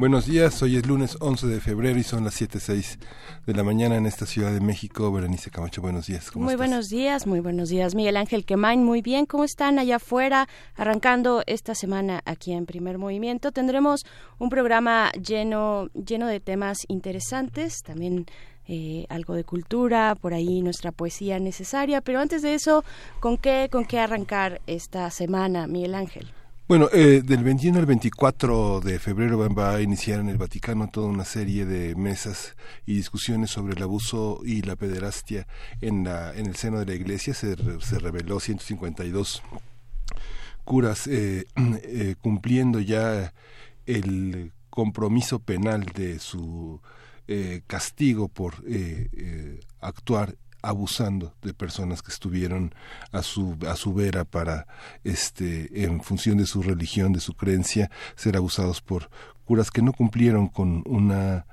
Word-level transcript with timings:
Buenos 0.00 0.24
días, 0.24 0.62
hoy 0.62 0.76
es 0.76 0.86
lunes 0.86 1.18
11 1.20 1.46
de 1.46 1.60
febrero 1.60 1.98
y 1.98 2.02
son 2.02 2.24
las 2.24 2.40
7.06 2.40 2.98
de 3.44 3.52
la 3.52 3.62
mañana 3.62 3.96
en 3.96 4.06
esta 4.06 4.24
Ciudad 4.24 4.50
de 4.50 4.60
México. 4.60 5.12
Berenice 5.12 5.50
Camacho, 5.50 5.82
buenos 5.82 6.06
días. 6.06 6.34
muy 6.34 6.56
buenos 6.56 6.88
días, 6.88 7.26
muy 7.26 7.40
buenos 7.40 7.68
días. 7.68 7.94
Miguel 7.94 8.16
Ángel 8.16 8.46
Quemain, 8.46 8.82
muy 8.82 9.02
bien. 9.02 9.26
¿Cómo 9.26 9.44
están 9.44 9.78
allá 9.78 9.96
afuera? 9.96 10.48
Arrancando 10.74 11.42
esta 11.46 11.74
semana 11.74 12.22
aquí 12.24 12.52
en 12.52 12.64
Primer 12.64 12.96
Movimiento. 12.96 13.52
Tendremos 13.52 14.06
un 14.38 14.48
programa 14.48 15.12
lleno, 15.12 15.90
lleno 15.92 16.28
de 16.28 16.40
temas 16.40 16.78
interesantes, 16.88 17.82
también 17.82 18.24
eh, 18.68 19.04
algo 19.10 19.34
de 19.34 19.44
cultura, 19.44 20.16
por 20.18 20.32
ahí 20.32 20.62
nuestra 20.62 20.92
poesía 20.92 21.38
necesaria. 21.38 22.00
Pero 22.00 22.20
antes 22.20 22.40
de 22.40 22.54
eso, 22.54 22.84
¿con 23.20 23.36
qué, 23.36 23.68
con 23.70 23.84
qué 23.84 23.98
arrancar 23.98 24.62
esta 24.66 25.10
semana, 25.10 25.66
Miguel 25.66 25.94
Ángel? 25.94 26.32
Bueno, 26.70 26.88
eh, 26.92 27.22
del 27.24 27.42
21 27.42 27.80
al 27.80 27.86
24 27.86 28.78
de 28.78 29.00
febrero 29.00 29.52
va 29.52 29.74
a 29.74 29.80
iniciar 29.80 30.20
en 30.20 30.28
el 30.28 30.38
Vaticano 30.38 30.88
toda 30.88 31.08
una 31.08 31.24
serie 31.24 31.66
de 31.66 31.96
mesas 31.96 32.54
y 32.86 32.94
discusiones 32.94 33.50
sobre 33.50 33.74
el 33.74 33.82
abuso 33.82 34.40
y 34.44 34.62
la 34.62 34.76
pederastia 34.76 35.48
en, 35.80 36.04
la, 36.04 36.32
en 36.32 36.46
el 36.46 36.54
seno 36.54 36.78
de 36.78 36.86
la 36.86 36.94
Iglesia. 36.94 37.34
Se, 37.34 37.56
se 37.80 37.98
reveló 37.98 38.38
152 38.38 39.42
curas 40.64 41.08
eh, 41.08 41.46
eh, 41.56 42.14
cumpliendo 42.20 42.78
ya 42.78 43.34
el 43.86 44.52
compromiso 44.70 45.40
penal 45.40 45.86
de 45.86 46.20
su 46.20 46.80
eh, 47.26 47.62
castigo 47.66 48.28
por 48.28 48.62
actuar 49.80 50.36
abusando 50.62 51.34
de 51.42 51.54
personas 51.54 52.02
que 52.02 52.12
estuvieron 52.12 52.74
a 53.12 53.22
su 53.22 53.56
a 53.68 53.76
su 53.76 53.94
vera 53.94 54.24
para 54.24 54.66
este 55.04 55.84
en 55.84 56.02
función 56.02 56.38
de 56.38 56.46
su 56.46 56.62
religión 56.62 57.12
de 57.12 57.20
su 57.20 57.34
creencia 57.34 57.90
ser 58.16 58.36
abusados 58.36 58.80
por 58.80 59.10
curas 59.44 59.70
que 59.70 59.82
no 59.82 59.92
cumplieron 59.92 60.48
con 60.48 60.82
una 60.86 61.46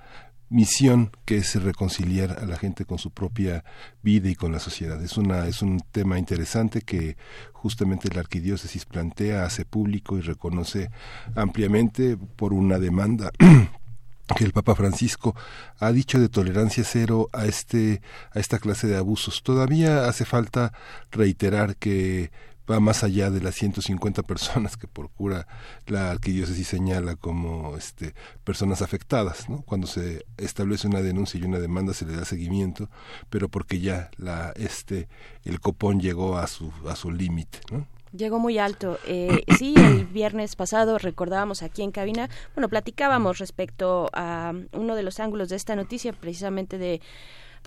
misión 0.50 1.11
que 1.25 1.38
es 1.38 1.61
reconciliar 1.61 2.39
a 2.39 2.45
la 2.45 2.58
gente 2.58 2.85
con 2.85 2.97
su 2.97 3.11
propia 3.11 3.63
vida 4.02 4.30
y 4.30 4.35
con 4.35 4.52
la 4.52 4.59
sociedad. 4.59 5.02
Es 5.03 5.17
una 5.17 5.47
es 5.47 5.61
un 5.61 5.80
tema 5.91 6.17
interesante 6.19 6.81
que 6.81 7.17
justamente 7.53 8.13
la 8.13 8.22
arquidiócesis 8.22 8.85
plantea, 8.85 9.45
hace 9.45 9.66
público 9.66 10.17
y 10.17 10.22
reconoce 10.22 10.89
ampliamente 11.35 12.17
por 12.17 12.53
una 12.53 12.80
demanda 12.80 13.31
que 14.36 14.44
el 14.44 14.52
Papa 14.52 14.75
Francisco 14.75 15.36
ha 15.80 15.92
dicho 15.92 16.20
de 16.20 16.30
tolerancia 16.30 16.83
cero 16.83 17.30
a 17.33 17.45
este 17.45 18.02
a 18.31 18.39
esta 18.39 18.59
clase 18.59 18.88
de 18.88 18.97
abusos. 18.97 19.44
Todavía 19.44 20.08
hace 20.08 20.25
falta 20.25 20.73
reiterar 21.11 21.75
que 21.78 22.31
va 22.69 22.80
más 22.80 23.03
allá 23.03 23.31
de 23.31 23.42
las 23.42 23.56
150 23.56 24.23
personas 24.23 24.75
que 24.78 24.88
por 24.88 25.09
cura 25.09 25.47
la 25.86 26.11
arquidiócesis 26.11 26.67
señala 26.67 27.16
como 27.16 27.78
este 27.78 28.14
personas 28.44 28.81
afectadas, 28.81 29.50
¿no? 29.50 29.61
Cuando 29.61 29.88
se 29.88 30.25
establece 30.38 30.88
una 30.88 31.02
denuncia 31.02 31.39
y 31.39 31.44
una 31.44 31.59
demanda 31.59 31.94
se 31.94 32.06
le 32.06 32.16
da 32.16 32.25
seguimiento, 32.25 32.89
pero 33.30 33.50
porque 33.50 33.80
ya 33.80 34.09
la 34.17 34.52
este 34.56 35.07
el 35.46 35.59
copón 35.59 36.00
llegó 36.01 36.38
a 36.38 36.47
su 36.47 36.72
a 36.90 36.96
su 36.96 37.12
límite, 37.12 37.59
¿no? 37.72 37.88
Llegó 38.17 38.39
muy 38.39 38.57
alto. 38.57 38.97
Eh, 39.05 39.44
sí, 39.57 39.75
el 39.78 40.05
viernes 40.05 40.55
pasado 40.55 40.97
recordábamos 40.97 41.63
aquí 41.63 41.83
en 41.83 41.91
cabina, 41.91 42.29
bueno, 42.55 42.67
platicábamos 42.69 43.38
respecto 43.38 44.09
a 44.13 44.53
uno 44.73 44.95
de 44.95 45.03
los 45.03 45.19
ángulos 45.19 45.50
de 45.50 45.55
esta 45.55 45.75
noticia, 45.75 46.13
precisamente 46.13 46.77
de 46.77 47.01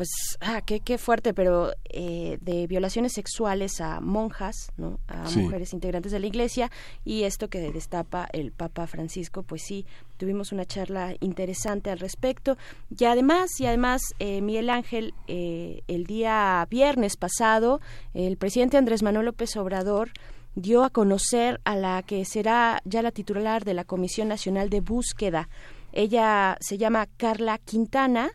pues, 0.01 0.39
ah, 0.41 0.63
qué, 0.63 0.81
qué 0.81 0.97
fuerte, 0.97 1.35
pero 1.35 1.73
eh, 1.85 2.39
de 2.41 2.67
violaciones 2.67 3.13
sexuales 3.13 3.83
a 3.83 4.01
monjas, 4.01 4.73
¿no? 4.79 4.99
A 5.09 5.29
mujeres 5.37 5.75
integrantes 5.75 6.11
de 6.11 6.19
la 6.19 6.27
iglesia 6.27 6.71
y 7.05 7.25
esto 7.25 7.49
que 7.49 7.61
destapa 7.71 8.27
el 8.33 8.51
Papa 8.51 8.87
Francisco, 8.87 9.43
pues 9.43 9.61
sí, 9.63 9.85
tuvimos 10.17 10.53
una 10.53 10.65
charla 10.65 11.15
interesante 11.21 11.91
al 11.91 11.99
respecto 11.99 12.57
y 12.99 13.05
además, 13.05 13.51
y 13.59 13.67
además, 13.67 14.01
eh, 14.21 14.41
Miguel 14.41 14.71
Ángel, 14.71 15.13
eh, 15.29 15.83
el 15.87 16.07
día 16.07 16.67
viernes 16.71 17.19
pasado, 17.19 17.83
el 18.15 18.39
presidente 18.39 18.79
Andrés 18.79 19.03
Manuel 19.03 19.27
López 19.27 19.55
Obrador 19.59 20.13
dio 20.55 20.85
a 20.85 20.91
conocer 20.91 21.61
a 21.65 21.77
la 21.77 22.03
que 22.03 22.25
será 22.25 22.81
ya 22.85 23.03
la 23.03 23.13
titular 23.13 23.65
de 23.65 23.75
la 23.75 23.85
Comisión 23.85 24.29
Nacional 24.29 24.71
de 24.71 24.81
Búsqueda. 24.81 25.49
Ella 25.93 26.57
se 26.61 26.79
llama 26.79 27.09
Carla 27.17 27.59
Quintana, 27.59 28.33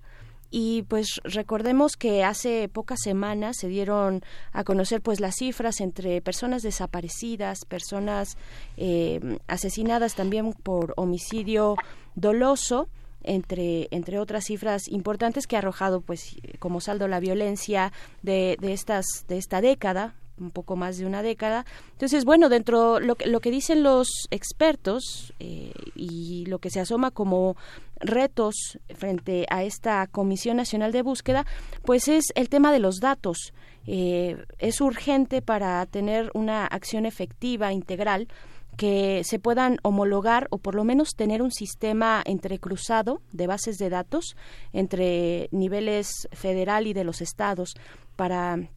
y 0.57 0.83
pues 0.83 1.19
recordemos 1.25 1.97
que 1.97 2.23
hace 2.23 2.69
pocas 2.69 3.01
semanas 3.01 3.57
se 3.59 3.67
dieron 3.67 4.23
a 4.53 4.63
conocer 4.63 5.01
pues 5.01 5.19
las 5.19 5.35
cifras 5.35 5.81
entre 5.81 6.21
personas 6.21 6.61
desaparecidas, 6.61 7.65
personas 7.65 8.37
eh, 8.77 9.37
asesinadas 9.47 10.15
también 10.15 10.53
por 10.53 10.93
homicidio 10.95 11.75
doloso 12.15 12.87
entre 13.23 13.89
entre 13.91 14.17
otras 14.17 14.45
cifras 14.45 14.87
importantes 14.87 15.45
que 15.45 15.57
ha 15.57 15.59
arrojado 15.59 15.99
pues 15.99 16.37
como 16.59 16.79
saldo 16.79 17.09
la 17.09 17.19
violencia 17.19 17.91
de, 18.21 18.55
de 18.61 18.71
estas 18.71 19.25
de 19.27 19.37
esta 19.37 19.59
década 19.59 20.13
un 20.39 20.51
poco 20.51 20.75
más 20.75 20.97
de 20.97 21.05
una 21.05 21.21
década. 21.21 21.65
Entonces, 21.93 22.25
bueno, 22.25 22.49
dentro 22.49 22.99
lo 22.99 23.15
que, 23.15 23.27
lo 23.27 23.39
que 23.39 23.51
dicen 23.51 23.83
los 23.83 24.09
expertos 24.31 25.33
eh, 25.39 25.73
y 25.95 26.45
lo 26.47 26.59
que 26.59 26.69
se 26.69 26.79
asoma 26.79 27.11
como 27.11 27.55
retos 27.99 28.79
frente 28.95 29.45
a 29.49 29.63
esta 29.63 30.05
Comisión 30.07 30.57
Nacional 30.57 30.91
de 30.91 31.01
Búsqueda, 31.01 31.45
pues 31.83 32.07
es 32.07 32.25
el 32.35 32.49
tema 32.49 32.71
de 32.71 32.79
los 32.79 32.99
datos. 32.99 33.53
Eh, 33.87 34.37
es 34.59 34.81
urgente 34.81 35.41
para 35.41 35.85
tener 35.85 36.31
una 36.33 36.65
acción 36.65 37.05
efectiva, 37.05 37.71
integral, 37.71 38.27
que 38.75 39.21
se 39.23 39.39
puedan 39.39 39.77
homologar 39.83 40.47
o 40.49 40.57
por 40.57 40.75
lo 40.75 40.83
menos 40.83 41.15
tener 41.15 41.41
un 41.41 41.51
sistema 41.51 42.21
entrecruzado 42.25 43.21
de 43.31 43.47
bases 43.47 43.77
de 43.77 43.89
datos 43.89 44.35
entre 44.73 45.47
niveles 45.51 46.27
federal 46.33 46.87
y 46.87 46.93
de 46.93 47.05
los 47.05 47.21
estados 47.21 47.75
para 48.15 48.67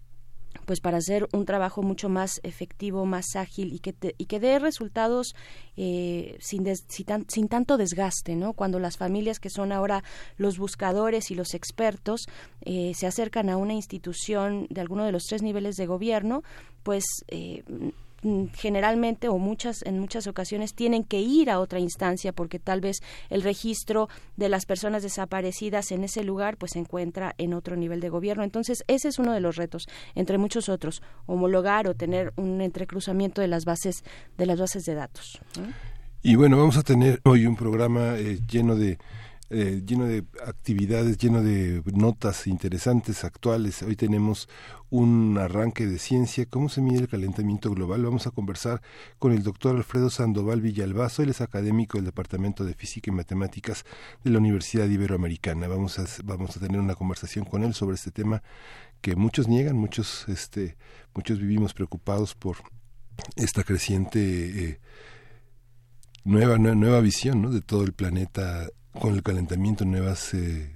pues 0.69 0.81
para 0.81 0.99
hacer 0.99 1.27
un 1.33 1.47
trabajo 1.47 1.83
mucho 1.83 2.11
más 2.11 2.41
efectivo, 2.43 3.07
más 3.07 3.37
ágil 3.37 3.73
y 3.73 3.79
que, 3.79 3.95
y 4.19 4.27
que 4.27 4.39
dé 4.39 4.59
resultados 4.59 5.35
eh, 5.79 6.37
sin, 6.41 6.67
sin, 7.27 7.49
tanto 7.49 7.79
desgaste, 7.79 8.37
¿no? 8.37 8.53
Cuando 8.53 8.79
las 8.79 8.99
familias 8.99 9.41
que 9.41 9.49
son 9.49 9.73
ahora 9.73 10.05
los 10.37 10.59
buscadores 10.59 11.31
y 11.31 11.35
los 11.35 11.55
expertos 11.55 12.27
eh, 12.67 12.93
se 12.95 13.07
acercan 13.07 13.49
a 13.49 13.57
una 13.57 13.73
institución 13.73 14.67
de 14.69 14.83
alguno 14.83 15.07
de 15.07 15.13
los 15.13 15.23
tres 15.23 15.41
niveles 15.41 15.77
de 15.77 15.87
gobierno, 15.87 16.43
pues 16.83 17.05
eh, 17.29 17.65
generalmente 18.55 19.29
o 19.29 19.39
muchas 19.39 19.83
en 19.83 19.99
muchas 20.01 20.27
ocasiones 20.27 20.75
tienen 20.75 21.05
que 21.05 21.21
ir 21.21 21.51
a 21.51 21.61
otra 21.61 21.79
instancia 21.79 22.33
porque 22.33 22.59
tal 22.59 22.81
vez 22.81 23.01
el 23.31 23.43
registro 23.43 24.09
de 24.37 24.49
las 24.49 24.67
personas 24.67 25.03
desaparecidas 25.03 25.93
en 25.93 26.05
ese 26.05 26.25
lugar 26.25 26.57
pues 26.57 26.73
se 26.73 26.81
encuentra 26.81 27.35
en 27.39 27.55
otro 27.55 27.77
nivel 27.77 28.01
de 28.01 28.09
gobierno. 28.09 28.43
Entonces 28.43 28.85
ese 28.89 29.09
es 29.09 29.19
uno 29.19 29.33
de 29.33 29.41
los 29.41 29.57
retos 29.57 29.87
entre 30.15 30.39
muchos 30.39 30.69
otros 30.69 31.03
homologar 31.27 31.87
o 31.87 31.95
tener 31.95 32.33
un 32.37 32.61
entrecruzamiento 32.61 33.41
de 33.41 33.49
las 33.49 33.65
bases 33.65 34.03
de 34.37 34.47
las 34.47 34.59
bases 34.59 34.85
de 34.85 34.95
datos 34.95 35.41
y 36.23 36.35
bueno 36.35 36.57
vamos 36.57 36.77
a 36.77 36.83
tener 36.83 37.21
hoy 37.25 37.47
un 37.47 37.57
programa 37.57 38.17
eh, 38.17 38.41
lleno 38.51 38.77
de 38.77 38.99
eh, 39.51 39.83
lleno 39.87 40.07
de 40.07 40.25
actividades, 40.47 41.17
lleno 41.17 41.43
de 41.43 41.83
notas 41.87 42.47
interesantes, 42.47 43.25
actuales. 43.25 43.83
Hoy 43.83 43.97
tenemos 43.97 44.49
un 44.91 45.39
arranque 45.39 45.87
de 45.87 45.99
ciencia, 45.99 46.47
cómo 46.47 46.69
se 46.69 46.81
mide 46.81 47.01
el 47.01 47.09
calentamiento 47.09 47.71
global. 47.71 48.05
Vamos 48.05 48.27
a 48.27 48.31
conversar 48.31 48.83
con 49.19 49.33
el 49.33 49.43
doctor 49.43 49.77
Alfredo 49.77 50.11
Sandoval 50.11 50.61
Villalbazo, 50.61 51.23
él 51.23 51.31
es 51.31 51.41
académico 51.41 51.99
del 51.99 52.05
Departamento 52.05 52.65
de 52.65 52.75
Física 52.75 53.11
y 53.11 53.15
Matemáticas 53.15 53.85
de 54.23 54.31
la 54.31 54.39
Universidad 54.39 54.89
Iberoamericana. 54.89 55.67
Vamos 55.67 55.99
a, 55.99 56.05
vamos 56.25 56.57
a 56.57 56.61
tener 56.61 56.81
una 56.81 56.95
conversación 56.95 57.45
con 57.45 57.65
él 57.65 57.75
sobre 57.75 57.95
este 57.95 58.11
tema 58.11 58.43
que 59.01 59.17
muchos 59.17 59.49
niegan, 59.49 59.77
muchos, 59.77 60.29
este, 60.29 60.77
muchos 61.15 61.39
vivimos 61.39 61.73
preocupados 61.73 62.35
por 62.35 62.59
esta 63.37 63.65
creciente 63.65 64.65
eh, 64.65 64.81
nueva, 66.25 66.59
nueva 66.59 67.01
visión 67.01 67.43
¿no? 67.43 67.51
de 67.51 67.61
todo 67.61 67.85
el 67.85 67.93
planeta 67.93 68.69
con 68.93 69.15
el 69.15 69.23
calentamiento 69.23 69.85
nuevas 69.85 70.35
eh, 70.35 70.75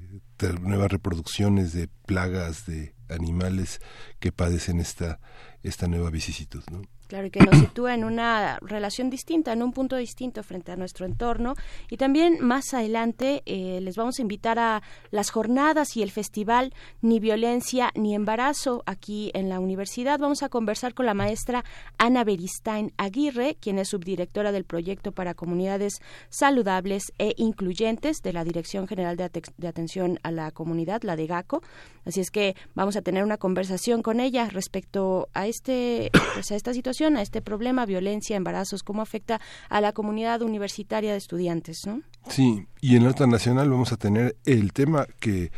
nuevas 0.60 0.90
reproducciones 0.90 1.72
de 1.72 1.88
plagas 2.06 2.66
de 2.66 2.94
animales 3.08 3.80
que 4.18 4.32
padecen 4.32 4.80
esta 4.80 5.20
esta 5.62 5.86
nueva 5.86 6.10
vicisitud 6.10 6.64
¿no? 6.70 6.82
Claro, 7.12 7.26
y 7.26 7.30
que 7.30 7.40
nos 7.40 7.58
sitúa 7.58 7.92
en 7.92 8.04
una 8.04 8.58
relación 8.62 9.10
distinta, 9.10 9.52
en 9.52 9.62
un 9.62 9.74
punto 9.74 9.96
distinto 9.96 10.42
frente 10.42 10.72
a 10.72 10.76
nuestro 10.76 11.04
entorno. 11.04 11.56
Y 11.90 11.98
también 11.98 12.38
más 12.40 12.72
adelante 12.72 13.42
eh, 13.44 13.82
les 13.82 13.96
vamos 13.96 14.18
a 14.18 14.22
invitar 14.22 14.58
a 14.58 14.82
las 15.10 15.28
jornadas 15.28 15.94
y 15.94 16.02
el 16.02 16.10
festival 16.10 16.72
Ni 17.02 17.20
Violencia 17.20 17.90
ni 17.94 18.14
Embarazo 18.14 18.82
aquí 18.86 19.30
en 19.34 19.50
la 19.50 19.60
universidad. 19.60 20.20
Vamos 20.20 20.42
a 20.42 20.48
conversar 20.48 20.94
con 20.94 21.04
la 21.04 21.12
maestra 21.12 21.66
Ana 21.98 22.24
Beristain 22.24 22.94
Aguirre, 22.96 23.58
quien 23.60 23.78
es 23.78 23.88
subdirectora 23.88 24.50
del 24.50 24.64
proyecto 24.64 25.12
para 25.12 25.34
comunidades 25.34 26.00
saludables 26.30 27.12
e 27.18 27.34
incluyentes 27.36 28.22
de 28.22 28.32
la 28.32 28.42
Dirección 28.42 28.88
General 28.88 29.18
de, 29.18 29.28
de 29.58 29.68
Atención 29.68 30.18
a 30.22 30.30
la 30.30 30.50
Comunidad, 30.50 31.02
la 31.02 31.16
de 31.16 31.26
GACO. 31.26 31.60
Así 32.06 32.20
es 32.20 32.30
que 32.30 32.56
vamos 32.74 32.96
a 32.96 33.02
tener 33.02 33.22
una 33.22 33.36
conversación 33.36 34.00
con 34.00 34.18
ella 34.18 34.48
respecto 34.48 35.28
a 35.34 35.46
este 35.46 36.10
pues, 36.32 36.50
a 36.50 36.56
esta 36.56 36.72
situación 36.72 37.01
a 37.02 37.22
este 37.22 37.42
problema, 37.42 37.84
violencia, 37.84 38.36
embarazos, 38.36 38.82
cómo 38.82 39.02
afecta 39.02 39.40
a 39.68 39.80
la 39.80 39.92
comunidad 39.92 40.42
universitaria 40.42 41.12
de 41.12 41.18
estudiantes, 41.18 41.86
¿no? 41.86 42.02
Sí, 42.28 42.66
y 42.80 42.96
en 42.96 43.04
la 43.04 43.10
otra 43.10 43.26
nacional 43.26 43.68
vamos 43.70 43.92
a 43.92 43.96
tener 43.96 44.36
el 44.44 44.72
tema 44.72 45.06
que 45.18 45.50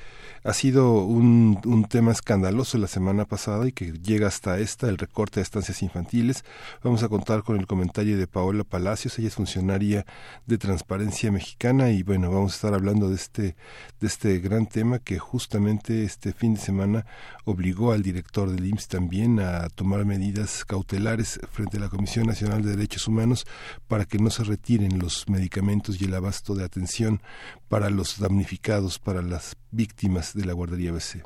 ha 0.45 0.53
sido 0.53 1.05
un, 1.05 1.59
un, 1.65 1.85
tema 1.85 2.13
escandaloso 2.13 2.77
la 2.77 2.87
semana 2.87 3.25
pasada 3.25 3.67
y 3.67 3.73
que 3.73 3.93
llega 3.93 4.29
hasta 4.29 4.59
esta, 4.59 4.91
el 4.91 4.99
recorte 4.99 5.41
de 5.41 5.43
estancias 5.43 5.83
infantiles. 5.83 6.45
Vamos 6.83 7.03
a 7.03 7.09
contar 7.09 7.43
con 7.43 7.59
el 7.59 7.67
comentario 7.67 8.19
de 8.19 8.27
Paola 8.27 8.63
Palacios, 8.63 9.19
ella 9.19 9.29
es 9.29 9.35
funcionaria 9.35 10.05
de 10.45 10.59
Transparencia 10.59 11.33
Mexicana 11.33 11.91
y 11.91 12.03
bueno, 12.03 12.31
vamos 12.31 12.53
a 12.53 12.57
estar 12.57 12.75
hablando 12.75 13.09
de 13.09 13.15
este, 13.15 13.57
de 14.01 14.07
este 14.07 14.39
gran 14.39 14.67
tema 14.67 14.99
que 14.99 15.19
justamente 15.19 16.05
este 16.05 16.35
fin 16.35 16.55
de 16.55 16.61
semana 16.61 17.07
obligó 17.47 17.93
al 17.93 18.03
director 18.03 18.51
del 18.51 18.67
IMSS 18.67 18.89
también 18.89 19.41
a 19.41 19.71
tomar 19.71 20.05
medidas 20.05 20.67
cautelares 20.67 21.34
frente 21.51 21.77
a 21.77 21.81
la 21.81 21.89
Comisión 21.89 22.27
Nacional 22.27 22.63
de 22.63 22.71
Derechos 22.71 23.09
Humanos 23.09 23.47
para 23.89 24.05
que 24.05 24.19
no 24.19 24.31
se 24.31 24.45
retiren 24.45 24.99
los 24.99 25.29
medicamentos 25.29 26.01
y 26.01 26.05
el 26.05 26.15
abasto 26.15 26.55
de 26.55 26.65
atención 26.65 27.21
para 27.69 27.91
los 27.91 28.19
damnificados, 28.19 28.99
para 28.99 29.23
las 29.23 29.57
víctimas 29.71 30.35
de 30.35 30.45
la 30.45 30.53
guardería 30.53 30.93
BC. 30.93 31.23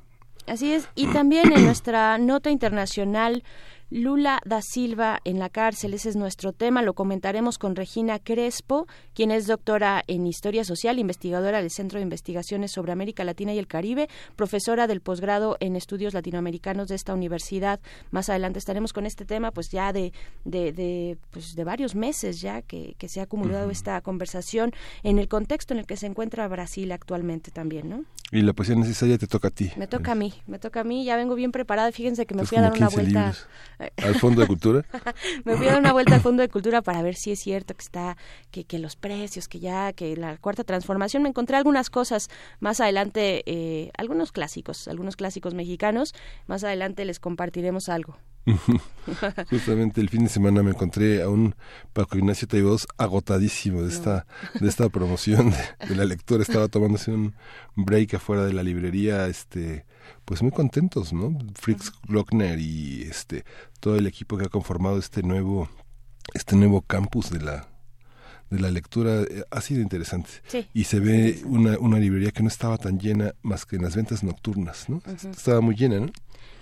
Así 0.47 0.73
es, 0.73 0.89
y 0.95 1.07
también 1.09 1.53
en 1.53 1.65
nuestra 1.65 2.17
nota 2.17 2.51
internacional 2.51 3.45
Lula 3.91 4.41
da 4.45 4.61
Silva 4.61 5.21
en 5.25 5.39
la 5.39 5.49
cárcel, 5.49 5.95
ese 5.95 6.11
es 6.11 6.17
nuestro 6.17 6.53
tema, 6.53 6.83
lo 6.83 6.93
comentaremos 6.93 7.57
con 7.57 7.75
Regina 7.75 8.19
Crespo, 8.19 8.87
quien 9.15 9.31
es 9.31 9.47
doctora 9.47 10.05
en 10.07 10.27
Historia 10.27 10.63
Social, 10.65 10.99
investigadora 10.99 11.63
del 11.63 11.71
Centro 11.71 11.99
de 11.99 12.03
Investigaciones 12.03 12.71
sobre 12.71 12.93
América 12.93 13.25
Latina 13.25 13.55
y 13.55 13.59
el 13.59 13.67
Caribe, 13.67 14.11
profesora 14.37 14.87
del 14.87 15.01
posgrado 15.01 15.57
en 15.61 15.75
Estudios 15.75 16.13
Latinoamericanos 16.13 16.89
de 16.89 16.97
esta 16.97 17.15
universidad. 17.15 17.81
Más 18.11 18.29
adelante 18.29 18.59
estaremos 18.59 18.93
con 18.93 19.07
este 19.07 19.25
tema, 19.25 19.53
pues 19.53 19.71
ya 19.71 19.95
de, 19.95 20.13
de, 20.45 20.73
de, 20.73 21.17
pues 21.31 21.55
de 21.55 21.65
varios 21.65 21.95
meses 21.95 22.43
ya 22.43 22.61
que, 22.61 22.95
que 22.99 23.09
se 23.09 23.21
ha 23.21 23.23
acumulado 23.23 23.71
esta 23.71 23.99
conversación 24.03 24.73
en 25.03 25.19
el 25.19 25.29
contexto 25.29 25.73
en 25.73 25.81
el 25.81 25.87
que 25.87 25.97
se 25.97 26.07
encuentra 26.07 26.47
Brasil 26.47 26.93
actualmente 26.93 27.51
también, 27.51 27.89
¿no? 27.89 28.05
Y 28.31 28.43
la 28.43 28.53
poesía 28.53 28.75
necesaria 28.75 29.17
te 29.17 29.27
toca 29.27 29.49
a 29.49 29.51
ti. 29.51 29.73
Me 29.79 29.87
toca 29.87 30.13
a 30.13 30.15
mí, 30.15 30.35
me 30.47 30.59
toca 30.59 30.81
a 30.81 30.85
mí, 30.85 31.07
ya 31.07 31.17
vengo 31.17 31.35
bien 31.35 31.51
preparada, 31.51 31.91
fíjense 31.93 32.27
que 32.27 32.35
me 32.35 32.45
fui 32.45 32.59
a 32.59 32.61
dar 32.61 32.75
una 32.75 32.91
vuelta. 32.91 33.35
¿Al 33.79 34.15
Fondo 34.17 34.41
de 34.41 34.47
Cultura? 34.47 34.85
me 35.45 35.57
fui 35.57 35.67
a 35.67 35.73
dar 35.73 35.81
una 35.81 35.93
vuelta 35.93 36.17
al 36.17 36.21
Fondo 36.21 36.43
de 36.43 36.49
Cultura 36.49 36.83
para 36.83 37.03
ver 37.03 37.15
si 37.15 37.31
es 37.33 37.41
cierto 37.41 37.75
que 37.75 37.83
está, 37.83 38.17
que, 38.51 38.65
que 38.65 38.79
los 38.79 38.97
precios, 38.97 39.49
que 39.49 39.61
ya, 39.61 39.93
que 39.93 40.17
la 40.17 40.37
cuarta 40.39 40.65
transformación, 40.65 41.23
me 41.23 41.29
encontré 41.29 41.57
algunas 41.57 41.91
cosas 41.91 42.29
más 42.61 42.81
adelante, 42.81 43.43
eh, 43.47 43.91
algunos 43.97 44.33
clásicos, 44.33 44.89
algunos 44.89 45.17
clásicos 45.17 45.55
mexicanos, 45.55 46.15
más 46.47 46.65
adelante 46.65 47.05
les 47.05 47.21
compartiremos 47.21 47.89
algo. 47.89 48.17
Justamente 49.51 50.01
el 50.01 50.09
fin 50.09 50.25
de 50.25 50.31
semana 50.31 50.63
me 50.63 50.71
encontré 50.71 51.23
a 51.23 51.29
un 51.29 51.55
Paco 51.93 52.17
Ignacio 52.17 52.49
Taibos 52.49 52.87
agotadísimo 52.97 53.83
de 53.83 53.89
esta, 53.89 54.27
de 54.59 54.69
esta 54.69 54.89
promoción 54.91 55.51
de, 55.87 55.95
la 55.95 56.05
lectura. 56.05 56.43
Estaba 56.43 56.69
tomándose 56.69 57.11
un 57.13 57.35
break 57.77 58.15
afuera 58.15 58.45
de 58.45 58.53
la 58.53 58.63
librería, 58.63 59.27
este, 59.27 59.85
pues 60.25 60.43
muy 60.43 60.53
contentos, 60.53 61.13
¿no? 61.13 61.37
Fritz 61.55 61.93
Glockner 62.07 62.59
y 62.59 63.03
este 63.03 63.45
todo 63.81 63.97
el 63.97 64.07
equipo 64.07 64.37
que 64.37 64.47
ha 64.47 64.49
conformado 64.49 64.99
este 64.99 65.23
nuevo 65.23 65.69
este 66.35 66.57
nuevo 66.57 66.83
campus 66.83 67.31
de 67.31 67.41
la 67.41 67.69
de 68.51 68.59
la 68.61 68.71
lectura 68.71 69.23
eh, 69.23 69.45
ha 69.51 69.61
sido 69.61 69.83
interesante. 69.83 70.31
Y 70.73 70.85
se 70.85 71.01
ve 71.01 71.41
una, 71.45 71.79
una 71.79 71.99
librería 71.99 72.31
que 72.31 72.43
no 72.43 72.49
estaba 72.49 72.79
tan 72.79 72.99
llena 72.99 73.35
más 73.43 73.67
que 73.67 73.77
en 73.77 73.83
las 73.83 73.95
ventas 73.95 74.23
nocturnas, 74.23 74.89
¿no? 74.89 75.03
Estaba 75.31 75.61
muy 75.61 75.75
llena, 75.75 76.01
¿no? 76.01 76.11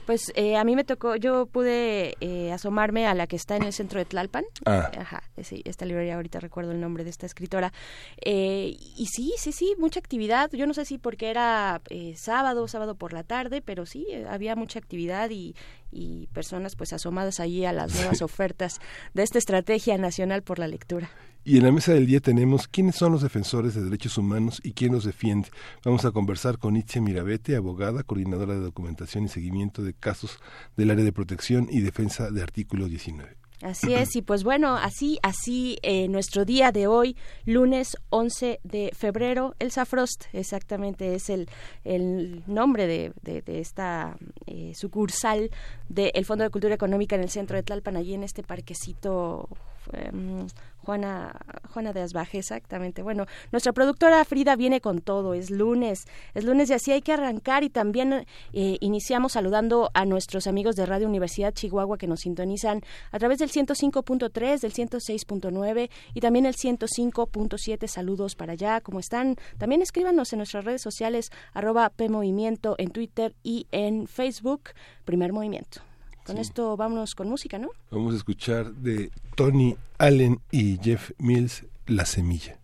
Pues 0.07 0.33
eh, 0.37 0.57
a 0.57 0.63
mí 0.63 0.77
me 0.77 0.85
tocó, 0.85 1.17
yo 1.17 1.47
pude 1.47 2.15
eh, 2.21 2.53
asomarme 2.53 3.07
a 3.07 3.15
la 3.15 3.27
que 3.27 3.35
está 3.35 3.57
en 3.57 3.65
el 3.65 3.73
centro 3.73 3.99
de 3.99 4.05
Tlalpan. 4.05 4.45
Ah. 4.65 4.91
Ajá, 4.97 5.25
sí, 5.43 5.63
esta 5.65 5.85
librería, 5.85 6.15
ahorita 6.15 6.39
recuerdo 6.39 6.71
el 6.71 6.81
nombre 6.81 7.03
de 7.03 7.11
esta 7.11 7.27
escritora. 7.27 7.73
Eh, 8.25 8.77
y 8.79 9.07
sí, 9.07 9.35
sí, 9.37 9.51
sí, 9.51 9.75
mucha 9.79 9.99
actividad. 9.99 10.51
Yo 10.53 10.67
no 10.67 10.75
sé 10.75 10.85
si 10.85 10.99
porque 10.99 11.29
era 11.29 11.81
sábado, 12.15 12.69
sábado 12.69 12.95
por 12.95 13.13
la 13.13 13.25
tarde, 13.25 13.63
pero 13.63 13.85
sí, 13.85 14.07
había 14.29 14.55
mucha 14.55 14.79
actividad 14.79 15.29
y, 15.31 15.57
y 15.91 16.29
personas 16.29 16.77
pues 16.77 16.93
asomadas 16.93 17.41
allí 17.41 17.65
a 17.65 17.73
las 17.73 17.95
nuevas 17.95 18.23
ofertas 18.23 18.81
de 19.13 19.25
esta 19.25 19.39
estrategia 19.39 19.99
nacional 19.99 20.43
por 20.43 20.61
la 20.61 20.69
lectura. 20.69 21.11
Y 21.49 21.59
en 21.59 21.63
la 21.63 21.71
mesa 21.71 21.93
del 21.93 22.07
día 22.07 22.19
tenemos 22.19 22.67
quiénes 22.67 22.97
son 22.97 23.13
los 23.13 23.23
defensores 23.23 23.77
de 23.77 23.85
derechos 23.85 24.19
humanos 24.19 24.61
y 24.65 24.73
quién 24.73 24.93
los 24.93 25.05
defiende. 25.05 25.49
Vamos 25.85 26.05
a 26.05 26.11
conversar 26.11 26.59
con 26.59 26.77
Itzia 26.77 27.01
Mirabete, 27.01 27.55
abogada, 27.55 28.03
coordinadora 28.03 28.55
de 28.55 28.63
documentación 28.63 29.27
y 29.27 29.29
seguimiento 29.29 29.85
de 29.85 29.95
casos 29.95 30.41
del 30.77 30.91
área 30.91 31.05
de 31.05 31.13
protección 31.13 31.69
y 31.71 31.83
defensa 31.83 32.33
de 32.33 32.43
artículo 32.43 32.89
19. 32.89 33.37
Así 33.63 33.95
es, 33.95 34.15
y 34.17 34.23
pues 34.23 34.45
bueno, 34.45 34.77
así, 34.77 35.19
así 35.23 35.79
eh, 35.83 36.09
nuestro 36.09 36.45
día 36.45 36.73
de 36.73 36.89
hoy, 36.89 37.17
lunes 37.47 37.97
11 38.11 38.61
de 38.65 38.91
febrero, 38.95 39.55
Elsa 39.59 39.87
Frost, 39.87 40.25
exactamente 40.35 41.15
es 41.15 41.31
el, 41.31 41.49
el 41.83 42.43
nombre 42.47 42.87
de, 42.87 43.13
de, 43.23 43.61
esta 43.61 44.19
eh, 44.47 44.73
sucursal 44.75 45.51
del 45.89 46.25
Fondo 46.27 46.45
de 46.45 46.51
Cultura 46.51 46.75
Económica 46.75 47.17
en 47.17 47.23
el 47.23 47.31
centro 47.31 47.57
de 47.57 47.63
Tlalpan, 47.63 47.97
allí 47.97 48.13
en 48.13 48.25
este 48.25 48.43
parquecito 48.43 49.49
em, 49.93 50.47
Juana, 50.87 51.41
Juana 51.75 51.93
de 51.93 52.01
Asbaje, 52.01 52.39
exactamente. 52.39 53.03
Bueno, 53.03 53.27
nuestra 53.51 53.73
productora 53.73 54.25
Frida 54.25 54.55
viene 54.55 54.81
con 54.81 55.01
todo, 55.01 55.35
es 55.35 55.51
lunes, 55.51 56.07
es 56.33 56.45
lunes 56.45 56.71
y 56.71 56.75
así 56.75 56.93
hay 56.93 57.03
que 57.03 57.13
arrancar 57.13 57.65
y 57.65 57.71
también 57.71 58.25
eh, 58.53 58.77
iniciamos 58.79 59.33
saludando 59.33 59.91
a 59.95 60.05
nuestros 60.05 60.47
amigos 60.47 60.77
de 60.77 60.87
Radio 60.87 61.09
Universidad 61.09 61.53
Chihuahua 61.53 61.99
que 61.99 62.07
nos 62.07 62.21
sintonizan 62.21 62.83
a 63.11 63.19
través 63.19 63.41
del 63.41 63.51
105.3, 63.51 64.61
del 64.61 64.73
106.9 64.73 65.91
y 66.15 66.21
también 66.21 66.47
el 66.47 66.55
105.7. 66.55 67.89
Saludos 67.89 68.37
para 68.37 68.53
allá, 68.53 68.81
¿cómo 68.81 69.01
están? 69.01 69.35
También 69.59 69.83
escríbanos 69.83 70.33
en 70.33 70.39
nuestras 70.39 70.65
redes 70.65 70.83
sociales 70.83 71.33
arroba 71.53 71.89
PMovimiento 71.91 72.77
en 72.79 72.93
Twitter 72.93 73.35
y 73.43 73.67
en 73.73 74.07
Facebook, 74.07 74.71
Primer 75.05 75.33
Movimiento. 75.33 75.81
Con 76.27 76.39
esto 76.39 76.77
vámonos 76.77 77.15
con 77.15 77.29
música, 77.29 77.59
¿no? 77.59 77.71
Vamos 77.91 78.15
a 78.15 78.17
escuchar 78.17 78.73
de 78.73 79.11
Tony 79.37 79.77
Allen 79.99 80.41
y 80.51 80.79
Jeff 80.83 81.13
Mills, 81.19 81.65
La 81.87 82.05
Semilla. 82.05 82.59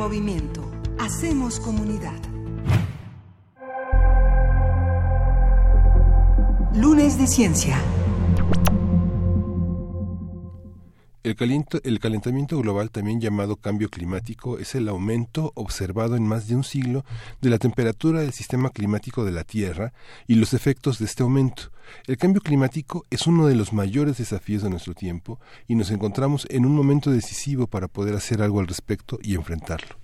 Movimiento. 0.00 0.62
Hacemos 0.98 1.60
comunidad. 1.60 2.18
Lunes 6.74 7.18
de 7.18 7.26
Ciencia. 7.26 7.78
El, 11.22 11.98
calentamiento 11.98 12.58
global, 12.58 12.90
también 12.90 13.20
llamado 13.20 13.56
cambio 13.56 13.90
climático, 13.90 14.58
es 14.58 14.74
el 14.74 14.88
aumento 14.88 15.52
observado 15.54 16.16
en 16.16 16.26
más 16.26 16.48
de 16.48 16.56
un 16.56 16.64
siglo 16.64 17.04
de 17.42 17.50
la 17.50 17.58
temperatura 17.58 18.20
del 18.20 18.32
sistema 18.32 18.70
climático 18.70 19.26
de 19.26 19.32
la 19.32 19.44
Tierra 19.44 19.92
y 20.26 20.36
los 20.36 20.54
efectos 20.54 20.98
de 20.98 21.04
este 21.04 21.22
aumento. 21.22 21.64
El 22.06 22.16
cambio 22.16 22.40
climático 22.40 23.04
es 23.10 23.26
uno 23.26 23.46
de 23.46 23.54
los 23.54 23.72
mayores 23.72 24.18
desafíos 24.18 24.62
de 24.62 24.70
nuestro 24.70 24.94
tiempo 24.94 25.38
y 25.68 25.74
nos 25.74 25.90
encontramos 25.90 26.46
en 26.50 26.66
un 26.66 26.74
momento 26.74 27.10
decisivo 27.10 27.66
para 27.66 27.88
poder 27.88 28.14
hacer 28.14 28.42
algo 28.42 28.60
al 28.60 28.66
respecto 28.66 29.18
y 29.22 29.34
enfrentarlo. 29.34 29.96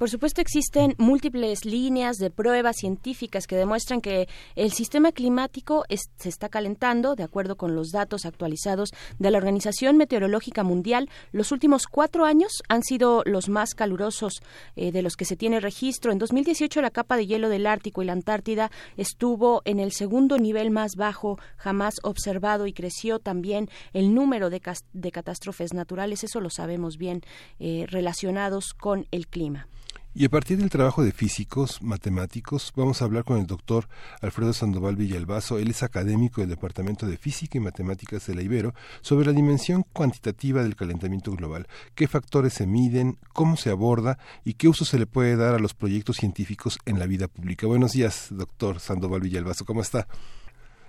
Por 0.00 0.08
supuesto, 0.08 0.40
existen 0.40 0.94
múltiples 0.96 1.66
líneas 1.66 2.16
de 2.16 2.30
pruebas 2.30 2.76
científicas 2.76 3.46
que 3.46 3.54
demuestran 3.54 4.00
que 4.00 4.30
el 4.56 4.72
sistema 4.72 5.12
climático 5.12 5.84
se 6.16 6.30
está 6.30 6.48
calentando, 6.48 7.16
de 7.16 7.22
acuerdo 7.22 7.58
con 7.58 7.74
los 7.74 7.90
datos 7.90 8.24
actualizados 8.24 8.92
de 9.18 9.30
la 9.30 9.36
Organización 9.36 9.98
Meteorológica 9.98 10.64
Mundial. 10.64 11.10
Los 11.32 11.52
últimos 11.52 11.86
cuatro 11.86 12.24
años 12.24 12.62
han 12.70 12.82
sido 12.82 13.22
los 13.26 13.50
más 13.50 13.74
calurosos 13.74 14.40
eh, 14.74 14.90
de 14.90 15.02
los 15.02 15.16
que 15.16 15.26
se 15.26 15.36
tiene 15.36 15.60
registro. 15.60 16.12
En 16.12 16.18
2018, 16.18 16.80
la 16.80 16.90
capa 16.90 17.18
de 17.18 17.26
hielo 17.26 17.50
del 17.50 17.66
Ártico 17.66 18.00
y 18.00 18.06
la 18.06 18.14
Antártida 18.14 18.70
estuvo 18.96 19.60
en 19.66 19.80
el 19.80 19.92
segundo 19.92 20.38
nivel 20.38 20.70
más 20.70 20.92
bajo 20.96 21.38
jamás 21.58 21.96
observado 22.04 22.66
y 22.66 22.72
creció 22.72 23.18
también 23.18 23.68
el 23.92 24.14
número 24.14 24.48
de, 24.48 24.60
catástrofes 24.60 25.74
naturales, 25.74 26.24
eso 26.24 26.40
lo 26.40 26.48
sabemos 26.48 26.96
bien, 26.96 27.20
eh, 27.58 27.84
relacionados 27.86 28.72
con 28.72 29.06
el 29.10 29.26
clima. 29.26 29.68
Y 30.12 30.24
a 30.24 30.28
partir 30.28 30.58
del 30.58 30.70
trabajo 30.70 31.04
de 31.04 31.12
físicos, 31.12 31.80
matemáticos, 31.82 32.72
vamos 32.74 33.00
a 33.00 33.04
hablar 33.04 33.22
con 33.22 33.38
el 33.38 33.46
doctor 33.46 33.84
Alfredo 34.20 34.52
Sandoval 34.52 34.96
Villalbazo. 34.96 35.60
Él 35.60 35.70
es 35.70 35.84
académico 35.84 36.40
del 36.40 36.50
Departamento 36.50 37.06
de 37.06 37.16
Física 37.16 37.58
y 37.58 37.60
Matemáticas 37.60 38.26
de 38.26 38.34
la 38.34 38.42
Ibero 38.42 38.74
sobre 39.02 39.26
la 39.26 39.32
dimensión 39.32 39.84
cuantitativa 39.92 40.64
del 40.64 40.74
calentamiento 40.74 41.30
global, 41.30 41.68
qué 41.94 42.08
factores 42.08 42.54
se 42.54 42.66
miden, 42.66 43.18
cómo 43.32 43.56
se 43.56 43.70
aborda 43.70 44.18
y 44.44 44.54
qué 44.54 44.66
uso 44.66 44.84
se 44.84 44.98
le 44.98 45.06
puede 45.06 45.36
dar 45.36 45.54
a 45.54 45.60
los 45.60 45.74
proyectos 45.74 46.16
científicos 46.16 46.80
en 46.86 46.98
la 46.98 47.06
vida 47.06 47.28
pública. 47.28 47.68
Buenos 47.68 47.92
días, 47.92 48.30
doctor 48.32 48.80
Sandoval 48.80 49.20
Villalbazo. 49.20 49.64
¿Cómo 49.64 49.80
está? 49.80 50.08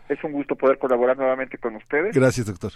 Es 0.09 0.21
un 0.23 0.31
gusto 0.31 0.55
poder 0.55 0.79
colaborar 0.79 1.15
nuevamente 1.15 1.59
con 1.59 1.75
ustedes. 1.75 2.15
Gracias, 2.15 2.47
doctor. 2.47 2.71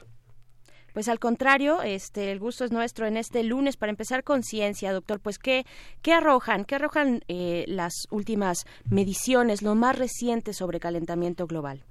Pues 0.95 1.09
al 1.09 1.19
contrario, 1.19 1.81
este, 1.83 2.31
el 2.31 2.39
gusto 2.39 2.63
es 2.63 2.71
nuestro 2.71 3.05
en 3.05 3.17
este 3.17 3.43
lunes 3.43 3.75
para 3.75 3.89
empezar 3.89 4.23
con 4.23 4.43
ciencia, 4.43 4.93
doctor. 4.93 5.19
Pues 5.19 5.37
qué, 5.37 5.65
qué 6.01 6.13
arrojan, 6.13 6.63
qué 6.63 6.75
arrojan 6.75 7.19
eh, 7.27 7.65
las 7.67 8.07
últimas 8.11 8.63
mediciones, 8.89 9.61
lo 9.61 9.75
más 9.75 9.99
reciente 9.99 10.53
sobre 10.53 10.79
calentamiento 10.79 11.47
global. 11.47 11.83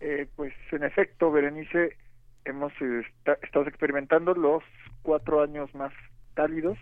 Eh, 0.00 0.26
pues 0.34 0.54
en 0.72 0.84
efecto, 0.84 1.30
Berenice, 1.30 1.94
hemos 2.46 2.72
estado 2.80 3.68
experimentando 3.68 4.32
los 4.32 4.62
cuatro 5.02 5.42
años 5.42 5.74
más 5.74 5.92
cálidos 6.32 6.78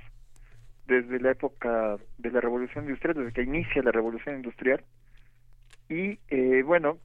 desde 0.87 1.19
la 1.19 1.33
época 1.33 1.97
de 2.17 2.31
la 2.31 2.41
revolución 2.43 2.85
industrial, 2.85 3.17
desde 3.17 3.33
que 3.33 3.43
inicia 3.43 3.83
la 3.83 3.91
revolución 3.91 4.37
industrial. 4.37 4.85
Y 5.89 6.17
eh, 6.29 6.63
bueno, 6.65 6.99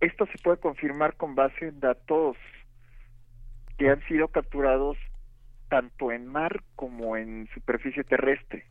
esto 0.00 0.26
se 0.26 0.38
puede 0.42 0.56
confirmar 0.56 1.14
con 1.14 1.36
base 1.36 1.68
en 1.68 1.78
datos 1.78 2.36
que 3.78 3.88
han 3.88 4.02
sido 4.02 4.28
capturados 4.28 4.98
tanto 5.68 6.12
en 6.12 6.26
mar 6.26 6.62
como 6.74 7.16
en 7.16 7.48
superficie 7.54 8.04
terrestre. 8.04 8.66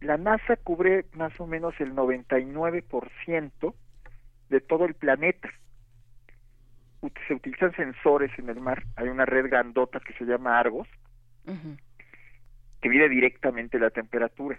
La 0.00 0.16
NASA 0.16 0.56
cubre 0.56 1.04
más 1.12 1.38
o 1.38 1.46
menos 1.46 1.74
el 1.78 1.94
99% 1.94 3.74
de 4.48 4.60
todo 4.60 4.84
el 4.84 4.94
planeta. 4.94 5.48
Se 7.28 7.34
utilizan 7.34 7.74
sensores 7.76 8.36
en 8.38 8.48
el 8.48 8.60
mar. 8.60 8.82
Hay 8.96 9.08
una 9.08 9.26
red 9.26 9.48
grandota 9.48 10.00
que 10.00 10.14
se 10.14 10.24
llama 10.24 10.58
Argos, 10.58 10.88
que 12.80 12.88
mide 12.88 13.08
directamente 13.08 13.78
la 13.78 13.90
temperatura. 13.90 14.58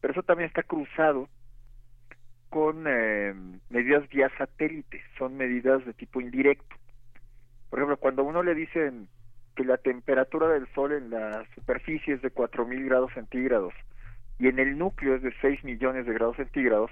Pero 0.00 0.12
eso 0.12 0.22
también 0.22 0.48
está 0.48 0.62
cruzado 0.62 1.28
con 2.48 2.84
eh, 2.86 3.34
medidas 3.70 4.08
vía 4.08 4.30
satélite. 4.38 5.02
Son 5.18 5.36
medidas 5.36 5.84
de 5.84 5.92
tipo 5.92 6.20
indirecto. 6.20 6.76
Por 7.72 7.78
ejemplo, 7.78 7.96
cuando 7.96 8.22
uno 8.22 8.42
le 8.42 8.54
dicen 8.54 9.08
que 9.56 9.64
la 9.64 9.78
temperatura 9.78 10.46
del 10.48 10.68
Sol 10.74 10.92
en 10.92 11.08
la 11.08 11.42
superficie 11.54 12.12
es 12.12 12.20
de 12.20 12.30
4.000 12.30 12.84
grados 12.84 13.10
centígrados 13.14 13.72
y 14.38 14.48
en 14.48 14.58
el 14.58 14.76
núcleo 14.76 15.14
es 15.14 15.22
de 15.22 15.32
6 15.40 15.64
millones 15.64 16.04
de 16.04 16.12
grados 16.12 16.36
centígrados, 16.36 16.90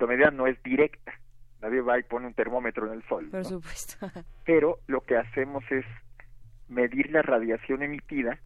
la 0.00 0.06
medida 0.06 0.30
no 0.30 0.46
es 0.46 0.62
directa. 0.62 1.12
Nadie 1.60 1.80
va 1.80 1.98
y 1.98 2.04
pone 2.04 2.28
un 2.28 2.34
termómetro 2.34 2.86
en 2.86 2.92
el 2.92 3.02
Sol. 3.08 3.30
Por 3.32 3.44
supuesto. 3.44 4.06
Pero 4.44 4.78
lo 4.86 5.00
que 5.00 5.16
hacemos 5.16 5.64
es 5.72 5.84
medir 6.68 7.10
la 7.10 7.22
radiación 7.22 7.82
emitida, 7.82 8.38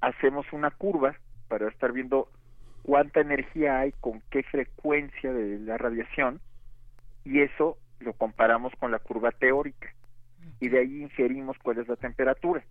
hacemos 0.00 0.52
una 0.52 0.72
curva 0.72 1.14
para 1.46 1.68
estar 1.68 1.92
viendo 1.92 2.28
cuánta 2.82 3.20
energía 3.20 3.78
hay, 3.78 3.92
con 4.00 4.20
qué 4.30 4.42
frecuencia 4.42 5.32
de 5.32 5.60
la 5.60 5.78
radiación, 5.78 6.40
y 7.24 7.40
eso 7.42 7.78
lo 8.00 8.14
comparamos 8.14 8.72
con 8.80 8.90
la 8.90 8.98
curva 8.98 9.30
teórica 9.30 9.94
y 10.62 10.68
de 10.68 10.78
ahí 10.78 11.02
inferimos 11.02 11.58
cuál 11.58 11.78
es 11.78 11.88
la 11.88 11.96
temperatura. 11.96 12.62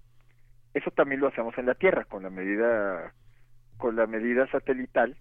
Eso 0.74 0.92
también 0.92 1.20
lo 1.20 1.28
hacemos 1.28 1.58
en 1.58 1.66
la 1.66 1.76
Tierra 1.76 2.06
con 2.06 2.24
la 2.24 2.30
medida 2.30 3.14
con 3.76 3.98
la 3.98 4.08
medida 4.08 4.50
satelital 4.50 5.18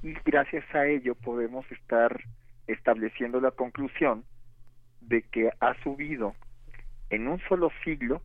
y 0.00 0.12
gracias 0.24 0.64
a 0.72 0.86
ello 0.86 1.16
podemos 1.16 1.68
estar 1.72 2.20
estableciendo 2.68 3.40
la 3.40 3.50
conclusión 3.50 4.24
de 5.00 5.22
que 5.22 5.50
ha 5.58 5.74
subido 5.82 6.36
en 7.10 7.26
un 7.26 7.40
solo 7.48 7.72
siglo 7.82 8.22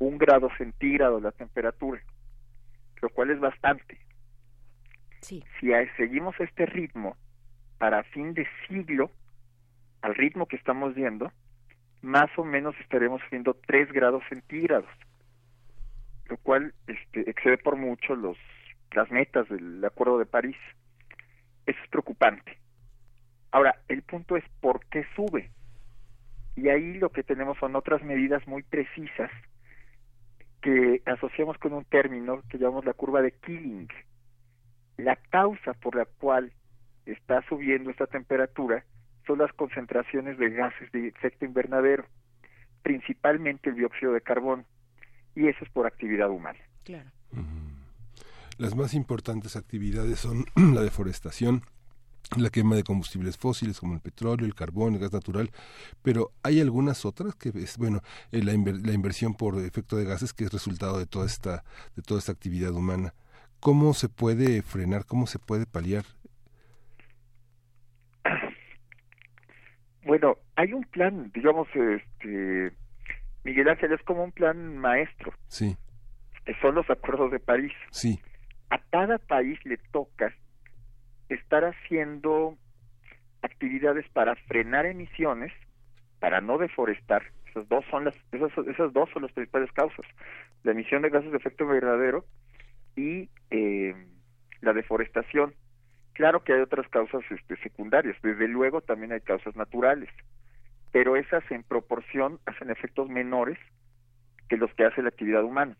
un 0.00 0.18
grado 0.18 0.48
centígrado 0.58 1.20
la 1.20 1.30
temperatura, 1.30 2.02
lo 3.00 3.08
cual 3.10 3.30
es 3.30 3.38
bastante. 3.38 4.00
Sí. 5.20 5.44
Si 5.60 5.70
seguimos 5.96 6.34
este 6.40 6.66
ritmo 6.66 7.16
para 7.78 8.02
fin 8.02 8.34
de 8.34 8.48
siglo, 8.66 9.12
al 10.02 10.16
ritmo 10.16 10.46
que 10.46 10.56
estamos 10.56 10.96
viendo, 10.96 11.30
más 12.02 12.30
o 12.36 12.44
menos 12.44 12.74
estaremos 12.80 13.20
viendo 13.30 13.54
3 13.66 13.92
grados 13.92 14.22
centígrados, 14.28 14.88
lo 16.26 16.36
cual 16.38 16.74
este, 16.86 17.28
excede 17.28 17.58
por 17.58 17.76
mucho 17.76 18.14
los 18.14 18.36
las 18.92 19.10
metas 19.10 19.48
del 19.48 19.84
Acuerdo 19.84 20.18
de 20.18 20.26
París. 20.26 20.56
Eso 21.66 21.78
es 21.82 21.90
preocupante. 21.90 22.58
Ahora, 23.50 23.76
el 23.88 24.02
punto 24.02 24.36
es 24.36 24.44
por 24.60 24.84
qué 24.86 25.04
sube. 25.14 25.50
Y 26.56 26.68
ahí 26.68 26.94
lo 26.94 27.10
que 27.10 27.22
tenemos 27.22 27.58
son 27.58 27.76
otras 27.76 28.02
medidas 28.02 28.46
muy 28.46 28.62
precisas 28.62 29.30
que 30.60 31.02
asociamos 31.06 31.56
con 31.58 31.72
un 31.72 31.84
término 31.84 32.42
que 32.48 32.58
llamamos 32.58 32.84
la 32.84 32.94
curva 32.94 33.22
de 33.22 33.32
Killing. 33.32 33.88
La 34.96 35.16
causa 35.16 35.74
por 35.74 35.94
la 35.94 36.04
cual 36.04 36.52
está 37.06 37.42
subiendo 37.42 37.90
esta 37.90 38.06
temperatura 38.06 38.84
son 39.28 39.38
las 39.38 39.52
concentraciones 39.52 40.38
de 40.38 40.50
gases 40.50 40.90
de 40.90 41.08
efecto 41.08 41.44
invernadero, 41.44 42.04
principalmente 42.82 43.70
el 43.70 43.76
dióxido 43.76 44.12
de 44.12 44.22
carbono, 44.22 44.64
y 45.36 45.46
eso 45.46 45.64
es 45.64 45.70
por 45.70 45.86
actividad 45.86 46.30
humana. 46.30 46.58
Claro. 46.82 47.10
Las 48.56 48.74
más 48.74 48.94
importantes 48.94 49.54
actividades 49.54 50.18
son 50.18 50.46
la 50.74 50.80
deforestación, 50.80 51.62
la 52.36 52.50
quema 52.50 52.74
de 52.74 52.82
combustibles 52.82 53.36
fósiles 53.36 53.78
como 53.78 53.94
el 53.94 54.00
petróleo, 54.00 54.46
el 54.46 54.54
carbón, 54.54 54.94
el 54.94 55.00
gas 55.00 55.12
natural, 55.12 55.50
pero 56.02 56.32
hay 56.42 56.60
algunas 56.60 57.04
otras 57.04 57.34
que 57.34 57.50
es 57.50 57.76
bueno 57.76 58.00
eh, 58.32 58.42
la, 58.42 58.52
la, 58.52 58.92
inversión 58.92 59.34
por 59.34 59.58
efecto 59.58 59.96
de 59.96 60.04
gases 60.04 60.32
que 60.34 60.44
es 60.44 60.52
resultado 60.52 60.98
de 60.98 61.06
toda 61.06 61.24
esta 61.24 61.64
de 61.96 62.02
toda 62.02 62.18
esta 62.18 62.32
actividad 62.32 62.72
humana. 62.72 63.14
¿Cómo 63.60 63.94
se 63.94 64.08
puede 64.08 64.62
frenar? 64.62 65.04
¿Cómo 65.06 65.26
se 65.26 65.38
puede 65.38 65.66
paliar 65.66 66.04
Bueno, 70.04 70.36
hay 70.56 70.72
un 70.72 70.84
plan, 70.84 71.30
digamos, 71.34 71.68
este, 71.74 72.72
Miguel 73.44 73.68
Ángel 73.68 73.92
es 73.92 74.02
como 74.02 74.24
un 74.24 74.32
plan 74.32 74.78
maestro. 74.78 75.32
Sí. 75.48 75.76
Que 76.44 76.54
son 76.60 76.74
los 76.74 76.88
acuerdos 76.88 77.30
de 77.30 77.40
París. 77.40 77.72
Sí. 77.90 78.20
A 78.70 78.78
cada 78.90 79.18
país 79.18 79.58
le 79.64 79.78
toca 79.92 80.32
estar 81.28 81.64
haciendo 81.64 82.56
actividades 83.42 84.08
para 84.10 84.34
frenar 84.36 84.86
emisiones, 84.86 85.52
para 86.20 86.40
no 86.40 86.58
deforestar. 86.58 87.22
Esas 87.46 87.68
dos 87.68 87.84
son 87.90 88.04
las, 88.04 88.14
esas, 88.32 88.50
esas 88.66 88.92
dos 88.92 89.08
son 89.12 89.22
las 89.22 89.32
principales 89.32 89.70
causas: 89.72 90.06
la 90.62 90.72
emisión 90.72 91.02
de 91.02 91.10
gases 91.10 91.30
de 91.30 91.38
efecto 91.38 91.64
invernadero 91.64 92.24
y 92.96 93.30
eh, 93.50 93.94
la 94.60 94.72
deforestación. 94.72 95.54
Claro 96.18 96.42
que 96.42 96.52
hay 96.52 96.60
otras 96.60 96.88
causas 96.88 97.22
este, 97.30 97.56
secundarias, 97.58 98.16
desde 98.24 98.48
luego 98.48 98.80
también 98.80 99.12
hay 99.12 99.20
causas 99.20 99.54
naturales, 99.54 100.10
pero 100.90 101.14
esas 101.14 101.48
en 101.48 101.62
proporción 101.62 102.40
hacen 102.44 102.70
efectos 102.70 103.08
menores 103.08 103.56
que 104.48 104.56
los 104.56 104.68
que 104.74 104.84
hace 104.84 105.00
la 105.00 105.10
actividad 105.10 105.44
humana. 105.44 105.76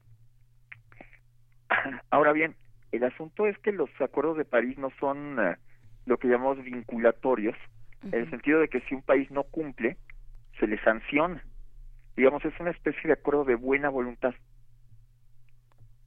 Ahora 2.11 2.31
bien, 2.31 2.55
el 2.93 3.03
asunto 3.03 3.49
es 3.49 3.59
que 3.59 3.73
los 3.73 3.91
acuerdos 4.01 4.37
de 4.37 4.45
París 4.45 4.79
no 4.79 4.91
son 5.01 5.41
eh, 5.41 5.57
lo 6.07 6.19
que 6.19 6.29
llamamos 6.29 6.63
vinculatorios, 6.63 7.57
en 8.05 8.15
el 8.15 8.31
sentido 8.31 8.61
de 8.61 8.69
que 8.69 8.81
si 8.83 8.95
un 8.95 9.03
país 9.03 9.29
no 9.33 9.43
cumple, 9.43 9.97
se 10.61 10.69
le 10.69 10.81
sanciona. 10.85 11.43
Digamos, 12.17 12.45
es 12.45 12.55
una 12.61 12.71
especie 12.71 13.09
de 13.09 13.15
acuerdo 13.15 13.45
de 13.45 13.57
buena 13.57 13.89
voluntad. 13.89 14.37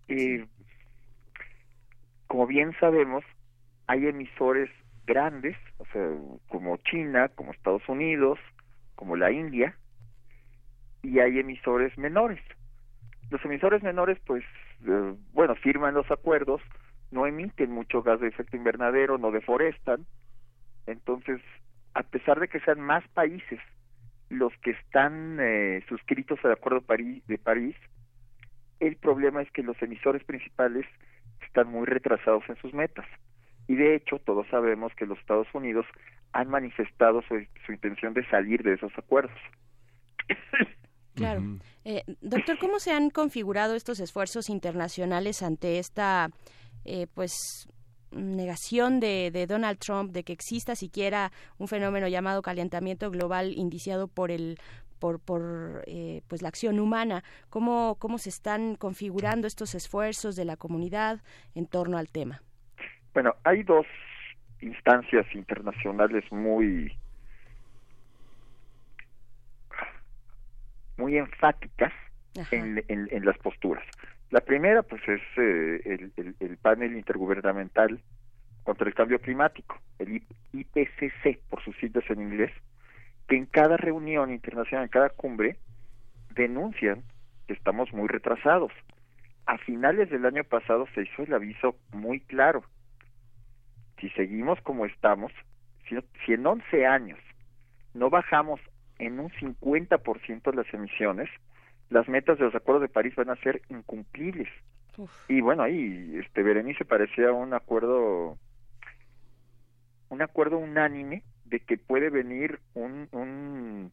Eh, 0.08 0.46
como 2.28 2.48
bien 2.48 2.74
sabemos, 2.80 3.26
hay 3.92 4.08
emisores 4.08 4.70
grandes, 5.06 5.58
o 5.78 5.86
sea, 5.92 6.10
como 6.48 6.78
China, 6.78 7.28
como 7.36 7.52
Estados 7.52 7.84
Unidos, 7.90 8.40
como 8.96 9.18
la 9.18 9.32
India, 9.32 9.76
y 11.04 11.20
hay 11.20 11.40
emisores 11.40 11.98
menores. 11.98 12.40
Los 13.30 13.44
emisores 13.44 13.84
menores, 13.84 14.18
pues, 14.26 14.46
eh, 14.88 15.14
bueno, 15.34 15.56
firman 15.56 15.94
los 15.94 16.10
acuerdos, 16.10 16.62
no 17.12 17.28
emiten 17.28 17.70
mucho 17.72 18.02
gas 18.02 18.22
de 18.22 18.30
efecto 18.30 18.56
invernadero, 18.56 19.18
no 19.18 19.30
deforestan, 19.32 20.06
entonces, 20.88 21.42
a 21.94 22.04
pesar 22.04 22.40
de 22.40 22.48
que 22.48 22.62
sean 22.62 22.80
más 22.80 23.06
países 23.10 23.60
los 24.30 24.54
que 24.64 24.72
están 24.72 25.38
eh, 25.42 25.84
suscritos 25.90 26.40
al 26.46 26.54
Acuerdo 26.54 26.82
de 27.28 27.38
París, 27.38 27.76
el 28.80 28.96
problema 28.96 29.42
es 29.42 29.52
que 29.52 29.64
los 29.64 29.80
emisores 29.82 30.24
principales 30.24 30.86
están 31.46 31.68
muy 31.68 31.86
retrasados 31.86 32.44
en 32.48 32.56
sus 32.56 32.74
metas. 32.74 33.06
Y 33.68 33.76
de 33.76 33.96
hecho, 33.96 34.20
todos 34.20 34.48
sabemos 34.50 34.92
que 34.96 35.06
los 35.06 35.20
Estados 35.20 35.48
Unidos 35.54 35.86
han 36.34 36.50
manifestado 36.50 37.22
su, 37.24 37.36
intención 37.72 38.14
de 38.14 38.26
salir 38.30 38.64
de 38.64 38.74
esos 38.74 38.92
acuerdos. 38.98 39.38
Claro. 41.14 41.44
Eh, 41.84 42.04
doctor, 42.22 42.58
¿cómo 42.58 42.80
se 42.80 42.94
han 42.94 43.10
configurado 43.10 43.76
estos 43.76 44.00
esfuerzos 44.00 44.50
internacionales 44.50 45.44
ante 45.44 45.78
esta, 45.78 46.30
eh, 46.86 47.06
pues, 47.14 47.68
negación 48.12 49.00
de, 49.00 49.30
de, 49.32 49.46
Donald 49.48 49.78
Trump 49.80 50.12
de 50.12 50.24
que 50.24 50.34
exista 50.34 50.76
siquiera 50.76 51.32
un 51.58 51.68
fenómeno 51.68 52.08
llamado 52.08 52.42
calentamiento 52.42 53.10
global 53.10 53.54
indiciado 53.56 54.08
por 54.08 54.32
el 54.32 54.58
por, 55.00 55.20
por 55.20 55.84
eh, 55.88 56.22
pues 56.28 56.42
la 56.42 56.50
acción 56.50 56.80
humana 56.80 57.24
cómo 57.50 57.96
cómo 58.00 58.18
se 58.20 58.30
están 58.30 58.76
configurando 58.76 59.48
estos 59.48 59.74
esfuerzos 59.74 60.36
de 60.36 60.46
la 60.46 60.58
comunidad 60.58 61.22
en 61.56 61.66
torno 61.66 61.98
al 61.98 62.10
tema 62.10 62.44
bueno 63.14 63.36
hay 63.44 63.64
dos 63.64 63.86
instancias 64.62 65.26
internacionales 65.34 66.24
muy 66.32 66.96
muy 70.98 71.18
enfáticas 71.18 71.92
en, 72.52 72.84
en, 72.88 73.26
las 73.26 73.38
posturas 73.40 73.84
la 74.32 74.40
primera, 74.40 74.82
pues, 74.82 75.02
es 75.10 75.22
eh, 75.36 76.10
el, 76.16 76.36
el, 76.40 76.58
panel 76.58 76.96
intergubernamental 76.96 78.02
contra 78.64 78.88
el 78.88 78.94
cambio 78.94 79.20
climático, 79.20 79.78
el 80.00 80.24
IPCC, 80.54 81.40
por 81.50 81.62
sus 81.64 81.76
siglas 81.78 82.10
en 82.10 82.22
inglés, 82.22 82.52
que 83.28 83.36
en 83.36 83.46
cada 83.46 83.76
reunión 83.76 84.32
internacional, 84.32 84.86
en 84.86 84.90
cada 84.90 85.10
cumbre, 85.10 85.58
denuncian 86.34 87.04
que 87.46 87.54
estamos 87.54 87.92
muy 87.92 88.08
retrasados. 88.08 88.72
A 89.48 89.58
finales 89.58 90.10
del 90.10 90.26
año 90.26 90.46
pasado 90.46 90.88
se 90.96 91.02
hizo 91.02 91.24
el 91.24 91.34
aviso 91.34 91.76
muy 91.92 92.22
claro. 92.22 92.64
Si 94.02 94.10
seguimos 94.10 94.60
como 94.62 94.86
estamos, 94.86 95.32
si, 95.88 95.96
si 96.26 96.34
en 96.34 96.46
11 96.46 96.86
años 96.86 97.20
no 97.94 98.10
bajamos 98.10 98.60
en 99.00 99.20
un 99.20 99.30
50% 99.30 100.54
las 100.54 100.74
emisiones, 100.74 101.30
las 101.90 102.08
metas 102.08 102.38
de 102.38 102.46
los 102.46 102.56
acuerdos 102.56 102.82
de 102.82 102.90
París 102.90 103.16
van 103.16 103.30
a 103.30 103.36
ser 103.38 103.62
incumplibles. 103.70 104.50
Y 105.28 105.42
bueno, 105.42 105.64
ahí 105.64 106.18
este 106.18 106.44
Berenice 106.44 106.86
parecía 106.86 107.32
un 107.32 107.54
acuerdo 107.54 108.38
un 110.10 110.22
acuerdo 110.22 110.58
unánime 110.58 111.24
de 111.46 111.62
que 111.62 111.78
puede 111.78 112.10
venir 112.10 112.60
un, 112.74 113.08
un, 113.14 113.92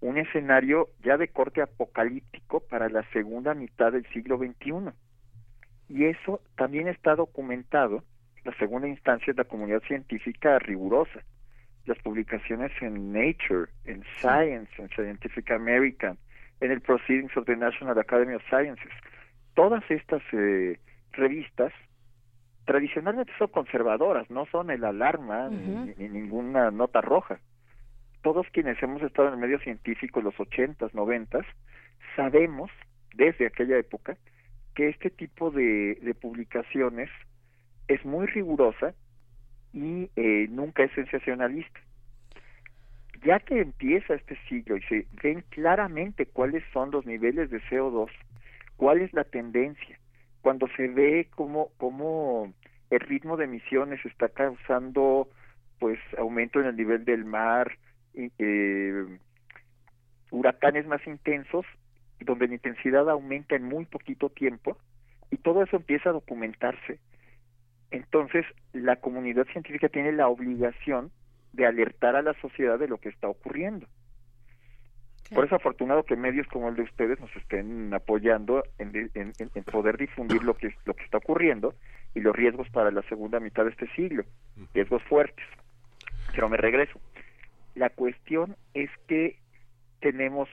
un 0.00 0.18
escenario 0.18 0.90
ya 1.02 1.16
de 1.16 1.28
corte 1.28 1.62
apocalíptico 1.62 2.60
para 2.60 2.90
la 2.90 3.08
segunda 3.10 3.54
mitad 3.54 3.92
del 3.92 4.06
siglo 4.12 4.36
XXI. 4.36 4.92
Y 5.88 6.04
eso 6.04 6.40
también 6.56 6.88
está 6.88 7.14
documentado, 7.14 8.04
la 8.46 8.54
segunda 8.58 8.86
instancia 8.86 9.32
es 9.32 9.36
la 9.36 9.44
comunidad 9.44 9.82
científica 9.82 10.58
rigurosa. 10.60 11.20
Las 11.84 11.98
publicaciones 11.98 12.70
en 12.80 13.12
Nature, 13.12 13.70
en 13.84 14.04
Science, 14.18 14.70
en 14.78 14.88
Scientific 14.90 15.50
American, 15.50 16.16
en 16.60 16.70
el 16.70 16.80
Proceedings 16.80 17.36
of 17.36 17.44
the 17.46 17.56
National 17.56 17.98
Academy 17.98 18.34
of 18.34 18.42
Sciences. 18.48 18.92
Todas 19.54 19.82
estas 19.90 20.22
eh, 20.32 20.78
revistas 21.12 21.72
tradicionalmente 22.66 23.32
son 23.38 23.48
conservadoras, 23.48 24.30
no 24.30 24.46
son 24.46 24.70
el 24.70 24.84
alarma 24.84 25.48
ni, 25.48 25.94
ninguna 26.08 26.70
nota 26.70 27.00
roja. 27.00 27.40
Todos 28.22 28.46
quienes 28.52 28.80
hemos 28.82 29.02
estado 29.02 29.28
en 29.28 29.34
el 29.34 29.40
medio 29.40 29.58
científico 29.60 30.20
en 30.20 30.26
los 30.26 30.38
ochentas, 30.38 30.94
noventas, 30.94 31.44
sabemos 32.14 32.70
desde 33.14 33.46
aquella 33.46 33.76
época 33.76 34.16
que 34.74 34.88
este 34.88 35.10
tipo 35.10 35.50
de, 35.50 35.96
de 36.02 36.14
publicaciones 36.14 37.10
es 37.88 38.04
muy 38.04 38.26
rigurosa 38.26 38.94
y 39.72 40.10
eh, 40.16 40.46
nunca 40.50 40.84
es 40.84 40.92
sensacionalista 40.92 41.80
ya 43.26 43.40
que 43.40 43.60
empieza 43.60 44.14
este 44.14 44.36
siglo 44.48 44.76
y 44.76 44.82
se 44.82 45.06
ven 45.22 45.44
claramente 45.50 46.26
cuáles 46.26 46.62
son 46.72 46.90
los 46.92 47.04
niveles 47.06 47.50
de 47.50 47.60
CO2, 47.62 48.08
cuál 48.76 49.00
es 49.00 49.12
la 49.12 49.24
tendencia, 49.24 49.98
cuando 50.42 50.68
se 50.76 50.88
ve 50.88 51.28
cómo, 51.34 51.70
cómo 51.76 52.52
el 52.90 53.00
ritmo 53.00 53.36
de 53.36 53.44
emisiones 53.44 54.04
está 54.06 54.28
causando 54.28 55.28
pues 55.78 55.98
aumento 56.16 56.60
en 56.60 56.66
el 56.66 56.76
nivel 56.76 57.04
del 57.04 57.24
mar, 57.24 57.76
eh, 58.14 59.18
huracanes 60.30 60.86
más 60.86 61.04
intensos, 61.06 61.66
donde 62.20 62.48
la 62.48 62.54
intensidad 62.54 63.10
aumenta 63.10 63.56
en 63.56 63.64
muy 63.64 63.84
poquito 63.84 64.30
tiempo, 64.30 64.78
y 65.30 65.36
todo 65.36 65.62
eso 65.62 65.76
empieza 65.76 66.10
a 66.10 66.14
documentarse. 66.14 66.98
Entonces, 67.90 68.44
la 68.72 68.96
comunidad 68.96 69.46
científica 69.46 69.88
tiene 69.88 70.12
la 70.12 70.28
obligación 70.28 71.10
de 71.52 71.66
alertar 71.66 72.16
a 72.16 72.22
la 72.22 72.34
sociedad 72.40 72.78
de 72.78 72.88
lo 72.88 72.98
que 72.98 73.08
está 73.08 73.28
ocurriendo. 73.28 73.86
Por 75.34 75.44
eso 75.44 75.56
afortunado 75.56 76.04
que 76.04 76.14
medios 76.14 76.46
como 76.46 76.68
el 76.68 76.76
de 76.76 76.82
ustedes 76.82 77.18
nos 77.18 77.34
estén 77.34 77.92
apoyando 77.92 78.62
en, 78.78 79.10
en, 79.14 79.64
poder 79.64 79.96
difundir 79.96 80.44
lo 80.44 80.54
que, 80.54 80.72
lo 80.84 80.94
que 80.94 81.02
está 81.02 81.18
ocurriendo 81.18 81.74
y 82.14 82.20
los 82.20 82.34
riesgos 82.34 82.68
para 82.70 82.92
la 82.92 83.02
segunda 83.02 83.40
mitad 83.40 83.64
de 83.64 83.70
este 83.70 83.88
siglo, 83.96 84.24
riesgos 84.72 85.02
fuertes. 85.04 85.44
Pero 86.32 86.48
me 86.48 86.56
regreso. 86.56 87.00
La 87.74 87.90
cuestión 87.90 88.56
es 88.74 88.88
que 89.08 89.36
tenemos 90.00 90.48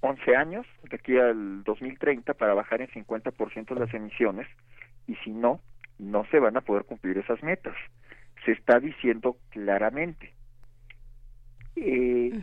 11 0.00 0.36
años, 0.36 0.66
de 0.90 0.96
aquí 0.96 1.16
al 1.16 1.62
2030, 1.62 2.34
para 2.34 2.54
bajar 2.54 2.80
en 2.80 2.88
50% 2.88 3.78
las 3.78 3.92
emisiones 3.94 4.48
y 5.06 5.14
si 5.16 5.30
no, 5.30 5.60
no 5.98 6.24
se 6.26 6.38
van 6.38 6.56
a 6.56 6.60
poder 6.60 6.84
cumplir 6.84 7.18
esas 7.18 7.42
metas. 7.42 7.76
Se 8.44 8.52
está 8.52 8.80
diciendo 8.80 9.36
claramente. 9.50 10.32
Eh, 11.76 12.40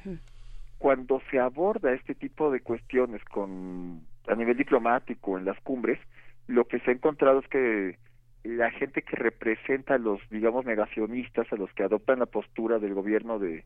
Cuando 0.77 1.21
se 1.31 1.39
aborda 1.39 1.93
este 1.93 2.15
tipo 2.15 2.51
de 2.51 2.59
cuestiones 2.59 3.23
con 3.25 4.01
a 4.27 4.35
nivel 4.35 4.57
diplomático 4.57 5.37
en 5.37 5.45
las 5.45 5.59
cumbres, 5.61 5.99
lo 6.47 6.65
que 6.65 6.79
se 6.79 6.91
ha 6.91 6.93
encontrado 6.93 7.39
es 7.39 7.47
que 7.47 7.97
la 8.43 8.69
gente 8.71 9.01
que 9.01 9.15
representa 9.15 9.95
a 9.95 9.97
los, 9.97 10.19
digamos, 10.29 10.65
negacionistas, 10.65 11.51
a 11.51 11.55
los 11.55 11.71
que 11.73 11.83
adoptan 11.83 12.19
la 12.19 12.25
postura 12.27 12.77
del 12.79 12.93
gobierno 12.93 13.39
de, 13.39 13.63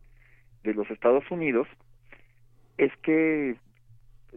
de 0.64 0.74
los 0.74 0.90
Estados 0.90 1.30
Unidos, 1.32 1.68
es 2.78 2.96
que 2.98 3.58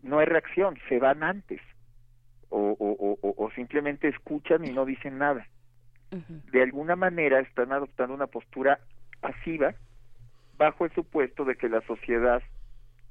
no 0.03 0.19
hay 0.19 0.27
reacción, 0.27 0.77
se 0.89 0.99
van 0.99 1.23
antes, 1.23 1.61
o, 2.53 2.77
o, 2.79 3.19
o, 3.23 3.35
o 3.45 3.51
simplemente 3.53 4.09
escuchan 4.09 4.65
y 4.65 4.71
no 4.71 4.85
dicen 4.85 5.19
nada. 5.19 5.47
De 6.53 6.63
alguna 6.63 6.95
manera 6.95 7.41
están 7.41 7.73
adoptando 7.73 8.15
una 8.15 8.27
postura 8.27 8.81
pasiva 9.21 9.75
bajo 10.59 10.85
el 10.85 10.93
supuesto 10.93 11.47
de 11.47 11.57
que 11.57 11.71
la 11.71 11.81
sociedad 11.87 12.43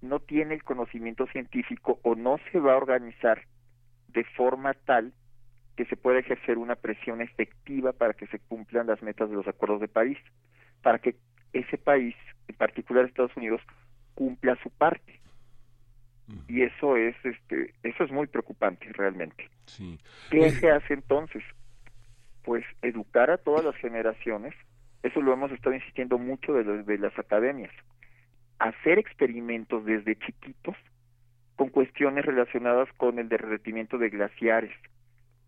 no 0.02 0.20
tiene 0.20 0.54
el 0.54 0.64
conocimiento 0.64 1.26
científico 1.28 2.00
o 2.04 2.14
no 2.16 2.38
se 2.52 2.60
va 2.60 2.74
a 2.74 2.78
organizar 2.78 3.42
de 4.10 4.24
forma 4.24 4.74
tal 4.74 5.14
que 5.76 5.86
se 5.86 5.98
pueda 5.98 6.20
ejercer 6.20 6.58
una 6.58 6.76
presión 6.76 7.22
efectiva 7.22 7.94
para 7.94 8.14
que 8.14 8.28
se 8.28 8.40
cumplan 8.40 8.88
las 8.88 9.02
metas 9.02 9.30
de 9.30 9.36
los 9.36 9.48
acuerdos 9.48 9.82
de 9.82 9.88
París, 9.88 10.18
para 10.84 11.00
que 11.00 11.16
ese 11.54 11.78
país, 11.78 12.16
en 12.48 12.56
particular 12.56 13.06
Estados 13.06 13.36
Unidos, 13.36 13.62
cumpla 14.14 14.56
su 14.62 14.70
parte. 14.70 15.20
Y 16.48 16.62
eso 16.64 16.98
es 16.98 17.16
este 17.24 17.74
eso 17.84 18.04
es 18.04 18.12
muy 18.12 18.28
preocupante 18.28 18.88
realmente. 18.94 19.50
¿Qué 20.30 20.46
eh, 20.46 20.52
se 20.52 20.72
hace 20.72 20.94
entonces? 20.94 21.44
Pues 22.44 22.66
educar 22.82 23.30
a 23.30 23.38
todas 23.38 23.64
las 23.64 23.76
generaciones 23.76 24.54
eso 25.04 25.22
lo 25.22 25.34
hemos 25.34 25.52
estado 25.52 25.76
insistiendo 25.76 26.18
mucho 26.18 26.54
de, 26.54 26.84
de 26.84 26.98
las 26.98 27.18
academias, 27.18 27.72
hacer 28.60 29.00
experimentos 29.00 29.84
desde 29.86 30.16
chiquitos 30.16 30.76
con 31.56 31.70
cuestiones 31.70 32.26
relacionadas 32.26 32.88
con 32.98 33.20
el 33.20 33.28
derretimiento 33.28 33.98
de 33.98 34.10
glaciares, 34.10 34.72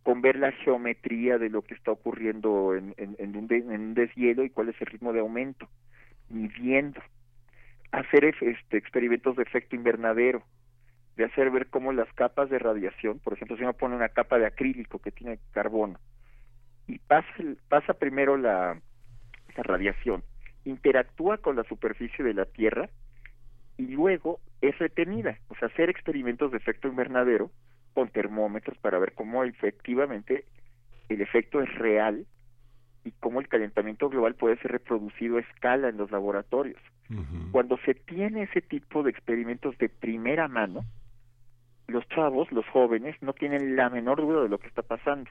con 0.02 0.22
ver 0.22 0.38
la 0.38 0.52
geometría 0.52 1.38
de 1.38 1.50
lo 1.50 1.62
que 1.62 1.76
está 1.76 1.92
ocurriendo 1.92 2.76
en, 2.76 2.94
en, 2.98 3.36
un, 3.36 3.48
en 3.52 3.70
un 3.70 3.94
deshielo 3.94 4.44
y 4.44 4.50
cuál 4.50 4.70
es 4.70 4.82
el 4.82 4.88
ritmo 4.88 5.14
de 5.14 5.22
aumento, 5.22 5.70
midiendo, 6.30 7.02
hacer 7.92 8.26
este, 8.26 8.78
experimentos 8.78 9.36
de 9.36 9.44
efecto 9.44 9.76
invernadero, 9.76 10.44
de 11.16 11.26
hacer 11.26 11.52
ver 11.52 11.68
cómo 11.68 11.94
las 11.94 12.12
capas 12.14 12.50
de 12.50 12.60
radiación, 12.60 13.20
por 13.20 13.34
ejemplo, 13.34 13.56
si 13.56 13.64
uno 13.64 13.74
pone 13.74 13.96
una 13.96 14.10
capa 14.10 14.40
de 14.40 14.46
acrílico 14.46 15.00
que 15.00 15.12
tiene 15.12 15.40
carbono 15.52 16.00
y 16.88 17.00
pasa, 17.00 17.28
pasa 17.70 17.94
primero 17.94 18.38
la, 18.38 18.80
la 19.56 19.64
radiación, 19.64 20.24
interactúa 20.66 21.38
con 21.38 21.56
la 21.56 21.64
superficie 21.64 22.24
de 22.24 22.34
la 22.34 22.46
Tierra 22.46 22.90
y 23.78 23.88
luego 23.88 24.40
es 24.62 24.78
retenida, 24.80 25.38
o 25.50 25.56
sea, 25.56 25.68
hacer 25.68 25.90
experimentos 25.90 26.52
de 26.52 26.58
efecto 26.58 26.88
invernadero 26.88 27.52
con 27.94 28.10
termómetros 28.10 28.78
para 28.80 29.00
ver 29.00 29.14
cómo 29.14 29.44
efectivamente 29.44 30.46
el 31.10 31.22
efecto 31.22 31.62
es 31.62 31.74
real 31.76 32.26
y 33.06 33.12
cómo 33.12 33.40
el 33.40 33.48
calentamiento 33.48 34.10
global 34.10 34.36
puede 34.36 34.58
ser 34.58 34.72
reproducido 34.72 35.38
a 35.38 35.42
escala 35.42 35.90
en 35.90 35.98
los 35.98 36.12
laboratorios. 36.12 36.82
Cuando 37.52 37.78
se 37.86 37.94
tiene 37.94 38.44
ese 38.44 38.62
tipo 38.62 39.04
de 39.04 39.12
experimentos 39.12 39.78
de 39.78 39.88
primera 39.88 40.48
mano, 40.48 40.84
los 41.88 42.08
chavos, 42.10 42.52
los 42.52 42.66
jóvenes, 42.68 43.16
no 43.22 43.34
tienen 43.34 43.76
la 43.76 43.90
menor 43.90 44.22
duda 44.22 44.44
de 44.44 44.50
lo 44.50 44.58
que 44.58 44.68
está 44.68 44.82
pasando. 44.82 45.30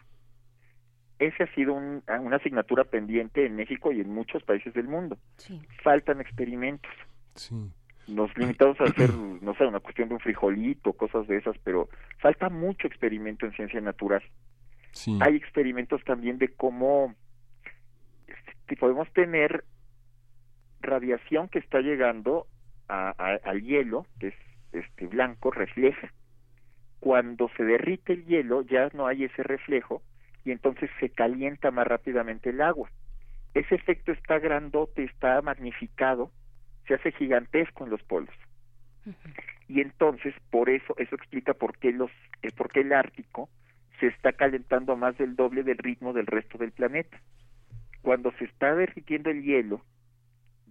Ese 1.18 1.44
ha 1.44 1.54
sido 1.54 1.74
una 1.74 2.36
asignatura 2.36 2.84
pendiente 2.84 3.46
en 3.46 3.54
México 3.54 3.92
y 3.92 4.00
en 4.00 4.12
muchos 4.12 4.42
países 4.42 4.74
del 4.74 4.88
mundo. 4.88 5.16
Faltan 5.82 6.20
experimentos. 6.20 6.90
Sí 7.34 7.72
nos 8.08 8.36
limitamos 8.36 8.80
a 8.80 8.84
hacer, 8.84 9.10
no 9.14 9.54
sé, 9.54 9.66
una 9.66 9.80
cuestión 9.80 10.08
de 10.08 10.14
un 10.14 10.20
frijolito, 10.20 10.92
cosas 10.92 11.26
de 11.26 11.36
esas, 11.36 11.56
pero 11.62 11.88
falta 12.18 12.48
mucho 12.48 12.86
experimento 12.86 13.46
en 13.46 13.52
ciencia 13.52 13.80
natural. 13.80 14.22
Hay 15.20 15.36
experimentos 15.36 16.02
también 16.04 16.38
de 16.38 16.48
cómo 16.48 17.14
este, 18.26 18.76
podemos 18.76 19.10
tener 19.12 19.64
radiación 20.80 21.48
que 21.48 21.60
está 21.60 21.80
llegando 21.80 22.46
a, 22.88 23.10
al 23.44 23.62
hielo, 23.62 24.06
que 24.18 24.28
es 24.28 24.34
este 24.72 25.06
blanco, 25.06 25.50
refleja. 25.50 26.12
Cuando 27.02 27.50
se 27.56 27.64
derrite 27.64 28.12
el 28.12 28.26
hielo 28.26 28.62
ya 28.62 28.88
no 28.94 29.08
hay 29.08 29.24
ese 29.24 29.42
reflejo 29.42 30.02
y 30.44 30.52
entonces 30.52 30.88
se 31.00 31.10
calienta 31.10 31.72
más 31.72 31.84
rápidamente 31.84 32.50
el 32.50 32.60
agua. 32.60 32.88
Ese 33.54 33.74
efecto 33.74 34.12
está 34.12 34.38
grandote, 34.38 35.02
está 35.02 35.42
magnificado 35.42 36.30
se 36.86 36.94
hace 36.94 37.10
gigantesco 37.12 37.82
en 37.82 37.90
los 37.90 38.02
polos. 38.04 38.34
Y 39.68 39.80
entonces, 39.80 40.32
por 40.50 40.70
eso, 40.70 40.94
eso 40.96 41.16
explica 41.16 41.54
por 41.54 41.76
qué, 41.78 41.92
los, 41.92 42.10
eh, 42.42 42.50
por 42.56 42.70
qué 42.70 42.80
el 42.80 42.92
Ártico 42.92 43.48
se 43.98 44.06
está 44.06 44.32
calentando 44.32 44.96
más 44.96 45.16
del 45.18 45.34
doble 45.36 45.62
del 45.62 45.78
ritmo 45.78 46.12
del 46.12 46.26
resto 46.26 46.58
del 46.58 46.72
planeta. 46.72 47.20
Cuando 48.02 48.32
se 48.32 48.44
está 48.44 48.74
derritiendo 48.74 49.30
el 49.30 49.42
hielo, 49.42 49.82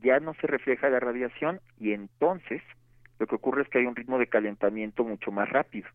ya 0.01 0.19
no 0.19 0.33
se 0.35 0.47
refleja 0.47 0.89
la 0.89 0.99
radiación 0.99 1.59
y 1.77 1.93
entonces 1.93 2.61
lo 3.19 3.27
que 3.27 3.35
ocurre 3.35 3.63
es 3.63 3.69
que 3.69 3.79
hay 3.79 3.85
un 3.85 3.95
ritmo 3.95 4.17
de 4.17 4.27
calentamiento 4.27 5.03
mucho 5.03 5.31
más 5.31 5.49
rápido. 5.49 5.87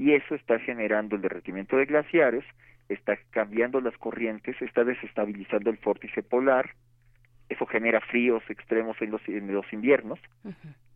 Y 0.00 0.14
eso 0.14 0.34
está 0.34 0.58
generando 0.60 1.16
el 1.16 1.20
derretimiento 1.20 1.76
de 1.76 1.84
glaciares, 1.84 2.42
está 2.88 3.18
cambiando 3.28 3.82
las 3.82 3.94
corrientes, 3.98 4.56
está 4.62 4.82
desestabilizando 4.82 5.68
el 5.68 5.76
vórtice 5.76 6.22
polar, 6.22 6.70
eso 7.50 7.66
genera 7.66 8.00
fríos 8.00 8.42
extremos 8.48 8.96
en 9.02 9.10
los, 9.10 9.20
en 9.28 9.52
los 9.52 9.70
inviernos 9.74 10.18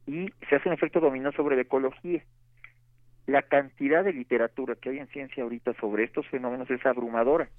y 0.06 0.30
se 0.48 0.56
hace 0.56 0.70
un 0.70 0.74
efecto 0.74 1.00
dominó 1.00 1.32
sobre 1.32 1.54
la 1.56 1.62
ecología. 1.62 2.22
La 3.26 3.42
cantidad 3.42 4.02
de 4.04 4.14
literatura 4.14 4.74
que 4.74 4.88
hay 4.88 5.00
en 5.00 5.08
ciencia 5.08 5.42
ahorita 5.42 5.74
sobre 5.74 6.04
estos 6.04 6.26
fenómenos 6.28 6.70
es 6.70 6.86
abrumadora. 6.86 7.50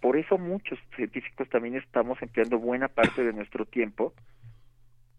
Por 0.00 0.16
eso 0.16 0.38
muchos 0.38 0.78
científicos 0.96 1.46
también 1.50 1.74
estamos 1.76 2.22
empleando 2.22 2.58
buena 2.58 2.88
parte 2.88 3.22
de 3.22 3.34
nuestro 3.34 3.66
tiempo 3.66 4.14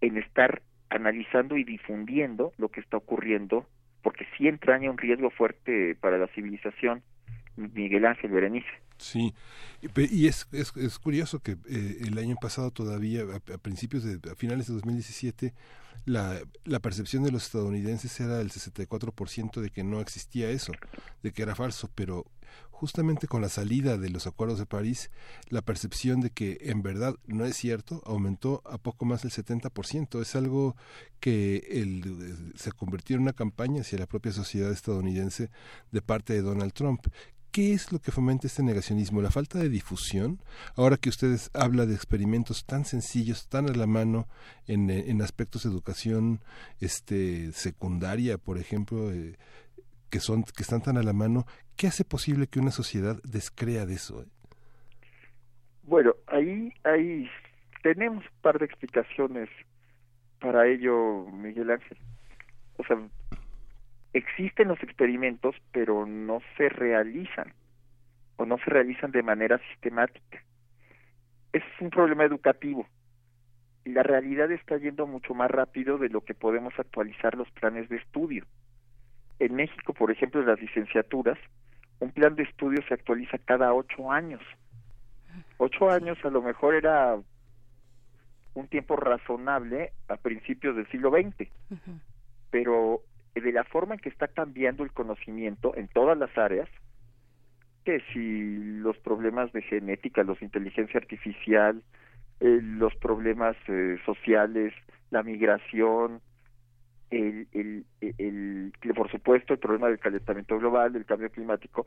en 0.01 0.17
estar 0.17 0.63
analizando 0.89 1.55
y 1.55 1.63
difundiendo 1.63 2.51
lo 2.57 2.69
que 2.69 2.79
está 2.79 2.97
ocurriendo, 2.97 3.67
porque 4.05 4.27
sí 4.37 4.47
entraña 4.47 4.91
un 4.91 4.99
riesgo 4.99 5.31
fuerte 5.31 5.95
para 5.95 6.19
la 6.19 6.27
civilización. 6.27 7.01
Miguel 7.55 8.05
Ángel 8.05 8.29
Berenice. 8.29 8.67
Sí, 8.97 9.33
y 9.97 10.27
es, 10.27 10.47
es, 10.51 10.77
es 10.77 10.99
curioso 10.99 11.39
que 11.39 11.53
eh, 11.53 11.97
el 12.05 12.15
año 12.19 12.35
pasado 12.39 12.69
todavía, 12.69 13.23
a, 13.23 13.57
principios 13.57 14.03
de, 14.03 14.19
a 14.29 14.35
finales 14.35 14.67
de 14.67 14.75
2017, 14.75 15.53
la, 16.05 16.39
la 16.65 16.79
percepción 16.81 17.23
de 17.23 17.31
los 17.31 17.45
estadounidenses 17.45 18.19
era 18.19 18.37
del 18.37 18.51
64% 18.51 19.59
de 19.59 19.71
que 19.71 19.83
no 19.83 19.99
existía 20.01 20.49
eso, 20.51 20.73
de 21.23 21.31
que 21.31 21.41
era 21.41 21.55
falso, 21.55 21.89
pero 21.95 22.25
justamente 22.75 23.27
con 23.27 23.41
la 23.41 23.47
salida 23.47 23.97
de 23.97 24.09
los 24.09 24.27
acuerdos 24.27 24.59
de 24.59 24.65
París, 24.65 25.09
la 25.47 25.61
percepción 25.61 26.19
de 26.19 26.29
que 26.29 26.57
en 26.59 26.81
verdad 26.81 27.15
no 27.25 27.45
es 27.45 27.55
cierto 27.55 28.03
aumentó 28.05 28.61
a 28.65 28.77
poco 28.77 29.05
más 29.05 29.21
del 29.21 29.31
70%. 29.31 30.21
Es 30.21 30.35
algo 30.35 30.75
que 31.21 31.65
el, 31.71 32.51
se 32.55 32.73
convirtió 32.73 33.15
en 33.15 33.21
una 33.21 33.33
campaña 33.33 33.81
hacia 33.81 33.97
la 33.97 34.07
propia 34.07 34.33
sociedad 34.33 34.71
estadounidense 34.71 35.49
de 35.91 36.01
parte 36.01 36.33
de 36.33 36.41
Donald 36.41 36.73
Trump, 36.73 37.07
¿Qué 37.55 37.71
es 37.71 37.93
lo 37.93 37.99
que 37.99 38.11
fomenta 38.11 38.47
este 38.47 38.63
negacionismo? 38.63 39.21
¿La 39.21 39.31
falta 39.31 39.59
de 39.59 39.69
difusión? 39.69 40.43
Ahora 40.75 40.97
que 40.97 41.07
ustedes 41.07 41.51
hablan 41.53 41.87
de 41.87 41.95
experimentos 41.95 42.65
tan 42.65 42.83
sencillos, 42.83 43.47
tan 43.47 43.69
a 43.69 43.73
la 43.73 43.87
mano 43.87 44.27
en, 44.67 44.89
en 44.89 45.21
aspectos 45.21 45.63
de 45.63 45.69
educación 45.69 46.43
este, 46.81 47.53
secundaria, 47.53 48.37
por 48.37 48.57
ejemplo, 48.57 49.09
eh, 49.09 49.37
que, 50.09 50.19
son, 50.19 50.43
que 50.43 50.63
están 50.63 50.81
tan 50.81 50.97
a 50.97 51.03
la 51.03 51.13
mano, 51.13 51.45
¿qué 51.75 51.87
hace 51.87 52.05
posible 52.05 52.47
que 52.47 52.59
una 52.59 52.71
sociedad 52.71 53.17
descrea 53.23 53.85
de 53.85 53.93
eso? 53.95 54.25
Bueno, 55.83 56.15
ahí, 56.27 56.73
ahí 56.83 57.29
tenemos 57.83 58.23
un 58.23 58.41
par 58.41 58.57
de 58.59 58.65
explicaciones 58.65 59.49
para 60.39 60.67
ello, 60.67 61.25
Miguel 61.31 61.71
Ángel. 61.71 61.97
O 62.77 62.83
sea, 62.83 62.97
existen 64.13 64.67
los 64.67 64.81
experimentos, 64.81 65.55
pero 65.71 66.05
no 66.05 66.39
se 66.57 66.69
realizan 66.69 67.53
o 68.37 68.45
no 68.45 68.57
se 68.57 68.69
realizan 68.69 69.11
de 69.11 69.23
manera 69.23 69.59
sistemática. 69.69 70.43
Es 71.53 71.63
un 71.79 71.89
problema 71.89 72.23
educativo. 72.23 72.87
La 73.85 74.03
realidad 74.03 74.51
está 74.51 74.77
yendo 74.77 75.05
mucho 75.05 75.33
más 75.33 75.49
rápido 75.51 75.97
de 75.97 76.09
lo 76.09 76.21
que 76.21 76.33
podemos 76.33 76.73
actualizar 76.77 77.35
los 77.35 77.49
planes 77.51 77.87
de 77.89 77.97
estudio. 77.97 78.45
En 79.39 79.55
México, 79.55 79.93
por 79.93 80.11
ejemplo, 80.11 80.41
en 80.41 80.47
las 80.47 80.59
licenciaturas, 80.59 81.37
un 81.99 82.11
plan 82.11 82.35
de 82.35 82.43
estudio 82.43 82.81
se 82.87 82.93
actualiza 82.93 83.37
cada 83.39 83.73
ocho 83.73 84.11
años. 84.11 84.41
Ocho 85.57 85.89
años 85.89 86.17
a 86.23 86.29
lo 86.29 86.41
mejor 86.41 86.75
era 86.75 87.17
un 88.53 88.67
tiempo 88.67 88.95
razonable 88.95 89.91
a 90.07 90.15
principios 90.17 90.75
del 90.75 90.87
siglo 90.89 91.11
XX, 91.11 91.49
pero 92.49 93.01
de 93.33 93.51
la 93.51 93.65
forma 93.65 93.95
en 93.95 93.99
que 93.99 94.09
está 94.09 94.27
cambiando 94.27 94.83
el 94.83 94.91
conocimiento 94.91 95.75
en 95.75 95.87
todas 95.89 96.17
las 96.17 96.35
áreas, 96.37 96.69
que 97.83 98.01
si 98.13 98.79
los 98.79 98.97
problemas 98.97 99.51
de 99.51 99.61
genética, 99.61 100.23
los 100.23 100.39
de 100.39 100.45
inteligencia 100.45 100.99
artificial, 100.99 101.83
eh, 102.39 102.59
los 102.61 102.95
problemas 102.95 103.55
eh, 103.67 103.97
sociales, 104.05 104.73
la 105.11 105.21
migración, 105.21 106.21
el, 107.09 107.47
el, 107.51 107.85
el, 108.01 108.73
por 108.95 109.09
supuesto 109.11 109.53
el 109.53 109.59
problema 109.59 109.87
del 109.87 109.99
calentamiento 109.99 110.57
global, 110.57 110.93
del 110.93 111.05
cambio 111.05 111.29
climático, 111.29 111.85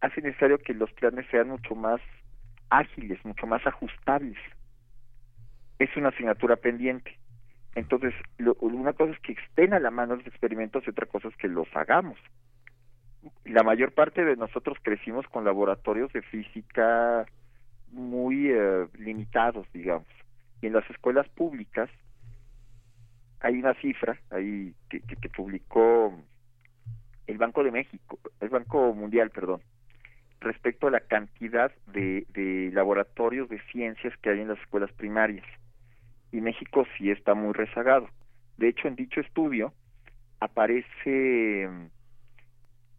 hace 0.00 0.20
necesario 0.20 0.58
que 0.58 0.74
los 0.74 0.92
planes 0.92 1.26
sean 1.30 1.48
mucho 1.48 1.74
más 1.74 2.00
ágiles, 2.70 3.24
mucho 3.24 3.46
más 3.46 3.66
ajustables. 3.66 4.38
Es 5.78 5.94
una 5.96 6.08
asignatura 6.08 6.56
pendiente. 6.56 7.18
Entonces, 7.74 8.14
una 8.60 8.94
cosa 8.94 9.12
es 9.12 9.20
que 9.20 9.32
estén 9.32 9.74
a 9.74 9.78
la 9.78 9.90
mano 9.90 10.16
los 10.16 10.26
experimentos 10.26 10.82
y 10.86 10.90
otra 10.90 11.06
cosa 11.06 11.28
es 11.28 11.36
que 11.36 11.48
los 11.48 11.68
hagamos. 11.74 12.18
La 13.44 13.62
mayor 13.62 13.92
parte 13.92 14.24
de 14.24 14.36
nosotros 14.36 14.78
crecimos 14.82 15.26
con 15.26 15.44
laboratorios 15.44 16.12
de 16.12 16.22
física 16.22 17.26
muy 17.92 18.50
eh, 18.50 18.86
limitados, 18.98 19.66
digamos. 19.72 20.08
Y 20.62 20.68
en 20.68 20.72
las 20.72 20.88
escuelas 20.88 21.28
públicas 21.28 21.90
hay 23.46 23.58
una 23.58 23.74
cifra 23.74 24.18
ahí 24.30 24.74
que, 24.90 25.00
que, 25.00 25.28
publicó 25.28 26.12
el 27.26 27.38
Banco 27.38 27.62
de 27.62 27.70
México, 27.70 28.18
el 28.40 28.48
Banco 28.48 28.92
Mundial, 28.92 29.30
perdón, 29.30 29.60
respecto 30.40 30.88
a 30.88 30.90
la 30.90 31.00
cantidad 31.00 31.70
de, 31.86 32.26
de 32.30 32.70
laboratorios 32.72 33.48
de 33.48 33.60
ciencias 33.70 34.16
que 34.18 34.30
hay 34.30 34.40
en 34.40 34.48
las 34.48 34.58
escuelas 34.58 34.92
primarias 34.92 35.46
y 36.32 36.40
México 36.40 36.84
sí 36.96 37.10
está 37.10 37.34
muy 37.34 37.52
rezagado. 37.52 38.08
De 38.56 38.68
hecho, 38.68 38.88
en 38.88 38.96
dicho 38.96 39.20
estudio 39.20 39.72
aparece 40.40 41.68
mm, 41.68 41.86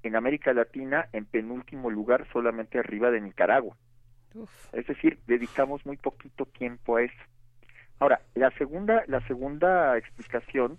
en 0.03 0.15
América 0.15 0.53
Latina 0.53 1.09
en 1.11 1.25
penúltimo 1.25 1.89
lugar 1.89 2.25
solamente 2.31 2.79
arriba 2.79 3.11
de 3.11 3.21
Nicaragua. 3.21 3.75
Es 4.71 4.85
decir, 4.85 5.19
dedicamos 5.25 5.85
muy 5.85 5.97
poquito 5.97 6.45
tiempo 6.45 6.97
a 6.97 7.03
eso. 7.03 7.23
Ahora, 7.99 8.21
la 8.35 8.51
segunda, 8.51 9.03
la 9.07 9.21
segunda 9.27 9.97
explicación 9.97 10.77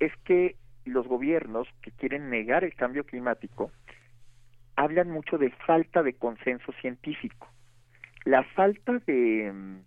es 0.00 0.12
que 0.24 0.56
los 0.84 1.06
gobiernos 1.06 1.68
que 1.82 1.90
quieren 1.90 2.30
negar 2.30 2.64
el 2.64 2.74
cambio 2.74 3.04
climático 3.04 3.70
hablan 4.76 5.10
mucho 5.10 5.38
de 5.38 5.50
falta 5.50 6.02
de 6.02 6.14
consenso 6.14 6.72
científico. 6.80 7.48
La 8.24 8.44
falta 8.44 8.92
de 9.06 9.52
mm, 9.52 9.80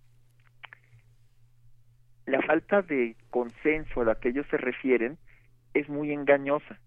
la 2.26 2.42
falta 2.42 2.82
de 2.82 3.16
consenso 3.30 4.02
a 4.02 4.04
la 4.04 4.14
que 4.16 4.28
ellos 4.28 4.46
se 4.50 4.56
refieren 4.56 5.18
es 5.74 5.88
muy 5.88 6.12
engañosa. 6.12 6.78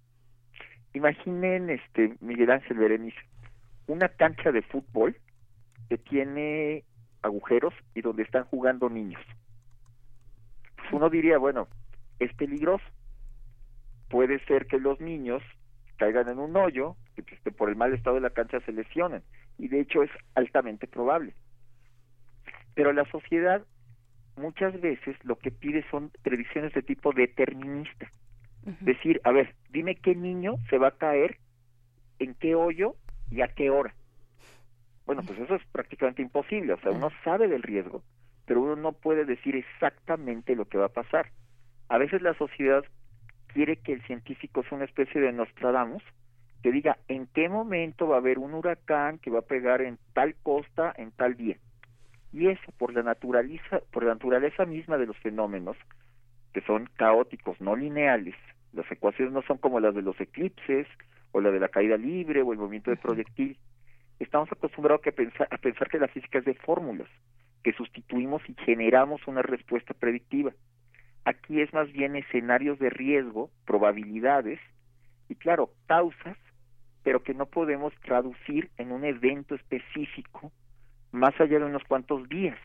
Imaginen, 0.93 1.69
este 1.69 2.15
Miguel 2.21 2.51
Ángel 2.51 2.77
Berenice, 2.77 3.17
una 3.87 4.09
cancha 4.09 4.51
de 4.51 4.61
fútbol 4.61 5.17
que 5.89 5.97
tiene 5.97 6.83
agujeros 7.21 7.73
y 7.95 8.01
donde 8.01 8.23
están 8.23 8.43
jugando 8.45 8.89
niños. 8.89 9.21
Uno 10.93 11.09
diría, 11.09 11.39
bueno, 11.39 11.67
es 12.19 12.31
peligroso. 12.35 12.85
Puede 14.09 14.37
ser 14.45 14.67
que 14.67 14.79
los 14.79 15.01
niños 15.01 15.41
caigan 15.97 16.29
en 16.29 16.37
un 16.37 16.55
hoyo 16.55 16.95
y 17.17 17.23
pues, 17.23 17.41
que 17.41 17.51
por 17.51 17.69
el 17.69 17.75
mal 17.75 17.93
estado 17.93 18.17
de 18.17 18.21
la 18.21 18.29
cancha 18.29 18.59
se 18.59 18.71
lesionen. 18.71 19.23
Y 19.57 19.69
de 19.69 19.79
hecho 19.79 20.03
es 20.03 20.11
altamente 20.35 20.85
probable. 20.87 21.33
Pero 22.75 22.93
la 22.93 23.05
sociedad 23.05 23.65
muchas 24.35 24.79
veces 24.81 25.17
lo 25.23 25.35
que 25.35 25.49
pide 25.49 25.83
son 25.89 26.11
predicciones 26.21 26.73
de 26.73 26.83
tipo 26.83 27.11
determinista. 27.11 28.11
Decir, 28.81 29.19
a 29.23 29.31
ver, 29.31 29.55
dime 29.71 29.95
qué 29.95 30.15
niño 30.15 30.57
se 30.69 30.77
va 30.77 30.89
a 30.89 30.97
caer, 30.97 31.37
en 32.19 32.35
qué 32.35 32.53
hoyo 32.53 32.95
y 33.31 33.41
a 33.41 33.47
qué 33.47 33.71
hora. 33.71 33.95
Bueno, 35.07 35.23
pues 35.25 35.39
eso 35.39 35.55
es 35.55 35.65
prácticamente 35.71 36.21
imposible. 36.21 36.73
O 36.73 36.79
sea, 36.81 36.91
uno 36.91 37.09
sabe 37.23 37.47
del 37.47 37.63
riesgo, 37.63 38.03
pero 38.45 38.61
uno 38.61 38.75
no 38.75 38.91
puede 38.91 39.25
decir 39.25 39.55
exactamente 39.55 40.55
lo 40.55 40.65
que 40.65 40.77
va 40.77 40.85
a 40.85 40.89
pasar. 40.89 41.29
A 41.89 41.97
veces 41.97 42.21
la 42.21 42.33
sociedad 42.35 42.83
quiere 43.47 43.77
que 43.77 43.93
el 43.93 44.01
científico 44.03 44.63
sea 44.63 44.77
una 44.77 44.85
especie 44.85 45.21
de 45.21 45.31
Nostradamus, 45.31 46.03
que 46.61 46.71
diga 46.71 46.97
en 47.07 47.27
qué 47.27 47.49
momento 47.49 48.07
va 48.07 48.15
a 48.15 48.19
haber 48.19 48.39
un 48.39 48.53
huracán 48.53 49.19
que 49.19 49.29
va 49.29 49.39
a 49.39 49.43
pegar 49.43 49.81
en 49.81 49.97
tal 50.13 50.35
costa 50.43 50.93
en 50.97 51.11
tal 51.11 51.35
día. 51.35 51.57
Y 52.31 52.47
eso, 52.47 52.71
por 52.77 52.93
la, 52.93 53.03
naturaleza, 53.03 53.81
por 53.91 54.03
la 54.03 54.13
naturaleza 54.13 54.65
misma 54.65 54.97
de 54.97 55.05
los 55.05 55.17
fenómenos, 55.17 55.77
que 56.53 56.61
son 56.61 56.89
caóticos, 56.95 57.59
no 57.61 57.75
lineales, 57.75 58.35
las 58.71 58.91
ecuaciones 58.91 59.33
no 59.33 59.43
son 59.43 59.57
como 59.57 59.79
las 59.79 59.93
de 59.93 60.01
los 60.01 60.19
eclipses, 60.19 60.87
o 61.31 61.41
la 61.41 61.51
de 61.51 61.59
la 61.59 61.67
caída 61.67 61.97
libre, 61.97 62.41
o 62.41 62.53
el 62.53 62.59
movimiento 62.59 62.91
de 62.91 62.97
proyectil. 62.97 63.57
Estamos 64.19 64.51
acostumbrados 64.51 65.05
a 65.05 65.11
pensar, 65.11 65.47
a 65.51 65.57
pensar 65.57 65.89
que 65.89 65.99
la 65.99 66.07
física 66.07 66.39
es 66.39 66.45
de 66.45 66.53
fórmulas, 66.55 67.09
que 67.63 67.73
sustituimos 67.73 68.41
y 68.47 68.55
generamos 68.65 69.25
una 69.27 69.41
respuesta 69.41 69.93
predictiva. 69.93 70.51
Aquí 71.25 71.61
es 71.61 71.73
más 71.73 71.91
bien 71.91 72.15
escenarios 72.15 72.77
de 72.79 72.89
riesgo, 72.89 73.49
probabilidades, 73.65 74.59
y 75.29 75.35
claro, 75.35 75.71
causas, 75.87 76.37
pero 77.03 77.23
que 77.23 77.33
no 77.33 77.45
podemos 77.45 77.93
traducir 78.01 78.69
en 78.77 78.91
un 78.91 79.05
evento 79.05 79.55
específico 79.55 80.51
más 81.11 81.39
allá 81.39 81.59
de 81.59 81.65
unos 81.65 81.83
cuantos 81.83 82.27
días, 82.27 82.57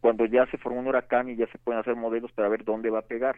cuando 0.00 0.26
ya 0.26 0.46
se 0.46 0.58
formó 0.58 0.80
un 0.80 0.88
huracán 0.88 1.28
y 1.28 1.36
ya 1.36 1.46
se 1.48 1.58
pueden 1.58 1.80
hacer 1.80 1.94
modelos 1.94 2.32
para 2.32 2.48
ver 2.48 2.64
dónde 2.64 2.90
va 2.90 3.00
a 3.00 3.06
pegar. 3.06 3.36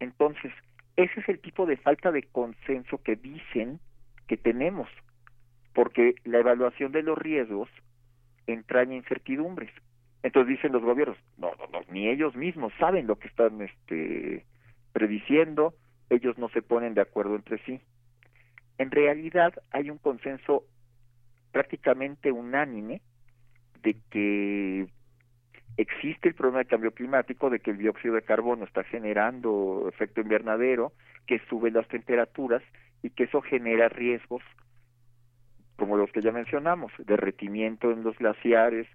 Entonces, 0.00 0.52
ese 0.96 1.20
es 1.20 1.28
el 1.28 1.40
tipo 1.40 1.66
de 1.66 1.76
falta 1.76 2.10
de 2.10 2.22
consenso 2.22 3.02
que 3.02 3.16
dicen 3.16 3.80
que 4.26 4.36
tenemos, 4.36 4.88
porque 5.74 6.14
la 6.24 6.38
evaluación 6.38 6.92
de 6.92 7.02
los 7.02 7.18
riesgos 7.18 7.68
entraña 8.46 8.96
incertidumbres. 8.96 9.70
Entonces 10.22 10.56
dicen 10.56 10.72
los 10.72 10.82
gobiernos, 10.82 11.18
no, 11.36 11.52
no, 11.58 11.66
no, 11.72 11.80
ni 11.90 12.08
ellos 12.08 12.36
mismos 12.36 12.72
saben 12.78 13.06
lo 13.06 13.16
que 13.16 13.28
están 13.28 13.60
este, 13.60 14.44
prediciendo, 14.92 15.74
ellos 16.10 16.38
no 16.38 16.48
se 16.50 16.62
ponen 16.62 16.94
de 16.94 17.00
acuerdo 17.00 17.34
entre 17.34 17.58
sí. 17.64 17.80
En 18.78 18.90
realidad 18.90 19.52
hay 19.70 19.90
un 19.90 19.98
consenso 19.98 20.64
prácticamente 21.50 22.30
unánime 22.30 23.02
de 23.82 23.96
que 24.10 24.86
existe 25.76 26.28
el 26.28 26.34
problema 26.34 26.60
de 26.60 26.66
cambio 26.66 26.92
climático, 26.92 27.50
de 27.50 27.60
que 27.60 27.72
el 27.72 27.78
dióxido 27.78 28.14
de 28.14 28.22
carbono 28.22 28.64
está 28.64 28.84
generando 28.84 29.86
efecto 29.88 30.20
invernadero, 30.20 30.92
que 31.26 31.40
sube 31.48 31.70
las 31.70 31.88
temperaturas 31.88 32.62
y 33.02 33.10
que 33.10 33.24
eso 33.24 33.42
genera 33.42 33.88
riesgos 33.88 34.42
como 35.76 35.96
los 35.96 36.10
que 36.12 36.22
ya 36.22 36.32
mencionamos, 36.32 36.92
derretimiento 36.98 37.90
en 37.90 38.02
los 38.02 38.16
glaciares, 38.18 38.86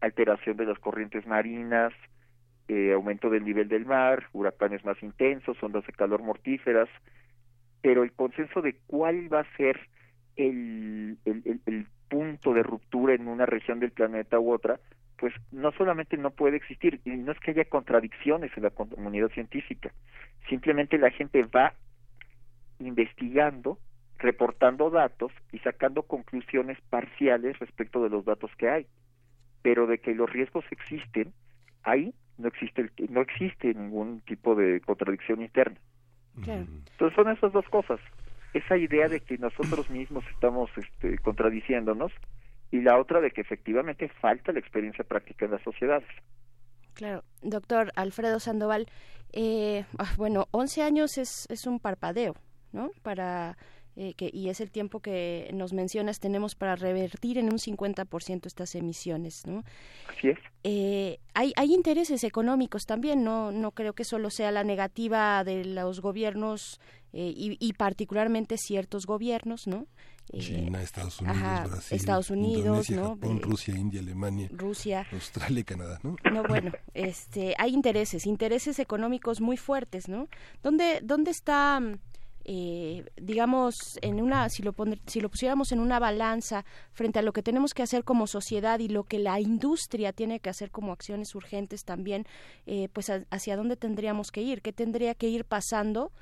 alteración 0.00 0.56
de 0.56 0.66
las 0.66 0.78
corrientes 0.78 1.26
marinas, 1.26 1.92
eh, 2.68 2.92
aumento 2.92 3.30
del 3.30 3.44
nivel 3.44 3.68
del 3.68 3.84
mar, 3.84 4.26
huracanes 4.32 4.84
más 4.84 5.02
intensos, 5.02 5.62
ondas 5.62 5.86
de 5.86 5.92
calor 5.92 6.22
mortíferas, 6.22 6.88
pero 7.82 8.02
el 8.02 8.12
consenso 8.12 8.62
de 8.62 8.76
cuál 8.86 9.32
va 9.32 9.40
a 9.40 9.56
ser 9.56 9.80
el, 10.36 11.18
el, 11.24 11.60
el 11.66 11.86
punto 12.08 12.52
de 12.52 12.62
ruptura 12.62 13.14
en 13.14 13.28
una 13.28 13.46
región 13.46 13.80
del 13.80 13.92
planeta 13.92 14.38
u 14.38 14.52
otra, 14.52 14.78
pues 15.18 15.34
no 15.52 15.70
solamente 15.72 16.16
no 16.16 16.30
puede 16.30 16.56
existir, 16.56 17.00
y 17.04 17.10
no 17.10 17.32
es 17.32 17.38
que 17.40 17.50
haya 17.50 17.64
contradicciones 17.66 18.50
en 18.56 18.62
la 18.62 18.70
comunidad 18.70 19.28
científica, 19.28 19.92
simplemente 20.48 20.96
la 20.96 21.10
gente 21.10 21.42
va 21.44 21.74
investigando, 22.78 23.78
reportando 24.20 24.90
datos 24.90 25.32
y 25.52 25.58
sacando 25.58 26.02
conclusiones 26.02 26.78
parciales 26.90 27.58
respecto 27.58 28.02
de 28.02 28.10
los 28.10 28.24
datos 28.24 28.50
que 28.56 28.68
hay, 28.68 28.86
pero 29.62 29.86
de 29.86 29.98
que 29.98 30.14
los 30.14 30.30
riesgos 30.30 30.64
existen, 30.70 31.32
ahí 31.82 32.14
no 32.38 32.48
existe 32.48 32.90
no 33.08 33.20
existe 33.20 33.74
ningún 33.74 34.20
tipo 34.20 34.54
de 34.54 34.80
contradicción 34.80 35.42
interna. 35.42 35.78
Entonces 36.36 37.14
son 37.14 37.30
esas 37.30 37.52
dos 37.52 37.68
cosas 37.68 38.00
esa 38.54 38.76
idea 38.76 39.08
de 39.08 39.20
que 39.20 39.38
nosotros 39.38 39.88
mismos 39.90 40.24
estamos 40.32 40.70
este, 40.76 41.18
contradiciéndonos 41.18 42.12
y 42.70 42.80
la 42.80 42.98
otra 42.98 43.20
de 43.20 43.30
que 43.30 43.40
efectivamente 43.40 44.08
falta 44.20 44.52
la 44.52 44.58
experiencia 44.58 45.04
práctica 45.04 45.44
en 45.44 45.52
las 45.52 45.62
sociedades. 45.62 46.08
Claro, 46.94 47.24
doctor 47.42 47.92
Alfredo 47.96 48.40
Sandoval, 48.40 48.86
eh, 49.32 49.84
ah, 49.98 50.12
bueno, 50.16 50.48
11 50.50 50.82
años 50.82 51.18
es, 51.18 51.46
es 51.50 51.66
un 51.66 51.78
parpadeo, 51.78 52.34
¿no? 52.72 52.90
Para 53.02 53.56
eh, 54.02 54.14
que, 54.14 54.30
y 54.32 54.48
es 54.48 54.62
el 54.62 54.70
tiempo 54.70 55.00
que 55.00 55.50
nos 55.52 55.74
mencionas, 55.74 56.20
tenemos 56.20 56.54
para 56.54 56.74
revertir 56.74 57.36
en 57.36 57.52
un 57.52 57.58
50% 57.58 58.46
estas 58.46 58.74
emisiones, 58.74 59.46
¿no? 59.46 59.62
Así 60.08 60.28
es. 60.28 60.38
Eh, 60.64 61.18
hay, 61.34 61.52
hay 61.54 61.74
intereses 61.74 62.24
económicos 62.24 62.86
también, 62.86 63.22
no, 63.24 63.52
no 63.52 63.72
creo 63.72 63.92
que 63.92 64.04
solo 64.04 64.30
sea 64.30 64.52
la 64.52 64.64
negativa 64.64 65.44
de 65.44 65.66
los 65.66 66.00
gobiernos 66.00 66.80
eh, 67.12 67.30
y, 67.36 67.72
particularmente 67.74 68.56
ciertos 68.56 69.04
gobiernos, 69.04 69.66
¿no? 69.66 69.86
China, 70.32 70.80
Estados 70.80 71.20
Unidos, 71.20 71.70
Brasil, 71.70 71.96
Estados 71.96 72.30
Unidos, 72.30 72.88
¿no? 72.88 73.08
Japón, 73.10 73.42
Rusia, 73.42 73.76
India, 73.76 74.00
Alemania, 74.00 74.48
Rusia, 74.50 75.06
Australia 75.12 75.60
y 75.60 75.64
Canadá, 75.64 75.98
¿no? 76.02 76.16
No, 76.32 76.42
bueno, 76.44 76.72
este, 76.94 77.54
hay 77.58 77.74
intereses, 77.74 78.24
intereses 78.24 78.78
económicos 78.78 79.42
muy 79.42 79.58
fuertes, 79.58 80.08
¿no? 80.08 80.28
¿Dónde, 80.62 81.00
dónde 81.02 81.32
está 81.32 81.82
eh, 82.44 83.04
digamos, 83.16 83.98
en 84.00 84.20
una, 84.20 84.48
si 84.48 84.62
lo, 84.62 84.74
si 85.06 85.20
lo 85.20 85.28
pusiéramos 85.28 85.72
en 85.72 85.80
una 85.80 85.98
balanza 85.98 86.64
frente 86.92 87.18
a 87.18 87.22
lo 87.22 87.32
que 87.32 87.42
tenemos 87.42 87.74
que 87.74 87.82
hacer 87.82 88.02
como 88.02 88.26
sociedad 88.26 88.78
y 88.78 88.88
lo 88.88 89.04
que 89.04 89.18
la 89.18 89.40
industria 89.40 90.12
tiene 90.12 90.40
que 90.40 90.50
hacer 90.50 90.70
como 90.70 90.92
acciones 90.92 91.34
urgentes 91.34 91.84
también, 91.84 92.26
eh, 92.66 92.88
pues 92.92 93.12
hacia 93.30 93.56
dónde 93.56 93.76
tendríamos 93.76 94.30
que 94.30 94.42
ir, 94.42 94.62
qué 94.62 94.72
tendría 94.72 95.14
que 95.14 95.28
ir 95.28 95.44
pasando 95.44 96.12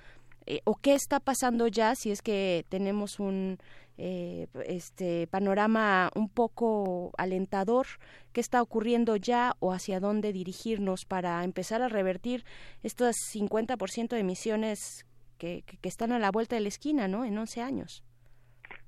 eh, 0.46 0.60
o 0.64 0.74
qué 0.74 0.94
está 0.94 1.20
pasando 1.20 1.68
ya 1.68 1.94
si 1.94 2.10
es 2.10 2.22
que 2.22 2.66
tenemos 2.68 3.20
un 3.20 3.58
este 4.00 5.26
panorama 5.26 6.12
un 6.14 6.28
poco 6.28 7.10
alentador 7.18 7.84
qué 8.32 8.40
está 8.40 8.62
ocurriendo 8.62 9.16
ya 9.16 9.56
o 9.58 9.72
hacia 9.72 9.98
dónde 9.98 10.32
dirigirnos 10.32 11.04
para 11.04 11.42
empezar 11.42 11.82
a 11.82 11.88
revertir 11.88 12.44
estos 12.84 13.16
50% 13.34 14.10
de 14.10 14.20
emisiones 14.20 15.04
que, 15.38 15.64
están 15.82 16.12
a 16.12 16.18
la 16.18 16.30
vuelta 16.30 16.56
de 16.56 16.62
la 16.62 16.68
esquina, 16.68 17.08
¿no? 17.08 17.24
En 17.24 17.38
11 17.38 17.62
años. 17.62 18.04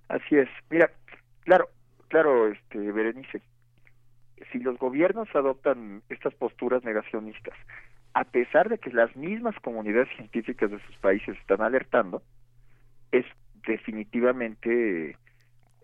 Así 0.09 0.37
es. 0.37 0.49
Mira, 0.69 0.91
claro, 1.45 1.69
claro, 2.09 2.49
este, 2.49 2.79
Berenice, 2.93 3.41
si 4.53 4.59
los 4.59 4.79
gobiernos 4.79 5.29
adoptan 5.35 6.03
estas 6.09 6.35
posturas 6.35 6.85
negacionistas, 6.85 7.55
a 8.13 8.25
pesar 8.25 8.69
de 8.69 8.79
que 8.79 8.91
las 8.93 9.15
mismas 9.17 9.55
comunidades 9.61 10.09
científicas 10.17 10.71
de 10.71 10.81
sus 10.81 10.97
países 10.97 11.37
están 11.39 11.63
alertando, 11.63 12.23
es 13.13 13.25
definitivamente 13.67 15.17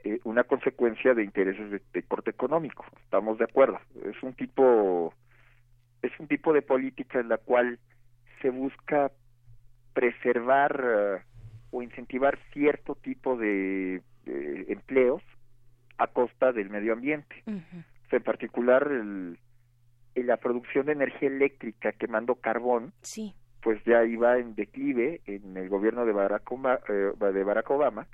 eh, 0.02 0.20
una 0.24 0.44
consecuencia 0.44 1.14
de 1.14 1.22
intereses 1.22 1.70
de, 1.70 1.80
de, 1.92 2.02
corte 2.02 2.30
económico. 2.30 2.84
Estamos 3.04 3.38
de 3.38 3.44
acuerdo. 3.44 3.78
Es 4.04 4.20
un 4.22 4.34
tipo 4.34 5.14
es 6.02 6.12
un 6.18 6.28
tipo 6.28 6.52
de 6.52 6.62
política 6.62 7.20
en 7.20 7.28
la 7.28 7.38
cual 7.38 7.78
se 8.40 8.50
busca 8.50 9.10
preservar 9.96 10.84
eh, 10.84 11.22
o 11.70 11.82
incentivar 11.82 12.38
cierto 12.52 12.96
tipo 12.96 13.38
de, 13.38 14.02
empleos 14.26 15.22
a 15.96 16.06
costa 16.06 16.52
del 16.52 16.68
medio 16.68 16.92
ambiente. 16.92 17.42
en 17.46 18.22
particular, 18.22 18.86
el, 18.92 19.38
la 20.14 20.36
producción 20.36 20.84
de 20.86 20.92
energía 20.92 21.28
eléctrica 21.28 21.92
quemando 21.92 22.34
carbón, 22.34 22.92
pues 23.62 23.82
ya 23.84 24.04
iba 24.04 24.38
en 24.38 24.54
declive 24.54 25.22
en 25.24 25.56
el 25.56 25.70
gobierno 25.70 26.04
de 26.04 26.12
Barack 26.12 26.52
Obama, 26.52 26.78
eh, 26.90 27.12
de 27.18 27.44
Barack 27.44 27.70
Obama 27.70 28.06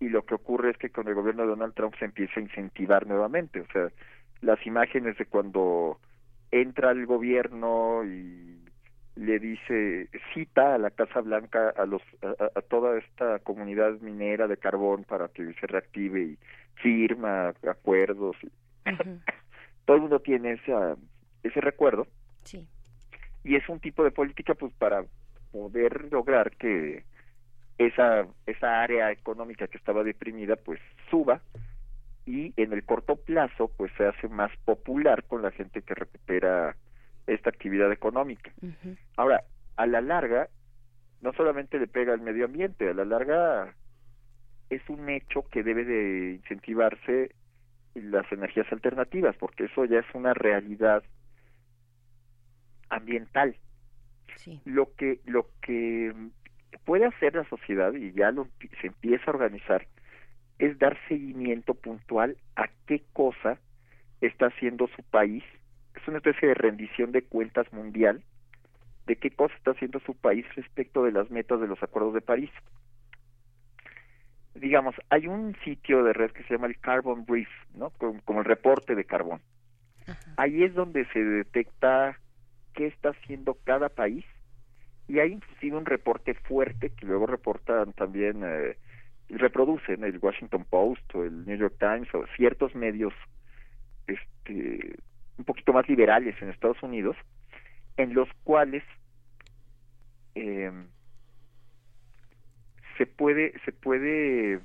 y 0.00 0.08
lo 0.08 0.24
que 0.24 0.34
ocurre 0.34 0.70
es 0.70 0.78
que 0.78 0.90
con 0.90 1.06
el 1.06 1.14
gobierno 1.14 1.42
de 1.42 1.50
Donald 1.50 1.74
Trump 1.74 1.94
se 1.98 2.06
empieza 2.06 2.40
a 2.40 2.42
incentivar 2.42 3.06
nuevamente, 3.06 3.60
o 3.60 3.66
sea, 3.72 3.88
las 4.40 4.64
imágenes 4.66 5.18
de 5.18 5.26
cuando 5.26 5.98
entra 6.50 6.92
el 6.92 7.06
gobierno 7.06 8.04
y 8.04 8.65
le 9.16 9.38
dice 9.38 10.08
cita 10.34 10.74
a 10.74 10.78
la 10.78 10.90
Casa 10.90 11.22
Blanca 11.22 11.70
a 11.70 11.86
los 11.86 12.02
a, 12.22 12.60
toda 12.62 12.98
esta 12.98 13.38
comunidad 13.40 13.98
minera 14.00 14.46
de 14.46 14.58
carbón 14.58 15.04
para 15.04 15.28
que 15.28 15.54
se 15.54 15.66
reactive 15.66 16.22
y 16.22 16.38
firma 16.76 17.54
acuerdos. 17.68 18.36
Todo 19.86 19.96
el 19.96 20.02
mundo 20.02 20.20
tiene 20.20 20.52
esa, 20.52 20.96
ese 21.42 21.60
recuerdo. 21.60 22.06
Sí. 22.44 22.68
y 23.42 23.56
es 23.56 23.68
un 23.68 23.80
tipo 23.80 24.04
de 24.04 24.12
política 24.12 24.54
pues 24.54 24.72
para 24.74 25.04
poder 25.50 26.12
lograr 26.12 26.52
que 26.52 27.04
esa 27.78 28.24
esa 28.46 28.82
área 28.82 29.10
económica 29.10 29.66
que 29.66 29.78
estaba 29.78 30.04
deprimida 30.04 30.56
pues 30.56 30.78
suba. 31.10 31.40
Y 32.26 32.52
en 32.56 32.72
el 32.72 32.84
corto 32.84 33.16
plazo 33.16 33.70
pues 33.76 33.90
se 33.96 34.04
hace 34.04 34.28
más 34.28 34.50
popular 34.64 35.24
con 35.24 35.42
la 35.42 35.52
gente 35.52 35.80
que 35.82 35.94
recupera 35.94 36.76
esta 37.26 37.50
actividad 37.50 37.90
económica. 37.92 38.52
Ahora, 39.16 39.44
a 39.76 39.86
la 39.86 40.00
larga, 40.00 40.48
no 41.20 41.32
solamente 41.32 41.78
le 41.78 41.86
pega 41.86 42.12
al 42.12 42.20
medio 42.20 42.44
ambiente, 42.44 42.88
a 42.88 42.94
la 42.94 43.04
larga 43.04 43.74
es 44.70 44.82
un 44.88 45.08
hecho 45.08 45.42
que 45.48 45.62
debe 45.62 45.84
de 45.84 46.34
incentivarse 46.34 47.34
las 47.94 48.30
energías 48.32 48.70
alternativas, 48.72 49.36
porque 49.36 49.64
eso 49.64 49.84
ya 49.84 50.00
es 50.00 50.14
una 50.14 50.34
realidad 50.34 51.02
ambiental. 52.88 53.56
Lo 54.64 54.94
que 54.94 55.20
lo 55.24 55.48
que 55.62 56.14
puede 56.84 57.06
hacer 57.06 57.34
la 57.34 57.48
sociedad 57.48 57.92
y 57.94 58.12
ya 58.12 58.30
lo, 58.30 58.48
se 58.80 58.88
empieza 58.88 59.24
a 59.26 59.34
organizar 59.34 59.86
es 60.58 60.78
dar 60.78 60.96
seguimiento 61.08 61.74
puntual 61.74 62.36
a 62.54 62.68
qué 62.86 63.02
cosa 63.12 63.58
está 64.20 64.46
haciendo 64.46 64.88
su 64.88 65.02
país 65.04 65.42
es 65.96 66.08
una 66.08 66.18
especie 66.18 66.48
de 66.48 66.54
rendición 66.54 67.12
de 67.12 67.22
cuentas 67.22 67.72
mundial 67.72 68.22
de 69.06 69.16
qué 69.16 69.30
cosa 69.30 69.54
está 69.54 69.70
haciendo 69.70 70.00
su 70.00 70.14
país 70.14 70.44
respecto 70.56 71.04
de 71.04 71.12
las 71.12 71.30
metas 71.30 71.60
de 71.60 71.68
los 71.68 71.82
acuerdos 71.82 72.14
de 72.14 72.20
París. 72.20 72.50
Digamos, 74.54 74.94
hay 75.10 75.26
un 75.26 75.56
sitio 75.64 76.02
de 76.02 76.12
red 76.12 76.30
que 76.32 76.42
se 76.44 76.54
llama 76.54 76.66
el 76.66 76.78
Carbon 76.78 77.24
Brief, 77.24 77.48
¿no? 77.74 77.90
Como, 77.90 78.40
el 78.40 78.44
reporte 78.44 78.94
de 78.94 79.04
carbón. 79.04 79.40
Ahí 80.36 80.64
es 80.64 80.74
donde 80.74 81.04
se 81.12 81.22
detecta 81.22 82.18
qué 82.74 82.86
está 82.86 83.10
haciendo 83.10 83.58
cada 83.64 83.88
país 83.88 84.24
y 85.08 85.18
hay 85.20 85.32
inclusive 85.32 85.76
un 85.76 85.86
reporte 85.86 86.34
fuerte 86.34 86.90
que 86.90 87.06
luego 87.06 87.26
reportan 87.26 87.92
también 87.92 88.42
eh, 88.44 88.76
reproducen 89.28 90.04
el 90.04 90.18
Washington 90.18 90.64
Post 90.68 91.14
o 91.14 91.24
el 91.24 91.44
New 91.46 91.56
York 91.56 91.76
Times 91.78 92.08
o 92.14 92.24
ciertos 92.36 92.74
medios 92.74 93.12
este 94.06 94.96
un 95.38 95.44
poquito 95.44 95.72
más 95.72 95.88
liberales 95.88 96.40
en 96.40 96.50
Estados 96.50 96.82
Unidos, 96.82 97.16
en 97.96 98.14
los 98.14 98.28
cuales 98.44 98.82
eh, 100.34 100.70
se 102.96 103.06
puede 103.06 103.52
se 103.64 103.72
puede 103.72 104.60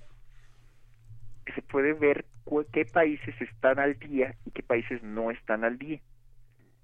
se 1.56 1.62
puede 1.62 1.94
ver 1.94 2.26
qué 2.72 2.86
países 2.86 3.40
están 3.42 3.80
al 3.80 3.98
día 4.00 4.36
y 4.46 4.52
qué 4.52 4.64
países 4.64 5.02
no 5.04 5.32
están 5.32 5.64
al 5.64 5.78
día. 5.78 6.00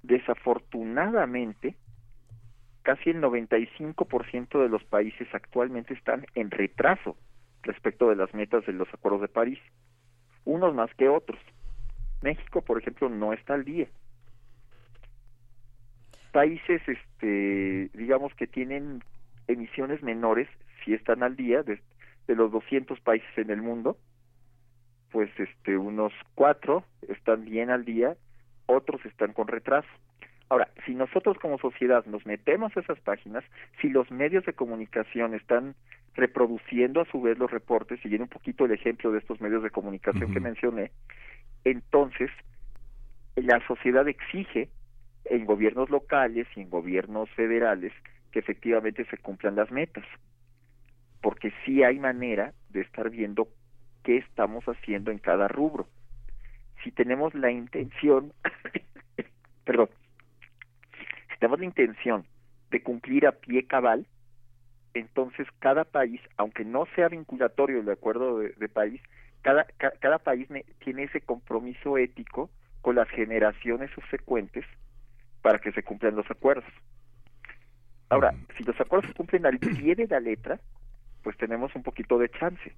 Desafortunadamente, 0.04 1.76
casi 2.84 3.10
el 3.10 3.22
95% 3.22 4.62
de 4.62 4.70
los 4.70 4.84
países 4.86 5.28
actualmente 5.34 5.94
están 5.94 6.26
en 6.36 6.52
retraso 6.52 7.18
respecto 7.64 8.10
de 8.10 8.16
las 8.16 8.34
metas 8.34 8.66
de 8.66 8.74
los 8.74 8.88
acuerdos 8.94 9.22
de 9.22 9.28
París, 9.28 9.60
unos 10.46 10.74
más 10.74 10.94
que 10.96 11.10
otros. 11.10 11.40
México, 12.22 12.62
por 12.62 12.80
ejemplo, 12.80 13.10
no 13.10 13.34
está 13.34 13.54
al 13.54 13.64
día. 13.64 13.88
Países, 16.32 16.82
este, 16.88 17.90
digamos 17.94 18.34
que 18.36 18.48
tienen 18.48 19.04
emisiones 19.48 20.04
menores, 20.04 20.48
si 20.84 20.94
están 20.94 21.24
al 21.24 21.36
día, 21.36 21.64
de, 21.64 21.80
los 22.28 22.52
200 22.52 23.00
países 23.02 23.38
en 23.38 23.50
el 23.50 23.62
mundo, 23.62 23.98
pues 25.12 25.30
este, 25.40 25.78
unos 25.78 26.14
cuatro 26.36 26.84
están 27.08 27.46
bien 27.46 27.70
al 27.70 27.86
día, 27.86 28.16
otros 28.66 29.04
están 29.06 29.34
con 29.34 29.48
retraso. 29.48 29.88
Ahora, 30.50 30.70
si 30.86 30.94
nosotros 30.94 31.38
como 31.40 31.58
sociedad 31.58 32.06
nos 32.06 32.26
metemos 32.26 32.76
a 32.76 32.80
esas 32.80 33.00
páginas, 33.00 33.44
si 33.82 33.90
los 33.90 34.12
medios 34.12 34.46
de 34.46 34.54
comunicación 34.54 35.34
están 35.34 35.76
reproduciendo 36.16 37.02
a 37.02 37.06
su 37.06 37.22
vez 37.22 37.38
los 37.38 37.52
reportes, 37.52 38.00
siguiendo 38.02 38.24
un 38.24 38.30
poquito 38.30 38.66
el 38.66 38.72
ejemplo 38.72 39.12
de 39.12 39.20
estos 39.20 39.40
medios 39.40 39.62
de 39.62 39.70
comunicación 39.70 40.34
que 40.34 40.40
mencioné, 40.40 40.92
entonces 41.72 42.32
la 43.36 43.66
sociedad 43.68 44.08
exige 44.08 44.70
en 45.26 45.46
gobiernos 45.46 45.90
locales 45.90 46.48
y 46.56 46.62
en 46.62 46.70
gobiernos 46.70 47.30
federales 47.32 47.94
que 48.32 48.40
efectivamente 48.40 49.06
se 49.06 49.18
cumplan 49.18 49.56
las 49.56 49.72
metas, 49.72 50.06
porque 51.22 51.54
sí 51.66 51.84
hay 51.84 52.00
manera 52.00 52.54
de 52.70 52.82
estar 52.82 53.10
viendo 53.10 53.48
qué 54.04 54.18
estamos 54.18 54.64
haciendo 54.66 55.12
en 55.12 55.20
cada 55.20 55.48
rubro. 55.48 55.88
Si 56.84 56.92
tenemos 56.92 57.34
la 57.34 57.52
intención, 57.52 58.32
perdón, 59.66 59.90
si 61.30 61.40
tenemos 61.40 61.60
la 61.60 61.66
intención 61.66 62.26
de 62.72 62.82
cumplir 62.82 63.28
a 63.28 63.34
pie 63.34 63.66
cabal, 63.66 64.06
entonces 64.94 65.48
cada 65.60 65.84
país, 65.84 66.22
aunque 66.38 66.66
no 66.66 66.86
sea 66.96 67.10
vinculatorio 67.10 67.82
el 67.82 67.90
acuerdo 67.90 68.40
de 68.40 68.70
país, 68.70 69.02
cada, 69.42 69.66
cada 70.00 70.20
país 70.20 70.48
tiene 70.80 71.04
ese 71.04 71.22
compromiso 71.22 71.98
ético 71.98 72.50
con 72.82 72.96
las 72.96 73.10
generaciones 73.10 73.92
subsecuentes 73.92 74.66
para 75.42 75.60
que 75.60 75.72
se 75.72 75.84
cumplan 75.84 76.16
los 76.16 76.30
acuerdos. 76.30 76.72
Ahora, 78.10 78.34
si 78.58 78.64
los 78.64 78.80
acuerdos 78.80 79.10
se 79.10 79.16
cumplen 79.16 79.46
al 79.46 79.60
pie 79.60 79.96
de 79.96 80.08
la 80.08 80.20
letra, 80.20 80.60
pues 81.24 81.36
tenemos 81.38 81.76
un 81.76 81.84
poquito 81.84 82.18
de 82.18 82.30
chance. 82.30 82.74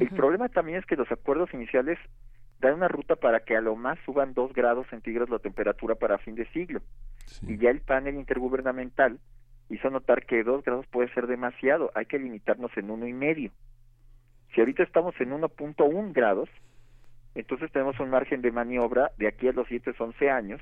El 0.00 0.08
problema 0.08 0.48
también 0.48 0.78
es 0.78 0.86
que 0.86 0.96
los 0.96 1.10
acuerdos 1.12 1.54
iniciales 1.54 1.98
dan 2.58 2.74
una 2.74 2.88
ruta 2.88 3.14
para 3.14 3.40
que 3.40 3.56
a 3.56 3.60
lo 3.60 3.76
más 3.76 3.98
suban 4.04 4.34
dos 4.34 4.52
grados 4.52 4.86
centígrados 4.88 5.30
la 5.30 5.38
temperatura 5.38 5.94
para 5.94 6.18
fin 6.18 6.34
de 6.34 6.46
siglo. 6.46 6.80
Y 7.42 7.58
ya 7.58 7.70
el 7.70 7.80
panel 7.80 8.16
intergubernamental 8.16 9.20
hizo 9.68 9.90
notar 9.90 10.26
que 10.26 10.42
dos 10.42 10.64
grados 10.64 10.86
puede 10.88 11.12
ser 11.14 11.26
demasiado, 11.26 11.90
hay 11.94 12.06
que 12.06 12.18
limitarnos 12.18 12.76
en 12.76 12.90
uno 12.90 13.06
y 13.06 13.12
medio. 13.12 13.52
Si 14.54 14.60
ahorita 14.60 14.84
estamos 14.84 15.14
en 15.20 15.30
1.1 15.32 16.12
grados, 16.12 16.48
entonces 17.34 17.72
tenemos 17.72 17.98
un 17.98 18.10
margen 18.10 18.40
de 18.40 18.52
maniobra 18.52 19.10
de 19.18 19.26
aquí 19.26 19.48
a 19.48 19.52
los 19.52 19.66
siguientes 19.66 20.00
11 20.00 20.30
años, 20.30 20.60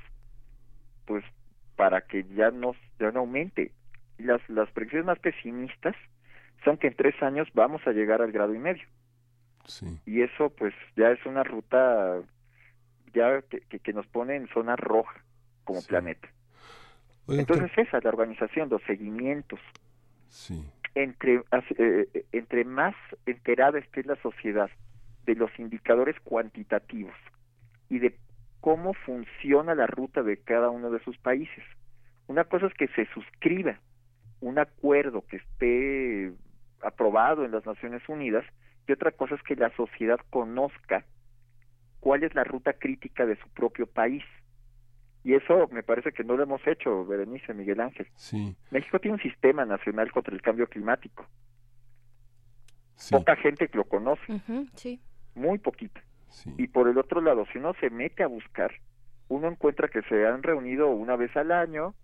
pues 1.05 1.23
para 1.75 2.01
que 2.01 2.23
ya, 2.35 2.49
nos, 2.49 2.75
ya 2.99 3.11
no 3.11 3.19
aumente. 3.19 3.71
Las, 4.17 4.41
las 4.49 4.69
predicciones 4.71 5.05
más 5.05 5.19
pesimistas 5.19 5.95
son 6.63 6.77
que 6.77 6.87
en 6.87 6.95
tres 6.95 7.21
años 7.21 7.47
vamos 7.53 7.85
a 7.85 7.91
llegar 7.91 8.21
al 8.21 8.31
grado 8.31 8.53
y 8.55 8.59
medio. 8.59 8.83
Y 10.05 10.21
eso 10.21 10.49
pues 10.49 10.73
ya 10.95 11.11
es 11.11 11.25
una 11.25 11.43
ruta 11.43 12.19
ya 13.13 13.41
que, 13.43 13.61
que, 13.79 13.93
nos 13.93 14.05
pone 14.07 14.35
en 14.35 14.47
zona 14.47 14.75
roja 14.75 15.23
como 15.63 15.81
planeta. 15.83 16.27
Entonces 17.27 17.71
esa 17.77 17.99
es 17.99 18.03
la 18.03 18.09
organización, 18.09 18.69
los 18.69 18.81
seguimientos. 18.83 19.59
Sí 20.27 20.61
entre, 20.95 21.35
eh, 21.35 21.43
eh, 21.77 22.25
entre 22.31 22.65
más 22.65 22.95
enterada 23.25 23.79
esté 23.79 24.03
la 24.03 24.15
sociedad 24.17 24.69
de 25.25 25.35
los 25.35 25.51
indicadores 25.57 26.19
cuantitativos 26.21 27.15
y 27.89 27.99
de 27.99 28.17
cómo 28.61 28.93
funciona 28.93 29.75
la 29.75 29.87
ruta 29.87 30.23
de 30.23 30.37
cada 30.37 30.69
uno 30.69 30.89
de 30.91 31.03
sus 31.03 31.17
países. 31.17 31.63
Una 32.27 32.45
cosa 32.45 32.67
es 32.67 32.73
que 32.73 32.87
se 32.89 33.05
suscriba 33.13 33.79
un 34.39 34.59
acuerdo 34.59 35.25
que 35.27 35.37
esté 35.37 36.33
aprobado 36.81 37.45
en 37.45 37.51
las 37.51 37.65
Naciones 37.65 38.01
Unidas 38.07 38.45
y 38.87 38.91
otra 38.91 39.11
cosa 39.11 39.35
es 39.35 39.43
que 39.43 39.55
la 39.55 39.69
sociedad 39.75 40.19
conozca 40.29 41.05
cuál 41.99 42.23
es 42.23 42.35
la 42.35 42.43
ruta 42.43 42.73
crítica 42.73 43.25
de 43.25 43.37
su 43.37 43.47
propio 43.49 43.87
país. 43.87 44.23
Y 45.23 45.35
eso 45.35 45.67
me 45.71 45.83
parece 45.83 46.11
que 46.11 46.23
no 46.23 46.35
lo 46.35 46.43
hemos 46.43 46.65
hecho, 46.67 47.05
Berenice, 47.05 47.53
Miguel 47.53 47.79
Ángel. 47.79 48.07
Sí. 48.15 48.55
México 48.71 48.99
tiene 48.99 49.15
un 49.15 49.21
sistema 49.21 49.65
nacional 49.65 50.11
contra 50.11 50.33
el 50.33 50.41
cambio 50.41 50.67
climático. 50.67 51.25
Poca 53.09 53.35
gente 53.37 53.69
lo 53.73 53.85
conoce. 53.85 54.41
sí. 54.75 54.99
Muy 55.35 55.57
poquita. 55.59 56.03
Y 56.57 56.67
por 56.67 56.87
el 56.87 56.97
otro 56.97 57.21
lado, 57.21 57.45
si 57.51 57.57
uno 57.57 57.73
se 57.79 57.89
mete 57.89 58.23
a 58.23 58.27
buscar, 58.27 58.71
uno 59.29 59.47
encuentra 59.47 59.87
que 59.87 60.01
se 60.03 60.27
han 60.27 60.43
reunido 60.43 60.89
una 60.89 61.15
vez 61.15 61.35
al 61.37 61.51
año, 61.51 61.95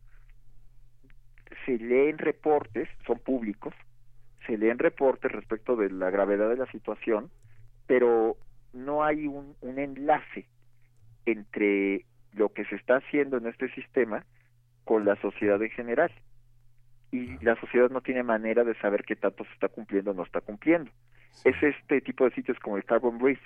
se 1.65 1.77
leen 1.77 2.17
reportes, 2.17 2.87
son 3.05 3.19
públicos, 3.19 3.73
se 4.45 4.57
leen 4.57 4.79
reportes 4.79 5.31
respecto 5.31 5.75
de 5.75 5.89
la 5.89 6.09
gravedad 6.09 6.49
de 6.49 6.57
la 6.57 6.71
situación, 6.71 7.29
pero 7.87 8.37
no 8.73 9.03
hay 9.03 9.27
un, 9.27 9.55
un 9.61 9.79
enlace 9.79 10.47
entre 11.25 12.05
lo 12.33 12.49
que 12.49 12.65
se 12.65 12.75
está 12.75 12.97
haciendo 12.97 13.37
en 13.37 13.47
este 13.47 13.69
sistema 13.73 14.25
con 14.83 15.05
la 15.05 15.15
sociedad 15.21 15.61
en 15.61 15.69
general. 15.71 16.11
Y 17.11 17.43
la 17.43 17.59
sociedad 17.59 17.89
no 17.89 18.01
tiene 18.01 18.23
manera 18.23 18.63
de 18.63 18.75
saber 18.75 19.03
qué 19.03 19.15
tanto 19.15 19.43
se 19.45 19.53
está 19.53 19.67
cumpliendo 19.67 20.11
o 20.11 20.13
no 20.13 20.23
está 20.23 20.41
cumpliendo. 20.41 20.91
es 21.43 21.55
este 21.61 22.01
tipo 22.01 22.25
de 22.25 22.31
sitios 22.31 22.57
como 22.59 22.77
el 22.77 22.85
Carbon 22.85 23.17
Brief, 23.17 23.39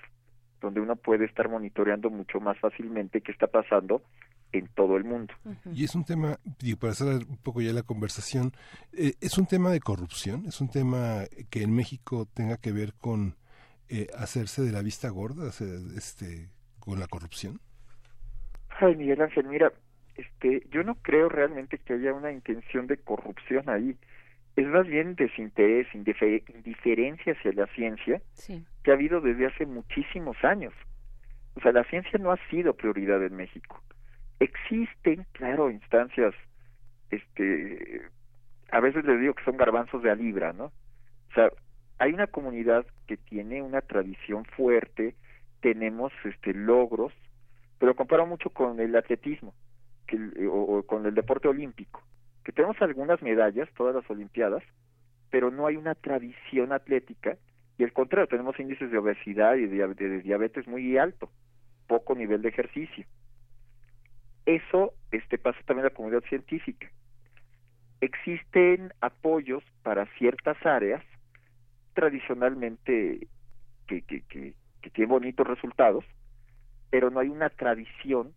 donde 0.61 0.79
uno 0.79 0.95
puede 0.95 1.25
estar 1.25 1.49
monitoreando 1.49 2.09
mucho 2.09 2.39
más 2.39 2.57
fácilmente 2.59 3.21
qué 3.21 3.31
está 3.31 3.47
pasando 3.47 4.01
en 4.53 4.67
todo 4.67 4.97
el 4.97 5.03
mundo. 5.03 5.33
Y 5.73 5.83
es 5.83 5.95
un 5.95 6.05
tema, 6.05 6.39
digo, 6.59 6.79
para 6.79 6.91
hacer 6.91 7.07
un 7.27 7.37
poco 7.37 7.61
ya 7.61 7.73
la 7.73 7.83
conversación, 7.83 8.53
eh, 8.93 9.13
es 9.19 9.37
un 9.37 9.47
tema 9.47 9.71
de 9.71 9.79
corrupción, 9.79 10.45
es 10.45 10.61
un 10.61 10.69
tema 10.69 11.23
que 11.49 11.63
en 11.63 11.75
México 11.75 12.27
tenga 12.33 12.57
que 12.57 12.71
ver 12.71 12.93
con 12.93 13.35
eh, 13.89 14.07
hacerse 14.17 14.61
de 14.61 14.71
la 14.71 14.81
vista 14.81 15.09
gorda, 15.09 15.49
este, 15.97 16.49
con 16.79 16.99
la 16.99 17.07
corrupción. 17.07 17.59
Ay, 18.79 18.95
Miguel 18.95 19.21
Ángel, 19.21 19.45
mira, 19.47 19.71
este, 20.15 20.63
yo 20.69 20.83
no 20.83 20.95
creo 20.95 21.29
realmente 21.29 21.77
que 21.77 21.93
haya 21.93 22.13
una 22.13 22.31
intención 22.31 22.87
de 22.87 22.97
corrupción 22.97 23.69
ahí. 23.69 23.95
Es 24.55 24.67
más 24.67 24.85
bien 24.85 25.15
desinterés, 25.15 25.87
indiferencia 25.93 27.33
hacia 27.33 27.53
la 27.53 27.67
ciencia 27.67 28.21
que 28.83 28.91
ha 28.91 28.93
habido 28.93 29.19
desde 29.21 29.47
hace 29.47 29.65
muchísimos 29.65 30.37
años. 30.43 30.73
O 31.55 31.61
sea, 31.61 31.71
la 31.71 31.83
ciencia 31.85 32.19
no 32.19 32.31
ha 32.31 32.37
sido 32.49 32.75
prioridad 32.75 33.23
en 33.23 33.35
México. 33.35 33.81
Existen, 34.39 35.25
claro, 35.31 35.71
instancias, 35.71 36.35
este, 37.09 38.01
a 38.71 38.79
veces 38.79 39.05
les 39.05 39.19
digo 39.19 39.33
que 39.33 39.43
son 39.43 39.57
garbanzos 39.57 40.03
de 40.03 40.11
a 40.11 40.15
libra, 40.15 40.53
¿no? 40.53 40.65
O 40.65 41.33
sea, 41.33 41.49
hay 41.99 42.11
una 42.11 42.27
comunidad 42.27 42.85
que 43.07 43.17
tiene 43.17 43.61
una 43.61 43.81
tradición 43.81 44.45
fuerte, 44.45 45.15
tenemos 45.61 46.11
este 46.25 46.53
logros, 46.53 47.13
pero 47.83 47.97
comparo 47.97 48.25
mucho 48.25 48.49
con 48.49 48.79
el 48.79 48.95
atletismo 48.95 49.53
que, 50.07 50.17
o, 50.49 50.83
con 50.83 51.05
el 51.05 51.13
deporte 51.13 51.49
olímpico, 51.49 52.01
que 52.45 52.53
tenemos 52.53 52.81
algunas 52.81 53.21
medallas, 53.21 53.67
todas 53.75 53.93
las 53.93 54.09
olimpiadas, 54.09 54.63
pero 55.29 55.51
no 55.51 55.67
hay 55.67 55.75
una 55.75 55.93
tradición 55.93 56.71
atlética 56.71 57.35
y 57.77 57.83
al 57.83 57.91
contrario, 57.91 58.29
tenemos 58.29 58.57
índices 58.57 58.89
de 58.89 58.97
obesidad 58.97 59.55
y 59.55 59.65
de, 59.65 60.21
diabetes 60.21 60.65
muy 60.65 60.97
alto, 60.97 61.29
poco 61.85 62.15
nivel 62.15 62.41
de 62.41 62.47
ejercicio. 62.47 63.05
Eso 64.45 64.93
este 65.11 65.37
pasa 65.37 65.59
también 65.65 65.85
en 65.85 65.91
la 65.91 65.97
comunidad 65.97 66.23
científica. 66.29 66.89
Existen 67.99 68.93
apoyos 69.01 69.61
para 69.81 70.05
ciertas 70.17 70.55
áreas 70.65 71.03
tradicionalmente 71.95 73.27
que, 73.87 74.03
que, 74.03 74.21
que, 74.21 74.53
que 74.81 74.89
tienen 74.89 75.09
bonitos 75.09 75.45
resultados, 75.45 76.05
pero 76.93 77.09
no 77.09 77.21
hay 77.21 77.29
una 77.29 77.49
tradición 77.49 78.33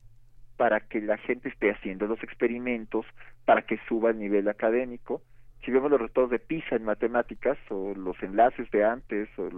para 0.56 0.80
que 0.80 1.02
la 1.02 1.18
gente 1.18 1.50
esté 1.50 1.70
haciendo 1.70 2.06
los 2.06 2.22
experimentos, 2.22 3.04
para 3.44 3.60
que 3.66 3.78
suba 3.86 4.12
el 4.12 4.18
nivel 4.18 4.48
académico. 4.48 5.20
Si 5.62 5.70
vemos 5.70 5.90
los 5.90 6.00
resultados 6.00 6.30
de 6.30 6.38
PISA 6.38 6.76
en 6.76 6.84
matemáticas 6.84 7.58
o 7.68 7.92
los 7.94 8.16
enlaces 8.22 8.70
de 8.70 8.82
antes 8.82 9.28
o 9.38 9.50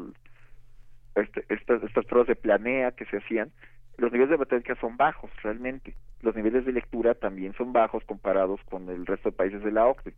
este, 1.15 1.45
estas, 1.49 1.81
estas 1.85 2.07
pruebas 2.07 2.27
de 2.27 2.35
planea 2.35 2.91
que 2.91 3.05
se 3.05 3.19
hacían, 3.19 3.53
los 3.99 4.11
niveles 4.11 4.31
de 4.31 4.39
matemáticas 4.39 4.79
son 4.81 4.97
bajos 4.97 5.31
realmente. 5.45 5.95
Los 6.21 6.35
niveles 6.35 6.67
de 6.67 6.73
lectura 6.73 7.15
también 7.15 7.53
son 7.53 7.73
bajos 7.73 8.03
comparados 8.03 8.61
con 8.65 8.89
el 8.89 9.07
resto 9.07 9.31
de 9.31 9.37
países 9.37 9.63
de 9.63 9.71
la 9.71 9.87
OCDE. 9.87 10.15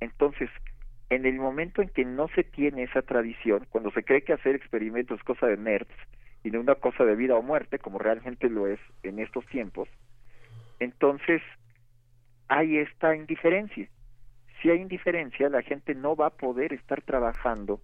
Entonces, 0.00 0.50
en 1.08 1.24
el 1.24 1.36
momento 1.36 1.82
en 1.82 1.88
que 1.88 2.04
no 2.04 2.26
se 2.34 2.42
tiene 2.42 2.82
esa 2.82 3.02
tradición, 3.02 3.64
cuando 3.70 3.92
se 3.92 4.02
cree 4.02 4.24
que 4.24 4.32
hacer 4.32 4.56
experimentos 4.56 5.20
es 5.20 5.24
cosa 5.24 5.46
de 5.46 5.56
nerds 5.56 5.94
y 6.44 6.50
no 6.50 6.60
una 6.60 6.74
cosa 6.74 7.04
de 7.04 7.16
vida 7.16 7.36
o 7.36 7.42
muerte, 7.42 7.78
como 7.78 7.98
realmente 7.98 8.48
lo 8.48 8.66
es 8.66 8.80
en 9.02 9.18
estos 9.18 9.46
tiempos, 9.46 9.88
entonces 10.80 11.40
hay 12.48 12.78
esta 12.78 13.14
indiferencia. 13.14 13.88
Si 14.60 14.70
hay 14.70 14.80
indiferencia, 14.80 15.48
la 15.48 15.62
gente 15.62 15.94
no 15.94 16.14
va 16.14 16.26
a 16.26 16.36
poder 16.36 16.72
estar 16.72 17.02
trabajando 17.02 17.80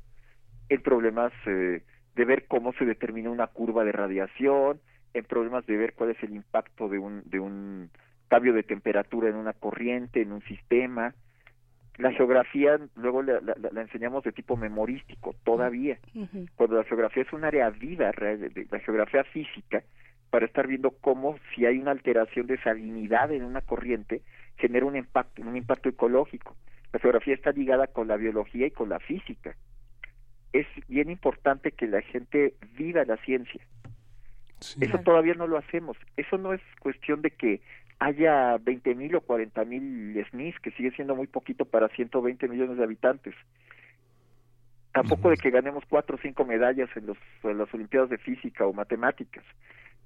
en 0.68 0.82
problemas 0.82 1.32
eh, 1.46 1.82
de 2.14 2.24
ver 2.24 2.46
cómo 2.46 2.72
se 2.74 2.84
determina 2.84 3.30
una 3.30 3.46
curva 3.46 3.84
de 3.84 3.92
radiación, 3.92 4.80
en 5.14 5.24
problemas 5.24 5.64
de 5.66 5.76
ver 5.76 5.94
cuál 5.94 6.10
es 6.10 6.22
el 6.22 6.32
impacto 6.32 6.88
de 6.88 6.98
un, 6.98 7.22
de 7.24 7.40
un 7.40 7.90
cambio 8.28 8.52
de 8.52 8.62
temperatura 8.62 9.28
en 9.28 9.36
una 9.36 9.52
corriente, 9.52 10.20
en 10.20 10.32
un 10.32 10.42
sistema, 10.42 11.14
la 11.98 12.12
geografía 12.12 12.78
luego 12.94 13.22
la, 13.22 13.40
la, 13.40 13.80
enseñamos 13.80 14.22
de 14.22 14.32
tipo 14.32 14.56
memorístico 14.56 15.34
todavía, 15.44 15.98
cuando 16.54 16.76
la 16.76 16.84
geografía 16.84 17.24
es 17.24 17.32
un 17.32 17.44
área 17.44 17.70
viva, 17.70 18.12
la 18.70 18.78
geografía 18.78 19.24
física, 19.24 19.82
para 20.30 20.46
estar 20.46 20.66
viendo 20.66 20.92
cómo 21.00 21.36
si 21.54 21.66
hay 21.66 21.78
una 21.78 21.90
alteración 21.90 22.46
de 22.46 22.58
salinidad 22.58 23.32
en 23.32 23.44
una 23.44 23.62
corriente 23.62 24.22
genera 24.58 24.86
un 24.86 24.96
impacto, 24.96 25.42
un 25.42 25.56
impacto 25.56 25.88
ecológico. 25.88 26.56
La 26.92 27.00
geografía 27.00 27.34
está 27.34 27.52
ligada 27.52 27.88
con 27.88 28.08
la 28.08 28.16
biología 28.16 28.66
y 28.66 28.70
con 28.70 28.88
la 28.88 29.00
física. 29.00 29.56
Es 30.52 30.66
bien 30.86 31.10
importante 31.10 31.72
que 31.72 31.86
la 31.86 32.02
gente 32.02 32.54
viva 32.76 33.04
la 33.04 33.16
ciencia. 33.18 33.60
Eso 34.80 34.98
todavía 34.98 35.34
no 35.34 35.46
lo 35.46 35.56
hacemos. 35.56 35.96
Eso 36.16 36.36
no 36.36 36.52
es 36.52 36.60
cuestión 36.80 37.22
de 37.22 37.30
que 37.30 37.60
haya 37.98 38.58
20 38.58 38.94
mil 38.94 39.16
o 39.16 39.20
40 39.20 39.64
mil 39.64 40.26
SNIS, 40.30 40.58
que 40.60 40.70
sigue 40.72 40.92
siendo 40.92 41.16
muy 41.16 41.26
poquito 41.26 41.64
para 41.64 41.88
120 41.88 42.48
millones 42.48 42.76
de 42.76 42.84
habitantes. 42.84 43.34
Tampoco 44.92 45.30
de 45.30 45.36
que 45.36 45.50
ganemos 45.50 45.84
cuatro 45.88 46.16
o 46.16 46.20
cinco 46.20 46.44
medallas 46.44 46.88
en, 46.96 47.06
los, 47.06 47.18
en 47.42 47.58
las 47.58 47.72
Olimpiadas 47.74 48.10
de 48.10 48.18
Física 48.18 48.66
o 48.66 48.72
Matemáticas. 48.72 49.44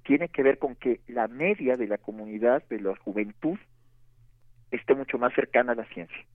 Tiene 0.03 0.27
que 0.27 0.43
ver 0.43 0.59
con 0.59 0.75
que 0.75 0.99
la 1.07 1.27
media 1.27 1.75
de 1.75 1.87
la 1.87 1.97
comunidad, 1.97 2.63
de 2.67 2.79
la 2.79 2.95
juventud, 2.97 3.57
esté 4.71 4.95
mucho 4.95 5.17
más 5.17 5.33
cercana 5.33 5.71
a 5.71 5.75
la 5.75 5.85
ciencia. 5.85 6.25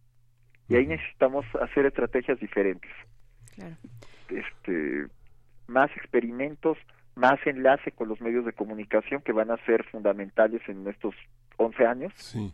Y 0.68 0.76
ahí 0.76 0.86
necesitamos 0.86 1.44
hacer 1.60 1.86
estrategias 1.86 2.38
diferentes. 2.40 2.90
Este, 4.28 5.06
más 5.66 5.90
experimentos, 5.96 6.78
más 7.16 7.38
enlace 7.46 7.92
con 7.92 8.08
los 8.08 8.20
medios 8.20 8.44
de 8.44 8.52
comunicación 8.52 9.22
que 9.22 9.32
van 9.32 9.50
a 9.50 9.64
ser 9.64 9.84
fundamentales 9.84 10.62
en 10.68 10.86
estos 10.86 11.14
11 11.58 11.86
años. 11.86 12.12
Sí. 12.16 12.52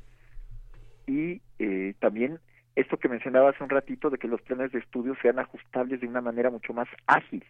Y 1.07 1.41
eh, 1.59 1.95
también 2.01 2.41
esto 2.77 2.97
que 2.97 3.09
mencionaba 3.09 3.51
hace 3.51 3.63
un 3.63 3.71
ratito 3.71 4.11
de 4.11 4.19
que 4.19 4.27
los 4.27 4.43
planes 4.43 4.73
de 4.73 4.81
estudio 4.81 5.15
sean 5.23 5.39
ajustables 5.39 6.01
de 6.01 6.09
una 6.09 6.21
manera 6.21 6.51
mucho 6.51 6.73
más 6.73 6.89
ágil. 7.07 7.45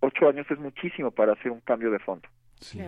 Ocho 0.00 0.28
años 0.28 0.46
es 0.50 0.58
muchísimo 0.58 1.10
para 1.10 1.32
hacer 1.32 1.50
un 1.50 1.60
cambio 1.60 1.90
de 1.90 1.98
fondo. 1.98 2.28
Sí. 2.60 2.80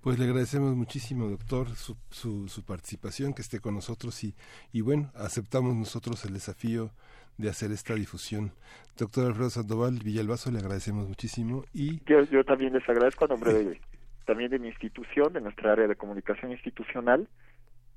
Pues 0.00 0.18
le 0.18 0.24
agradecemos 0.24 0.74
muchísimo, 0.74 1.28
doctor, 1.28 1.68
su, 1.70 1.96
su, 2.10 2.48
su, 2.48 2.64
participación, 2.64 3.34
que 3.34 3.42
esté 3.42 3.60
con 3.60 3.74
nosotros 3.74 4.24
y, 4.24 4.34
y 4.72 4.80
bueno, 4.80 5.10
aceptamos 5.14 5.76
nosotros 5.76 6.24
el 6.24 6.34
desafío 6.34 6.90
de 7.36 7.48
hacer 7.48 7.70
esta 7.70 7.94
difusión. 7.94 8.52
Doctor 8.96 9.26
Alfredo 9.26 9.50
Sandoval 9.50 10.00
Villalbazo, 10.04 10.50
le 10.50 10.58
agradecemos 10.58 11.08
muchísimo 11.08 11.64
y... 11.72 12.02
Yo, 12.04 12.22
yo 12.24 12.44
también 12.44 12.72
les 12.72 12.88
agradezco 12.88 13.24
a 13.24 13.28
nombre 13.28 13.52
de, 13.52 13.80
también 14.24 14.50
de 14.50 14.58
mi 14.58 14.68
institución, 14.68 15.32
de 15.32 15.40
nuestra 15.40 15.72
área 15.72 15.88
de 15.88 15.96
comunicación 15.96 16.52
institucional, 16.52 17.28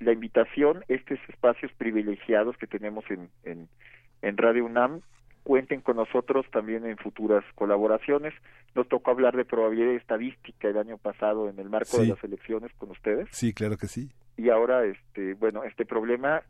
la 0.00 0.12
invitación, 0.12 0.84
estos 0.88 1.18
espacios 1.28 1.72
privilegiados 1.72 2.56
que 2.56 2.66
tenemos 2.66 3.04
en, 3.10 3.28
en, 3.44 3.68
en 4.22 4.36
Radio 4.36 4.64
UNAM, 4.64 5.02
cuenten 5.44 5.82
con 5.82 5.96
nosotros 5.96 6.46
también 6.50 6.86
en 6.86 6.96
futuras 6.96 7.44
colaboraciones. 7.54 8.34
Nos 8.74 8.88
tocó 8.88 9.12
hablar 9.12 9.36
de 9.36 9.44
probabilidad 9.44 9.94
estadística 9.94 10.68
el 10.68 10.78
año 10.78 10.98
pasado 10.98 11.48
en 11.48 11.58
el 11.58 11.68
marco 11.68 11.98
de 11.98 12.08
las 12.08 12.24
elecciones 12.24 12.72
con 12.78 12.90
ustedes. 12.90 13.28
Sí, 13.30 13.52
claro 13.52 13.76
que 13.76 13.86
sí. 13.86 14.10
Y 14.36 14.48
ahora, 14.48 14.84
este, 14.84 15.34
bueno, 15.34 15.62
este 15.62 15.84
problema 15.84 16.42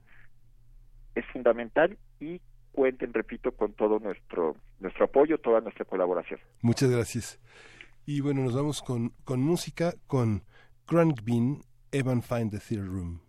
es 1.15 1.27
fundamental 1.27 1.99
y 2.21 2.41
cuenten, 2.73 3.13
repito, 3.13 3.53
con 3.53 3.73
todo 3.75 3.99
nuestro, 3.99 4.57
nuestro 4.81 5.05
apoyo, 5.05 5.39
toda 5.39 5.61
nuestra 5.61 5.85
colaboración. 5.85 6.41
Muchas 6.63 6.91
gracias. 6.91 7.41
Y 8.07 8.21
bueno, 8.21 8.43
nos 8.43 8.55
vamos 8.55 8.83
con, 8.83 9.15
con 9.25 9.41
música, 9.41 9.95
con 10.07 10.45
Crank 10.87 11.23
Bean, 11.25 11.65
Evan 11.91 12.23
Find 12.23 12.51
the 12.51 12.59
Theater 12.59 12.87
Room. 12.87 13.21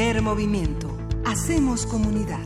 Primer 0.00 0.22
movimiento. 0.22 0.96
Hacemos 1.26 1.84
comunidad. 1.84 2.40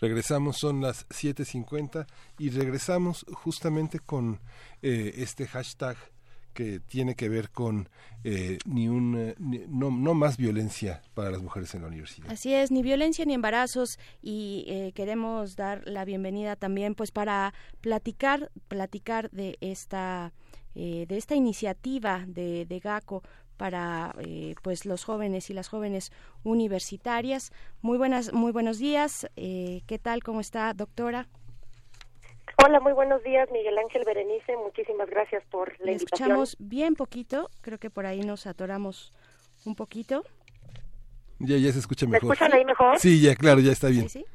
Regresamos, 0.00 0.56
son 0.56 0.80
las 0.80 1.08
7.50 1.10 2.08
y 2.40 2.50
regresamos 2.50 3.24
justamente 3.34 4.00
con 4.00 4.40
eh, 4.82 5.14
este 5.18 5.46
hashtag 5.46 5.96
que 6.54 6.80
tiene 6.80 7.14
que 7.14 7.28
ver 7.28 7.50
con 7.50 7.88
eh, 8.22 8.58
ni 8.64 8.88
un 8.88 9.16
eh, 9.16 9.34
no, 9.68 9.90
no, 9.90 10.14
más 10.14 10.38
violencia 10.38 11.02
para 11.12 11.30
las 11.30 11.42
mujeres 11.42 11.74
en 11.74 11.82
la 11.82 11.88
universidad. 11.88 12.30
Así 12.30 12.54
es, 12.54 12.70
ni 12.70 12.82
violencia 12.82 13.24
ni 13.26 13.34
embarazos 13.34 13.98
y 14.22 14.64
eh, 14.68 14.92
queremos 14.94 15.56
dar 15.56 15.82
la 15.86 16.04
bienvenida 16.04 16.56
también 16.56 16.94
pues 16.94 17.10
para 17.10 17.52
platicar 17.80 18.50
platicar 18.68 19.30
de 19.30 19.58
esta 19.60 20.32
de 20.74 21.06
esta 21.10 21.36
iniciativa 21.36 22.24
de, 22.26 22.66
de 22.66 22.80
GACO 22.80 23.22
para 23.56 24.14
pues 24.62 24.86
los 24.86 25.04
jóvenes 25.04 25.50
y 25.50 25.54
las 25.54 25.68
jóvenes 25.68 26.12
universitarias. 26.42 27.52
Muy 27.82 27.98
buenas 27.98 28.32
muy 28.32 28.52
buenos 28.52 28.78
días. 28.78 29.28
¿Qué 29.36 30.00
tal? 30.02 30.22
¿Cómo 30.22 30.40
está, 30.40 30.74
doctora? 30.74 31.28
Hola, 32.64 32.78
muy 32.80 32.92
buenos 32.92 33.22
días, 33.24 33.48
Miguel 33.50 33.76
Ángel 33.78 34.04
Berenice. 34.06 34.56
Muchísimas 34.56 35.08
gracias 35.10 35.42
por 35.50 35.68
la 35.80 35.92
invitación. 35.92 35.96
Escuchamos 35.96 36.56
bien 36.58 36.94
poquito, 36.94 37.50
creo 37.62 37.78
que 37.78 37.90
por 37.90 38.06
ahí 38.06 38.20
nos 38.20 38.46
atoramos 38.46 39.12
un 39.64 39.74
poquito. 39.74 40.24
Ya, 41.40 41.56
ya 41.56 41.72
se 41.72 41.80
escucha 41.80 42.06
mejor. 42.06 42.28
¿Me 42.28 42.34
escuchan 42.34 42.52
ahí 42.52 42.64
mejor? 42.64 42.98
Sí, 42.98 43.20
ya, 43.20 43.34
claro, 43.34 43.60
ya 43.60 43.72
está 43.72 43.88
bien. 43.88 44.08
¿Sí, 44.08 44.20
sí? 44.20 44.26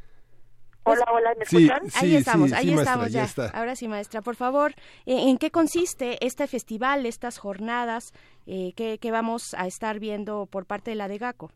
Hola, 0.92 1.06
hola, 1.12 1.34
¿me 1.38 1.44
escuchan? 1.44 1.90
Sí, 1.90 2.06
ahí 2.06 2.16
estamos, 2.16 2.50
sí, 2.50 2.56
ahí 2.56 2.62
sí, 2.64 2.68
maestra, 2.76 2.92
estamos 2.92 3.12
ya 3.12 3.20
ya. 3.20 3.26
está. 3.26 3.58
Ahora 3.58 3.76
sí, 3.76 3.88
maestra, 3.88 4.22
por 4.22 4.36
favor, 4.36 4.74
¿en 5.06 5.38
qué 5.38 5.52
consiste 5.52 6.24
este 6.26 6.48
festival, 6.48 7.06
estas 7.06 7.38
jornadas 7.38 8.14
eh, 8.48 8.74
que, 8.76 8.98
que 8.98 9.12
vamos 9.12 9.54
a 9.54 9.68
estar 9.68 10.00
viendo 10.00 10.46
por 10.46 10.66
parte 10.66 10.92
de 10.92 10.96
la 10.96 11.08
de 11.08 11.18
GACO? 11.18 11.52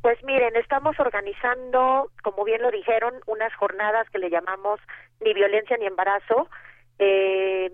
Pues 0.00 0.22
miren, 0.24 0.54
estamos 0.56 0.98
organizando, 1.00 2.10
como 2.22 2.44
bien 2.44 2.62
lo 2.62 2.70
dijeron, 2.70 3.14
unas 3.26 3.52
jornadas 3.56 4.08
que 4.10 4.18
le 4.18 4.30
llamamos 4.30 4.80
ni 5.20 5.34
violencia 5.34 5.76
ni 5.76 5.86
embarazo, 5.86 6.48
eh, 6.98 7.72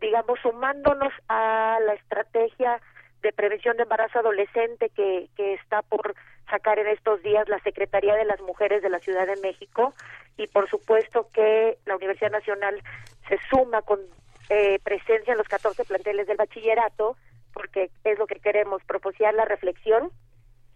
digamos, 0.00 0.38
sumándonos 0.40 1.12
a 1.28 1.78
la 1.86 1.94
estrategia 1.94 2.80
de 3.22 3.32
prevención 3.32 3.76
de 3.76 3.84
embarazo 3.84 4.18
adolescente 4.18 4.90
que, 4.90 5.28
que 5.36 5.54
está 5.54 5.82
por 5.82 6.14
sacar 6.50 6.78
en 6.78 6.88
estos 6.88 7.22
días 7.22 7.48
la 7.48 7.60
Secretaría 7.60 8.14
de 8.14 8.24
las 8.24 8.40
Mujeres 8.40 8.82
de 8.82 8.90
la 8.90 8.98
Ciudad 8.98 9.26
de 9.26 9.36
México 9.36 9.94
y 10.36 10.46
por 10.48 10.68
supuesto 10.68 11.28
que 11.32 11.78
la 11.86 11.96
Universidad 11.96 12.30
Nacional 12.30 12.82
se 13.28 13.38
suma 13.48 13.82
con 13.82 14.00
eh, 14.48 14.78
presencia 14.82 15.32
en 15.32 15.38
los 15.38 15.48
14 15.48 15.84
planteles 15.84 16.26
del 16.26 16.36
bachillerato 16.36 17.16
porque 17.52 17.90
es 18.04 18.18
lo 18.18 18.26
que 18.26 18.40
queremos, 18.40 18.82
propiciar 18.84 19.34
la 19.34 19.44
reflexión 19.44 20.10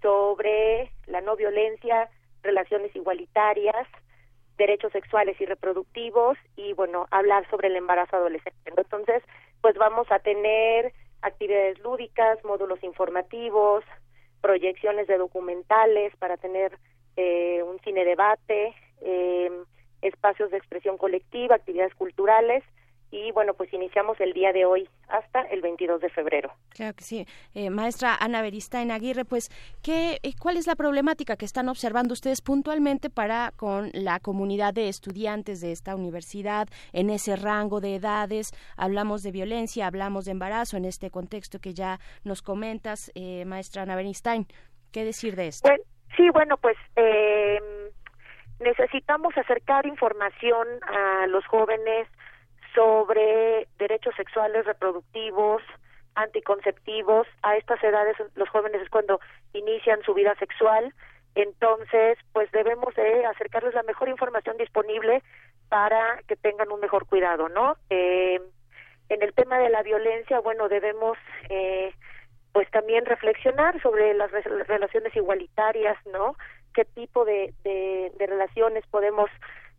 sobre 0.03 0.91
la 1.07 1.21
no 1.21 1.37
violencia, 1.37 2.09
relaciones 2.43 2.95
igualitarias, 2.95 3.87
derechos 4.57 4.93
sexuales 4.93 5.41
y 5.41 5.47
reproductivos 5.47 6.37
y 6.57 6.73
bueno, 6.75 7.07
hablar 7.11 7.49
sobre 7.51 7.69
el 7.69 7.77
embarazo 7.77 8.17
adolescente. 8.17 8.73
Entonces, 8.77 9.23
pues 9.61 9.77
vamos 9.77 10.07
a 10.11 10.19
tener 10.19 10.93
actividades 11.23 11.79
lúdicas, 11.81 12.43
módulos 12.45 12.83
informativos, 12.85 13.83
proyecciones 14.45 15.07
de 15.07 15.17
documentales 15.17 16.15
para 16.19 16.37
tener 16.37 16.79
eh, 17.17 17.63
un 17.63 17.81
cine 17.81 18.05
debate, 18.05 18.75
eh, 19.01 19.51
espacios 20.03 20.51
de 20.51 20.59
expresión 20.59 20.99
colectiva, 20.99 21.55
actividades 21.55 21.95
culturales 21.95 22.63
y 23.11 23.31
bueno, 23.33 23.55
pues 23.55 23.73
iniciamos 23.73 24.21
el 24.21 24.33
día 24.33 24.53
de 24.53 24.65
hoy 24.65 24.89
hasta 25.09 25.43
el 25.43 25.61
22 25.61 26.01
de 26.01 26.09
febrero. 26.11 26.53
Claro 26.71 26.95
que 26.95 27.05
sí. 27.05 27.27
Eh, 27.55 27.71
maestra 27.71 28.17
Ana 28.19 28.43
Beristain 28.43 28.91
Aguirre, 28.91 29.25
pues, 29.25 29.51
¿qué, 29.83 30.19
eh, 30.23 30.33
¿cuál 30.41 30.57
es 30.57 30.67
la 30.67 30.75
problemática 30.75 31.37
que 31.37 31.45
están 31.45 31.69
observando 31.69 32.13
ustedes 32.13 32.43
puntualmente 32.43 33.11
para 33.11 33.53
con 33.57 33.91
la 33.93 34.19
comunidad 34.21 34.75
de 34.75 34.89
estudiantes 34.89 35.61
de 35.61 35.73
esta 35.73 35.95
universidad 35.95 36.69
en 36.93 37.11
ese 37.11 37.37
rango 37.37 37.81
de 37.81 37.97
edades? 37.97 38.51
Hablamos 38.77 39.23
de 39.23 39.31
violencia, 39.31 39.87
hablamos 39.87 40.25
de 40.25 40.33
embarazo 40.33 40.77
en 40.77 40.85
este 40.85 41.11
contexto 41.11 41.61
que 41.61 41.75
ya 41.75 41.99
nos 42.25 42.43
comentas, 42.43 43.13
eh, 43.15 43.45
maestra 43.45 43.83
Ana 43.83 43.97
Beristain. 43.97 44.47
¿Qué 44.93 45.05
decir 45.05 45.37
de 45.37 45.49
esto? 45.49 45.69
Bueno, 45.69 45.85
sí, 46.17 46.31
bueno, 46.31 46.57
pues 46.57 46.77
eh, 46.97 47.61
necesitamos 48.61 49.37
acercar 49.37 49.87
información 49.87 50.67
a 50.83 51.27
los 51.27 51.45
jóvenes 51.47 52.09
sobre 52.75 53.69
derechos 53.79 54.15
sexuales 54.17 54.65
reproductivos, 54.67 55.63
anticonceptivos. 56.15 57.27
A 57.43 57.57
estas 57.57 57.83
edades 57.83 58.17
los 58.35 58.49
jóvenes 58.49 58.83
es 58.83 58.91
cuando 58.91 59.21
inician 59.53 60.03
su 60.03 60.15
vida 60.15 60.35
sexual. 60.37 60.93
Entonces, 61.35 62.19
pues 62.33 62.51
debemos 62.53 62.95
de 62.95 63.27
acercarles 63.27 63.75
la 63.75 63.83
mejor 63.83 64.09
información 64.09 64.57
disponible 64.57 65.23
para 65.69 66.21
que 66.29 66.37
tengan 66.37 66.71
un 66.71 66.81
mejor 66.81 67.07
cuidado, 67.07 67.49
¿no? 67.49 67.77
Eh, 67.91 68.41
en 69.09 69.23
el 69.23 69.35
tema 69.35 69.59
de 69.59 69.69
la 69.69 69.83
violencia, 69.83 70.39
bueno, 70.41 70.69
debemos 70.69 71.19
eh, 71.49 71.93
pues 72.53 72.71
también 72.71 73.05
reflexionar 73.05 73.81
sobre 73.83 74.15
las 74.15 74.31
re 74.31 74.43
relaciones 74.65 75.15
igualitarias, 75.17 75.97
¿no? 76.07 76.37
¿Qué 76.73 76.85
tipo 76.85 77.25
de, 77.25 77.53
de 77.65 78.27
relaciones 78.27 78.87
podemos 78.87 79.29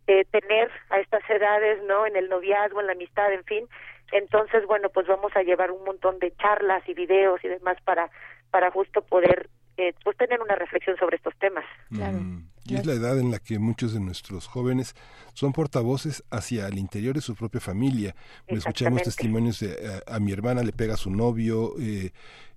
eh, 0.06 0.24
tener 0.30 0.70
a 0.90 1.00
estas 1.00 1.28
edades, 1.28 1.82
¿no? 1.84 2.06
En 2.06 2.16
el 2.16 2.28
noviazgo, 2.28 2.80
en 2.80 2.86
la 2.86 2.92
amistad, 2.92 3.32
en 3.32 3.44
fin. 3.44 3.68
Entonces, 4.12 4.64
bueno, 4.66 4.88
pues 4.90 5.06
vamos 5.06 5.32
a 5.34 5.42
llevar 5.42 5.70
un 5.70 5.84
montón 5.84 6.18
de 6.18 6.32
charlas 6.36 6.88
y 6.88 6.94
videos 6.94 7.44
y 7.44 7.48
demás 7.48 7.76
para 7.84 8.10
para 8.50 8.70
justo 8.70 9.02
poder 9.02 9.48
eh, 9.76 9.92
pues 10.04 10.16
tener 10.16 10.40
una 10.40 10.54
reflexión 10.54 10.96
sobre 10.96 11.16
estos 11.16 11.36
temas. 11.38 11.64
Claro. 11.90 12.18
Mm, 12.18 12.45
y 12.68 12.74
es 12.76 12.86
la 12.86 12.94
edad 12.94 13.18
en 13.18 13.30
la 13.30 13.38
que 13.38 13.58
muchos 13.58 13.92
de 13.92 14.00
nuestros 14.00 14.46
jóvenes 14.46 14.94
son 15.34 15.52
portavoces 15.52 16.24
hacia 16.30 16.66
el 16.66 16.78
interior 16.78 17.14
de 17.14 17.20
su 17.20 17.34
propia 17.34 17.60
familia. 17.60 18.14
Escuchamos 18.46 18.66
Exactamente. 18.66 19.04
testimonios 19.04 19.60
de 19.60 19.72
eh, 19.72 20.00
a, 20.06 20.18
mi 20.18 20.32
hermana 20.32 20.62
le 20.62 20.72
pega 20.72 20.94
a 20.94 20.96
su 20.96 21.10
novio, 21.10 21.74
eh, 21.78 22.10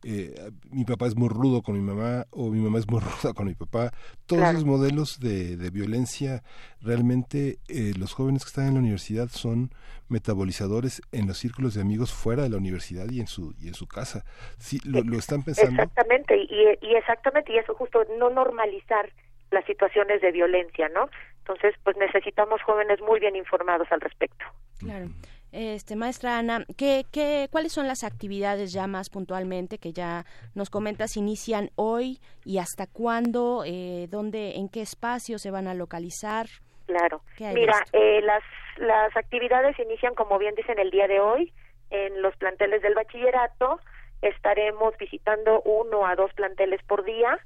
eh, 0.04 0.52
mi 0.72 0.86
papá 0.86 1.08
es 1.08 1.16
muy 1.18 1.28
rudo 1.28 1.62
con 1.62 1.76
mi 1.76 1.82
mamá 1.82 2.26
o 2.32 2.50
mi 2.50 2.60
mamá 2.60 2.80
es 2.80 2.88
muy 2.90 3.00
ruda 3.24 3.34
con 3.34 3.48
mi 3.48 3.56
papá. 3.56 3.92
Todos 4.26 4.40
Claro. 4.42 4.58
esos 4.58 4.66
modelos 4.66 5.20
de, 5.20 5.58
de 5.58 5.70
violencia, 5.70 6.42
realmente 6.82 7.60
eh, 7.68 7.94
los 7.98 8.14
jóvenes 8.14 8.44
que 8.44 8.50
están 8.50 8.68
en 8.68 8.74
la 8.76 8.80
universidad 8.80 9.30
son 9.30 9.72
metabolizadores 10.08 11.02
en 11.12 11.28
los 11.28 11.38
círculos 11.38 11.74
de 11.76 11.82
amigos 11.82 12.12
fuera 12.14 12.44
de 12.44 12.50
la 12.50 12.58
universidad 12.58 13.10
y 13.12 13.20
en 13.20 13.28
su 13.28 13.54
y 13.60 13.68
en 13.68 13.74
su 13.74 13.88
casa. 13.88 14.24
Sí, 14.58 14.80
lo, 14.84 15.04
lo 15.04 15.18
están 15.20 15.44
pensando. 15.44 15.72
Exactamente, 15.82 16.36
y, 16.38 16.86
y 16.88 16.96
exactamente, 16.96 17.54
y 17.54 17.58
eso 17.58 17.76
justo, 17.76 18.00
no 18.18 18.30
normalizar 18.30 19.12
las 19.52 19.66
situaciones 19.66 20.22
de 20.22 20.32
violencia, 20.32 20.90
¿no? 20.90 21.10
Entonces, 21.40 21.76
pues 21.84 21.98
necesitamos 21.98 22.62
jóvenes 22.62 23.02
muy 23.02 23.20
bien 23.20 23.36
informados 23.36 23.92
al 23.92 24.02
respecto. 24.02 24.46
Claro. 24.80 25.08
Este, 25.52 25.96
maestra 25.96 26.38
Ana, 26.38 26.64
¿qué, 26.78 27.06
qué, 27.12 27.48
¿cuáles 27.52 27.74
son 27.74 27.88
las 27.88 28.04
actividades 28.04 28.72
ya 28.72 28.86
más 28.86 29.10
puntualmente 29.10 29.80
que 29.80 29.94
ya 29.94 30.26
nos 30.54 30.70
comentas 30.70 31.18
inician 31.18 31.72
hoy 31.76 32.20
y 32.46 32.60
hasta 32.60 32.86
cuándo, 32.86 33.64
eh, 33.66 34.06
dónde, 34.12 34.58
en 34.58 34.70
qué 34.70 34.82
espacio 34.82 35.40
se 35.40 35.50
van 35.50 35.68
a 35.68 35.74
localizar? 35.74 36.46
Claro. 36.86 37.22
¿Qué 37.36 37.48
hay 37.48 37.56
de 37.56 37.62
Mira, 37.62 37.84
eh, 37.94 38.22
las, 38.22 38.44
las 38.78 39.16
actividades 39.18 39.78
inician, 39.80 40.14
como 40.14 40.38
bien 40.38 40.54
dicen, 40.54 40.78
el 40.78 40.92
día 40.92 41.08
de 41.08 41.20
hoy 41.20 41.52
en 41.90 42.22
los 42.22 42.36
planteles 42.38 42.82
del 42.84 42.94
bachillerato. 42.94 43.80
Estaremos 44.22 44.96
visitando 44.98 45.62
uno 45.62 46.06
a 46.06 46.16
dos 46.16 46.32
planteles 46.34 46.84
por 46.84 47.04
día 47.04 47.40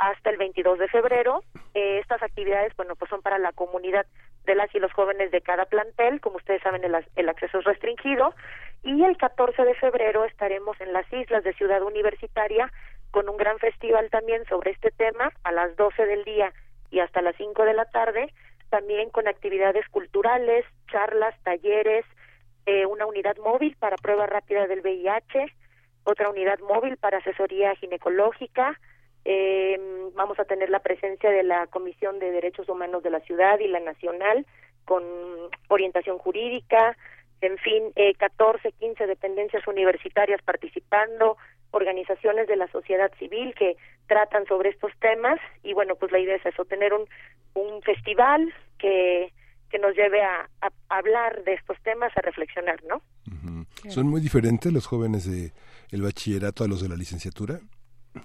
hasta 0.00 0.30
el 0.30 0.38
22 0.38 0.78
de 0.78 0.88
febrero. 0.88 1.42
Eh, 1.74 1.98
estas 1.98 2.22
actividades, 2.22 2.74
bueno, 2.76 2.96
pues 2.96 3.10
son 3.10 3.22
para 3.22 3.38
la 3.38 3.52
comunidad 3.52 4.06
de 4.44 4.54
las 4.54 4.74
y 4.74 4.78
los 4.78 4.92
jóvenes 4.92 5.30
de 5.30 5.42
cada 5.42 5.66
plantel. 5.66 6.20
Como 6.20 6.36
ustedes 6.36 6.62
saben, 6.62 6.82
el, 6.84 6.96
el 7.16 7.28
acceso 7.28 7.58
es 7.58 7.64
restringido. 7.64 8.34
Y 8.82 9.04
el 9.04 9.16
14 9.16 9.62
de 9.62 9.74
febrero 9.74 10.24
estaremos 10.24 10.80
en 10.80 10.92
las 10.92 11.10
islas 11.12 11.44
de 11.44 11.52
Ciudad 11.52 11.82
Universitaria 11.82 12.72
con 13.10 13.28
un 13.28 13.36
gran 13.36 13.58
festival 13.58 14.08
también 14.10 14.44
sobre 14.46 14.70
este 14.70 14.90
tema 14.90 15.32
a 15.44 15.52
las 15.52 15.76
12 15.76 16.06
del 16.06 16.24
día 16.24 16.52
y 16.90 17.00
hasta 17.00 17.22
las 17.22 17.36
5 17.36 17.64
de 17.64 17.74
la 17.74 17.84
tarde, 17.86 18.32
también 18.70 19.10
con 19.10 19.28
actividades 19.28 19.86
culturales, 19.88 20.64
charlas, 20.90 21.34
talleres, 21.42 22.04
eh, 22.66 22.86
una 22.86 23.06
unidad 23.06 23.36
móvil 23.38 23.76
para 23.78 23.96
prueba 23.96 24.26
rápida 24.26 24.66
del 24.66 24.80
VIH, 24.80 25.46
otra 26.04 26.30
unidad 26.30 26.58
móvil 26.60 26.96
para 26.96 27.18
asesoría 27.18 27.74
ginecológica, 27.76 28.78
eh, 29.24 29.78
vamos 30.14 30.38
a 30.38 30.44
tener 30.44 30.70
la 30.70 30.80
presencia 30.80 31.30
de 31.30 31.42
la 31.42 31.66
Comisión 31.66 32.18
de 32.18 32.30
Derechos 32.30 32.68
Humanos 32.68 33.02
de 33.02 33.10
la 33.10 33.20
Ciudad 33.20 33.58
y 33.58 33.68
la 33.68 33.80
Nacional 33.80 34.46
con 34.84 35.04
orientación 35.68 36.18
jurídica, 36.18 36.96
en 37.40 37.58
fin, 37.58 37.92
eh, 37.96 38.14
14, 38.14 38.72
15 38.72 39.06
dependencias 39.06 39.66
universitarias 39.66 40.42
participando, 40.42 41.36
organizaciones 41.70 42.48
de 42.48 42.56
la 42.56 42.66
sociedad 42.68 43.10
civil 43.18 43.54
que 43.54 43.76
tratan 44.06 44.44
sobre 44.46 44.70
estos 44.70 44.92
temas 45.00 45.38
y 45.62 45.72
bueno, 45.72 45.94
pues 45.94 46.10
la 46.12 46.18
idea 46.18 46.36
es 46.36 46.44
eso, 46.44 46.64
tener 46.64 46.92
un, 46.92 47.06
un 47.54 47.80
festival 47.82 48.52
que, 48.78 49.32
que 49.70 49.78
nos 49.78 49.94
lleve 49.94 50.22
a, 50.22 50.48
hablar 50.88 51.44
de 51.44 51.54
estos 51.54 51.78
temas, 51.82 52.12
a 52.16 52.20
reflexionar, 52.20 52.82
¿no? 52.84 53.02
Ujú. 53.26 53.90
¿Son 53.90 54.06
muy 54.08 54.20
diferentes 54.20 54.72
los 54.72 54.86
jóvenes 54.86 55.30
de 55.30 55.52
el 55.90 56.02
bachillerato 56.02 56.64
a 56.64 56.68
los 56.68 56.82
de 56.82 56.88
la 56.88 56.96
licenciatura? 56.96 57.60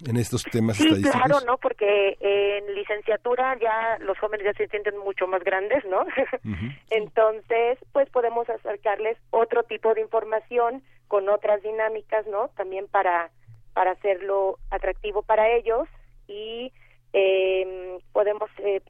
En 0.08 0.18
estos 0.18 0.44
temas 0.44 0.78
sí, 0.78 0.84
estadísticos? 0.84 1.22
claro, 1.22 1.46
¿no? 1.46 1.58
Porque 1.58 2.18
en 2.20 2.76
licenciatura 2.76 3.58
ya 3.60 3.98
los 4.00 4.18
jóvenes 4.20 4.46
ya 4.46 4.54
se 4.54 4.68
sienten 4.68 4.98
mucho 4.98 5.28
más 5.28 5.44
grandes, 5.44 5.84
¿no? 5.86 6.06
Entonces, 6.90 7.78
pues 7.92 8.10
podemos 8.10 8.50
acercarles 8.50 9.18
otro 9.30 9.64
tipo 9.64 9.94
de 9.94 10.02
información 10.02 10.84
con 11.08 11.30
otras 11.30 11.62
dinámicas, 11.62 12.26
¿no? 12.28 12.50
También 12.56 12.88
para, 12.88 13.32
para 13.74 13.92
hacerlo 13.92 14.58
atractivo 14.72 15.22
para 15.22 15.50
ellos 15.52 15.88
y 16.28 16.74
eh, 17.14 17.98
podemos 18.12 18.50
eh, 18.58 18.82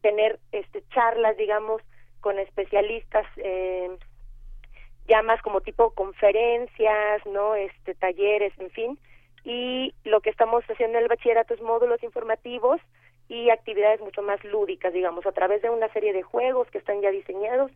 tener 0.00 0.38
este 0.52 0.82
charlas, 0.94 1.36
digamos, 1.36 1.82
con 2.20 2.38
especialistas 2.38 3.26
eh, 3.36 3.90
ya 5.06 5.22
más 5.22 5.42
como 5.42 5.60
tipo 5.60 5.90
conferencias, 5.90 7.26
¿no? 7.26 7.54
Este 7.54 7.94
talleres, 7.94 8.52
en 8.58 8.70
fin, 8.70 8.98
y 9.44 9.94
lo 10.04 10.20
que 10.20 10.30
estamos 10.30 10.64
haciendo 10.64 10.98
en 10.98 11.04
el 11.04 11.08
bachillerato 11.08 11.54
es 11.54 11.60
módulos 11.60 12.02
informativos 12.02 12.80
y 13.28 13.50
actividades 13.50 14.00
mucho 14.00 14.22
más 14.22 14.42
lúdicas, 14.44 14.92
digamos, 14.92 15.26
a 15.26 15.32
través 15.32 15.62
de 15.62 15.70
una 15.70 15.88
serie 15.92 16.12
de 16.12 16.22
juegos 16.22 16.68
que 16.70 16.78
están 16.78 17.00
ya 17.00 17.10
diseñados 17.10 17.70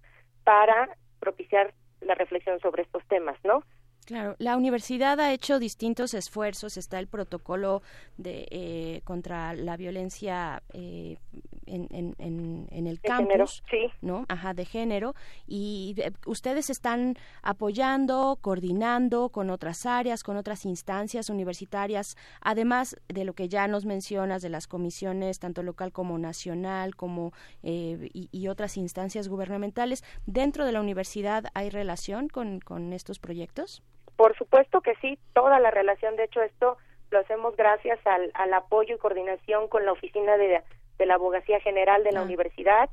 para 0.44 0.88
propiciar 1.20 1.72
la 2.00 2.14
reflexión 2.14 2.60
sobre 2.60 2.82
estos 2.82 3.04
temas, 3.06 3.36
¿no? 3.44 3.62
Claro, 4.08 4.36
la 4.38 4.56
universidad 4.56 5.20
ha 5.20 5.34
hecho 5.34 5.58
distintos 5.58 6.14
esfuerzos. 6.14 6.78
Está 6.78 6.98
el 6.98 7.08
protocolo 7.08 7.82
de 8.16 8.48
eh, 8.50 9.02
contra 9.04 9.52
la 9.52 9.76
violencia 9.76 10.62
eh, 10.72 11.18
en, 11.66 12.16
en, 12.18 12.86
el 12.86 13.00
campus, 13.02 13.62
¿no? 14.00 14.24
Ajá, 14.30 14.54
de 14.54 14.64
género. 14.64 15.14
Y 15.46 15.94
eh, 15.98 16.10
ustedes 16.24 16.70
están 16.70 17.16
apoyando, 17.42 18.38
coordinando 18.40 19.28
con 19.28 19.50
otras 19.50 19.84
áreas, 19.84 20.22
con 20.22 20.38
otras 20.38 20.64
instancias 20.64 21.28
universitarias, 21.28 22.16
además 22.40 22.96
de 23.08 23.26
lo 23.26 23.34
que 23.34 23.50
ya 23.50 23.68
nos 23.68 23.84
mencionas 23.84 24.40
de 24.40 24.48
las 24.48 24.66
comisiones, 24.66 25.38
tanto 25.38 25.62
local 25.62 25.92
como 25.92 26.16
nacional, 26.16 26.96
como 26.96 27.34
y, 27.62 28.30
y, 28.32 28.48
otras 28.48 28.78
instancias 28.78 29.28
gubernamentales. 29.28 30.02
¿Dentro 30.24 30.64
de 30.64 30.72
la 30.72 30.80
universidad 30.80 31.44
hay 31.52 31.68
relación 31.68 32.30
con, 32.30 32.60
con 32.60 32.94
estos 32.94 33.18
proyectos? 33.18 33.82
Por 34.18 34.36
supuesto 34.36 34.80
que 34.80 34.96
sí, 34.96 35.16
toda 35.32 35.60
la 35.60 35.70
relación, 35.70 36.16
de 36.16 36.24
hecho 36.24 36.42
esto 36.42 36.76
lo 37.12 37.20
hacemos 37.20 37.54
gracias 37.54 38.04
al, 38.04 38.32
al 38.34 38.52
apoyo 38.52 38.96
y 38.96 38.98
coordinación 38.98 39.68
con 39.68 39.86
la 39.86 39.92
oficina 39.92 40.36
de, 40.36 40.60
de 40.98 41.06
la 41.06 41.14
Abogacía 41.14 41.60
General 41.60 42.02
de 42.02 42.10
la 42.10 42.18
ah. 42.18 42.24
Universidad. 42.24 42.90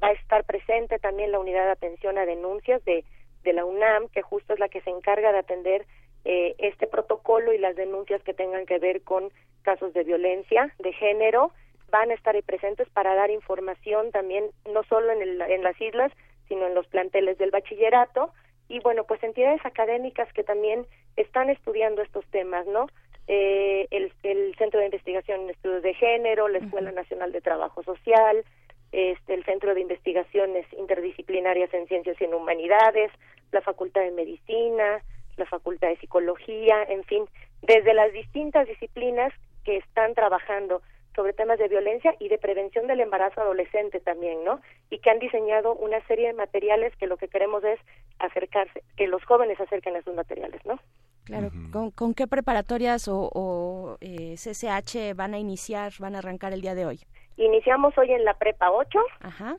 Va 0.00 0.06
a 0.06 0.12
estar 0.12 0.44
presente 0.44 1.00
también 1.00 1.32
la 1.32 1.40
unidad 1.40 1.64
de 1.64 1.72
atención 1.72 2.16
a 2.16 2.26
denuncias 2.26 2.84
de, 2.84 3.04
de 3.42 3.52
la 3.54 3.64
UNAM, 3.64 4.06
que 4.10 4.22
justo 4.22 4.52
es 4.52 4.60
la 4.60 4.68
que 4.68 4.80
se 4.82 4.90
encarga 4.90 5.32
de 5.32 5.38
atender 5.38 5.84
eh, 6.24 6.54
este 6.58 6.86
protocolo 6.86 7.52
y 7.52 7.58
las 7.58 7.74
denuncias 7.74 8.22
que 8.22 8.32
tengan 8.32 8.64
que 8.64 8.78
ver 8.78 9.02
con 9.02 9.32
casos 9.62 9.92
de 9.94 10.04
violencia 10.04 10.72
de 10.78 10.92
género. 10.92 11.50
Van 11.90 12.12
a 12.12 12.14
estar 12.14 12.36
ahí 12.36 12.42
presentes 12.42 12.88
para 12.90 13.16
dar 13.16 13.32
información 13.32 14.12
también, 14.12 14.44
no 14.72 14.84
solo 14.84 15.10
en, 15.10 15.22
el, 15.22 15.40
en 15.40 15.64
las 15.64 15.78
islas, 15.80 16.12
sino 16.46 16.68
en 16.68 16.76
los 16.76 16.86
planteles 16.86 17.36
del 17.36 17.50
bachillerato 17.50 18.32
y 18.68 18.80
bueno, 18.80 19.04
pues 19.04 19.22
entidades 19.22 19.64
académicas 19.64 20.32
que 20.32 20.44
también 20.44 20.86
están 21.16 21.50
estudiando 21.50 22.02
estos 22.02 22.24
temas, 22.26 22.66
¿no? 22.66 22.86
Eh, 23.26 23.86
el, 23.90 24.12
el, 24.22 24.54
Centro 24.56 24.80
de 24.80 24.86
Investigación 24.86 25.42
en 25.42 25.50
Estudios 25.50 25.82
de 25.82 25.94
Género, 25.94 26.48
la 26.48 26.58
Escuela 26.58 26.92
Nacional 26.92 27.32
de 27.32 27.40
Trabajo 27.40 27.82
Social, 27.82 28.44
este, 28.92 29.34
el 29.34 29.44
Centro 29.44 29.74
de 29.74 29.82
Investigaciones 29.82 30.66
Interdisciplinarias 30.72 31.72
en 31.74 31.86
Ciencias 31.88 32.18
y 32.20 32.24
en 32.24 32.34
Humanidades, 32.34 33.10
la 33.52 33.60
Facultad 33.60 34.00
de 34.00 34.12
Medicina, 34.12 35.02
la 35.36 35.46
Facultad 35.46 35.88
de 35.88 35.98
Psicología, 35.98 36.82
en 36.88 37.04
fin, 37.04 37.24
desde 37.62 37.92
las 37.92 38.12
distintas 38.12 38.66
disciplinas 38.66 39.32
que 39.64 39.76
están 39.76 40.14
trabajando 40.14 40.80
sobre 41.18 41.32
temas 41.32 41.58
de 41.58 41.66
violencia 41.66 42.14
y 42.20 42.28
de 42.28 42.38
prevención 42.38 42.86
del 42.86 43.00
embarazo 43.00 43.40
adolescente 43.40 43.98
también, 43.98 44.44
¿no? 44.44 44.60
Y 44.88 45.00
que 45.00 45.10
han 45.10 45.18
diseñado 45.18 45.74
una 45.74 46.00
serie 46.06 46.28
de 46.28 46.32
materiales 46.32 46.94
que 46.94 47.08
lo 47.08 47.16
que 47.16 47.26
queremos 47.26 47.64
es 47.64 47.80
acercarse, 48.20 48.84
que 48.96 49.08
los 49.08 49.24
jóvenes 49.24 49.58
acerquen 49.58 49.96
a 49.96 49.98
esos 49.98 50.14
materiales, 50.14 50.64
¿no? 50.64 50.78
Claro, 51.24 51.50
¿Con, 51.72 52.14
qué 52.14 52.28
preparatorias 52.28 53.08
o, 53.10 53.98
eh, 54.00 54.36
CCH 54.36 55.16
van 55.16 55.34
a 55.34 55.40
iniciar, 55.40 55.92
van 55.98 56.14
a 56.14 56.18
arrancar 56.18 56.52
el 56.52 56.60
día 56.60 56.76
de 56.76 56.86
hoy? 56.86 57.00
Iniciamos 57.36 57.98
hoy 57.98 58.12
en 58.12 58.24
la 58.24 58.34
Prepa 58.34 58.70
8. 58.70 59.00
Ajá. 59.22 59.56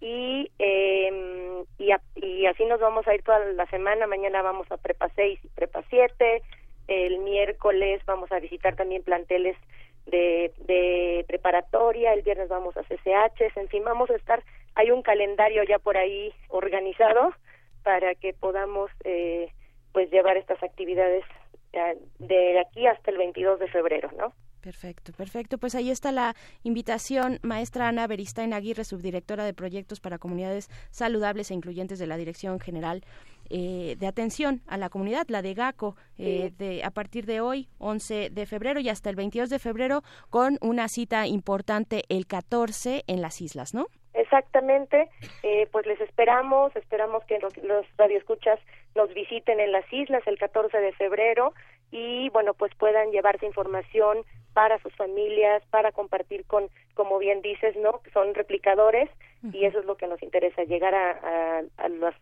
Y, 0.00 0.50
eh, 0.58 1.64
y, 1.76 1.90
y 2.14 2.46
así 2.46 2.64
nos 2.64 2.80
vamos 2.80 3.06
a 3.06 3.14
ir 3.14 3.22
toda 3.24 3.40
la 3.40 3.66
semana. 3.66 4.06
Mañana 4.06 4.40
vamos 4.40 4.72
a 4.72 4.78
Prepa 4.78 5.10
6 5.14 5.38
y 5.44 5.48
Prepa 5.48 5.82
7. 5.90 6.42
El 6.86 7.18
miércoles 7.18 8.00
vamos 8.06 8.32
a 8.32 8.40
visitar 8.40 8.74
también 8.74 9.02
planteles 9.02 9.54
de, 10.10 10.52
de 10.66 11.24
preparatoria, 11.26 12.12
el 12.12 12.22
viernes 12.22 12.48
vamos 12.48 12.76
a 12.76 12.82
CCH, 12.82 13.56
en 13.56 13.68
fin, 13.68 13.84
vamos 13.84 14.10
a 14.10 14.16
estar, 14.16 14.42
hay 14.74 14.90
un 14.90 15.02
calendario 15.02 15.62
ya 15.64 15.78
por 15.78 15.96
ahí 15.96 16.32
organizado 16.48 17.32
para 17.82 18.14
que 18.14 18.34
podamos 18.34 18.90
eh, 19.04 19.52
pues 19.92 20.10
llevar 20.10 20.36
estas 20.36 20.62
actividades 20.62 21.24
eh, 21.72 21.96
de 22.18 22.60
aquí 22.60 22.86
hasta 22.86 23.10
el 23.10 23.18
22 23.18 23.60
de 23.60 23.68
febrero, 23.68 24.10
¿no? 24.16 24.32
Perfecto, 24.60 25.12
perfecto. 25.12 25.58
Pues 25.58 25.74
ahí 25.74 25.90
está 25.90 26.10
la 26.12 26.34
invitación, 26.62 27.38
maestra 27.42 27.88
Ana 27.88 28.06
Beristain 28.06 28.52
Aguirre, 28.52 28.84
subdirectora 28.84 29.44
de 29.44 29.54
proyectos 29.54 30.00
para 30.00 30.18
comunidades 30.18 30.68
saludables 30.90 31.50
e 31.50 31.54
incluyentes 31.54 31.98
de 31.98 32.06
la 32.06 32.16
Dirección 32.16 32.58
General 32.58 33.02
eh, 33.50 33.96
de 33.98 34.06
Atención 34.06 34.60
a 34.66 34.76
la 34.76 34.90
Comunidad, 34.90 35.26
la 35.28 35.42
de 35.42 35.54
GACO, 35.54 35.96
eh, 36.18 36.52
de, 36.58 36.82
a 36.84 36.90
partir 36.90 37.24
de 37.24 37.40
hoy, 37.40 37.68
11 37.78 38.30
de 38.30 38.46
febrero 38.46 38.80
y 38.80 38.88
hasta 38.88 39.10
el 39.10 39.16
22 39.16 39.48
de 39.48 39.58
febrero, 39.58 40.02
con 40.28 40.58
una 40.60 40.88
cita 40.88 41.26
importante 41.26 42.02
el 42.08 42.26
14 42.26 43.04
en 43.06 43.22
las 43.22 43.40
islas, 43.40 43.74
¿no? 43.74 43.86
Exactamente, 44.12 45.08
eh, 45.44 45.68
pues 45.70 45.86
les 45.86 46.00
esperamos, 46.00 46.74
esperamos 46.74 47.24
que 47.24 47.38
los, 47.38 47.56
los 47.58 47.86
radioescuchas 47.96 48.58
nos 48.94 49.14
visiten 49.14 49.60
en 49.60 49.70
las 49.70 49.90
islas 49.92 50.26
el 50.26 50.38
14 50.38 50.76
de 50.76 50.92
febrero 50.92 51.54
y 51.90 52.28
bueno, 52.30 52.54
pues 52.54 52.74
puedan 52.74 53.10
llevarse 53.10 53.46
información 53.46 54.18
para 54.52 54.80
sus 54.82 54.94
familias, 54.96 55.62
para 55.70 55.92
compartir 55.92 56.44
con, 56.46 56.68
como 56.94 57.18
bien 57.18 57.42
dices, 57.42 57.76
¿no? 57.76 58.00
Son 58.12 58.34
replicadores 58.34 59.08
y 59.52 59.64
eso 59.64 59.78
es 59.78 59.84
lo 59.84 59.96
que 59.96 60.08
nos 60.08 60.20
interesa, 60.22 60.64
llegar 60.64 60.94
a, 60.94 61.62
a, 61.76 61.88
los 61.88 62.14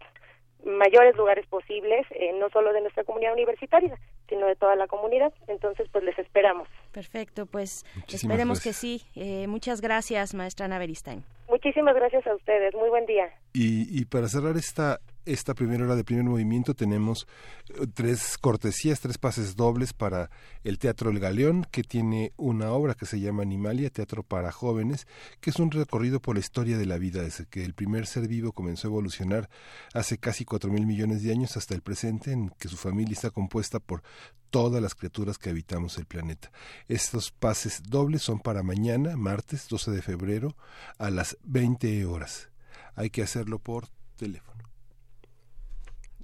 mayores 0.64 1.16
lugares 1.16 1.46
posibles, 1.46 2.06
eh, 2.10 2.32
no 2.38 2.50
solo 2.50 2.72
de 2.74 2.82
nuestra 2.82 3.04
comunidad 3.04 3.32
universitaria, 3.32 3.98
sino 4.28 4.46
de 4.46 4.56
toda 4.56 4.76
la 4.76 4.86
comunidad. 4.86 5.32
Entonces, 5.48 5.88
pues 5.90 6.04
les 6.04 6.18
esperamos. 6.18 6.68
Perfecto, 6.92 7.46
pues 7.46 7.86
esperemos 8.08 8.62
que 8.62 8.72
sí. 8.72 9.02
Eh, 9.14 9.46
muchas 9.46 9.80
gracias, 9.80 10.34
maestra 10.34 10.66
Ana 10.66 10.78
Beristain. 10.78 11.24
Muchísimas 11.48 11.94
gracias 11.94 12.26
a 12.26 12.34
ustedes. 12.34 12.74
Muy 12.74 12.90
buen 12.90 13.06
día. 13.06 13.30
Y, 13.54 13.98
y 13.98 14.04
para 14.04 14.28
cerrar 14.28 14.56
esta 14.56 14.98
esta 15.26 15.54
primera 15.54 15.84
hora 15.84 15.96
de 15.96 16.04
primer 16.04 16.24
movimiento 16.24 16.74
tenemos 16.74 17.26
eh, 17.68 17.86
tres 17.92 18.38
cortesías, 18.38 19.00
tres 19.00 19.18
pases 19.18 19.56
dobles 19.56 19.92
para 19.92 20.30
el 20.64 20.78
Teatro 20.78 21.10
El 21.10 21.18
Galeón, 21.18 21.66
que 21.70 21.82
tiene 21.82 22.32
una 22.36 22.70
obra 22.70 22.94
que 22.94 23.06
se 23.06 23.20
llama 23.20 23.42
Animalia, 23.42 23.90
Teatro 23.90 24.22
para 24.22 24.52
Jóvenes, 24.52 25.06
que 25.40 25.50
es 25.50 25.58
un 25.58 25.70
recorrido 25.70 26.20
por 26.20 26.36
la 26.36 26.40
historia 26.40 26.78
de 26.78 26.86
la 26.86 26.96
vida, 26.96 27.22
desde 27.22 27.46
que 27.46 27.64
el 27.64 27.74
primer 27.74 28.06
ser 28.06 28.28
vivo 28.28 28.52
comenzó 28.52 28.86
a 28.86 28.90
evolucionar 28.90 29.50
hace 29.92 30.18
casi 30.18 30.44
cuatro 30.44 30.70
mil 30.70 30.86
millones 30.86 31.22
de 31.22 31.32
años 31.32 31.56
hasta 31.56 31.74
el 31.74 31.82
presente, 31.82 32.32
en 32.32 32.50
que 32.50 32.68
su 32.68 32.76
familia 32.76 33.12
está 33.12 33.30
compuesta 33.30 33.80
por 33.80 34.02
todas 34.50 34.80
las 34.80 34.94
criaturas 34.94 35.38
que 35.38 35.50
habitamos 35.50 35.98
el 35.98 36.06
planeta. 36.06 36.52
Estos 36.88 37.32
pases 37.32 37.82
dobles 37.82 38.22
son 38.22 38.38
para 38.38 38.62
mañana, 38.62 39.16
martes 39.16 39.66
12 39.68 39.90
de 39.90 40.02
febrero, 40.02 40.56
a 40.98 41.10
las 41.10 41.36
20 41.42 42.04
horas. 42.06 42.48
Hay 42.94 43.10
que 43.10 43.22
hacerlo 43.22 43.58
por 43.58 43.88
teléfono. 44.16 44.55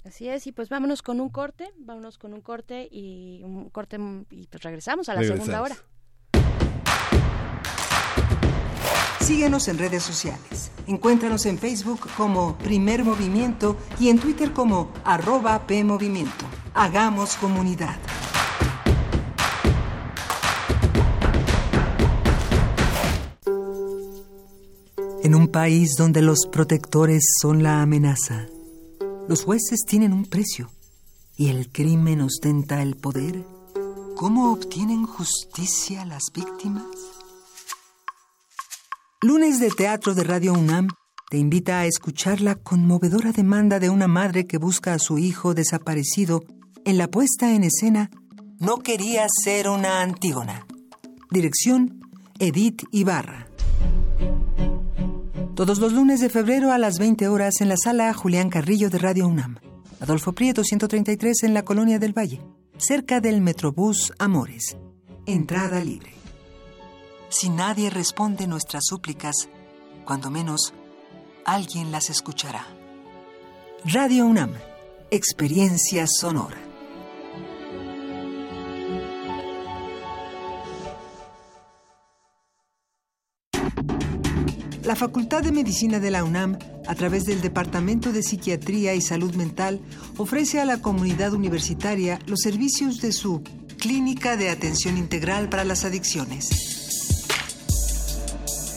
Así 0.05 0.29
es, 0.29 0.47
y 0.49 0.53
pues 0.53 0.69
vámonos 0.69 1.01
con 1.01 1.21
un 1.21 1.29
corte, 1.29 1.73
vámonos 1.79 2.19
con 2.19 2.35
un 2.35 2.41
corte 2.41 2.89
y 2.91 3.41
un 3.45 3.71
corte 3.71 3.99
y 4.31 4.47
pues 4.49 4.63
regresamos 4.63 5.09
a 5.09 5.15
la 5.15 5.23
segunda 5.23 5.63
hora. 5.63 5.77
Síguenos 9.21 9.69
en 9.69 9.79
redes 9.79 10.03
sociales. 10.03 10.73
Encuéntranos 10.89 11.47
en 11.47 11.57
Facebook 11.57 12.01
como 12.17 12.59
Primer 12.59 13.05
Movimiento 13.05 13.77
y 14.01 14.09
en 14.09 14.19
Twitter 14.19 14.53
como 14.53 14.93
arroba 15.05 15.65
PMovimiento. 15.69 16.45
Hagamos 16.75 17.37
comunidad. 17.37 17.97
En 25.23 25.37
un 25.37 25.47
país 25.47 25.95
donde 25.97 26.21
los 26.21 26.49
protectores 26.51 27.37
son 27.41 27.63
la 27.63 27.81
amenaza 27.81 28.49
los 29.33 29.45
jueces 29.45 29.87
tienen 29.87 30.13
un 30.13 30.27
precio 30.27 30.71
y 31.39 31.49
el 31.49 31.73
crimen 31.73 32.21
ostenta 32.21 32.83
el 32.83 32.97
poder. 32.97 33.47
¿Cómo 34.15 34.53
obtienen 34.53 35.07
justicia 35.07 36.05
las 36.05 36.25
víctimas? 36.35 36.85
Lunes 39.23 39.59
de 39.59 39.71
Teatro 39.71 40.15
de 40.15 40.23
Radio 40.25 40.53
UNAM 40.53 40.89
te 41.31 41.39
invita 41.39 41.79
a 41.79 41.87
escuchar 41.87 42.43
la 42.43 42.57
conmovedora 42.57 43.33
demanda 43.33 43.79
de 43.79 43.89
una 43.89 44.07
madre 44.07 44.47
que 44.47 44.59
busca 44.59 44.93
a 44.93 44.99
su 44.99 45.17
hijo 45.17 45.55
desaparecido 45.55 46.45
en 46.85 46.99
la 46.99 47.09
puesta 47.09 47.55
en 47.55 47.65
escena 47.65 48.11
no 48.59 48.81
quería 48.81 49.27
ser 49.43 49.67
una 49.67 50.03
Antígona. 50.03 50.67
Dirección, 51.31 52.03
Edith 52.39 52.83
Ibarra. 52.91 53.52
Todos 55.63 55.79
los 55.79 55.93
lunes 55.93 56.19
de 56.19 56.29
febrero 56.29 56.73
a 56.73 56.79
las 56.79 56.99
20 56.99 57.29
horas 57.29 57.61
en 57.61 57.69
la 57.69 57.77
sala 57.77 58.13
Julián 58.15 58.51
Carrillo 58.51 58.91
de 58.91 58.99
Radio 58.99 59.29
UNAM. 59.29 59.59
Adolfo 60.01 60.33
Prieto 60.33 60.65
133 60.65 61.45
en 61.45 61.55
la 61.55 61.65
Colonia 61.65 62.01
del 62.01 62.13
Valle, 62.13 62.43
cerca 62.79 63.21
del 63.21 63.41
Metrobús 63.41 64.13
Amores. 64.19 64.77
Entrada 65.25 65.85
libre. 65.85 66.15
Si 67.29 67.49
nadie 67.49 67.91
responde 67.91 68.49
nuestras 68.49 68.83
súplicas, 68.87 69.37
cuando 70.05 70.33
menos, 70.33 70.75
alguien 71.45 71.93
las 71.93 72.11
escuchará. 72.11 72.67
Radio 73.85 74.27
UNAM, 74.27 74.51
experiencia 75.13 76.07
sonora. 76.09 76.59
La 84.85 84.97
Facultad 84.97 85.43
de 85.43 85.53
Medicina 85.53 86.01
de 86.01 86.11
la 86.11 86.25
UNAM, 86.25 86.59
a 86.89 86.95
través 86.97 87.25
del 87.25 87.41
Departamento 87.41 88.13
de 88.13 88.25
Psiquiatría 88.25 88.95
y 88.95 89.01
Salud 89.01 89.33
Mental, 89.37 89.81
ofrece 90.17 90.61
a 90.61 90.65
la 90.65 90.79
comunidad 90.79 91.33
universitaria 91.35 92.19
los 92.27 92.41
servicios 92.41 93.01
de 93.01 93.13
su 93.13 93.43
Clínica 93.79 94.37
de 94.37 94.51
Atención 94.51 94.99
Integral 94.99 95.49
para 95.49 95.65
las 95.65 95.85
Adicciones. 95.85 96.49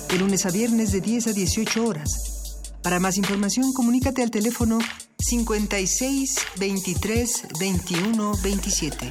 De 0.09 0.19
lunes 0.19 0.45
a 0.45 0.51
viernes 0.51 0.91
de 0.91 1.01
10 1.01 1.27
a 1.27 1.33
18 1.33 1.85
horas. 1.85 2.61
Para 2.83 2.99
más 2.99 3.17
información, 3.17 3.73
comunícate 3.73 4.21
al 4.21 4.29
teléfono 4.29 4.77
56 5.17 6.35
23 6.59 7.47
21 7.59 8.33
27 8.43 9.09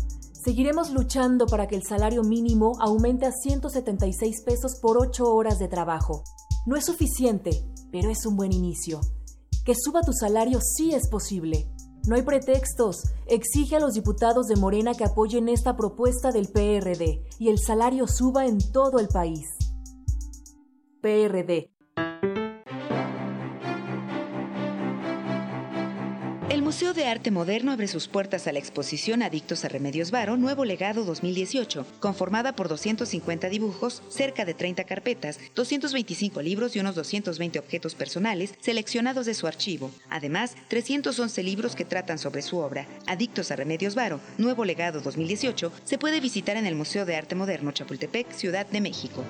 Seguiremos 0.45 0.91
luchando 0.91 1.47
para 1.47 1.67
que 1.67 1.75
el 1.75 1.83
salario 1.83 2.23
mínimo 2.23 2.75
aumente 2.81 3.27
a 3.27 3.33
176 3.33 4.43
pesos 4.43 4.79
por 4.81 4.99
8 4.99 5.25
horas 5.25 5.59
de 5.59 5.67
trabajo. 5.67 6.23
No 6.67 6.77
es 6.77 6.85
suficiente, 6.85 7.65
pero 7.91 8.11
es 8.11 8.27
un 8.27 8.37
buen 8.37 8.53
inicio. 8.53 9.01
Que 9.65 9.75
suba 9.77 10.03
tu 10.03 10.13
salario 10.13 10.61
sí 10.61 10.93
es 10.93 11.09
posible. 11.09 11.69
No 12.07 12.17
hay 12.17 12.23
pretextos. 12.23 13.05
Exige 13.27 13.77
a 13.77 13.81
los 13.81 13.95
diputados 13.95 14.49
de 14.49 14.57
Morena 14.57 14.95
que 14.95 15.05
apoyen 15.05 15.49
esta 15.49 15.77
propuesta 15.77 16.33
del 16.33 16.49
PRD 16.49 17.23
y 17.39 17.49
el 17.49 17.59
salario 17.59 18.07
suba 18.09 18.47
en 18.47 18.59
todo 18.73 18.99
el 18.99 19.09
país. 19.09 19.47
PRD. 21.01 21.71
El 26.53 26.61
Museo 26.61 26.93
de 26.93 27.07
Arte 27.07 27.31
Moderno 27.31 27.73
abre 27.73 27.89
sus 27.89 28.09
puertas 28.09 28.47
a 28.47 28.53
la 28.53 28.59
exposición 28.59 29.23
Adictos 29.23 29.65
a 29.65 29.69
Remedios 29.69 30.11
Varo, 30.11 30.37
Nuevo 30.37 30.67
Legado 30.67 31.03
2018, 31.03 31.87
conformada 31.99 32.55
por 32.55 32.69
250 32.69 33.49
dibujos, 33.49 34.03
cerca 34.11 34.45
de 34.45 34.53
30 34.53 34.85
carpetas, 34.85 35.39
225 35.55 36.43
libros 36.43 36.77
y 36.77 36.81
unos 36.81 36.95
220 36.95 37.59
objetos 37.59 37.95
personales 37.95 38.53
seleccionados 38.61 39.25
de 39.25 39.33
su 39.33 39.47
archivo. 39.47 39.91
Además, 40.11 40.55
311 40.69 41.43
libros 41.43 41.75
que 41.75 41.87
tratan 41.87 42.19
sobre 42.19 42.43
su 42.43 42.59
obra. 42.59 42.87
Adictos 43.07 43.51
a 43.51 43.57
Remedios 43.57 43.95
Varo, 43.95 44.21
Nuevo 44.37 44.67
Legado 44.67 45.01
2018, 45.01 45.73
se 45.85 45.97
puede 45.97 46.21
visitar 46.21 46.59
en 46.59 46.67
el 46.67 46.75
Museo 46.75 47.07
de 47.07 47.17
Arte 47.17 47.35
Moderno 47.35 47.73
Chapultepec, 47.73 48.31
Ciudad 48.31 48.67
de 48.67 48.83
México. 48.83 49.25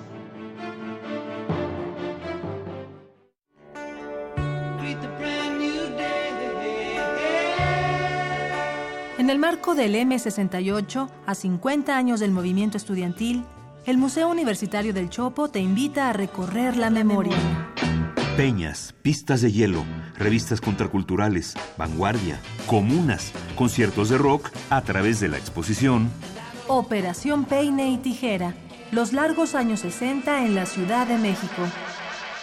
En 9.22 9.30
el 9.30 9.38
marco 9.38 9.76
del 9.76 9.94
M68, 9.94 11.08
a 11.26 11.34
50 11.36 11.96
años 11.96 12.18
del 12.18 12.32
movimiento 12.32 12.76
estudiantil, 12.76 13.44
el 13.86 13.96
Museo 13.96 14.28
Universitario 14.28 14.92
del 14.92 15.10
Chopo 15.10 15.46
te 15.46 15.60
invita 15.60 16.10
a 16.10 16.12
recorrer 16.12 16.76
la 16.76 16.90
memoria. 16.90 17.36
Peñas, 18.36 18.96
pistas 19.00 19.40
de 19.40 19.52
hielo, 19.52 19.84
revistas 20.18 20.60
contraculturales, 20.60 21.54
vanguardia, 21.78 22.40
comunas, 22.66 23.30
conciertos 23.54 24.08
de 24.08 24.18
rock 24.18 24.50
a 24.70 24.82
través 24.82 25.20
de 25.20 25.28
la 25.28 25.38
exposición. 25.38 26.10
Operación 26.66 27.44
Peine 27.44 27.92
y 27.92 27.98
Tijera, 27.98 28.56
los 28.90 29.12
largos 29.12 29.54
años 29.54 29.78
60 29.78 30.46
en 30.46 30.56
la 30.56 30.66
Ciudad 30.66 31.06
de 31.06 31.18
México. 31.18 31.62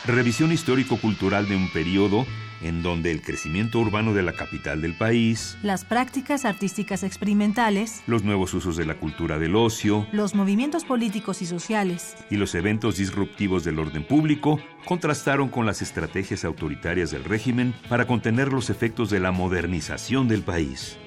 Revisión 0.05 0.53
histórico-cultural 0.53 1.49
de 1.49 1.57
un 1.57 1.69
periodo 1.73 2.25
en 2.61 2.83
donde 2.83 3.11
el 3.11 3.21
crecimiento 3.21 3.79
urbano 3.79 4.13
de 4.13 4.23
la 4.23 4.33
capital 4.33 4.81
del 4.81 4.93
país, 4.93 5.57
las 5.63 5.85
prácticas 5.85 6.45
artísticas 6.45 7.03
experimentales, 7.03 8.01
los 8.07 8.23
nuevos 8.23 8.53
usos 8.53 8.77
de 8.77 8.85
la 8.85 8.95
cultura 8.95 9.39
del 9.39 9.55
ocio, 9.55 10.07
los 10.11 10.35
movimientos 10.35 10.85
políticos 10.85 11.41
y 11.41 11.45
sociales 11.45 12.15
y 12.29 12.37
los 12.37 12.55
eventos 12.55 12.97
disruptivos 12.97 13.63
del 13.63 13.79
orden 13.79 14.05
público 14.05 14.59
contrastaron 14.85 15.49
con 15.49 15.65
las 15.65 15.81
estrategias 15.81 16.45
autoritarias 16.45 17.11
del 17.11 17.23
régimen 17.23 17.73
para 17.89 18.07
contener 18.07 18.51
los 18.51 18.69
efectos 18.69 19.09
de 19.09 19.19
la 19.19 19.31
modernización 19.31 20.27
del 20.27 20.41
país. 20.41 20.97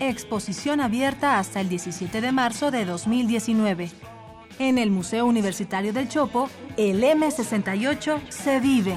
Exposición 0.00 0.80
abierta 0.80 1.38
hasta 1.38 1.60
el 1.60 1.68
17 1.68 2.20
de 2.20 2.32
marzo 2.32 2.70
de 2.70 2.84
2019. 2.84 3.90
En 4.60 4.78
el 4.78 4.90
Museo 4.90 5.26
Universitario 5.26 5.92
del 5.92 6.08
Chopo, 6.08 6.48
el 6.76 7.02
M68 7.02 8.20
se 8.28 8.60
vive. 8.60 8.96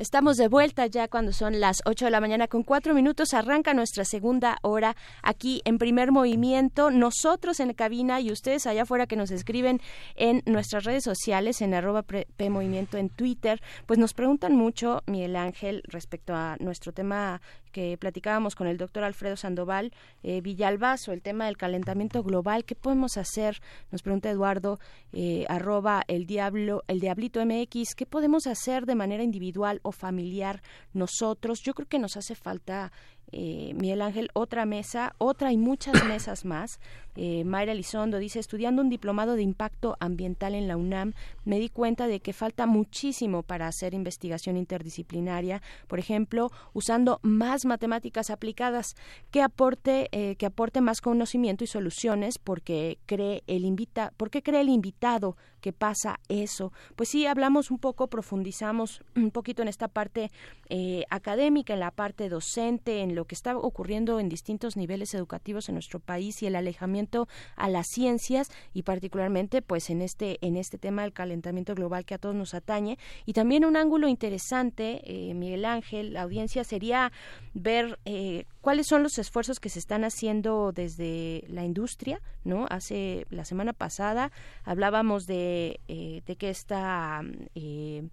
Estamos 0.00 0.38
de 0.38 0.48
vuelta 0.48 0.86
ya 0.86 1.08
cuando 1.08 1.30
son 1.30 1.60
las 1.60 1.82
8 1.84 2.06
de 2.06 2.10
la 2.10 2.22
mañana 2.22 2.48
con 2.48 2.62
4 2.62 2.94
minutos. 2.94 3.34
Arranca 3.34 3.74
nuestra 3.74 4.06
segunda 4.06 4.56
hora 4.62 4.96
aquí 5.22 5.60
en 5.66 5.76
primer 5.76 6.10
movimiento. 6.10 6.90
Nosotros 6.90 7.60
en 7.60 7.68
la 7.68 7.74
cabina 7.74 8.18
y 8.18 8.32
ustedes 8.32 8.66
allá 8.66 8.84
afuera 8.84 9.06
que 9.06 9.16
nos 9.16 9.30
escriben 9.30 9.78
en 10.14 10.42
nuestras 10.46 10.84
redes 10.84 11.04
sociales, 11.04 11.60
en 11.60 11.74
arroba 11.74 12.06
Movimiento 12.48 12.96
en 12.96 13.10
Twitter, 13.10 13.60
pues 13.84 13.98
nos 13.98 14.14
preguntan 14.14 14.56
mucho, 14.56 15.02
Miguel 15.04 15.36
Ángel, 15.36 15.82
respecto 15.86 16.34
a 16.34 16.56
nuestro 16.60 16.92
tema 16.92 17.42
que 17.70 17.96
platicábamos 17.98 18.54
con 18.54 18.66
el 18.66 18.76
doctor 18.76 19.04
Alfredo 19.04 19.36
Sandoval 19.36 19.92
eh, 20.22 20.40
Villalbazo, 20.40 21.12
el 21.12 21.22
tema 21.22 21.46
del 21.46 21.56
calentamiento 21.56 22.22
global. 22.22 22.64
¿Qué 22.64 22.74
podemos 22.74 23.16
hacer? 23.16 23.60
Nos 23.90 24.02
pregunta 24.02 24.30
Eduardo, 24.30 24.78
eh, 25.12 25.44
arroba 25.48 26.02
el 26.08 26.26
diablo, 26.26 26.82
el 26.88 27.00
diablito 27.00 27.44
MX, 27.44 27.94
¿qué 27.94 28.06
podemos 28.06 28.46
hacer 28.46 28.86
de 28.86 28.94
manera 28.94 29.22
individual 29.22 29.80
o 29.82 29.92
familiar 29.92 30.62
nosotros? 30.92 31.60
Yo 31.62 31.74
creo 31.74 31.88
que 31.88 31.98
nos 31.98 32.16
hace 32.16 32.34
falta 32.34 32.92
eh, 33.32 33.72
Miguel 33.74 34.02
Ángel, 34.02 34.30
otra 34.34 34.66
mesa, 34.66 35.14
otra 35.18 35.52
y 35.52 35.56
muchas 35.56 36.04
mesas 36.08 36.44
más. 36.44 36.80
Eh, 37.16 37.44
Mayra 37.44 37.72
Elizondo 37.72 38.18
dice, 38.18 38.38
estudiando 38.38 38.82
un 38.82 38.88
diplomado 38.88 39.34
de 39.34 39.42
impacto 39.42 39.96
ambiental 40.00 40.54
en 40.54 40.68
la 40.68 40.76
UNAM, 40.76 41.12
me 41.44 41.58
di 41.58 41.68
cuenta 41.68 42.06
de 42.06 42.20
que 42.20 42.32
falta 42.32 42.66
muchísimo 42.66 43.42
para 43.42 43.66
hacer 43.66 43.94
investigación 43.94 44.56
interdisciplinaria, 44.56 45.60
por 45.88 45.98
ejemplo, 45.98 46.50
usando 46.72 47.18
más 47.22 47.64
matemáticas 47.64 48.30
aplicadas 48.30 48.94
que 49.30 49.42
aporte, 49.42 50.08
eh, 50.12 50.36
que 50.36 50.46
aporte 50.46 50.80
más 50.80 51.00
conocimiento 51.00 51.64
y 51.64 51.66
soluciones 51.66 52.38
porque 52.38 52.98
cree 53.06 53.42
el 53.46 53.64
invita, 53.64 54.12
porque 54.16 54.42
cree 54.42 54.60
el 54.60 54.68
invitado 54.68 55.36
que 55.60 55.72
pasa 55.72 56.18
eso. 56.28 56.72
Pues 56.96 57.08
sí, 57.08 57.26
hablamos 57.26 57.70
un 57.70 57.78
poco, 57.78 58.08
profundizamos 58.08 59.02
un 59.16 59.30
poquito 59.30 59.62
en 59.62 59.68
esta 59.68 59.88
parte 59.88 60.30
eh, 60.68 61.04
académica, 61.10 61.74
en 61.74 61.80
la 61.80 61.90
parte 61.90 62.28
docente, 62.28 63.00
en 63.00 63.14
lo 63.14 63.26
que 63.26 63.34
está 63.34 63.56
ocurriendo 63.56 64.20
en 64.20 64.28
distintos 64.28 64.76
niveles 64.76 65.14
educativos 65.14 65.68
en 65.68 65.74
nuestro 65.74 66.00
país 66.00 66.42
y 66.42 66.46
el 66.46 66.56
alejamiento 66.56 67.28
a 67.56 67.68
las 67.68 67.86
ciencias 67.88 68.50
y 68.74 68.82
particularmente 68.82 69.62
pues 69.62 69.90
en 69.90 70.02
este 70.02 70.38
en 70.46 70.56
este 70.56 70.78
tema 70.78 71.02
del 71.02 71.12
calentamiento 71.12 71.74
global 71.74 72.04
que 72.04 72.14
a 72.14 72.18
todos 72.18 72.34
nos 72.34 72.54
atañe 72.54 72.98
y 73.26 73.32
también 73.32 73.64
un 73.64 73.76
ángulo 73.76 74.08
interesante 74.08 75.02
eh, 75.04 75.34
Miguel 75.34 75.64
Ángel 75.64 76.14
la 76.14 76.22
audiencia 76.22 76.64
sería 76.64 77.12
ver 77.54 77.98
eh, 78.04 78.44
cuáles 78.60 78.86
son 78.86 79.02
los 79.02 79.18
esfuerzos 79.18 79.60
que 79.60 79.68
se 79.68 79.78
están 79.78 80.04
haciendo 80.04 80.72
desde 80.72 81.44
la 81.48 81.64
industria, 81.64 82.20
¿no? 82.44 82.66
Hace 82.70 83.26
la 83.30 83.44
semana 83.44 83.72
pasada 83.72 84.32
hablábamos 84.64 85.26
de, 85.26 85.80
eh, 85.88 86.22
de 86.26 86.36
que 86.36 86.50
esta 86.50 87.22
eh, 87.54 88.08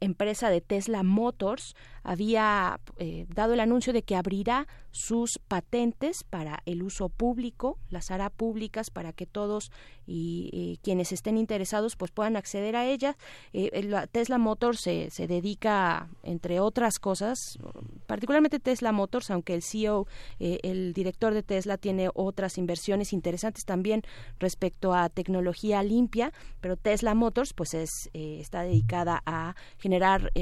empresa 0.00 0.50
de 0.50 0.60
Tesla 0.60 1.02
Motors 1.02 1.76
había 2.08 2.80
eh, 2.96 3.26
dado 3.28 3.52
el 3.52 3.60
anuncio 3.60 3.92
de 3.92 4.02
que 4.02 4.16
abrirá 4.16 4.66
sus 4.92 5.38
patentes 5.46 6.24
para 6.24 6.62
el 6.64 6.82
uso 6.82 7.10
público, 7.10 7.78
las 7.90 8.10
hará 8.10 8.30
públicas 8.30 8.88
para 8.88 9.12
que 9.12 9.26
todos 9.26 9.70
y, 10.06 10.80
quienes 10.82 11.12
estén 11.12 11.36
interesados 11.36 11.96
pues 11.96 12.10
puedan 12.10 12.36
acceder 12.36 12.76
a 12.76 12.86
ellas. 12.86 13.16
Eh, 13.52 13.94
Tesla 14.10 14.38
Motors 14.38 14.80
se, 14.80 15.10
se 15.10 15.26
dedica, 15.26 16.08
entre 16.22 16.60
otras 16.60 16.98
cosas, 16.98 17.58
particularmente 18.06 18.58
Tesla 18.58 18.90
Motors, 18.90 19.30
aunque 19.30 19.52
el 19.52 19.62
CEO, 19.62 20.06
eh, 20.40 20.60
el 20.62 20.94
director 20.94 21.34
de 21.34 21.42
Tesla 21.42 21.76
tiene 21.76 22.08
otras 22.14 22.56
inversiones 22.56 23.12
interesantes 23.12 23.66
también 23.66 24.00
respecto 24.38 24.94
a 24.94 25.10
tecnología 25.10 25.82
limpia, 25.82 26.32
pero 26.62 26.78
Tesla 26.78 27.14
Motors 27.14 27.52
pues 27.52 27.74
es, 27.74 28.08
está 28.14 28.62
dedicada 28.62 29.22
a 29.26 29.56
generar 29.76 30.32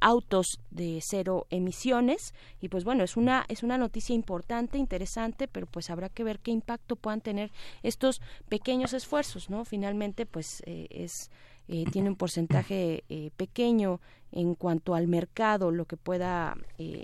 autos 0.00 0.58
de 0.70 1.00
cero 1.12 1.46
emisiones. 1.50 2.32
Y 2.62 2.68
pues 2.68 2.84
bueno 2.84 3.04
es 3.04 3.18
una 3.18 3.44
es 3.48 3.62
una 3.62 3.76
noticia 3.76 4.14
importante 4.14 4.78
interesante 4.78 5.46
pero 5.46 5.66
pues 5.66 5.90
habrá 5.90 6.08
que 6.08 6.24
ver 6.24 6.38
qué 6.38 6.52
impacto 6.52 6.96
puedan 6.96 7.20
tener 7.20 7.52
estos 7.82 8.22
pequeños 8.48 8.94
esfuerzos 8.94 9.50
no 9.50 9.66
finalmente 9.66 10.24
pues 10.24 10.62
eh, 10.64 10.86
es 10.90 11.30
eh, 11.68 11.84
tiene 11.92 12.08
un 12.08 12.16
porcentaje 12.16 13.04
eh, 13.10 13.30
pequeño 13.36 14.00
en 14.30 14.54
cuanto 14.54 14.94
al 14.94 15.06
mercado 15.06 15.70
lo 15.70 15.84
que 15.84 15.98
pueda 15.98 16.56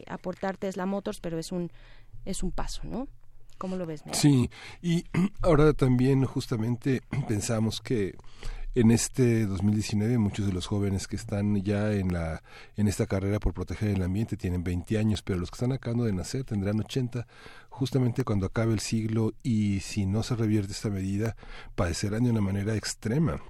aportar 0.07 0.57
Tesla 0.57 0.87
Motors 0.87 1.21
pero 1.21 1.39
es 1.39 1.53
un 1.53 1.71
es 2.25 2.43
un 2.43 2.51
paso 2.51 2.81
no 2.85 3.09
¿Cómo 3.59 3.75
lo 3.75 3.87
ves? 3.87 4.05
Sí, 4.13 4.49
y 4.81 5.05
ahora 5.43 5.73
también 5.73 6.25
justamente 6.25 7.03
pensamos 7.29 7.81
que 7.81 8.15
en 8.81 8.93
este 8.93 9.45
2019 9.47 10.19
muchos 10.19 10.47
de 10.47 10.53
los 10.53 10.69
jóvenes 10.69 11.09
que 11.09 11.17
están 11.17 11.61
ya 11.65 11.93
en 11.93 12.13
la 12.13 12.45
en 12.77 12.87
esta 12.87 13.07
carrera 13.07 13.41
por 13.41 13.53
proteger 13.53 13.89
el 13.89 14.03
ambiente 14.05 14.37
tienen 14.37 14.63
20 14.63 14.99
años, 14.99 15.21
pero 15.21 15.41
los 15.41 15.51
que 15.51 15.57
están 15.57 15.73
acabando 15.73 16.05
de 16.05 16.13
nacer 16.13 16.45
tendrán 16.45 16.79
80 16.79 17.27
justamente 17.71 18.23
cuando 18.23 18.47
acabe 18.47 18.73
el 18.73 18.79
siglo 18.79 19.33
y 19.43 19.81
si 19.81 20.07
no 20.07 20.23
se 20.23 20.37
revierte 20.37 20.71
esta 20.71 20.91
medida 20.91 21.35
padecerán 21.75 22.23
de 22.23 22.31
una 22.31 22.41
manera 22.41 22.77
extrema 22.77 23.41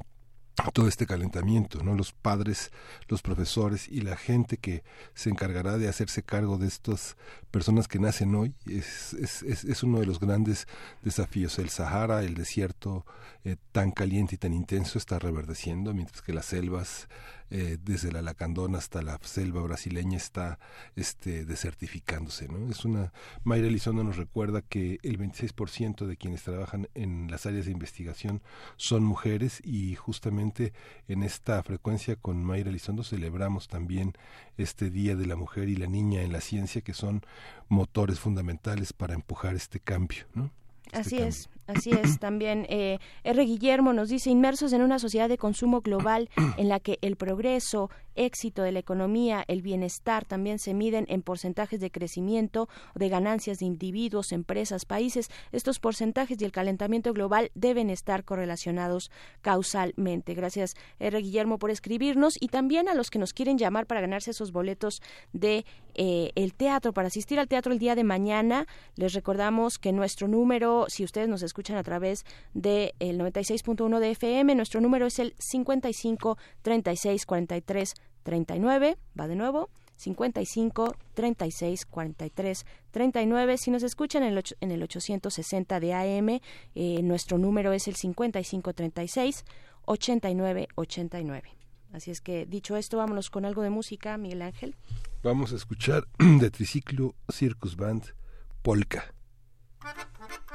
todo 0.73 0.89
este 0.89 1.07
calentamiento, 1.07 1.83
¿no? 1.83 1.95
Los 1.95 2.13
padres, 2.13 2.73
los 3.09 3.23
profesores 3.23 3.89
y 3.89 4.01
la 4.01 4.17
gente 4.17 4.57
que 4.57 4.83
se 5.15 5.31
encargará 5.31 5.79
de 5.79 5.89
hacerse 5.89 6.23
cargo 6.23 6.59
de 6.59 6.67
estas 6.67 7.17
personas 7.51 7.89
que 7.89 7.99
nacen 7.99 8.35
hoy 8.35 8.55
es, 8.67 9.15
es, 9.15 9.43
es, 9.43 9.83
uno 9.83 10.01
de 10.01 10.07
los 10.07 10.21
grandes 10.21 10.67
desafíos. 11.03 11.59
El 11.59 11.71
Sahara, 11.71 12.23
el 12.23 12.35
desierto 12.35 13.07
eh, 13.45 13.57
tan 13.73 13.93
caliente 13.93 14.35
y 14.35 14.39
tan 14.39 14.53
intenso 14.53 14.99
está 14.99 15.19
reverdeciendo, 15.19 15.95
mientras 15.95 16.23
que 16.23 16.33
las 16.33 16.47
selvas 16.47 17.09
eh, 17.51 17.79
desde 17.83 18.13
la 18.13 18.23
Lacandona 18.23 18.79
hasta 18.79 19.03
la 19.03 19.19
selva 19.23 19.63
brasileña 19.63 20.17
está 20.17 20.59
este, 20.97 21.45
desertificándose. 21.45 22.49
¿no? 22.49 22.71
Es 22.71 22.85
una, 22.85 23.13
Mayra 23.45 23.69
Elizondo 23.69 24.05
nos 24.05 24.17
recuerda 24.17 24.63
que 24.63 24.99
el 25.03 25.19
26% 25.19 26.07
de 26.07 26.17
quienes 26.17 26.43
trabajan 26.43 26.89
en 26.95 27.31
las 27.31 27.47
áreas 27.47 27.67
de 27.67 27.73
investigación 27.73 28.43
son 28.77 29.03
mujeres 29.03 29.61
y 29.65 29.95
justamente 29.95 30.73
en 31.09 31.23
esta 31.23 31.63
frecuencia 31.63 32.17
con 32.17 32.45
Mayra 32.45 32.71
Elizondo 32.71 33.05
celebramos 33.05 33.69
también 33.69 34.13
este 34.57 34.91
Día 34.91 35.17
de 35.17 35.27
la 35.27 35.37
Mujer 35.37 35.69
y 35.69 35.77
la 35.77 35.87
Niña 35.87 36.23
en 36.23 36.33
la 36.33 36.41
Ciencia 36.41 36.83
que 36.83 36.95
son 36.95 37.23
motores 37.69 38.21
fundamentales 38.21 38.93
para 38.93 39.15
empujar 39.15 39.55
este 39.55 39.81
cambio. 39.81 40.27
¿no? 40.35 40.51
Este 40.93 40.99
Así 40.99 41.19
es, 41.19 41.51
Así 41.69 41.91
es, 41.91 42.19
también 42.19 42.65
eh, 42.71 42.99
R. 43.25 43.45
Guillermo 43.45 43.93
nos 43.93 44.09
dice, 44.09 44.31
inmersos 44.31 44.73
en 44.73 44.81
una 44.81 44.99
sociedad 44.99 45.29
de 45.29 45.37
consumo 45.37 45.83
global 45.83 46.31
en 46.57 46.71
la 46.71 46.81
que 46.81 46.99
el 47.03 47.17
progreso, 47.17 47.91
éxito 48.15 48.63
de 48.63 48.73
la 48.73 48.79
economía, 48.79 49.45
el 49.49 49.61
bienestar 49.61 50.25
también 50.25 50.59
se 50.59 50.73
miden 50.73 51.05
en 51.11 51.21
porcentajes 51.21 51.79
de 51.79 51.91
crecimiento, 51.91 52.71
de 52.95 53.11
ganancias 53.11 53.59
de 53.59 53.67
individuos, 53.67 54.33
empresas, 54.33 54.87
países. 54.87 55.29
Estos 55.53 55.79
porcentajes 55.79 56.41
y 56.41 56.45
el 56.47 56.53
calentamiento 56.53 57.13
global 57.13 57.51
deben 57.55 57.91
estar 57.91 58.25
correlacionados 58.25 59.11
causalmente. 59.43 60.33
Gracias, 60.33 60.75
R. 60.99 61.19
Guillermo, 61.21 61.59
por 61.59 61.71
escribirnos 61.71 62.39
y 62.41 62.49
también 62.49 62.89
a 62.89 62.95
los 62.95 63.11
que 63.11 63.19
nos 63.19 63.35
quieren 63.35 63.59
llamar 63.59 63.87
para 63.87 64.01
ganarse 64.01 64.31
esos 64.31 64.53
boletos 64.53 65.03
de 65.35 65.67
eh, 65.95 66.33
el 66.35 66.55
teatro, 66.55 66.95
para 66.95 67.09
asistir 67.09 67.39
al 67.39 67.47
teatro 67.47 67.75
el 67.75 67.79
día 67.79 67.95
de 67.95 68.05
mañana. 68.05 68.67
Les 68.97 69.13
recordamos 69.13 69.79
que 69.79 69.93
nuestro 69.93 70.29
número, 70.29 70.87
si 70.89 71.05
ustedes 71.05 71.29
nos 71.29 71.43
escuchan, 71.43 71.58
escuchan 71.59 71.77
a 71.77 71.83
través 71.83 72.25
del 72.55 72.93
el 73.01 73.19
96.1 73.19 73.99
de 73.99 74.11
FM. 74.13 74.55
Nuestro 74.55 74.81
número 74.81 75.07
es 75.07 75.19
el 75.19 75.35
55 75.39 76.39
36 76.63 77.27
43 77.27 77.95
39. 78.23 78.97
Va 79.19 79.27
de 79.27 79.35
nuevo. 79.35 79.69
55 79.97 80.95
36 81.15 81.87
43 81.87 82.67
39. 82.93 83.59
Si 83.59 83.73
nos 83.73 83.83
escuchan 83.83 84.23
en 84.23 84.39
el, 84.39 84.45
en 84.61 84.71
el 84.71 84.83
860 84.85 85.81
de 85.81 85.95
AM, 85.95 86.41
eh, 86.77 87.03
nuestro 87.03 87.39
número 87.39 87.73
es 87.73 87.89
el 87.89 87.97
55 87.97 88.73
36 88.73 89.45
89 89.85 90.69
89. 90.77 91.49
Así 91.93 92.13
es 92.13 92.21
que 92.21 92.47
dicho 92.47 92.77
esto, 92.77 92.99
vámonos 92.99 93.31
con 93.31 93.45
algo 93.45 93.63
de 93.63 93.71
música, 93.71 94.17
Miguel 94.17 94.43
Ángel. 94.43 94.77
Vamos 95.25 95.53
a 95.53 95.57
escuchar 95.57 96.07
de 96.19 96.51
Triciclo 96.51 97.17
Circus 97.29 97.75
Band 97.75 98.15
Polka. 98.63 99.13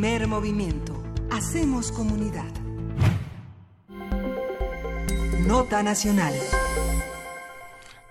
Primer 0.00 0.28
movimiento. 0.28 1.02
Hacemos 1.28 1.90
comunidad. 1.90 2.46
Nota 5.44 5.82
Nacional. 5.82 6.32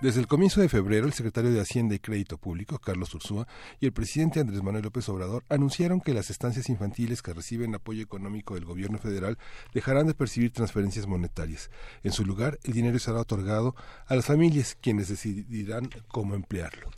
Desde 0.01 0.19
el 0.19 0.27
comienzo 0.27 0.59
de 0.59 0.67
febrero, 0.67 1.05
el 1.05 1.13
secretario 1.13 1.49
de 1.53 1.61
Hacienda 1.61 1.95
y 1.95 1.99
Crédito 1.99 2.37
Público, 2.37 2.77
Carlos 2.77 3.15
Ursúa, 3.15 3.47
y 3.79 3.85
el 3.85 3.93
presidente 3.93 4.41
Andrés 4.41 4.61
Manuel 4.61 4.83
López 4.83 5.07
Obrador 5.07 5.45
anunciaron 5.47 6.01
que 6.01 6.13
las 6.13 6.29
estancias 6.29 6.67
infantiles 6.67 7.21
que 7.21 7.31
reciben 7.31 7.73
apoyo 7.73 8.03
económico 8.03 8.55
del 8.55 8.65
gobierno 8.65 8.97
federal 8.97 9.37
dejarán 9.73 10.07
de 10.07 10.13
percibir 10.13 10.51
transferencias 10.51 11.07
monetarias. 11.07 11.71
En 12.03 12.11
su 12.11 12.25
lugar, 12.25 12.59
el 12.65 12.73
dinero 12.73 12.99
será 12.99 13.21
otorgado 13.21 13.77
a 14.07 14.15
las 14.17 14.25
familias, 14.25 14.77
quienes 14.81 15.07
decidirán 15.07 15.89
cómo 16.09 16.35
emplearlo. 16.35 16.89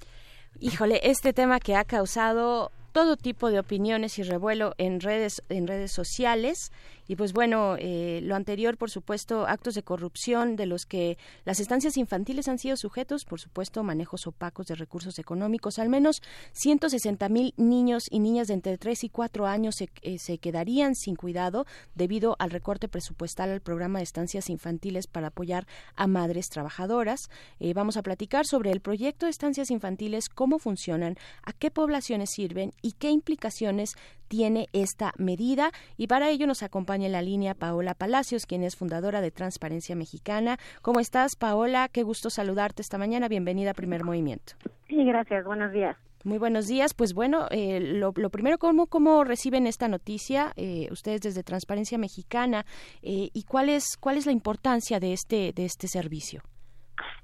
Híjole, 0.59 0.99
este 1.03 1.31
tema 1.31 1.59
que 1.59 1.75
ha 1.75 1.85
causado 1.85 2.71
todo 2.91 3.17
tipo 3.17 3.49
de 3.49 3.59
opiniones 3.59 4.19
y 4.19 4.23
revuelo 4.23 4.73
en 4.77 4.99
redes 4.99 5.43
en 5.49 5.67
redes 5.67 5.91
sociales 5.91 6.71
y 7.09 7.15
pues 7.15 7.33
bueno, 7.33 7.75
eh, 7.79 8.19
lo 8.21 8.35
anterior, 8.35 8.77
por 8.77 8.91
supuesto, 8.91 9.47
actos 9.47 9.73
de 9.73 9.81
corrupción 9.81 10.55
de 10.55 10.67
los 10.67 10.85
que 10.85 11.17
las 11.43 11.59
estancias 11.59 11.97
infantiles 11.97 12.47
han 12.47 12.59
sido 12.59 12.77
sujetos, 12.77 13.25
por 13.25 13.39
supuesto, 13.39 13.81
manejos 13.81 14.27
opacos 14.27 14.67
de 14.67 14.75
recursos 14.75 15.17
económicos. 15.17 15.79
Al 15.79 15.89
menos 15.89 16.21
160 16.51 17.27
mil 17.29 17.55
niños 17.57 18.03
y 18.11 18.19
niñas 18.19 18.47
de 18.49 18.53
entre 18.53 18.77
3 18.77 19.05
y 19.05 19.09
4 19.09 19.47
años 19.47 19.77
se, 19.77 19.89
eh, 20.03 20.19
se 20.19 20.37
quedarían 20.37 20.93
sin 20.93 21.15
cuidado 21.15 21.65
debido 21.95 22.35
al 22.37 22.51
recorte 22.51 22.87
presupuestal 22.87 23.49
al 23.49 23.61
programa 23.61 23.97
de 23.97 24.03
estancias 24.03 24.47
infantiles 24.47 25.07
para 25.07 25.29
apoyar 25.29 25.65
a 25.95 26.05
madres 26.05 26.49
trabajadoras. 26.49 27.31
Eh, 27.59 27.73
vamos 27.73 27.97
a 27.97 28.03
platicar 28.03 28.45
sobre 28.45 28.71
el 28.71 28.81
proyecto 28.81 29.25
de 29.25 29.31
estancias 29.31 29.71
infantiles, 29.71 30.29
cómo 30.29 30.59
funcionan, 30.59 31.17
a 31.41 31.53
qué 31.53 31.71
poblaciones 31.71 32.29
sirven 32.35 32.71
y 32.83 32.91
qué 32.91 33.09
implicaciones 33.09 33.95
tiene 34.29 34.67
esta 34.71 35.11
medida. 35.17 35.71
Y 35.97 36.07
para 36.07 36.29
ello 36.29 36.47
nos 36.47 36.63
acompaña 36.63 37.07
en 37.07 37.11
la 37.11 37.21
línea 37.21 37.55
Paola 37.55 37.95
Palacios, 37.95 38.45
quien 38.45 38.63
es 38.63 38.77
fundadora 38.77 39.19
de 39.19 39.31
Transparencia 39.31 39.95
Mexicana. 39.95 40.57
¿Cómo 40.81 41.01
estás, 41.01 41.35
Paola? 41.35 41.89
Qué 41.91 42.03
gusto 42.03 42.29
saludarte 42.29 42.81
esta 42.81 42.97
mañana. 42.97 43.27
Bienvenida 43.27 43.71
a 43.71 43.73
Primer 43.73 44.05
Movimiento. 44.05 44.53
Sí, 44.87 45.03
gracias. 45.03 45.43
Buenos 45.43 45.73
días. 45.73 45.97
Muy 46.25 46.37
buenos 46.37 46.67
días. 46.67 46.93
Pues 46.93 47.13
bueno, 47.13 47.47
eh, 47.49 47.79
lo, 47.79 48.11
primero, 48.11 48.57
¿cómo, 48.57 48.87
¿cómo 48.87 49.23
reciben 49.23 49.67
esta 49.67 49.87
noticia 49.87 50.51
eh, 50.57 50.89
ustedes 50.91 51.21
desde 51.21 51.43
Transparencia 51.43 51.97
Mexicana 51.97 52.65
eh, 53.01 53.29
y 53.33 53.43
cuál 53.43 53.69
es, 53.69 53.97
cuál 53.97 54.17
es 54.17 54.25
la 54.25 54.33
importancia 54.33 54.99
de 54.99 55.13
este, 55.13 55.53
de 55.53 55.65
este 55.65 55.87
servicio? 55.87 56.41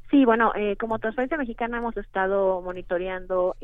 Sí, 0.10 0.24
bueno, 0.24 0.54
como 0.80 1.00
Transparencia 1.00 1.38
Mexicana 1.38 1.80
hemos 1.80 1.98
estado 1.98 2.62
monitoreando 2.62 3.56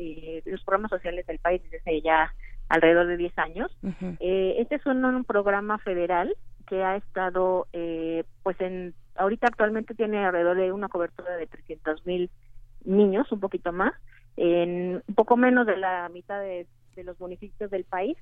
los 0.44 0.62
programas 0.64 0.90
sociales 0.90 1.26
del 1.26 1.38
país 1.38 1.62
desde 1.70 2.02
ya 2.02 2.34
alrededor 2.72 3.06
de 3.06 3.18
10 3.18 3.38
años. 3.38 3.70
eh, 4.18 4.56
este 4.58 4.76
es 4.76 4.86
un, 4.86 5.24
programa 5.24 5.78
federal 5.78 6.34
que 6.66 6.82
ha 6.82 6.96
estado, 6.96 7.66
eh, 7.74 8.24
pues 8.42 8.58
en, 8.60 8.94
ahorita 9.16 9.48
actualmente 9.48 9.94
tiene 9.94 10.24
alrededor 10.24 10.56
de 10.56 10.72
una 10.72 10.88
cobertura 10.88 11.36
de 11.36 11.46
300 11.46 12.06
mil 12.06 12.30
niños, 12.84 13.30
un 13.30 13.40
poquito 13.40 13.72
más, 13.72 13.92
en 14.38 15.02
un 15.06 15.14
poco 15.14 15.36
menos 15.36 15.66
de 15.66 15.76
la 15.76 16.08
mitad 16.08 16.40
de, 16.40 16.66
los 17.04 17.20
municipios 17.20 17.70
del 17.70 17.84
país. 17.84 18.16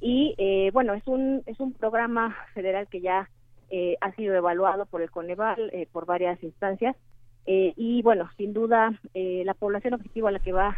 Y 0.00 0.34
eh, 0.36 0.70
bueno, 0.74 0.92
es 0.92 1.06
un, 1.06 1.42
es 1.46 1.58
un 1.58 1.72
programa 1.72 2.36
federal 2.52 2.86
que 2.88 3.00
ya 3.00 3.30
eh, 3.70 3.96
ha 4.02 4.12
sido 4.12 4.34
evaluado 4.34 4.84
por 4.84 5.00
el 5.00 5.10
Coneval, 5.10 5.70
eh, 5.72 5.88
por 5.90 6.04
varias 6.04 6.42
instancias. 6.42 6.96
Eh, 7.46 7.72
y 7.76 8.02
bueno, 8.02 8.28
sin 8.36 8.52
duda, 8.52 8.92
eh, 9.14 9.42
la 9.46 9.54
población 9.54 9.94
objetivo 9.94 10.28
a 10.28 10.32
la 10.32 10.40
que 10.40 10.52
va 10.52 10.76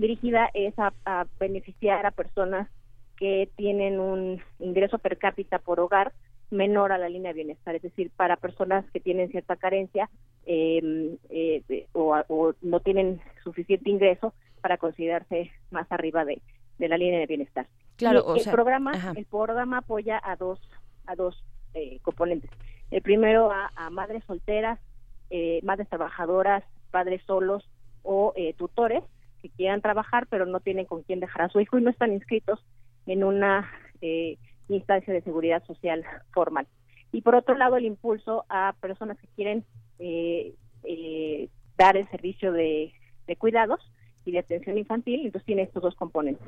dirigida 0.00 0.50
es 0.54 0.74
a, 0.78 1.26
beneficiar 1.38 2.06
a 2.06 2.10
personas 2.10 2.68
que 3.16 3.50
tienen 3.56 4.00
un 4.00 4.42
ingreso 4.58 4.98
per 4.98 5.18
cápita 5.18 5.58
por 5.58 5.78
hogar 5.78 6.12
menor 6.50 6.90
a 6.90 6.98
la 6.98 7.08
línea 7.08 7.32
de 7.32 7.36
bienestar, 7.44 7.74
es 7.76 7.82
decir, 7.82 8.10
para 8.16 8.36
personas 8.36 8.84
que 8.92 8.98
tienen 8.98 9.30
cierta 9.30 9.56
carencia 9.56 10.08
em, 10.46 11.16
eh, 11.28 11.86
o, 11.92 12.54
no 12.62 12.80
tienen 12.80 13.20
suficiente 13.44 13.90
ingreso 13.90 14.32
para 14.60 14.78
considerarse 14.78 15.52
más 15.70 15.86
arriba 15.92 16.24
de, 16.24 16.40
la 16.78 16.96
línea 16.96 17.20
de 17.20 17.26
bienestar. 17.26 17.66
Claro, 17.96 18.34
el 18.34 18.50
programa, 18.50 18.92
el 19.14 19.26
programa 19.26 19.78
apoya 19.78 20.20
a 20.24 20.34
dos 20.36 20.58
a 21.06 21.14
dos 21.14 21.44
eh, 21.74 21.98
componentes. 22.02 22.50
El 22.90 23.02
primero 23.02 23.52
a, 23.52 23.70
a 23.76 23.90
madres 23.90 24.24
solteras, 24.26 24.80
eh, 25.28 25.60
madres 25.62 25.88
trabajadoras, 25.88 26.64
padres 26.90 27.22
solos 27.26 27.68
o 28.02 28.32
tutores 28.56 29.04
que 29.40 29.50
quieran 29.50 29.80
trabajar 29.80 30.26
pero 30.28 30.46
no 30.46 30.60
tienen 30.60 30.86
con 30.86 31.02
quién 31.02 31.20
dejar 31.20 31.42
a 31.42 31.48
su 31.48 31.60
hijo 31.60 31.78
y 31.78 31.82
no 31.82 31.90
están 31.90 32.12
inscritos 32.12 32.64
en 33.06 33.24
una 33.24 33.70
eh, 34.00 34.38
instancia 34.68 35.12
de 35.12 35.22
seguridad 35.22 35.64
social 35.66 36.04
formal. 36.32 36.66
Y 37.12 37.22
por 37.22 37.34
otro 37.34 37.56
lado, 37.56 37.76
el 37.76 37.86
impulso 37.86 38.44
a 38.48 38.74
personas 38.80 39.18
que 39.18 39.26
quieren 39.34 39.64
eh, 39.98 40.54
eh, 40.84 41.48
dar 41.76 41.96
el 41.96 42.08
servicio 42.10 42.52
de, 42.52 42.92
cuidados 43.38 43.80
y 44.24 44.32
de 44.32 44.40
atención 44.40 44.78
infantil, 44.78 45.26
entonces 45.26 45.46
tiene 45.46 45.62
estos 45.62 45.82
dos 45.82 45.94
componentes. 45.94 46.46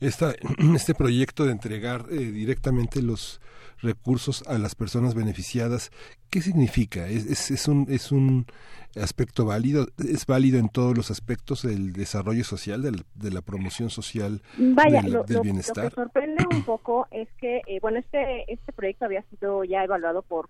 Esta, 0.00 0.32
este 0.74 0.94
proyecto 0.94 1.44
de 1.44 1.52
entregar 1.52 2.06
directamente 2.08 3.02
los 3.02 3.40
recursos 3.80 4.46
a 4.46 4.58
las 4.58 4.74
personas 4.74 5.14
beneficiadas, 5.14 5.90
¿qué 6.30 6.40
significa? 6.40 7.08
¿Es, 7.08 7.50
es, 7.50 7.68
un, 7.68 7.86
¿Es 7.88 8.12
un 8.12 8.46
aspecto 9.00 9.44
válido? 9.44 9.86
¿Es 9.98 10.26
válido 10.26 10.58
en 10.58 10.68
todos 10.68 10.96
los 10.96 11.10
aspectos 11.10 11.62
del 11.62 11.92
desarrollo 11.92 12.44
social, 12.44 12.82
de 12.82 13.30
la 13.30 13.42
promoción 13.42 13.90
social 13.90 14.42
Vaya, 14.56 15.02
del, 15.02 15.12
lo, 15.12 15.24
bienestar? 15.42 15.84
Lo 15.84 15.90
que 15.90 15.96
sorprende 15.96 16.44
un 16.50 16.62
poco 16.64 17.06
es 17.10 17.28
que, 17.38 17.62
eh, 17.66 17.78
bueno, 17.80 17.98
este, 17.98 18.50
este 18.52 18.72
proyecto 18.72 19.04
había 19.04 19.22
sido 19.22 19.64
ya 19.64 19.84
evaluado 19.84 20.22
por, 20.22 20.48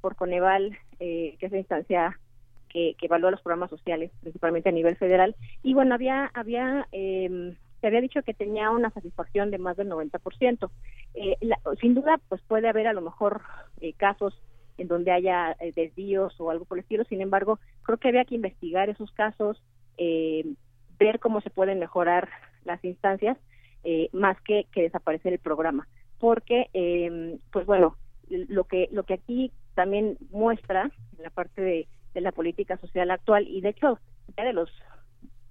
por 0.00 0.16
Coneval, 0.16 0.76
eh, 1.00 1.36
que 1.38 1.46
es 1.46 1.52
la 1.52 1.58
instancia 1.58 2.20
que, 2.68 2.94
que 2.98 3.06
evalúa 3.06 3.30
los 3.30 3.40
programas 3.40 3.70
sociales, 3.70 4.10
principalmente 4.20 4.68
a 4.68 4.72
nivel 4.72 4.96
federal, 4.96 5.34
y 5.62 5.74
bueno, 5.74 5.94
había, 5.94 6.30
había 6.34 6.86
eh, 6.92 7.56
se 7.80 7.86
había 7.86 8.00
dicho 8.00 8.22
que 8.22 8.34
tenía 8.34 8.70
una 8.70 8.90
satisfacción 8.90 9.50
de 9.50 9.58
más 9.58 9.76
del 9.76 9.88
90%. 9.88 10.70
Eh, 11.14 11.36
sin 11.80 11.94
duda, 11.94 12.20
pues 12.28 12.40
puede 12.42 12.68
haber 12.68 12.86
a 12.86 12.92
lo 12.92 13.00
mejor 13.00 13.42
eh, 13.80 13.92
casos 13.94 14.40
en 14.76 14.88
donde 14.88 15.10
haya 15.10 15.56
eh, 15.60 15.72
desvíos 15.74 16.40
o 16.40 16.50
algo 16.50 16.64
por 16.64 16.78
el 16.78 16.82
estilo, 16.82 17.04
sin 17.04 17.20
embargo, 17.20 17.58
creo 17.82 17.98
que 17.98 18.08
había 18.08 18.24
que 18.24 18.36
investigar 18.36 18.88
esos 18.88 19.10
casos, 19.12 19.60
eh, 19.96 20.44
ver 20.98 21.18
cómo 21.18 21.40
se 21.40 21.50
pueden 21.50 21.78
mejorar 21.78 22.28
las 22.64 22.84
instancias, 22.84 23.36
más 24.12 24.38
que, 24.42 24.66
que 24.70 24.82
desaparecer 24.82 25.32
el 25.32 25.38
programa. 25.38 25.88
Porque, 26.18 26.66
pues 27.52 27.64
bueno, 27.64 27.96
lo 28.28 28.64
que, 28.64 28.88
lo 28.92 29.04
que 29.04 29.14
aquí 29.14 29.50
también 29.74 30.18
muestra 30.30 30.90
en 31.16 31.22
la 31.22 31.30
parte 31.30 31.62
de, 31.62 31.88
de 32.12 32.20
la 32.20 32.32
política 32.32 32.76
social 32.76 33.10
actual, 33.10 33.48
y 33.48 33.62
de 33.62 33.70
hecho, 33.70 33.98
ya 34.36 34.44
de 34.44 34.52
los 34.52 34.70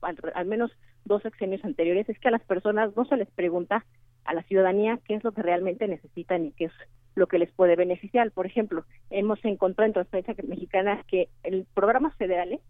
al 0.02 0.46
menos 0.46 0.72
dos 1.08 1.24
sexenios 1.24 1.64
anteriores 1.64 2.08
es 2.10 2.20
que 2.20 2.28
a 2.28 2.32
las 2.32 2.44
personas 2.44 2.96
no 2.96 3.06
se 3.06 3.18
les 3.18 3.30
pregunta 3.32 3.86
a 4.26 4.34
la 4.34 4.44
ciudadanía 4.44 5.00
qué 5.06 5.16
es 5.16 5.24
lo 5.24 5.32
que 5.32 5.42
realmente 5.42 5.88
necesitan 5.88 6.46
y 6.46 6.52
qué 6.52 6.66
es 6.66 6.74
lo 7.16 7.28
que 7.28 7.40
les 7.40 7.52
puede 7.52 7.76
beneficiar. 7.76 8.32
Por 8.32 8.46
ejemplo, 8.46 8.86
hemos 9.10 9.44
encontrado 9.44 9.88
en 9.88 9.94
Transparencia 9.94 10.36
Mexicana 10.48 11.04
que 11.08 11.30
el 11.44 11.66
programas 11.74 12.16
federales, 12.16 12.62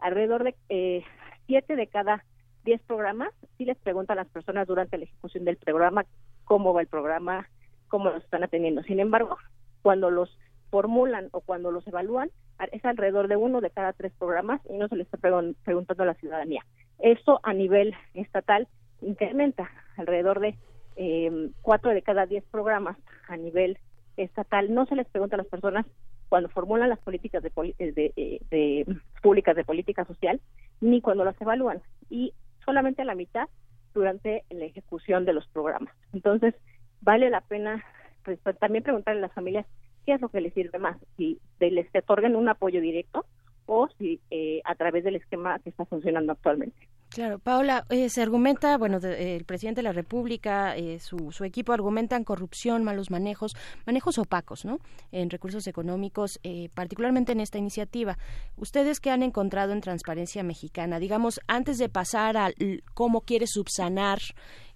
alrededor 0.00 0.44
de 0.44 0.54
eh, 0.68 1.04
siete 1.46 1.76
de 1.76 1.86
cada 1.86 2.24
diez 2.64 2.80
programas, 2.82 3.32
sí 3.56 3.64
les 3.64 3.76
preguntan 3.78 4.18
a 4.18 4.22
las 4.22 4.32
personas 4.32 4.66
durante 4.66 4.98
la 4.98 5.04
ejecución 5.04 5.44
del 5.44 5.56
programa 5.56 6.04
cómo 6.44 6.74
va 6.74 6.80
el 6.80 6.88
programa, 6.88 7.48
cómo 7.88 8.10
lo 8.10 8.16
están 8.16 8.42
atendiendo. 8.42 8.82
Sin 8.82 8.98
embargo, 8.98 9.36
cuando 9.82 10.10
los 10.10 10.36
formulan 10.70 11.28
o 11.30 11.40
cuando 11.40 11.70
los 11.70 11.86
evalúan, 11.86 12.30
es 12.72 12.84
alrededor 12.84 13.28
de 13.28 13.36
uno 13.36 13.60
de 13.60 13.70
cada 13.70 13.92
tres 13.92 14.12
programas 14.18 14.60
y 14.68 14.76
no 14.76 14.88
se 14.88 14.96
les 14.96 15.06
está 15.06 15.18
preguntando 15.18 16.02
a 16.02 16.06
la 16.06 16.14
ciudadanía. 16.14 16.64
Eso 16.98 17.40
a 17.42 17.52
nivel 17.52 17.94
estatal 18.14 18.68
incrementa 19.00 19.70
alrededor 19.96 20.40
de 20.40 20.56
eh, 20.96 21.50
cuatro 21.62 21.90
de 21.90 22.02
cada 22.02 22.26
diez 22.26 22.44
programas 22.50 22.96
a 23.28 23.36
nivel 23.36 23.78
estatal. 24.16 24.72
No 24.72 24.86
se 24.86 24.96
les 24.96 25.06
pregunta 25.08 25.36
a 25.36 25.38
las 25.38 25.46
personas 25.46 25.86
cuando 26.28 26.48
formulan 26.48 26.88
las 26.88 26.98
políticas 26.98 27.42
de, 27.42 27.52
de, 27.78 28.12
eh, 28.16 28.40
de, 28.50 28.96
públicas 29.22 29.54
de 29.54 29.64
política 29.64 30.04
social 30.04 30.40
ni 30.80 31.00
cuando 31.00 31.24
las 31.24 31.40
evalúan 31.40 31.80
y 32.10 32.32
solamente 32.64 33.02
a 33.02 33.04
la 33.04 33.14
mitad 33.14 33.48
durante 33.94 34.44
la 34.50 34.64
ejecución 34.64 35.24
de 35.24 35.32
los 35.32 35.46
programas. 35.48 35.94
Entonces, 36.12 36.54
vale 37.00 37.30
la 37.30 37.40
pena 37.42 37.84
pues, 38.24 38.38
también 38.58 38.82
preguntarle 38.82 39.20
a 39.20 39.22
las 39.22 39.32
familias 39.32 39.66
qué 40.04 40.14
es 40.14 40.20
lo 40.20 40.28
que 40.28 40.40
les 40.40 40.52
sirve 40.52 40.78
más, 40.78 40.96
si 41.16 41.40
les 41.58 41.86
otorguen 41.94 42.36
un 42.36 42.48
apoyo 42.48 42.80
directo 42.80 43.24
o 43.66 43.88
si 43.98 44.20
eh, 44.30 44.60
a 44.64 44.74
través 44.74 45.04
del 45.04 45.16
esquema 45.16 45.58
que 45.58 45.70
está 45.70 45.84
funcionando 45.84 46.32
actualmente. 46.32 46.88
Claro, 47.08 47.38
Paola, 47.38 47.86
eh, 47.88 48.10
se 48.10 48.20
argumenta, 48.20 48.76
bueno, 48.76 48.98
el 48.98 49.44
presidente 49.44 49.78
de 49.78 49.84
la 49.84 49.92
República, 49.92 50.76
eh, 50.76 50.98
su, 50.98 51.30
su, 51.32 51.44
equipo 51.44 51.72
argumentan 51.72 52.24
corrupción, 52.24 52.84
malos 52.84 53.10
manejos, 53.10 53.52
manejos 53.86 54.18
opacos, 54.18 54.64
¿no? 54.64 54.80
En 55.12 55.30
recursos 55.30 55.66
económicos, 55.66 56.38
eh, 56.42 56.68
particularmente 56.74 57.32
en 57.32 57.40
esta 57.40 57.58
iniciativa. 57.58 58.18
¿Ustedes 58.56 59.00
qué 59.00 59.10
han 59.10 59.22
encontrado 59.22 59.72
en 59.72 59.80
Transparencia 59.80 60.42
Mexicana? 60.42 60.98
Digamos, 60.98 61.40
antes 61.46 61.78
de 61.78 61.88
pasar 61.88 62.36
a 62.36 62.50
cómo 62.92 63.22
quiere 63.22 63.46
subsanar 63.46 64.18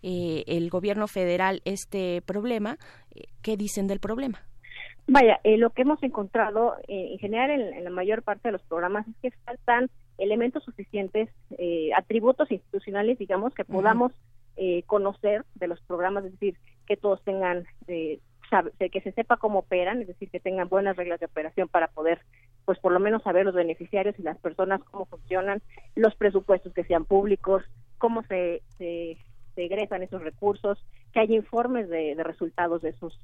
el 0.02 0.70
gobierno 0.70 1.08
federal 1.08 1.60
este 1.66 2.22
problema, 2.22 2.78
¿qué 3.42 3.58
dicen 3.58 3.86
del 3.86 4.00
problema? 4.00 4.49
Vaya, 5.12 5.40
lo 5.42 5.70
que 5.70 5.82
hemos 5.82 6.00
encontrado 6.04 6.76
en 6.86 7.18
general 7.18 7.50
en 7.50 7.82
la 7.82 7.90
mayor 7.90 8.22
parte 8.22 8.46
de 8.46 8.52
los 8.52 8.62
programas 8.62 9.08
es 9.08 9.16
que 9.20 9.30
faltan 9.44 9.90
elementos 10.18 10.62
suficientes, 10.62 11.28
eh, 11.58 11.90
atributos 11.96 12.48
institucionales, 12.52 13.18
digamos, 13.18 13.52
que 13.52 13.64
podamos 13.64 14.12
eh, 14.56 14.84
conocer 14.84 15.44
de 15.56 15.66
los 15.66 15.80
programas, 15.80 16.24
es 16.26 16.30
decir, 16.30 16.56
que 16.86 16.96
todos 16.96 17.20
tengan, 17.24 17.64
eh, 17.88 18.20
que 18.78 19.00
se 19.00 19.10
sepa 19.10 19.36
cómo 19.36 19.58
operan, 19.58 20.00
es 20.00 20.06
decir, 20.06 20.30
que 20.30 20.38
tengan 20.38 20.68
buenas 20.68 20.96
reglas 20.96 21.18
de 21.18 21.26
operación 21.26 21.66
para 21.66 21.88
poder, 21.88 22.20
pues 22.64 22.78
por 22.78 22.92
lo 22.92 23.00
menos 23.00 23.24
saber 23.24 23.44
los 23.44 23.54
beneficiarios 23.56 24.16
y 24.16 24.22
las 24.22 24.38
personas 24.38 24.80
cómo 24.92 25.06
funcionan, 25.06 25.60
los 25.96 26.14
presupuestos 26.14 26.72
que 26.72 26.84
sean 26.84 27.04
públicos, 27.04 27.64
cómo 27.98 28.22
se, 28.28 28.62
se, 28.78 29.16
egresan 29.56 30.04
esos 30.04 30.22
recursos, 30.22 30.78
que 31.12 31.18
haya 31.18 31.34
informes 31.34 31.88
de, 31.88 32.14
de 32.14 32.22
resultados 32.22 32.80
de 32.80 32.90
esos 32.90 33.18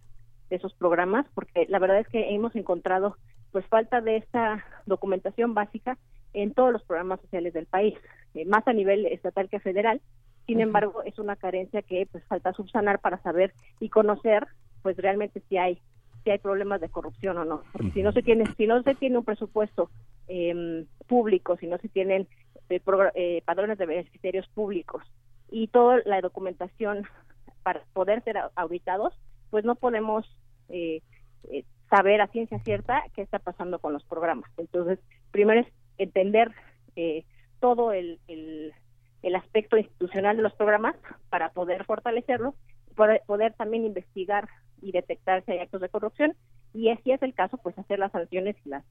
de 0.50 0.56
esos 0.56 0.74
programas, 0.74 1.26
porque 1.34 1.66
la 1.68 1.78
verdad 1.78 1.98
es 1.98 2.08
que 2.08 2.34
hemos 2.34 2.54
encontrado 2.56 3.16
pues 3.52 3.66
falta 3.66 4.00
de 4.00 4.16
esta 4.16 4.64
documentación 4.86 5.54
básica 5.54 5.98
en 6.34 6.52
todos 6.52 6.72
los 6.72 6.82
programas 6.84 7.20
sociales 7.20 7.54
del 7.54 7.66
país, 7.66 7.94
eh, 8.34 8.44
más 8.44 8.66
a 8.68 8.72
nivel 8.72 9.06
estatal 9.06 9.48
que 9.48 9.60
federal. 9.60 10.00
Sin 10.46 10.60
embargo, 10.60 11.02
es 11.02 11.18
una 11.18 11.36
carencia 11.36 11.82
que 11.82 12.06
pues 12.10 12.24
falta 12.24 12.52
subsanar 12.52 13.00
para 13.00 13.20
saber 13.22 13.52
y 13.80 13.88
conocer 13.88 14.46
pues 14.82 14.96
realmente 14.96 15.42
si 15.48 15.56
hay 15.56 15.80
si 16.22 16.30
hay 16.30 16.38
problemas 16.38 16.80
de 16.80 16.88
corrupción 16.88 17.38
o 17.38 17.44
no. 17.44 17.62
Porque 17.72 17.92
si 17.92 18.02
no 18.02 18.12
se 18.12 18.22
tiene 18.22 18.44
si 18.56 18.66
no 18.66 18.82
se 18.82 18.94
tiene 18.94 19.18
un 19.18 19.24
presupuesto 19.24 19.90
eh, 20.28 20.84
público, 21.06 21.56
si 21.56 21.66
no 21.66 21.78
se 21.78 21.88
tienen 21.88 22.28
eh, 22.68 22.80
eh, 23.14 23.42
padrones 23.44 23.78
de 23.78 23.86
beneficiarios 23.86 24.48
públicos 24.48 25.04
y 25.48 25.68
toda 25.68 26.00
la 26.04 26.20
documentación 26.20 27.04
para 27.62 27.82
poder 27.92 28.22
ser 28.24 28.38
auditados, 28.56 29.14
pues 29.50 29.64
no 29.64 29.74
podemos 29.74 30.26
eh, 30.68 31.02
saber 31.90 32.20
a 32.20 32.28
ciencia 32.28 32.58
cierta 32.60 33.04
qué 33.14 33.22
está 33.22 33.38
pasando 33.38 33.78
con 33.78 33.92
los 33.92 34.04
programas. 34.04 34.50
Entonces, 34.56 34.98
primero 35.30 35.60
es 35.60 35.66
entender 35.98 36.52
eh, 36.96 37.24
todo 37.60 37.92
el, 37.92 38.18
el, 38.28 38.72
aspecto 39.34 39.76
institucional 39.76 40.36
de 40.36 40.42
los 40.42 40.54
programas 40.54 40.94
para 41.30 41.50
poder 41.50 41.84
fortalecerlos, 41.84 42.54
poder, 42.94 43.22
poder 43.26 43.54
también 43.54 43.84
investigar 43.84 44.48
y 44.80 44.92
detectar 44.92 45.44
si 45.44 45.52
hay 45.52 45.58
actos 45.58 45.80
de 45.80 45.88
corrupción 45.88 46.34
y 46.72 46.94
si 47.02 47.10
es 47.10 47.22
el 47.22 47.34
caso, 47.34 47.56
pues 47.58 47.76
hacer 47.78 47.98
las 47.98 48.12
sanciones 48.12 48.56
y 48.64 48.68
las 48.68 48.84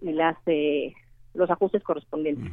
y 0.00 0.12
las 0.12 0.36
eh, 0.46 0.94
los 1.34 1.50
ajustes 1.50 1.82
correspondientes. 1.82 2.50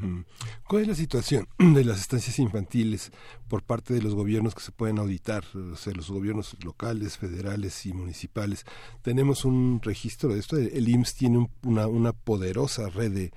¿Cuál 0.67 0.83
es 0.83 0.87
la 0.87 0.95
situación 0.95 1.47
de 1.57 1.83
las 1.85 2.01
estancias 2.01 2.39
infantiles 2.39 3.11
por 3.47 3.63
parte 3.63 3.93
de 3.93 4.01
los 4.01 4.15
gobiernos 4.15 4.55
que 4.55 4.61
se 4.61 4.71
pueden 4.71 4.99
auditar, 4.99 5.43
o 5.55 5.75
sea, 5.75 5.93
los 5.93 6.09
gobiernos 6.09 6.57
locales, 6.63 7.17
federales 7.17 7.85
y 7.85 7.93
municipales? 7.93 8.65
Tenemos 9.01 9.45
un 9.45 9.79
registro 9.81 10.33
de 10.33 10.39
esto. 10.39 10.57
El 10.57 10.89
IMSS 10.89 11.15
tiene 11.15 11.49
una, 11.63 11.87
una 11.87 12.13
poderosa 12.13 12.89
red 12.89 13.11
de, 13.11 13.31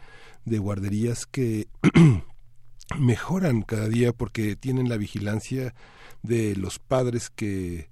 de 0.45 0.59
guarderías 0.59 1.27
que 1.27 1.69
mejoran 2.99 3.62
cada 3.62 3.89
día 3.89 4.12
porque 4.12 4.57
tienen 4.57 4.89
la 4.89 4.97
vigilancia 4.97 5.75
de 6.23 6.57
los 6.57 6.79
padres 6.79 7.31
que 7.31 7.89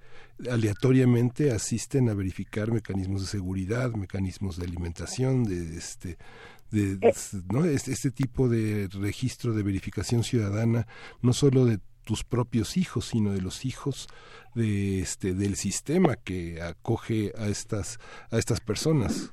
aleatoriamente 0.50 1.52
asisten 1.52 2.08
a 2.08 2.14
verificar 2.14 2.72
mecanismos 2.72 3.22
de 3.22 3.26
seguridad, 3.28 3.92
mecanismos 3.92 4.56
de 4.56 4.66
alimentación, 4.66 5.44
de 5.44 5.76
este 5.76 6.18
de, 6.72 7.08
eh. 7.08 7.12
¿no? 7.52 7.64
este, 7.64 7.92
este 7.92 8.10
tipo 8.10 8.48
de 8.48 8.88
registro 9.00 9.52
de 9.52 9.62
verificación 9.62 10.24
ciudadana, 10.24 10.86
no 11.20 11.32
solo 11.32 11.64
de 11.64 11.78
tus 12.04 12.24
propios 12.24 12.76
hijos, 12.76 13.06
sino 13.06 13.32
de 13.32 13.40
los 13.40 13.64
hijos 13.64 14.08
de 14.54 15.00
este 15.00 15.34
del 15.34 15.54
sistema 15.54 16.16
que 16.16 16.60
acoge 16.60 17.32
a 17.38 17.46
estas 17.46 17.98
a 18.30 18.38
estas 18.38 18.60
personas. 18.60 19.32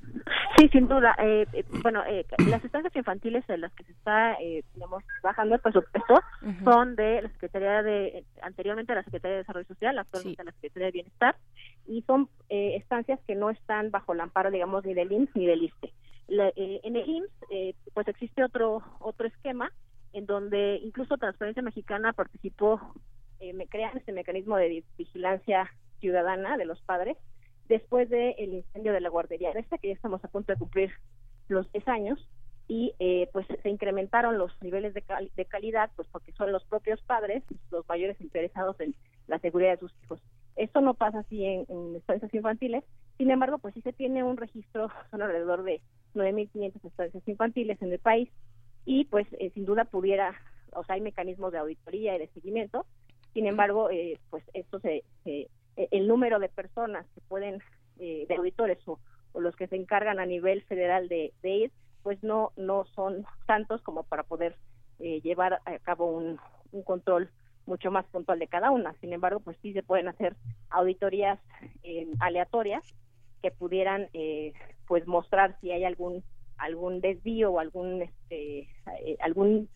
Sí, 0.60 0.68
sin 0.70 0.90
duda. 0.90 1.16
Eh, 1.20 1.46
eh, 1.54 1.64
bueno, 1.84 2.04
eh, 2.06 2.26
las 2.50 2.64
estancias 2.66 2.94
infantiles 2.94 3.50
en 3.50 3.62
las 3.62 3.74
que 3.74 3.86
se 3.86 3.94
está, 3.94 4.34
eh, 4.34 4.64
digamos, 4.74 5.04
bajando 5.24 5.56
el 5.56 5.62
presupuesto 5.62 6.16
son 6.66 6.98
de 6.98 7.22
la 7.22 7.30
Secretaría 7.30 7.82
de, 7.82 8.26
anteriormente 8.42 8.94
la 8.94 9.04
Secretaría 9.04 9.38
de 9.38 9.44
Desarrollo 9.44 9.68
Social, 9.68 9.98
actualmente 9.98 10.44
la 10.44 10.52
Secretaría 10.52 10.88
de 10.88 10.92
Bienestar, 10.92 11.36
y 11.88 12.02
son 12.02 12.28
estancias 12.50 13.22
que 13.26 13.36
no 13.36 13.50
están 13.50 13.90
bajo 13.90 14.12
el 14.12 14.20
amparo, 14.20 14.52
digamos, 14.52 14.84
ni 14.84 14.94
del 14.94 15.12
IMSS 15.12 15.36
ni 15.36 15.46
del 15.46 15.64
ISTE. 15.64 15.94
En 16.30 16.96
el 16.96 17.10
IMSS, 17.10 17.76
pues 17.94 18.08
existe 18.08 18.44
otro 18.44 18.84
otro 19.00 19.28
esquema 19.28 19.72
en 20.14 20.26
donde 20.26 20.80
incluso 20.84 21.18
Transparencia 21.18 21.62
Mexicana 21.62 22.14
participó, 22.14 22.80
me 23.54 23.68
crean 23.68 23.98
este 23.98 24.12
mecanismo 24.12 24.58
de 24.58 24.84
vigilancia 24.98 25.70
ciudadana 26.00 26.58
de 26.58 26.66
los 26.66 26.82
padres 26.82 27.18
después 27.68 28.10
del 28.10 28.54
incendio 28.54 28.92
de 28.92 29.02
la 29.02 29.10
guardería 29.10 29.52
esta, 29.52 29.78
que 29.78 29.90
ya 29.90 29.94
estamos 29.94 30.24
a 30.24 30.28
punto 30.28 30.52
de 30.52 30.60
cumplir 30.60 30.92
los 31.48 31.72
10 31.72 31.88
años, 31.88 32.30
y 32.70 32.94
eh, 33.00 33.28
pues 33.34 33.48
se 33.64 33.70
incrementaron 33.70 34.38
los 34.38 34.52
niveles 34.62 34.94
de, 34.94 35.04
de, 35.36 35.46
calidad, 35.46 35.90
pues 35.96 36.08
porque 36.12 36.32
son 36.34 36.52
los 36.52 36.64
propios 36.66 37.02
padres 37.02 37.44
los 37.72 37.88
mayores 37.90 38.22
interesados 38.22 38.80
en 38.80 38.94
la 39.28 39.40
seguridad 39.40 39.72
de 39.72 39.80
sus 39.80 39.94
hijos. 40.04 40.22
Esto 40.56 40.80
no 40.80 40.94
pasa 40.94 41.20
así 41.20 41.44
en, 41.44 41.66
en 41.68 42.30
infantiles, 42.32 42.84
sin 43.20 43.30
embargo, 43.30 43.60
pues 43.60 43.76
sí 43.76 43.82
se 43.82 43.94
tiene 43.94 44.24
un 44.24 44.38
registro, 44.38 44.90
son 45.12 45.22
alrededor 45.22 45.62
de 45.62 45.82
9.500 46.16 46.84
estancias 46.84 47.28
infantiles 47.28 47.80
en 47.84 47.92
el 47.92 48.00
país, 48.00 48.30
y 48.86 49.06
pues 49.06 49.28
eh, 49.34 49.52
sin 49.54 49.66
duda 49.66 49.86
pudiera, 49.86 50.34
o 50.74 50.84
sea, 50.84 50.96
hay 50.96 51.02
mecanismos 51.02 51.52
de 51.52 51.60
auditoría 51.60 52.16
y 52.16 52.20
de 52.20 52.30
seguimiento, 52.30 52.88
sin 53.34 53.46
embargo, 53.46 53.92
eh, 53.92 54.20
pues 54.32 54.44
esto 54.54 54.80
se, 54.80 55.04
se 55.24 55.50
eh, 55.80 55.88
el 55.92 56.10
número 56.10 56.40
de 56.40 56.50
personas 56.50 57.06
que 57.16 57.22
pueden, 57.22 57.64
eh, 58.00 58.26
de 58.28 58.36
auditores 58.36 58.78
o, 58.86 59.00
los 59.40 59.56
que 59.56 59.68
se 59.68 59.78
encargan 59.78 60.20
a 60.20 60.26
nivel 60.26 60.62
federal 60.64 61.08
de, 61.08 61.32
ir, 61.44 61.72
pues 62.04 62.22
no, 62.22 62.52
no 62.58 62.84
son 62.96 63.26
tantos 63.46 63.82
como 63.82 64.04
para 64.04 64.24
poder 64.24 64.58
eh, 65.00 65.22
llevar 65.22 65.62
a 65.64 65.80
cabo 65.80 66.12
un, 66.12 66.38
un 66.74 66.84
control 66.84 67.30
mucho 67.66 67.92
más 67.92 68.06
puntual 68.08 68.40
de 68.40 68.48
cada 68.48 68.72
una. 68.72 68.94
Sin 68.96 69.14
embargo, 69.14 69.40
pues 69.40 69.56
sí 69.62 69.72
se 69.72 69.84
pueden 69.84 70.10
hacer 70.10 70.36
auditorías 70.70 71.40
aleatorias 72.20 72.84
que 73.42 73.52
pudieran 73.52 74.10
pues 74.88 75.08
mostrar 75.08 75.58
si 75.62 75.72
hay 75.72 75.84
algún 75.84 76.24
algún 76.58 77.00
desvío 77.02 77.52
o 77.52 77.60
algún 77.60 78.02
este 78.02 78.68
algún 79.20 79.70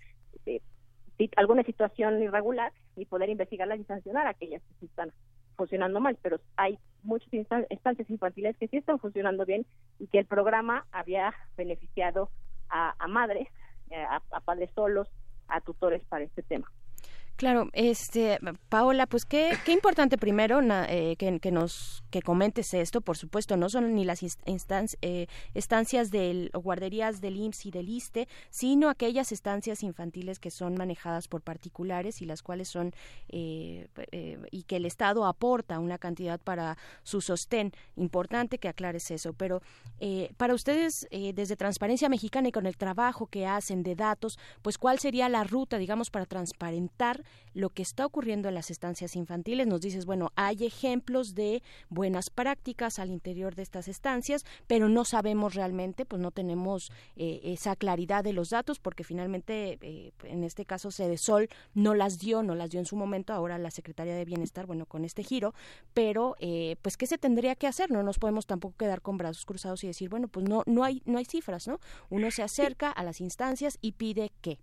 alguna 1.35 1.63
situación 1.63 2.21
irregular 2.21 2.73
y 2.95 3.05
poder 3.05 3.29
investigarlas 3.29 3.79
y 3.79 3.85
sancionar 3.85 4.27
a 4.27 4.31
aquellas 4.31 4.61
que 4.79 4.85
están 4.85 5.11
funcionando 5.55 5.99
mal, 5.99 6.17
pero 6.21 6.39
hay 6.57 6.79
muchas 7.03 7.29
estancias 7.69 8.09
infantiles 8.09 8.57
que 8.57 8.67
sí 8.67 8.77
están 8.77 8.99
funcionando 8.99 9.45
bien 9.45 9.65
y 9.99 10.07
que 10.07 10.19
el 10.19 10.25
programa 10.25 10.85
había 10.91 11.33
beneficiado 11.55 12.29
a, 12.69 13.07
madres, 13.07 13.47
eh, 13.91 14.03
a 14.03 14.39
padres 14.39 14.71
solos, 14.73 15.07
a 15.47 15.61
tutores 15.61 16.03
para 16.05 16.23
este 16.23 16.41
tema. 16.41 16.71
Claro, 17.43 17.67
este 17.73 18.39
Paola, 18.69 19.05
pues 19.05 19.25
qué, 19.25 19.51
qué 19.65 19.73
importante 19.73 20.17
primero 20.17 20.61
eh, 20.87 21.17
que, 21.17 21.41
que, 21.41 21.51
nos 21.51 22.01
que 22.09 22.21
comentes 22.21 22.73
esto, 22.73 23.01
por 23.01 23.17
supuesto, 23.17 23.57
no 23.57 23.67
son 23.67 23.95
ni 23.95 24.05
las 24.05 24.23
eh, 24.23 25.27
estancias 25.53 26.09
del 26.09 26.51
o 26.53 26.61
guarderías 26.61 27.19
del 27.19 27.35
IMSS 27.35 27.65
y 27.65 27.71
del 27.71 27.89
ISTE, 27.89 28.29
sino 28.49 28.87
aquellas 28.87 29.33
estancias 29.33 29.83
infantiles 29.83 30.39
que 30.39 30.51
son 30.51 30.75
manejadas 30.75 31.27
por 31.27 31.41
particulares 31.41 32.21
y 32.21 32.25
las 32.25 32.43
cuales 32.43 32.69
son 32.69 32.93
eh, 33.27 33.89
y 34.49 34.63
que 34.63 34.77
el 34.77 34.85
Estado 34.85 35.25
aporta 35.25 35.79
una 35.79 35.97
cantidad 35.97 36.39
para 36.39 36.77
su 37.03 37.19
sostén. 37.19 37.73
Importante 37.97 38.57
que 38.57 38.69
aclares 38.69 39.11
eso, 39.11 39.33
pero 39.33 39.61
para 40.37 40.53
ustedes 40.53 41.09
desde 41.11 41.57
Transparencia 41.57 42.07
Mexicana 42.07 42.47
y 42.47 42.51
con 42.53 42.67
el 42.67 42.77
trabajo 42.77 43.27
que 43.27 43.45
hacen 43.45 43.83
de 43.83 43.95
datos, 43.95 44.39
pues 44.61 44.77
cuál 44.77 44.99
sería 44.99 45.27
la 45.27 45.43
ruta, 45.43 45.77
digamos, 45.77 46.09
para 46.09 46.25
transparentar 46.25 47.21
lo 47.53 47.69
que 47.69 47.83
está 47.83 48.05
ocurriendo 48.05 48.49
en 48.49 48.55
las 48.55 48.71
estancias 48.71 49.15
infantiles. 49.15 49.67
Nos 49.67 49.81
dices, 49.81 50.05
bueno, 50.05 50.31
hay 50.35 50.65
ejemplos 50.65 51.35
de 51.35 51.61
buenas 51.89 52.29
prácticas 52.29 52.99
al 52.99 53.09
interior 53.09 53.55
de 53.55 53.63
estas 53.63 53.87
estancias, 53.87 54.45
pero 54.67 54.89
no 54.89 55.05
sabemos 55.05 55.53
realmente, 55.55 56.05
pues 56.05 56.21
no 56.21 56.31
tenemos 56.31 56.91
eh, 57.15 57.41
esa 57.43 57.75
claridad 57.75 58.23
de 58.23 58.33
los 58.33 58.49
datos, 58.49 58.79
porque 58.79 59.03
finalmente, 59.03 59.77
eh, 59.81 60.11
en 60.23 60.43
este 60.43 60.65
caso, 60.65 60.89
Sol 60.91 61.49
no 61.73 61.93
las 61.93 62.19
dio, 62.19 62.43
no 62.43 62.55
las 62.55 62.69
dio 62.69 62.79
en 62.79 62.85
su 62.85 62.95
momento, 62.95 63.33
ahora 63.33 63.57
la 63.57 63.71
Secretaría 63.71 64.15
de 64.15 64.25
Bienestar, 64.25 64.65
bueno, 64.65 64.85
con 64.85 65.05
este 65.05 65.23
giro, 65.23 65.53
pero 65.93 66.35
eh, 66.39 66.75
pues 66.81 66.97
qué 66.97 67.07
se 67.07 67.17
tendría 67.17 67.55
que 67.55 67.67
hacer, 67.67 67.91
no 67.91 68.03
nos 68.03 68.19
podemos 68.19 68.45
tampoco 68.45 68.75
quedar 68.77 69.01
con 69.01 69.17
brazos 69.17 69.45
cruzados 69.45 69.83
y 69.83 69.87
decir, 69.87 70.09
bueno, 70.09 70.27
pues 70.27 70.47
no, 70.47 70.63
no 70.65 70.83
hay, 70.83 71.01
no 71.05 71.17
hay 71.17 71.25
cifras, 71.25 71.67
¿no? 71.67 71.79
Uno 72.09 72.31
se 72.31 72.43
acerca 72.43 72.89
a 72.89 73.03
las 73.03 73.21
instancias 73.21 73.77
y 73.81 73.93
pide 73.93 74.31
qué 74.41 74.59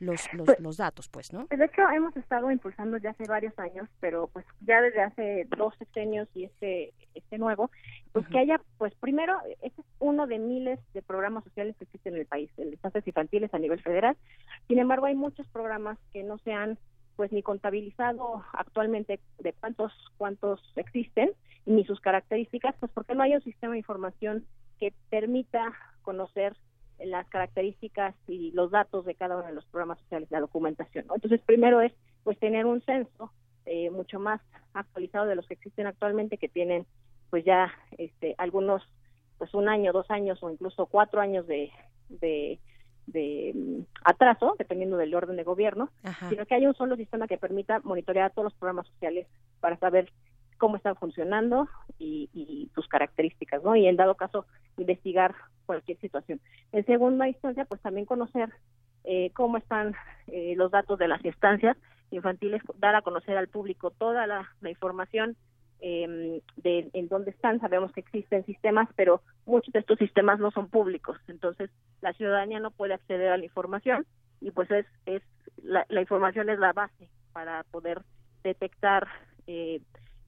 los, 0.00 0.32
los, 0.34 0.46
Pues- 0.46 0.60
los 0.60 0.76
datos, 0.76 1.08
pues, 1.08 1.32
¿no? 1.32 1.46
De 1.46 1.64
hecho, 1.64 1.82
hemos 1.90 2.16
estado 2.16 2.50
impulsando 2.50 2.96
ya 2.98 3.10
hace 3.10 3.24
varios 3.24 3.58
años, 3.58 3.88
pero 4.00 4.28
pues 4.28 4.44
ya 4.60 4.80
desde 4.80 5.02
hace 5.02 5.46
dos 5.56 5.74
sexenios 5.78 6.28
y 6.34 6.44
este 6.44 6.92
este 7.14 7.38
nuevo, 7.38 7.70
pues 8.12 8.26
que 8.28 8.38
haya, 8.38 8.60
pues 8.78 8.94
primero, 8.94 9.36
este 9.62 9.80
es 9.80 9.86
uno 9.98 10.26
de 10.28 10.38
miles 10.38 10.78
de 10.94 11.02
programas 11.02 11.42
sociales 11.44 11.74
que 11.76 11.84
existen 11.84 12.14
en 12.14 12.20
el 12.20 12.26
país, 12.26 12.50
de 12.56 12.70
estancias 12.72 13.06
infantiles 13.06 13.52
a 13.52 13.58
nivel 13.58 13.82
federal. 13.82 14.16
Sin 14.68 14.78
embargo, 14.78 15.06
hay 15.06 15.16
muchos 15.16 15.46
programas 15.48 15.98
que 16.12 16.22
no 16.22 16.38
se 16.38 16.52
han 16.52 16.78
pues 17.16 17.32
ni 17.32 17.42
contabilizado 17.42 18.44
actualmente 18.52 19.18
de 19.40 19.52
cuántos 19.52 19.92
cuántos 20.16 20.62
existen 20.76 21.32
ni 21.66 21.84
sus 21.84 22.00
características, 22.00 22.76
pues 22.78 22.92
porque 22.92 23.16
no 23.16 23.24
hay 23.24 23.34
un 23.34 23.42
sistema 23.42 23.72
de 23.72 23.78
información 23.78 24.46
que 24.78 24.94
permita 25.10 25.72
conocer 26.02 26.56
las 27.04 27.28
características 27.28 28.14
y 28.26 28.50
los 28.52 28.70
datos 28.70 29.04
de 29.04 29.14
cada 29.14 29.36
uno 29.36 29.46
de 29.46 29.52
los 29.52 29.64
programas 29.66 29.98
sociales, 30.00 30.30
la 30.30 30.40
documentación. 30.40 31.06
¿no? 31.06 31.14
Entonces, 31.14 31.40
primero 31.44 31.80
es 31.80 31.92
pues 32.24 32.38
tener 32.38 32.66
un 32.66 32.82
censo 32.82 33.32
eh, 33.66 33.90
mucho 33.90 34.18
más 34.18 34.40
actualizado 34.72 35.26
de 35.26 35.36
los 35.36 35.46
que 35.46 35.54
existen 35.54 35.86
actualmente, 35.86 36.38
que 36.38 36.48
tienen 36.48 36.86
pues 37.30 37.44
ya 37.44 37.72
este, 37.98 38.34
algunos, 38.38 38.82
pues 39.36 39.54
un 39.54 39.68
año, 39.68 39.92
dos 39.92 40.10
años 40.10 40.42
o 40.42 40.50
incluso 40.50 40.86
cuatro 40.86 41.20
años 41.20 41.46
de, 41.46 41.70
de, 42.08 42.58
de 43.06 43.52
mm, 43.54 43.80
atraso, 44.04 44.54
dependiendo 44.58 44.96
del 44.96 45.14
orden 45.14 45.36
de 45.36 45.44
gobierno, 45.44 45.90
Ajá. 46.02 46.28
sino 46.30 46.46
que 46.46 46.54
haya 46.54 46.68
un 46.68 46.74
solo 46.74 46.96
sistema 46.96 47.28
que 47.28 47.38
permita 47.38 47.80
monitorear 47.80 48.32
todos 48.32 48.44
los 48.44 48.54
programas 48.54 48.86
sociales 48.86 49.26
para 49.60 49.76
saber 49.78 50.10
cómo 50.58 50.76
están 50.76 50.96
funcionando 50.96 51.68
y, 51.98 52.28
y 52.34 52.70
sus 52.74 52.86
características, 52.88 53.62
¿no? 53.62 53.74
Y 53.76 53.86
en 53.86 53.96
dado 53.96 54.14
caso, 54.16 54.46
investigar 54.76 55.34
cualquier 55.66 55.98
situación. 56.00 56.40
En 56.72 56.84
segunda 56.86 57.28
instancia, 57.28 57.64
pues 57.64 57.80
también 57.80 58.06
conocer 58.06 58.50
eh, 59.04 59.30
cómo 59.34 59.56
están 59.56 59.94
eh, 60.26 60.54
los 60.56 60.70
datos 60.70 60.98
de 60.98 61.08
las 61.08 61.24
instancias 61.24 61.76
infantiles, 62.10 62.62
dar 62.78 62.94
a 62.94 63.02
conocer 63.02 63.36
al 63.36 63.48
público 63.48 63.90
toda 63.90 64.26
la, 64.26 64.50
información 64.68 65.36
eh, 65.80 66.42
de 66.56 66.90
en 66.92 67.08
dónde 67.08 67.30
están. 67.30 67.60
Sabemos 67.60 67.92
que 67.92 68.00
existen 68.00 68.44
sistemas, 68.44 68.88
pero 68.96 69.22
muchos 69.46 69.72
de 69.72 69.80
estos 69.80 69.98
sistemas 69.98 70.38
no 70.40 70.50
son 70.50 70.68
públicos. 70.68 71.18
Entonces, 71.28 71.70
la 72.00 72.12
ciudadanía 72.14 72.60
no 72.60 72.70
puede 72.70 72.94
acceder 72.94 73.30
a 73.30 73.36
la 73.36 73.44
información 73.44 74.06
y 74.40 74.50
pues 74.50 74.70
es, 74.70 74.86
es 75.06 75.22
la, 75.62 75.86
la 75.88 76.00
información 76.00 76.48
es 76.48 76.58
la 76.58 76.72
base 76.72 77.08
para 77.32 77.64
poder 77.64 78.02
detectar 78.42 79.06
eh, 79.46 79.80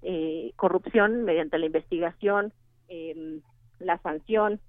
eh, 0.03 0.53
corrupción 0.57 1.25
mediante 1.25 1.59
la 1.59 1.67
investigación, 1.67 2.53
eh, 2.89 3.41
la 3.79 3.99
sanción 3.99 4.61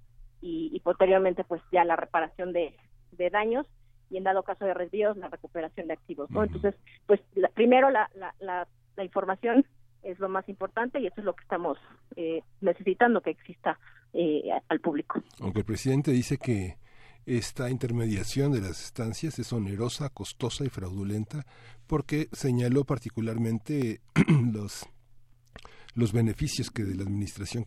y, 0.41 0.69
y 0.73 0.79
posteriormente 0.81 1.43
pues 1.43 1.61
ya 1.71 1.83
la 1.85 1.95
reparación 1.95 2.53
de, 2.53 2.75
de 3.11 3.29
daños 3.29 3.65
y 4.09 4.17
en 4.17 4.23
dado 4.23 4.43
caso 4.43 4.65
de 4.65 4.73
desvíos 4.73 5.15
la 5.17 5.27
recuperación 5.29 5.87
de 5.87 5.93
activos 5.93 6.29
no 6.31 6.43
entonces 6.43 6.75
pues 7.07 7.19
la- 7.35 7.49
primero 7.49 7.89
la, 7.89 8.09
la, 8.15 8.33
la, 8.39 8.67
la 8.95 9.03
información 9.03 9.65
es 10.03 10.17
lo 10.19 10.27
más 10.29 10.47
importante 10.49 10.99
y 10.99 11.07
eso 11.07 11.15
es 11.19 11.25
lo 11.25 11.33
que 11.35 11.43
estamos 11.43 11.77
eh, 12.15 12.41
necesitando 12.61 13.21
que 13.21 13.29
exista 13.29 13.77
eh, 14.13 14.43
al 14.67 14.79
público. 14.79 15.21
Aunque 15.39 15.59
el 15.59 15.65
presidente 15.65 16.09
dice 16.11 16.37
que 16.39 16.75
esta 17.27 17.69
intermediación 17.69 18.51
de 18.51 18.61
las 18.61 18.83
estancias 18.83 19.37
es 19.37 19.53
onerosa, 19.53 20.09
costosa 20.09 20.65
y 20.65 20.69
fraudulenta 20.69 21.45
porque 21.85 22.27
señaló 22.31 22.83
particularmente 22.83 24.01
los 24.51 24.89
los 25.93 26.13
beneficios 26.13 26.71
que 26.71 26.83
de 26.83 26.95
la 26.95 27.03
administración 27.03 27.65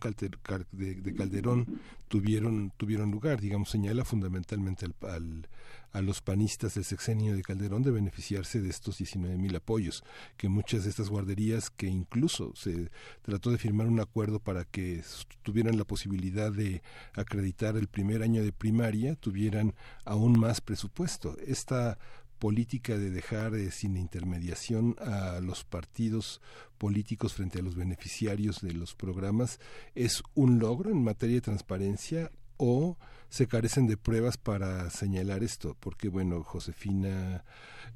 de, 0.71 0.95
de 0.95 1.13
Calderón 1.13 1.79
tuvieron 2.07 2.71
tuvieron 2.77 3.11
lugar 3.11 3.39
digamos 3.39 3.69
señala 3.69 4.03
fundamentalmente 4.05 4.85
al, 4.85 5.47
a 5.91 6.01
los 6.01 6.21
panistas 6.21 6.75
del 6.75 6.83
sexenio 6.83 7.35
de 7.35 7.41
Calderón 7.41 7.83
de 7.83 7.91
beneficiarse 7.91 8.61
de 8.61 8.69
estos 8.69 8.97
19 8.97 9.37
mil 9.37 9.55
apoyos 9.55 10.03
que 10.37 10.49
muchas 10.49 10.83
de 10.83 10.89
estas 10.89 11.09
guarderías 11.09 11.69
que 11.69 11.87
incluso 11.87 12.55
se 12.55 12.89
trató 13.21 13.51
de 13.51 13.57
firmar 13.57 13.87
un 13.87 13.99
acuerdo 13.99 14.39
para 14.39 14.65
que 14.65 15.01
tuvieran 15.43 15.77
la 15.77 15.85
posibilidad 15.85 16.51
de 16.51 16.81
acreditar 17.13 17.77
el 17.77 17.87
primer 17.87 18.23
año 18.23 18.43
de 18.43 18.51
primaria 18.51 19.15
tuvieran 19.15 19.73
aún 20.03 20.39
más 20.39 20.61
presupuesto. 20.61 21.37
Esta 21.45 21.97
política 22.45 22.95
de 22.95 23.09
dejar 23.09 23.55
eh, 23.55 23.71
sin 23.71 23.97
intermediación 23.97 24.95
a 24.99 25.39
los 25.41 25.63
partidos 25.63 26.41
políticos 26.77 27.33
frente 27.33 27.57
a 27.57 27.63
los 27.63 27.75
beneficiarios 27.75 28.61
de 28.61 28.71
los 28.73 28.93
programas 28.93 29.59
es 29.95 30.21
un 30.35 30.59
logro 30.59 30.91
en 30.91 31.03
materia 31.03 31.37
de 31.37 31.41
transparencia 31.41 32.29
o 32.57 32.97
se 33.29 33.47
carecen 33.47 33.87
de 33.87 33.97
pruebas 33.97 34.37
para 34.37 34.91
señalar 34.91 35.43
esto 35.43 35.75
porque 35.79 36.07
bueno 36.07 36.43
Josefina 36.43 37.43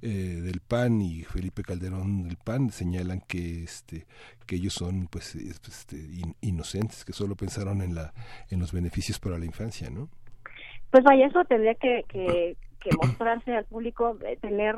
eh, 0.01 0.39
del 0.41 0.61
PAN 0.61 0.99
y 1.03 1.21
Felipe 1.26 1.61
Calderón 1.61 2.23
del 2.23 2.38
PAN 2.38 2.71
señalan 2.71 3.21
que 3.21 3.63
este 3.63 4.07
que 4.47 4.55
ellos 4.55 4.73
son 4.73 5.05
pues 5.11 5.35
es- 5.35 5.61
este, 5.67 5.95
in- 5.97 6.35
inocentes 6.41 7.05
que 7.05 7.13
solo 7.13 7.35
pensaron 7.35 7.84
en 7.84 7.93
la 7.93 8.15
en 8.49 8.59
los 8.59 8.71
beneficios 8.71 9.19
para 9.19 9.38
la 9.38 9.45
infancia 9.45 9.91
no 9.91 10.09
Pues 10.91 11.03
vaya, 11.03 11.27
eso 11.27 11.45
tendría 11.45 11.76
que, 11.76 12.03
que, 12.09 12.57
que 12.80 12.89
mostrarse 12.95 13.56
al 13.56 13.65
público, 13.65 14.18
eh, 14.26 14.38
tener 14.41 14.77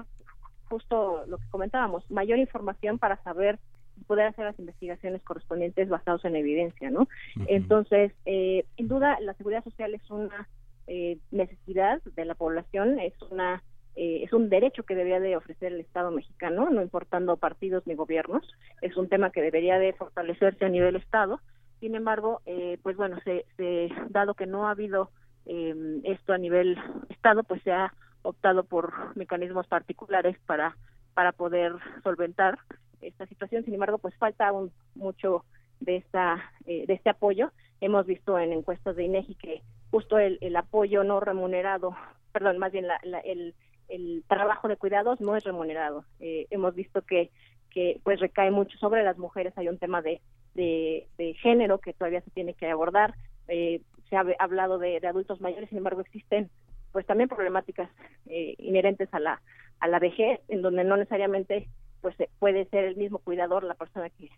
justo 0.69 1.25
lo 1.27 1.37
que 1.37 1.49
comentábamos, 1.49 2.09
mayor 2.09 2.39
información 2.39 2.97
para 2.97 3.21
saber 3.23 3.59
y 3.97 4.03
poder 4.05 4.27
hacer 4.27 4.45
las 4.45 4.57
investigaciones 4.57 5.21
correspondientes 5.23 5.89
basados 5.89 6.23
en 6.25 6.35
evidencia, 6.35 6.89
¿no? 6.89 7.07
Entonces, 7.47 8.13
eh, 8.25 8.65
sin 8.77 8.87
duda, 8.87 9.19
la 9.19 9.33
seguridad 9.33 9.63
social 9.63 9.93
es 9.93 10.09
una 10.09 10.47
eh, 10.87 11.17
necesidad 11.31 12.01
de 12.03 12.25
la 12.25 12.35
población, 12.35 12.99
es 12.99 13.13
una 13.29 13.61
eh, 13.95 14.23
es 14.23 14.31
un 14.31 14.49
derecho 14.49 14.83
que 14.83 14.95
debería 14.95 15.19
de 15.19 15.35
ofrecer 15.35 15.73
el 15.73 15.81
Estado 15.81 16.11
mexicano, 16.11 16.69
no 16.69 16.81
importando 16.81 17.35
partidos 17.37 17.85
ni 17.85 17.93
gobiernos, 17.93 18.47
es 18.81 18.95
un 18.95 19.09
tema 19.09 19.31
que 19.31 19.41
debería 19.41 19.79
de 19.79 19.93
fortalecerse 19.93 20.65
a 20.65 20.69
nivel 20.69 20.95
Estado. 20.95 21.41
Sin 21.79 21.95
embargo, 21.95 22.41
eh, 22.45 22.77
pues 22.83 22.95
bueno, 22.95 23.19
se, 23.23 23.45
se, 23.57 23.89
dado 24.09 24.33
que 24.33 24.45
no 24.45 24.67
ha 24.67 24.71
habido 24.71 25.09
eh, 25.45 26.01
esto 26.03 26.33
a 26.33 26.37
nivel 26.37 26.77
Estado, 27.09 27.43
pues 27.43 27.61
se 27.63 27.71
ha 27.71 27.93
optado 28.23 28.63
por 28.63 29.15
mecanismos 29.15 29.67
particulares 29.67 30.37
para 30.45 30.75
para 31.13 31.31
poder 31.33 31.73
solventar 32.03 32.57
esta 33.01 33.25
situación. 33.25 33.65
Sin 33.65 33.73
embargo, 33.73 33.97
pues 33.97 34.15
falta 34.15 34.47
aún 34.47 34.71
mucho 34.95 35.43
de 35.79 35.97
esta 35.97 36.51
eh, 36.65 36.85
de 36.87 36.93
este 36.93 37.09
apoyo. 37.09 37.51
Hemos 37.81 38.05
visto 38.05 38.37
en 38.39 38.53
encuestas 38.53 38.95
de 38.95 39.03
INEGI 39.05 39.35
que 39.35 39.61
justo 39.89 40.19
el, 40.19 40.37
el 40.41 40.55
apoyo 40.55 41.03
no 41.03 41.19
remunerado, 41.19 41.95
perdón, 42.31 42.59
más 42.59 42.71
bien 42.71 42.87
la, 42.87 42.99
la- 43.03 43.19
el, 43.19 43.55
el 43.89 44.23
trabajo 44.27 44.67
de 44.67 44.77
cuidados 44.77 45.19
no 45.19 45.35
es 45.35 45.43
remunerado. 45.43 46.05
Eh, 46.19 46.47
hemos 46.49 46.75
visto 46.75 47.01
que 47.01 47.29
que 47.71 47.99
pues 48.03 48.19
recae 48.19 48.51
mucho 48.51 48.77
sobre 48.77 49.01
las 49.03 49.17
mujeres. 49.17 49.57
Hay 49.57 49.67
un 49.67 49.77
tema 49.79 50.01
de 50.01 50.21
de, 50.53 51.07
de 51.17 51.33
género 51.35 51.79
que 51.79 51.93
todavía 51.93 52.21
se 52.21 52.31
tiene 52.31 52.53
que 52.53 52.69
abordar. 52.69 53.15
Eh, 53.47 53.81
se 54.11 54.17
ha 54.17 54.25
hablado 54.37 54.77
de, 54.77 54.99
de 54.99 55.07
adultos 55.07 55.41
mayores, 55.41 55.69
sin 55.69 55.79
embargo 55.79 56.01
existen 56.01 56.51
pues 56.91 57.05
también 57.05 57.29
problemáticas 57.29 57.89
eh, 58.27 58.53
inherentes 58.59 59.07
a 59.13 59.19
la 59.19 59.41
a 59.79 59.87
la 59.87 59.97
vejez, 59.97 60.39
en 60.47 60.61
donde 60.61 60.83
no 60.83 60.95
necesariamente 60.95 61.67
pues 62.01 62.15
puede 62.37 62.65
ser 62.65 62.85
el 62.85 62.97
mismo 62.97 63.17
cuidador 63.17 63.63
la 63.63 63.73
persona 63.73 64.09
que 64.11 64.29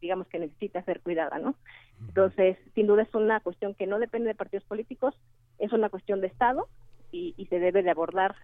digamos 0.00 0.28
que 0.28 0.38
necesita 0.38 0.82
ser 0.82 1.00
cuidada, 1.00 1.38
¿no? 1.38 1.56
Entonces, 1.98 2.58
sin 2.74 2.86
duda 2.86 3.02
es 3.02 3.14
una 3.14 3.40
cuestión 3.40 3.74
que 3.74 3.86
no 3.86 3.98
depende 3.98 4.28
de 4.28 4.34
partidos 4.34 4.64
políticos, 4.64 5.14
es 5.58 5.72
una 5.72 5.88
cuestión 5.88 6.20
de 6.20 6.26
Estado 6.26 6.68
y, 7.10 7.34
y 7.38 7.46
se 7.46 7.58
debe 7.58 7.82
de 7.82 7.90
abordar 7.90 8.34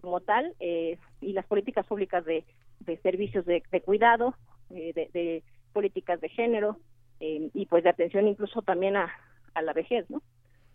como 0.00 0.20
tal 0.20 0.54
eh, 0.58 0.98
y 1.20 1.32
las 1.32 1.46
políticas 1.46 1.86
públicas 1.86 2.24
de, 2.24 2.44
de 2.80 2.96
servicios 2.98 3.46
de, 3.46 3.62
de 3.70 3.80
cuidado, 3.80 4.34
eh, 4.70 4.92
de, 4.92 5.08
de 5.12 5.44
políticas 5.72 6.20
de 6.20 6.28
género 6.28 6.78
eh, 7.20 7.48
y 7.54 7.66
pues 7.66 7.84
de 7.84 7.90
atención 7.90 8.26
incluso 8.26 8.62
también 8.62 8.96
a, 8.96 9.10
a 9.54 9.62
la 9.62 9.72
vejez, 9.72 10.08
¿no? 10.10 10.22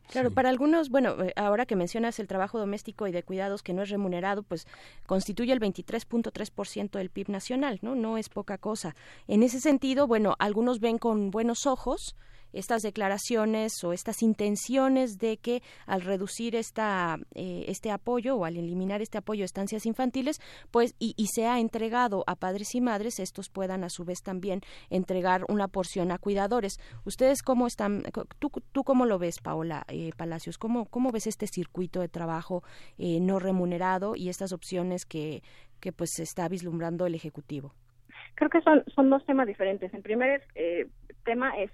Claro, 0.10 0.32
para 0.32 0.50
algunos, 0.50 0.90
bueno, 0.90 1.24
eh, 1.24 1.34
ahora 1.36 1.66
que 1.66 1.76
mencionas 1.76 2.20
el 2.20 2.28
trabajo 2.28 2.60
doméstico 2.60 3.08
y 3.08 3.12
de 3.12 3.24
cuidados 3.24 3.64
que 3.64 3.74
no 3.74 3.82
es 3.82 3.90
remunerado, 3.90 4.44
pues 4.44 4.68
constituye 5.06 5.54
el 5.54 5.60
23.3% 5.60 6.92
del 6.92 7.10
PIB 7.10 7.30
nacional, 7.30 7.80
¿no? 7.82 7.96
No 7.96 8.18
es 8.18 8.30
poca 8.30 8.58
cosa. 8.58 8.96
En 9.28 9.44
ese 9.44 9.60
sentido, 9.60 10.06
bueno, 10.06 10.36
algunos 10.40 10.80
ven 10.80 10.98
con 10.98 11.32
buenos 11.32 11.66
ojos 11.66 12.16
estas 12.54 12.82
declaraciones 12.82 13.84
o 13.84 13.94
estas 13.94 14.22
intenciones 14.22 15.18
de 15.18 15.38
que 15.38 15.62
al 15.86 16.02
reducir 16.02 16.56
esta 16.56 17.18
eh, 17.36 17.66
este 17.68 17.92
apoyo 17.92 18.36
o 18.36 18.46
al 18.46 18.58
eliminar 18.58 19.02
este 19.02 19.18
apoyo 19.18 19.44
a 19.44 19.46
estancias 19.46 19.86
infantiles 19.86 20.40
pues 20.72 20.96
y, 21.00 21.14
y 21.18 21.28
se 21.28 21.48
ha 21.48 21.60
entregado 21.60 22.24
a 22.28 22.36
padres 22.36 22.76
y 22.76 22.82
madres 22.82 23.20
estos 23.20 23.50
puedan 23.50 23.84
a 23.84 23.90
su 23.90 24.06
vez 24.06 24.22
también 24.22 24.62
entregar 24.90 25.46
una 25.50 25.68
porción 25.68 26.12
a 26.12 26.18
cuidadores. 26.18 26.80
Ustedes 27.06 27.42
cómo 27.42 27.68
están 27.68 28.04
tú, 28.40 28.52
tú 28.72 28.84
cómo 28.84 29.06
lo 29.06 29.20
ves 29.20 29.40
Paola 29.42 29.86
eh, 29.88 30.12
Palacios 30.16 30.58
cómo 30.58 30.86
cómo 30.86 31.12
ves 31.12 31.28
este 31.28 31.48
circuito 31.48 32.00
de 32.00 32.10
trabajo 32.10 32.64
eh, 32.98 33.20
no 33.20 33.40
remunerado 33.40 34.16
y 34.16 34.30
estas 34.30 34.54
opciones 34.54 35.06
que 35.06 35.42
que 35.80 35.92
pues 35.92 36.20
está 36.20 36.48
vislumbrando 36.48 37.06
el 37.06 37.16
ejecutivo 37.16 37.74
Creo 38.36 38.50
que 38.50 38.62
son 38.62 38.84
son 38.96 39.10
dos 39.10 39.26
temas 39.26 39.48
diferentes. 39.48 39.94
El 39.94 40.02
primer 40.02 40.44
eh, 40.56 40.88
tema 41.24 41.52
es 41.58 41.72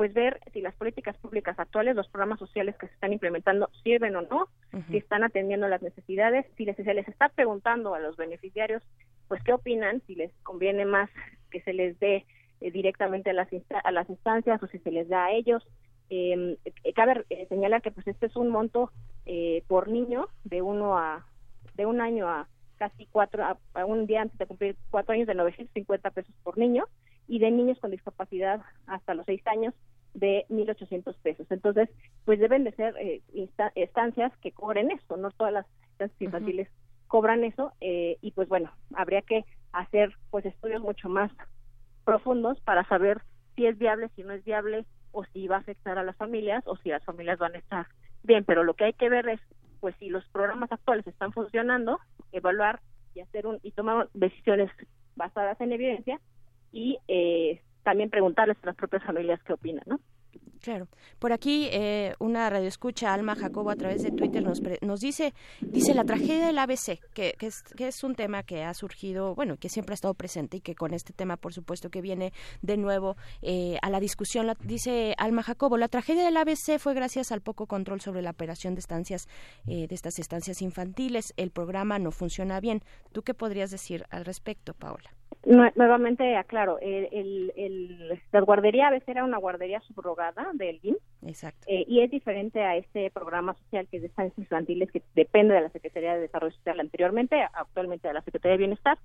pues 0.00 0.14
ver 0.14 0.40
si 0.54 0.62
las 0.62 0.74
políticas 0.76 1.14
públicas 1.18 1.58
actuales, 1.58 1.94
los 1.94 2.08
programas 2.08 2.38
sociales 2.38 2.74
que 2.78 2.86
se 2.86 2.94
están 2.94 3.12
implementando 3.12 3.68
sirven 3.82 4.16
o 4.16 4.22
no, 4.22 4.48
si 4.88 4.96
están 4.96 5.24
atendiendo 5.24 5.68
las 5.68 5.82
necesidades, 5.82 6.46
si 6.56 6.64
les, 6.64 6.74
se 6.74 6.94
les 6.94 7.06
está 7.06 7.28
preguntando 7.28 7.94
a 7.94 8.00
los 8.00 8.16
beneficiarios, 8.16 8.82
pues 9.28 9.42
qué 9.42 9.52
opinan, 9.52 10.00
si 10.06 10.14
les 10.14 10.32
conviene 10.42 10.86
más 10.86 11.10
que 11.50 11.60
se 11.60 11.74
les 11.74 12.00
dé 12.00 12.24
eh, 12.62 12.70
directamente 12.70 13.28
a 13.28 13.34
las, 13.34 13.48
a 13.84 13.92
las 13.92 14.08
instancias 14.08 14.62
o 14.62 14.68
si 14.68 14.78
se 14.78 14.90
les 14.90 15.06
da 15.06 15.26
a 15.26 15.32
ellos. 15.32 15.68
Em, 16.08 16.56
eh, 16.64 16.94
cabe 16.94 17.26
eh, 17.28 17.44
señalar 17.50 17.82
que 17.82 17.90
pues 17.90 18.06
este 18.06 18.24
es 18.24 18.36
un 18.36 18.48
monto 18.48 18.90
por 19.68 19.88
niño 19.88 20.28
de 20.44 20.62
uno 20.62 20.96
a 20.96 21.26
de 21.74 21.84
un 21.84 22.00
año 22.00 22.26
a 22.26 22.48
casi 22.78 23.04
cuatro 23.04 23.44
a, 23.44 23.84
un 23.84 24.06
día 24.06 24.22
antes 24.22 24.38
de 24.38 24.46
cumplir 24.46 24.76
cuatro 24.88 25.12
años 25.12 25.26
de 25.26 25.34
950 25.34 26.10
pesos 26.10 26.34
por 26.42 26.56
niño 26.56 26.86
y 27.30 27.38
de 27.38 27.52
niños 27.52 27.78
con 27.78 27.92
discapacidad 27.92 28.60
hasta 28.88 29.14
los 29.14 29.24
seis 29.24 29.40
años 29.46 29.72
de 30.14 30.46
1.800 30.48 31.14
pesos. 31.22 31.46
Entonces, 31.50 31.88
pues 32.24 32.40
deben 32.40 32.64
de 32.64 32.72
ser 32.72 32.96
eh, 32.98 33.22
estancias 33.76 34.36
que 34.38 34.50
cobren 34.50 34.90
eso, 34.90 35.16
no 35.16 35.30
todas 35.30 35.52
las 35.52 35.66
estancias 35.92 36.20
infantiles 36.20 36.68
cobran 37.06 37.44
eso 37.44 37.72
eh, 37.80 38.18
y 38.20 38.32
pues 38.32 38.48
bueno, 38.48 38.72
habría 38.94 39.22
que 39.22 39.44
hacer 39.72 40.12
pues 40.30 40.44
estudios 40.44 40.82
mucho 40.82 41.08
más 41.08 41.30
profundos 42.04 42.60
para 42.62 42.84
saber 42.88 43.22
si 43.54 43.66
es 43.66 43.78
viable, 43.78 44.10
si 44.16 44.24
no 44.24 44.32
es 44.32 44.44
viable 44.44 44.84
o 45.12 45.24
si 45.26 45.46
va 45.46 45.56
a 45.56 45.60
afectar 45.60 45.98
a 45.98 46.02
las 46.02 46.16
familias 46.16 46.64
o 46.66 46.76
si 46.78 46.88
las 46.88 47.04
familias 47.04 47.38
van 47.38 47.54
a 47.54 47.58
estar 47.58 47.86
bien, 48.24 48.44
pero 48.44 48.64
lo 48.64 48.74
que 48.74 48.84
hay 48.84 48.92
que 48.94 49.08
ver 49.08 49.28
es 49.28 49.40
pues 49.78 49.94
si 50.00 50.08
los 50.08 50.26
programas 50.30 50.72
actuales 50.72 51.06
están 51.06 51.32
funcionando, 51.32 52.00
evaluar 52.32 52.80
y 53.14 53.20
hacer 53.20 53.46
un 53.46 53.60
y 53.62 53.70
tomar 53.70 54.08
decisiones 54.14 54.70
basadas 55.14 55.60
en 55.60 55.72
evidencia 55.72 56.20
y 56.72 56.98
eh, 57.08 57.60
también 57.82 58.10
preguntarles 58.10 58.56
a 58.62 58.66
las 58.66 58.76
propias 58.76 59.02
familias 59.04 59.40
qué 59.44 59.52
opinan, 59.52 59.84
¿no? 59.86 60.00
Claro. 60.60 60.88
Por 61.18 61.32
aquí 61.32 61.68
eh, 61.72 62.14
una 62.18 62.50
radioescucha, 62.50 63.14
Alma 63.14 63.34
Jacobo, 63.34 63.70
a 63.70 63.76
través 63.76 64.02
de 64.02 64.10
Twitter 64.10 64.42
nos, 64.42 64.60
nos 64.82 65.00
dice, 65.00 65.32
dice 65.60 65.94
la 65.94 66.04
tragedia 66.04 66.46
del 66.46 66.58
ABC, 66.58 67.00
que, 67.14 67.34
que, 67.38 67.46
es, 67.46 67.62
que 67.62 67.88
es 67.88 68.04
un 68.04 68.14
tema 68.14 68.42
que 68.42 68.62
ha 68.62 68.74
surgido, 68.74 69.34
bueno, 69.34 69.56
que 69.56 69.70
siempre 69.70 69.94
ha 69.94 69.94
estado 69.94 70.12
presente 70.14 70.58
y 70.58 70.60
que 70.60 70.74
con 70.74 70.92
este 70.92 71.14
tema, 71.14 71.38
por 71.38 71.54
supuesto, 71.54 71.88
que 71.88 72.02
viene 72.02 72.32
de 72.60 72.76
nuevo 72.76 73.16
eh, 73.40 73.78
a 73.80 73.88
la 73.88 74.00
discusión. 74.00 74.52
dice 74.62 75.14
Alma 75.16 75.42
Jacobo, 75.42 75.78
la 75.78 75.88
tragedia 75.88 76.24
del 76.24 76.36
ABC 76.36 76.78
fue 76.78 76.92
gracias 76.92 77.32
al 77.32 77.40
poco 77.40 77.66
control 77.66 78.02
sobre 78.02 78.20
la 78.20 78.30
operación 78.30 78.74
de 78.74 78.80
estancias, 78.80 79.28
eh, 79.66 79.86
de 79.88 79.94
estas 79.94 80.18
estancias 80.18 80.60
infantiles. 80.60 81.32
El 81.38 81.50
programa 81.52 81.98
no 81.98 82.10
funciona 82.10 82.60
bien. 82.60 82.82
¿Tú 83.12 83.22
qué 83.22 83.32
podrías 83.32 83.70
decir 83.70 84.04
al 84.10 84.26
respecto, 84.26 84.74
Paola? 84.74 85.10
Nuevamente 85.44 86.36
aclaro, 86.36 86.78
el, 86.80 87.52
el, 87.56 88.20
la 88.30 88.40
guardería 88.40 88.88
a 88.88 88.90
veces 88.90 89.08
era 89.08 89.24
una 89.24 89.38
guardería 89.38 89.80
subrogada 89.80 90.50
del 90.54 90.80
Exacto. 91.26 91.66
Eh, 91.66 91.84
y 91.88 92.00
es 92.00 92.10
diferente 92.10 92.62
a 92.62 92.76
este 92.76 93.10
programa 93.10 93.54
social 93.54 93.88
que 93.88 93.96
es 93.96 94.02
de 94.02 94.08
estancias 94.08 94.38
infantiles 94.38 94.90
que 94.90 95.02
depende 95.14 95.54
de 95.54 95.62
la 95.62 95.70
Secretaría 95.70 96.14
de 96.14 96.22
Desarrollo 96.22 96.54
Social 96.54 96.80
anteriormente, 96.80 97.42
actualmente 97.54 98.08
de 98.08 98.14
la 98.14 98.22
Secretaría 98.22 98.52
de 98.52 98.58
Bienestar, 98.58 98.98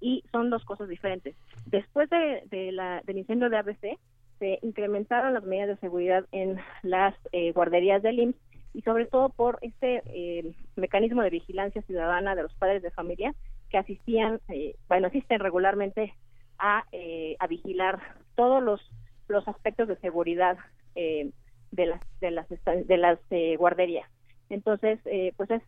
y 0.00 0.24
son 0.32 0.50
dos 0.50 0.64
cosas 0.64 0.88
diferentes. 0.88 1.36
Después 1.66 2.08
de, 2.10 2.72
la, 2.72 3.02
del 3.04 3.18
incendio 3.18 3.50
de 3.50 3.58
ABC, 3.58 3.98
se 4.38 4.58
incrementaron 4.62 5.34
las 5.34 5.44
medidas 5.44 5.68
de 5.68 5.76
seguridad 5.76 6.24
en 6.32 6.58
las 6.82 7.14
eh, 7.32 7.52
guarderías 7.52 8.02
del 8.02 8.18
IMSS 8.18 8.36
y 8.74 8.82
sobre 8.82 9.06
todo 9.06 9.28
por 9.28 9.58
este 9.62 10.02
eh, 10.06 10.52
mecanismo 10.76 11.22
de 11.22 11.30
vigilancia 11.30 11.82
ciudadana 11.82 12.34
de 12.34 12.42
los 12.42 12.54
padres 12.54 12.82
de 12.82 12.90
familia 12.90 13.34
que 13.74 13.78
asistían, 13.78 14.40
eh, 14.50 14.76
bueno, 14.86 15.08
asisten 15.08 15.40
regularmente 15.40 16.14
a, 16.60 16.84
eh, 16.92 17.34
a 17.40 17.48
vigilar 17.48 18.00
todos 18.36 18.62
los, 18.62 18.80
los 19.26 19.48
aspectos 19.48 19.88
de 19.88 19.96
seguridad 19.96 20.56
eh, 20.94 21.32
de 21.72 21.86
las 21.86 22.00
de 22.20 22.30
las 22.30 22.46
de 22.86 22.96
las 22.96 23.18
guarderías. 23.58 24.08
Entonces, 24.48 25.00
pues 25.36 25.50
es, 25.50 25.62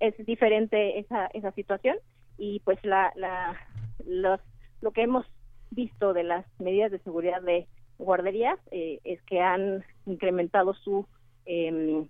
es 0.00 0.26
diferente 0.26 0.98
esa 0.98 1.26
esa 1.26 1.52
situación 1.52 1.96
y 2.38 2.58
pues 2.64 2.84
la, 2.84 3.12
la 3.14 3.56
los, 4.04 4.40
lo 4.80 4.90
que 4.90 5.02
hemos 5.02 5.24
visto 5.70 6.14
de 6.14 6.24
las 6.24 6.44
medidas 6.58 6.90
de 6.90 6.98
seguridad 6.98 7.40
de 7.40 7.68
guarderías 7.98 8.58
es 8.72 9.22
que 9.22 9.40
han 9.40 9.84
incrementado 10.06 10.74
su 10.74 11.06
em, 11.46 12.08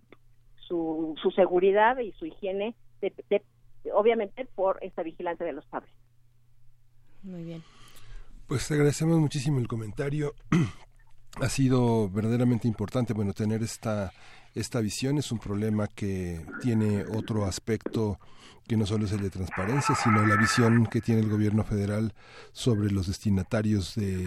su, 0.56 1.14
su 1.20 1.30
seguridad 1.32 1.98
y 1.98 2.12
su 2.12 2.24
higiene 2.24 2.74
de, 3.02 3.12
de, 3.28 3.42
obviamente 3.94 4.46
por 4.54 4.78
esta 4.82 5.02
vigilancia 5.02 5.46
de 5.46 5.52
los 5.52 5.66
padres. 5.66 5.92
Muy 7.22 7.42
bien. 7.42 7.62
Pues 8.46 8.70
agradecemos 8.70 9.18
muchísimo 9.18 9.58
el 9.58 9.68
comentario. 9.68 10.34
ha 11.40 11.48
sido 11.48 12.08
verdaderamente 12.08 12.68
importante, 12.68 13.12
bueno, 13.12 13.32
tener 13.32 13.62
esta 13.62 14.12
esta 14.54 14.80
visión 14.80 15.18
es 15.18 15.32
un 15.32 15.38
problema 15.38 15.86
que 15.86 16.44
tiene 16.60 17.04
otro 17.04 17.44
aspecto 17.44 18.18
que 18.66 18.76
no 18.76 18.86
solo 18.86 19.06
es 19.06 19.12
el 19.12 19.22
de 19.22 19.30
transparencia, 19.30 19.94
sino 19.94 20.26
la 20.26 20.36
visión 20.36 20.86
que 20.86 21.00
tiene 21.00 21.22
el 21.22 21.30
gobierno 21.30 21.64
federal 21.64 22.14
sobre 22.52 22.90
los 22.90 23.06
destinatarios 23.06 23.94
de, 23.94 24.26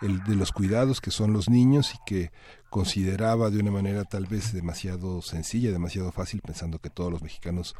de 0.00 0.36
los 0.36 0.52
cuidados, 0.52 1.00
que 1.00 1.10
son 1.10 1.32
los 1.32 1.50
niños, 1.50 1.92
y 1.94 1.98
que 2.06 2.30
consideraba 2.70 3.50
de 3.50 3.58
una 3.58 3.72
manera 3.72 4.04
tal 4.04 4.26
vez 4.26 4.52
demasiado 4.52 5.22
sencilla, 5.22 5.72
demasiado 5.72 6.12
fácil, 6.12 6.40
pensando 6.40 6.78
que 6.78 6.88
todos 6.88 7.10
los 7.10 7.22
mexicanos 7.22 7.74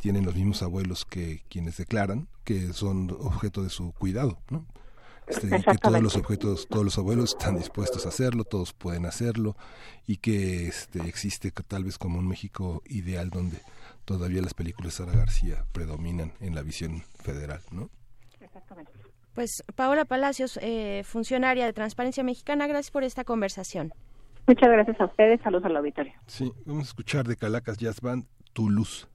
tienen 0.00 0.24
los 0.24 0.34
mismos 0.34 0.62
abuelos 0.62 1.04
que 1.04 1.42
quienes 1.48 1.76
declaran 1.76 2.28
que 2.44 2.72
son 2.72 3.10
objeto 3.10 3.62
de 3.62 3.70
su 3.70 3.92
cuidado, 3.92 4.38
¿no? 4.50 4.66
Este, 5.36 5.48
que 5.48 5.78
todos 5.78 6.00
los 6.02 6.16
objetos, 6.16 6.68
todos 6.68 6.84
los 6.84 6.98
abuelos 6.98 7.30
están 7.30 7.56
dispuestos 7.56 8.06
a 8.06 8.10
hacerlo, 8.10 8.44
todos 8.44 8.72
pueden 8.72 9.06
hacerlo 9.06 9.56
y 10.06 10.18
que 10.18 10.68
este, 10.68 11.00
existe 11.08 11.50
tal 11.50 11.82
vez 11.82 11.98
como 11.98 12.20
un 12.20 12.28
México 12.28 12.82
ideal 12.86 13.30
donde 13.30 13.58
todavía 14.04 14.40
las 14.40 14.54
películas 14.54 14.96
de 14.96 15.04
Sara 15.04 15.18
García 15.18 15.64
predominan 15.72 16.32
en 16.40 16.54
la 16.54 16.62
visión 16.62 17.02
federal, 17.16 17.60
¿no? 17.72 17.90
Exactamente. 18.40 18.92
Pues 19.34 19.64
Paola 19.74 20.04
Palacios, 20.04 20.58
eh, 20.62 21.02
funcionaria 21.04 21.66
de 21.66 21.72
Transparencia 21.72 22.22
Mexicana, 22.22 22.66
gracias 22.68 22.90
por 22.92 23.02
esta 23.02 23.24
conversación. 23.24 23.92
Muchas 24.46 24.70
gracias 24.70 25.00
a 25.00 25.06
ustedes, 25.06 25.40
saludos 25.42 25.64
al 25.64 25.76
auditorio. 25.76 26.14
Sí, 26.26 26.52
vamos 26.64 26.84
a 26.84 26.88
escuchar 26.88 27.26
de 27.26 27.36
Calacas 27.36 27.78
Jazz 27.78 28.00
Band 28.00 28.26
Tu 28.52 28.70
Luz. 28.70 29.08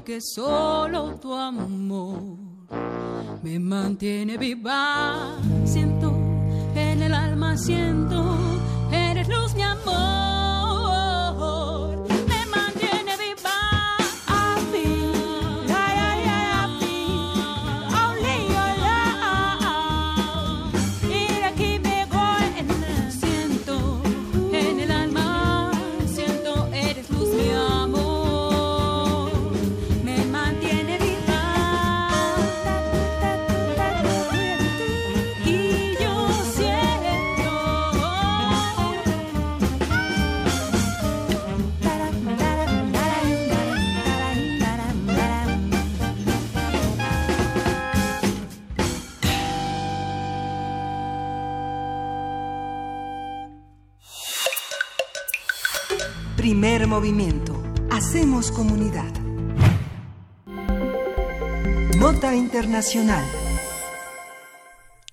Siento 0.00 0.04
que 0.04 0.20
solo 0.20 1.14
tu 1.20 1.34
amor 1.34 2.38
me 3.42 3.58
mantiene 3.58 4.36
viva. 4.36 5.36
Siento 5.64 6.12
en 6.74 7.02
el 7.02 7.14
alma, 7.14 7.56
siento, 7.56 8.36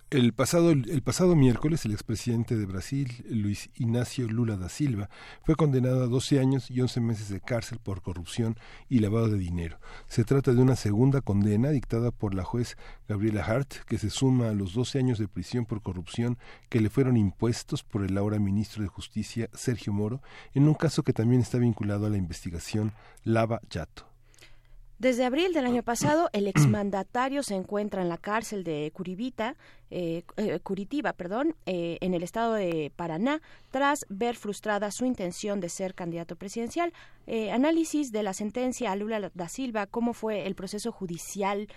El 0.10 0.32
pasado, 0.32 0.72
el 0.72 1.02
pasado 1.02 1.36
miércoles, 1.36 1.84
el 1.84 1.92
expresidente 1.92 2.56
de 2.56 2.66
Brasil, 2.66 3.26
Luis 3.30 3.70
Ignacio 3.76 4.26
Lula 4.30 4.56
da 4.56 4.70
Silva, 4.70 5.10
fue 5.44 5.56
condenado 5.56 6.02
a 6.02 6.08
12 6.08 6.40
años 6.40 6.72
y 6.72 6.80
11 6.80 7.02
meses 7.02 7.28
de 7.28 7.42
cárcel 7.42 7.80
por 7.84 8.02
corrupción 8.02 8.58
y 8.88 9.00
lavado 9.00 9.28
de 9.28 9.38
dinero. 9.38 9.80
Se 10.08 10.24
trata 10.24 10.54
de 10.54 10.62
una 10.62 10.78
segunda 10.78 11.20
condena 11.20 11.72
dictada 11.72 12.12
por 12.12 12.36
la 12.36 12.46
juez 12.46 12.78
Gabriela 13.10 13.44
Hart, 13.44 13.74
que 13.86 13.98
se 13.98 14.10
suma 14.10 14.48
a 14.48 14.54
los 14.54 14.74
12 14.74 15.00
años 15.00 15.20
de 15.20 15.28
prisión 15.28 15.66
por 15.66 15.82
corrupción 15.82 16.38
que 16.70 16.80
le 16.80 16.90
fueron 16.90 17.18
impuestos 17.18 17.84
por 17.84 18.06
el 18.06 18.18
ahora 18.18 18.40
ministro 18.40 18.82
de 18.82 18.88
Justicia, 18.88 19.50
Sergio 19.54 19.92
Moro, 19.92 20.22
en 20.54 20.70
un 20.70 20.74
caso 20.74 21.04
que 21.04 21.12
también 21.12 21.42
está 21.42 21.58
vinculado 21.58 22.06
a 22.06 22.10
la 22.10 22.18
investigación 22.18 22.94
Lava 23.26 23.60
Yato. 23.70 24.17
Desde 25.00 25.26
abril 25.26 25.54
del 25.54 25.68
año 25.68 25.84
pasado, 25.84 26.30
el 26.34 26.48
exmandatario 26.48 27.44
se 27.44 27.54
encuentra 27.54 28.02
en 28.02 28.10
la 28.10 28.18
cárcel 28.18 28.64
de 28.64 28.92
Curibita, 28.94 29.56
eh, 29.92 30.24
eh, 30.38 30.60
Curitiba, 30.60 31.14
perdón, 31.14 31.56
eh, 31.68 32.00
en 32.02 32.16
el 32.16 32.24
estado 32.24 32.54
de 32.54 32.92
Paraná, 32.96 33.42
tras 33.70 34.06
ver 34.10 34.36
frustrada 34.36 34.90
su 34.90 35.06
intención 35.06 35.60
de 35.60 35.70
ser 35.70 35.94
candidato 35.94 36.36
presidencial. 36.36 36.94
Eh, 37.28 37.52
análisis 37.52 38.12
de 38.12 38.24
la 38.24 38.34
sentencia 38.34 38.92
a 38.92 38.96
Lula 38.96 39.32
da 39.34 39.50
Silva, 39.50 39.86
cómo 39.86 40.14
fue 40.14 40.48
el 40.48 40.56
proceso 40.56 40.92
judicial 40.92 41.68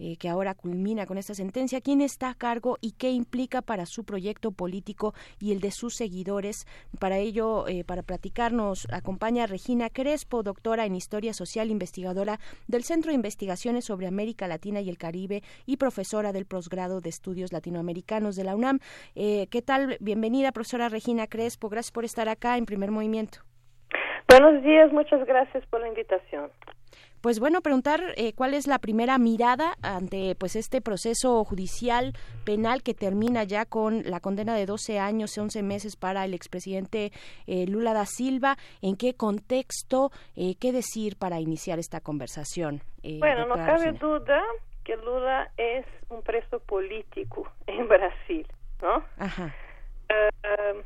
eh, 0.00 0.16
que 0.16 0.30
ahora 0.30 0.54
culmina 0.54 1.04
con 1.04 1.18
esta 1.18 1.34
sentencia, 1.34 1.82
quién 1.82 2.00
está 2.00 2.30
a 2.30 2.34
cargo 2.34 2.78
y 2.80 2.92
qué 2.92 3.10
implica 3.10 3.60
para 3.60 3.84
su 3.84 4.04
proyecto 4.04 4.50
político 4.50 5.12
y 5.38 5.52
el 5.52 5.60
de 5.60 5.70
sus 5.70 5.94
seguidores. 5.94 6.66
Para 6.98 7.18
ello, 7.18 7.68
eh, 7.68 7.84
para 7.84 8.02
platicarnos, 8.02 8.88
acompaña 8.90 9.46
Regina 9.46 9.90
Crespo, 9.90 10.42
doctora 10.42 10.86
en 10.86 10.94
Historia 10.94 11.34
Social, 11.34 11.70
investigadora 11.70 12.38
del 12.66 12.82
Centro 12.82 13.10
de 13.10 13.16
Investigaciones 13.16 13.84
sobre 13.84 14.06
América 14.06 14.48
Latina 14.48 14.80
y 14.80 14.88
el 14.88 14.96
Caribe 14.96 15.42
y 15.66 15.76
profesora 15.76 16.32
del 16.32 16.46
posgrado 16.46 17.02
de 17.02 17.10
Estudios 17.10 17.52
Latinoamericanos 17.52 18.36
de 18.36 18.44
la 18.44 18.56
UNAM. 18.56 18.78
Eh, 19.14 19.48
¿Qué 19.50 19.60
tal? 19.60 19.98
Bienvenida, 20.00 20.52
profesora 20.52 20.88
Regina 20.88 21.26
Crespo. 21.26 21.68
Gracias 21.68 21.92
por 21.92 22.06
estar 22.06 22.30
acá 22.30 22.56
en 22.56 22.64
Primer 22.64 22.90
Movimiento. 22.90 23.40
Buenos 24.30 24.62
días, 24.62 24.90
muchas 24.92 25.26
gracias 25.26 25.66
por 25.66 25.80
la 25.80 25.88
invitación. 25.88 26.50
Pues 27.20 27.38
bueno, 27.38 27.60
preguntar 27.60 28.00
eh, 28.16 28.32
cuál 28.32 28.54
es 28.54 28.66
la 28.66 28.78
primera 28.78 29.18
mirada 29.18 29.74
ante 29.82 30.34
pues 30.36 30.56
este 30.56 30.80
proceso 30.80 31.44
judicial 31.44 32.14
penal 32.46 32.82
que 32.82 32.94
termina 32.94 33.44
ya 33.44 33.66
con 33.66 34.02
la 34.04 34.20
condena 34.20 34.54
de 34.54 34.64
12 34.64 34.98
años 34.98 35.36
y 35.36 35.40
11 35.40 35.62
meses 35.62 35.96
para 35.96 36.24
el 36.24 36.32
expresidente 36.32 37.12
eh, 37.46 37.66
Lula 37.66 37.92
da 37.92 38.06
Silva. 38.06 38.56
¿En 38.80 38.96
qué 38.96 39.14
contexto? 39.14 40.10
Eh, 40.34 40.54
¿Qué 40.58 40.72
decir 40.72 41.16
para 41.18 41.40
iniciar 41.40 41.78
esta 41.78 42.00
conversación? 42.00 42.80
Eh, 43.02 43.18
bueno, 43.18 43.46
no 43.46 43.54
cabe 43.54 43.92
duda 43.92 44.42
que 44.84 44.96
Lula 44.96 45.50
es 45.58 45.84
un 46.08 46.22
preso 46.22 46.60
político 46.60 47.46
en 47.66 47.86
Brasil, 47.86 48.46
¿no? 48.80 49.04
Ajá. 49.18 49.54
Eh, 50.08 50.82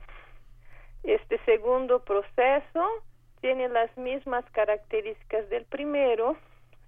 este 1.04 1.38
segundo 1.44 2.02
proceso 2.02 3.04
tiene 3.44 3.68
las 3.68 3.94
mismas 3.98 4.42
características 4.52 5.50
del 5.50 5.66
primero, 5.66 6.34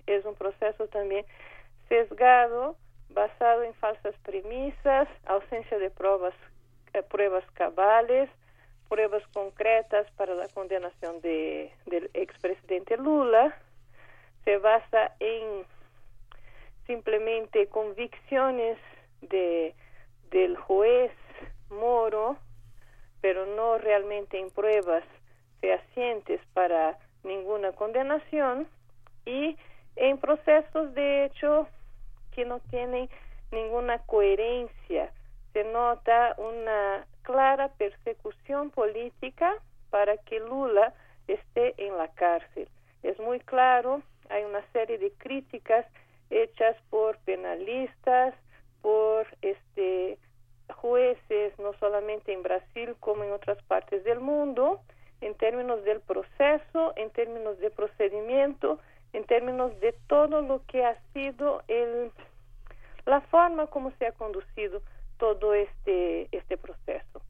es 0.07 0.25
un 0.25 0.35
proceso 0.37 0.87
también 0.89 1.27
sesgado, 1.91 2.77
basado 3.11 3.63
en 3.63 3.75
falsas 3.75 4.15
premisas, 4.23 5.07
ausencia 5.27 5.79
de 5.79 5.91
pruebas, 5.91 6.33
eh, 6.95 7.03
pruebas 7.03 7.45
cabales, 7.53 8.31
pruebas 8.89 9.23
concretas 9.35 10.11
para 10.13 10.35
la 10.35 10.49
condenación 10.49 11.21
de, 11.21 11.71
del 11.85 12.09
expresidente 12.15 12.97
Lula, 12.97 13.55
se 14.47 14.57
basa 14.57 15.13
en 15.21 15.67
simplemente 16.87 17.67
convicciones 17.67 18.79
de 19.21 19.75
del 20.31 20.57
juez 20.57 21.13
Moro, 21.69 22.39
pero 23.21 23.45
no 23.45 23.77
realmente 23.77 24.39
en 24.39 24.51
pruebas 24.51 25.05
fehacientes 25.61 26.41
para 26.55 26.99
ninguna 27.25 27.73
condenación 27.73 28.69
y 29.25 29.57
en 29.97 30.19
procesos 30.19 30.95
de 30.95 31.25
hecho 31.25 31.67
que 32.33 32.45
no 32.45 32.61
tienen 32.71 33.09
ninguna 33.51 33.99
coherencia. 34.01 35.11
Se 35.53 35.65
nota 35.65 36.35
una 36.39 37.07
clara 37.23 37.69
persecución 37.69 38.71
política 38.71 39.55
para 39.91 40.17
que 40.19 40.41
Lula 40.41 40.93
esté 41.27 41.75
en 41.79 41.97
la 41.97 42.09
cárcel. 42.09 42.69
Es 43.03 43.19
muy 43.19 43.41
claro 43.41 44.03
hay 44.29 44.45
una 44.45 44.63
serie 44.73 44.99
de 44.99 45.13
críticas 45.13 45.87
hechas 46.31 46.77
por 46.91 47.19
penalistas, 47.19 48.35
por 48.83 49.27
este 49.43 50.19
jueces, 50.75 51.57
no 51.59 51.73
solamente 51.79 52.33
en 52.33 52.43
Brasil 52.43 52.97
como 52.99 53.25
en 53.25 53.33
otras 53.33 53.63
partes 53.65 54.03
del 54.05 54.21
mundo, 54.21 54.81
en 55.21 55.35
términos 55.35 55.83
del 55.85 56.01
proceso, 56.01 56.93
en 56.97 57.11
términos 57.11 57.59
de 57.59 57.71
procedimiento, 57.71 58.79
en 59.13 59.25
términos 59.25 59.79
de 59.81 59.95
todo 60.09 60.43
lo 60.43 60.63
que 60.67 60.85
ha 60.85 60.97
sido 61.13 61.63
el, 61.69 62.11
la 63.07 63.21
forma 63.23 63.67
como 63.69 63.91
se 63.93 64.07
ha 64.07 64.13
conducido 64.13 64.83
todo 65.19 65.55
este, 65.55 66.29
este 66.37 66.57
proceso. 66.57 67.23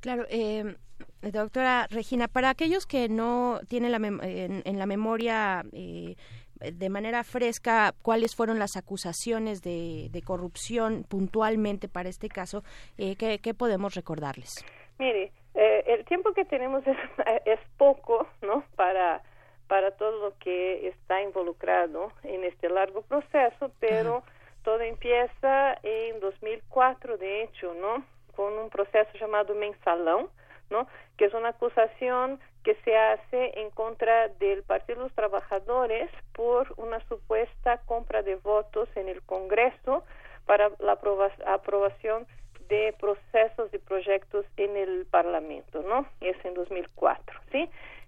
Claro, 0.00 0.26
eh, 0.28 0.76
doctora 1.22 1.86
Regina, 1.90 2.28
para 2.28 2.50
aquellos 2.50 2.86
que 2.86 3.08
no 3.08 3.60
tienen 3.68 3.92
la 3.92 3.98
en, 3.98 4.78
la 4.78 4.86
memoria 4.86 5.64
eh, 5.72 6.16
de 6.60 6.88
manera 6.88 7.24
fresca 7.24 7.94
cuáles 8.02 8.34
fueron 8.34 8.58
las 8.58 8.76
acusaciones 8.76 9.62
de, 9.62 10.22
corrupción 10.24 11.04
puntualmente 11.08 11.88
para 11.88 12.08
este 12.08 12.28
caso, 12.28 12.62
eh, 12.98 13.16
¿qué, 13.16 13.54
podemos 13.54 13.94
recordarles? 13.94 14.64
Mire, 14.98 15.32
eh, 15.56 15.84
el 15.86 16.04
tiempo 16.04 16.32
que 16.34 16.44
tenemos 16.44 16.84
es, 17.44 17.60
poco, 17.78 18.26
¿no? 18.42 18.64
Para 18.76 19.22
para 19.68 19.90
todo 19.90 20.28
lo 20.28 20.38
que 20.38 20.86
está 20.86 21.22
involucrado 21.22 22.12
en 22.22 22.44
este 22.44 22.68
largo 22.68 23.02
proceso, 23.02 23.72
pero 23.80 24.22
todo 24.62 24.80
empieza 24.80 25.76
en 25.82 26.20
2004, 26.20 27.16
de 27.18 27.42
hecho, 27.42 27.74
¿no? 27.74 28.04
Con 28.36 28.52
un 28.52 28.70
proceso 28.70 29.10
llamado 29.18 29.56
mensalão, 29.56 30.28
¿no? 30.70 30.86
Que 31.16 31.24
es 31.24 31.34
una 31.34 31.48
acusación 31.48 32.38
que 32.62 32.76
se 32.84 32.96
hace 32.96 33.60
en 33.60 33.70
contra 33.70 34.28
del 34.28 34.62
Partido 34.62 34.98
de 34.98 35.04
los 35.04 35.14
Trabajadores 35.14 36.10
por 36.32 36.72
una 36.76 37.00
supuesta 37.08 37.78
compra 37.86 38.22
de 38.22 38.36
votos 38.36 38.88
en 38.94 39.08
el 39.08 39.20
Congreso 39.22 40.04
para 40.46 40.70
la 40.78 40.98
aprobación 41.46 42.26
de 42.68 42.94
procesos 42.98 43.72
y 43.72 43.78
proyectos 43.78 44.44
en 44.56 44.76
el 44.76 45.06
Parlamento, 45.06 45.82
¿no? 45.82 46.06
Es 46.20 46.36
en 46.44 46.54
2004, 46.54 47.40
¿sí? 47.52 47.58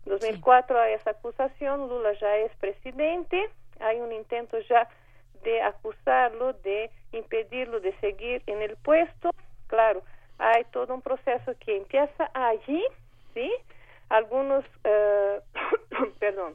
En 0.06 0.12
2004 0.12 0.80
hay 0.80 0.94
esa 0.94 1.10
acusación, 1.10 1.88
Lula 1.88 2.12
ya 2.14 2.36
es 2.36 2.54
presidente, 2.56 3.50
hay 3.80 4.00
un 4.00 4.12
intento 4.12 4.58
ya 4.60 4.88
de 5.44 5.62
acusarlo, 5.62 6.52
de 6.54 6.90
impedirlo 7.12 7.80
de 7.80 7.92
seguir 8.00 8.42
en 8.46 8.62
el 8.62 8.76
puesto, 8.76 9.30
claro, 9.66 10.02
hay 10.38 10.64
todo 10.72 10.94
un 10.94 11.02
proceso 11.02 11.52
que 11.60 11.76
empieza 11.76 12.30
allí, 12.34 12.82
¿sí? 13.34 13.50
Algunos, 14.08 14.64
eh, 14.84 15.40
perdón, 16.18 16.54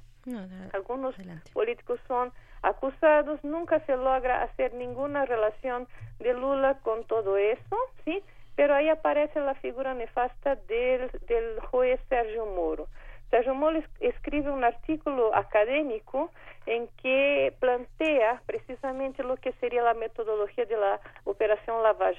algunos 0.74 1.16
políticos 1.54 2.00
son 2.08 2.32
acusados, 2.64 3.44
nunca 3.44 3.80
se 3.82 3.96
logra 3.96 4.44
hacer 4.44 4.74
ninguna 4.74 5.26
relación 5.26 5.88
de 6.20 6.34
Lula 6.34 6.80
con 6.82 7.04
todo 7.06 7.38
eso, 7.38 7.78
¿sí? 8.06 8.24
Pero 8.56 8.76
ahí 8.76 8.90
aparece 8.90 9.40
la 9.40 9.56
figura 9.56 9.94
nefasta 9.94 10.56
del, 10.56 11.12
del 11.28 11.60
juez 11.72 12.00
Sergio 12.10 12.46
Moro. 12.46 12.88
Sergio 13.30 13.56
Moro 13.56 13.82
escribe 14.00 14.52
un 14.52 14.64
artículo 14.64 15.36
académico 15.36 16.32
en 16.66 16.88
que 17.02 17.54
plantea 17.60 18.42
precisamente 18.46 19.24
lo 19.24 19.38
que 19.38 19.52
sería 19.54 19.82
la 19.82 19.96
metodología 19.96 20.66
de 20.66 20.78
la 20.78 21.00
operación 21.26 21.84
Lava 21.84 22.12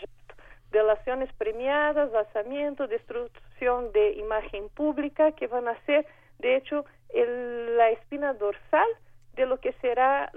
delaciones 0.75 1.33
premiadas, 1.35 2.11
lanzamiento, 2.11 2.89
destrucción 2.89 3.93
de 3.93 4.15
imagen 4.15 4.69
pública, 4.71 5.31
que 5.33 5.47
van 5.47 5.69
a 5.69 5.81
ser, 5.87 6.05
de 6.41 6.57
hecho, 6.57 6.85
la 7.15 7.91
espina 7.91 8.35
dorsal 8.35 8.89
de 9.35 9.47
lo 9.47 9.59
que 9.61 9.73
será 9.75 10.31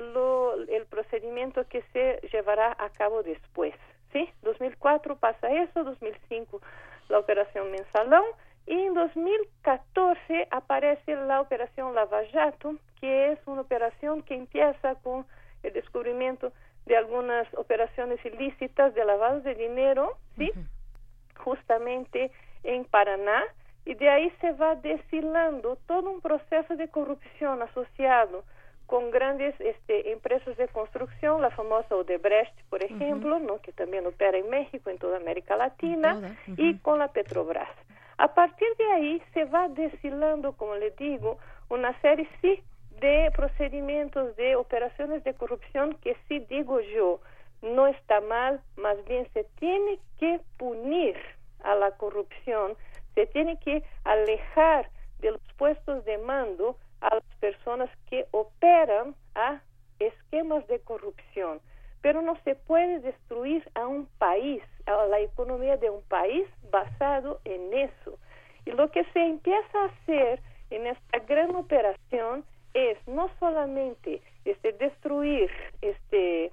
el 0.70 0.86
procedimiento 0.88 1.68
que 1.68 1.82
se 1.94 2.20
llevará 2.32 2.76
a 2.78 2.90
cabo 2.90 3.24
después. 3.24 3.74
¿sí? 4.12 4.30
2004 4.42 5.18
pasa 5.18 5.52
eso, 5.52 5.84
2005 5.84 6.62
la 7.10 7.20
operación 7.20 7.72
Mensalón 7.72 8.24
y 8.66 8.74
en 8.74 8.94
2014 8.94 10.48
aparece 10.52 11.16
la 11.16 11.40
operación 11.40 11.96
Lava 11.96 12.22
Jato, 12.32 12.76
que 13.00 13.32
es 13.32 13.40
una 13.46 13.62
operación 13.62 14.24
que 14.24 14.36
empieza 14.36 14.96
con 14.96 15.26
el 15.64 15.74
descubrimiento 15.74 16.52
de 16.86 16.98
algunas 16.98 17.48
operaciones 17.56 18.24
ilícitas 18.26 18.94
de 18.94 19.06
lavado 19.06 19.42
de 19.42 19.56
dinero, 19.56 20.18
¿sí? 20.38 20.52
Justamente 21.38 22.32
en 22.64 22.86
Paraná, 22.86 23.44
y 23.86 23.94
de 23.96 24.10
ahí 24.10 24.34
se 24.42 24.52
va 24.54 24.76
deshilando 24.76 25.78
todo 25.88 26.10
un 26.10 26.20
proceso 26.20 26.76
de 26.76 26.90
corrupción 26.90 27.62
asociado 27.62 28.44
con 28.88 29.12
grandes 29.12 29.54
este, 29.60 30.12
empresas 30.14 30.56
de 30.58 30.68
construcción, 30.70 31.42
la 31.42 31.52
famosa 31.52 31.96
Odebrecht, 31.96 32.56
por 32.70 32.82
ejemplo, 32.84 33.38
¿no? 33.38 33.62
que 33.62 33.74
también 33.74 34.08
opera 34.08 34.38
en 34.38 34.50
México, 34.50 34.90
en 34.90 34.98
toda 34.98 35.18
América 35.18 35.58
Latina, 35.58 36.38
y 36.56 36.78
con 36.80 37.00
la 37.00 37.10
Petrobras. 37.10 37.70
A 38.18 38.34
partir 38.34 38.68
de 38.78 38.92
ahí 38.94 39.22
se 39.34 39.44
va 39.46 39.68
deshilando, 39.68 40.54
como 40.54 40.76
le 40.76 40.92
digo, 40.92 41.38
una 41.70 42.00
serie, 42.02 42.28
sí, 42.42 42.64
de 43.02 43.30
procedimientos 43.36 44.36
de 44.38 44.56
operaciones 44.56 45.24
de 45.24 45.34
corrupción 45.36 45.96
que 46.02 46.16
sí 46.28 46.40
digo 46.50 46.80
yo, 46.80 47.20
no 47.62 47.88
está 47.88 48.22
mal, 48.22 48.62
más 48.78 49.04
bien 49.06 49.28
se 49.34 49.44
tiene 49.60 50.00
que 50.20 50.40
punir 50.58 51.16
a 51.64 51.76
la 51.76 51.92
corrupción, 51.92 52.76
se 53.14 53.28
tiene 53.28 53.60
que 53.60 53.84
alejar 54.04 54.90
de 55.20 55.32
los 55.32 55.42
puestos 55.58 56.06
de 56.06 56.18
mando 56.20 56.78
a 57.02 57.16
las 57.16 57.36
personas 57.40 57.90
que 58.10 58.26
operan 58.32 59.16
a 59.36 59.62
esquemas 60.00 60.66
de 60.68 60.80
corrupción. 60.80 61.60
Pero 62.02 62.22
no 62.22 62.38
se 62.44 62.56
puede 62.56 63.00
destruir 63.00 63.70
a 63.76 63.88
un 63.88 64.08
país, 64.18 64.64
a 64.86 65.06
la 65.06 65.20
economía 65.20 65.78
de 65.78 65.90
un 65.90 66.02
país 66.04 66.48
basado 66.72 67.40
en 67.44 67.74
eso. 67.74 68.20
Y 68.66 68.72
lo 68.72 68.92
que 68.92 69.04
se 69.14 69.20
empieza 69.20 69.82
a 69.82 69.86
hacer 69.86 70.42
en 70.70 70.88
esta 70.88 71.20
gran 71.20 71.56
operación 71.56 72.46
es 72.74 72.98
no 73.08 73.30
solamente 73.40 74.22
este 74.46 74.74
destruir 74.74 75.50
este 75.82 76.52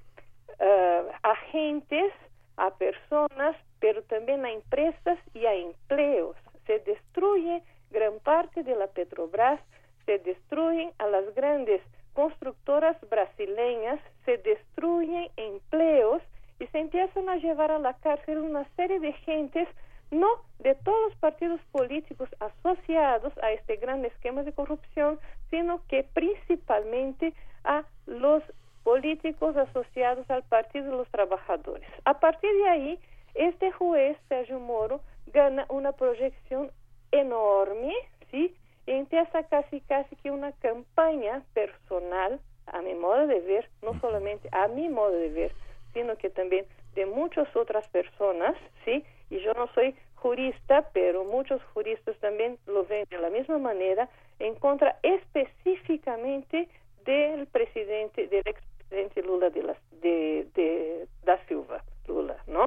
uh, 0.61 1.11
agentes 1.23 2.13
a 2.57 2.71
personas 2.75 3.57
pero 3.81 4.03
también 4.05 4.45
a 4.47 4.51
empresas 4.51 5.19
y 5.35 5.45
a 5.45 5.55
empleos 5.55 6.37
se 6.67 6.79
destruye 6.79 7.63
gran 7.91 8.19
parte 8.21 8.63
de 8.63 8.75
la 8.75 8.87
Petrobras 8.87 9.61
se 10.07 10.19
destruyen 10.19 10.93
a 10.99 11.07
las 11.07 11.35
grandes 11.35 11.81
constructoras 12.15 12.97
brasileñas 13.11 14.01
se 14.25 14.39
destruyen 14.39 15.29
empleos 15.37 16.23
y 16.61 16.67
se 16.69 16.79
empiezan 16.79 17.29
a 17.29 17.37
llevar 17.37 17.73
a 17.73 17.79
la 17.79 17.95
cárcel 17.95 18.39
una 18.39 18.65
serie 18.77 19.01
de 19.01 19.13
gentes 19.13 19.69
no 20.11 20.29
de 20.61 20.75
todos 20.77 20.99
los 21.09 21.17
partidos 21.17 21.61
políticos 21.73 22.29
asociados 22.39 23.33
a 23.43 23.51
este 23.53 23.77
gran 23.77 24.05
esquema 24.05 24.45
de 24.45 24.53
corrupción, 24.53 25.19
sino 25.51 25.85
que 25.89 26.05
principalmente 26.05 27.35
a 27.65 27.85
los 28.07 28.43
políticos 28.85 29.57
asociados 29.57 30.31
al 30.31 30.45
Partido 30.45 30.85
de 30.85 30.97
los 30.99 31.09
Trabajadores. 31.09 31.89
A 32.05 32.21
partir 32.21 32.51
de 32.55 32.69
ahí, 32.69 32.99
este 33.35 33.73
juez, 33.73 34.17
Sergio 34.29 34.61
Moro, 34.61 35.01
gana 35.33 35.67
una 35.69 35.93
proyección 35.93 36.71
enorme, 37.11 37.93
¿sí? 38.31 38.55
Y 38.87 38.93
empieza 38.93 39.43
casi, 39.45 39.81
casi 39.83 40.17
que 40.17 40.31
una 40.31 40.53
campaña 40.53 41.43
personal, 41.55 42.41
a 42.67 42.83
mi 42.83 42.95
modo 42.95 43.27
de 43.27 43.41
ver, 43.41 43.71
no 43.83 43.99
solamente 44.01 44.49
a 44.53 44.69
mi 44.69 44.89
modo 44.89 45.13
de 45.13 45.31
ver, 45.31 45.53
sino 45.93 46.17
que 46.17 46.31
también 46.31 46.67
de 46.95 47.07
muchas 47.07 47.55
otras 47.57 47.89
personas, 47.89 48.55
¿sí? 48.85 49.05
Y 49.31 49.41
yo 49.41 49.53
no 49.55 49.69
soy 49.75 49.95
jurista, 50.17 50.89
pero 50.93 51.25
muchos 51.25 51.63
juristas 51.73 52.17
también 52.19 52.59
lo 52.67 52.85
ven 52.87 53.05
de 53.11 53.19
la 53.19 53.31
misma 53.31 53.59
manera, 53.59 54.09
en 54.39 54.55
contra 54.55 54.99
específicamente 55.03 56.69
del 57.05 57.47
presidente, 57.47 58.27
del 58.29 58.47
expresidente 58.47 59.23
Lula 59.23 59.51
de, 59.51 59.63
la, 59.63 59.77
de, 60.01 61.07
da 61.25 61.39
Silva, 61.47 61.83
Lula, 62.07 62.37
¿no? 62.47 62.65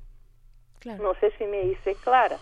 No 0.85 1.14
sé 1.15 1.31
si 1.38 1.45
me 1.45 1.64
hice 1.64 1.95
clara. 1.95 2.38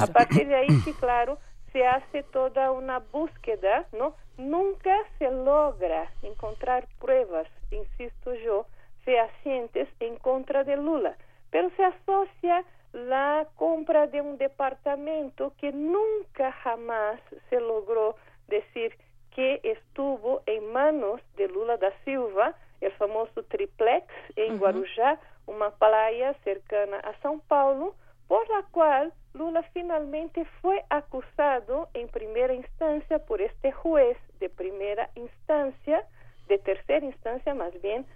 A 0.00 0.06
partir 0.06 0.46
de 0.46 0.54
ahí, 0.54 0.70
sí, 0.84 0.92
claro, 0.94 1.38
se 1.72 1.86
hace 1.86 2.22
toda 2.24 2.72
una 2.72 2.98
búsqueda, 2.98 3.86
¿no? 3.92 4.14
Nunca 4.36 4.96
se 5.18 5.30
logra 5.30 6.10
encontrar 6.22 6.86
pruebas, 6.98 7.46
insisto 7.70 8.34
yo, 8.34 8.66
fehacientes 9.04 9.88
en 10.00 10.16
contra 10.16 10.64
de 10.64 10.76
Lula, 10.76 11.16
pero 11.50 11.70
se 11.76 11.84
asocia 11.84 12.64
la 12.92 13.46
compra 13.56 14.06
de 14.06 14.20
un 14.20 14.36
departamento 14.38 15.52
que 15.58 15.72
nunca 15.72 16.52
jamás 16.52 17.20
se 17.48 17.60
logró 17.60 18.16
decir 18.48 18.96
que 19.34 19.60
estuvo 19.62 20.42
en 20.46 20.72
manos 20.72 21.20
de 21.36 21.48
Lula 21.48 21.76
da 21.76 21.92
Silva, 22.04 22.54
el 22.80 22.92
famoso 22.92 23.42
triplex 23.44 24.06
en 24.36 24.58
Guarujá, 24.58 25.20
una 25.46 25.70
playa 25.70 26.34
cercana 26.44 26.98
a 26.98 27.12
São 27.22 27.40
Paulo, 27.46 27.94
por 28.30 28.48
la 28.48 28.62
cual 28.70 29.12
Lula 29.34 29.64
finalmente 29.72 30.44
fue 30.62 30.84
acusado 30.88 31.88
en 31.94 32.06
primera 32.06 32.54
instancia 32.54 33.18
por 33.18 33.40
este 33.40 33.72
juez 33.72 34.16
de 34.38 34.48
primera 34.48 35.10
instancia, 35.16 36.06
de 36.46 36.58
tercera 36.58 37.04
instancia 37.04 37.54
más 37.54 37.72
bien, 37.82 38.06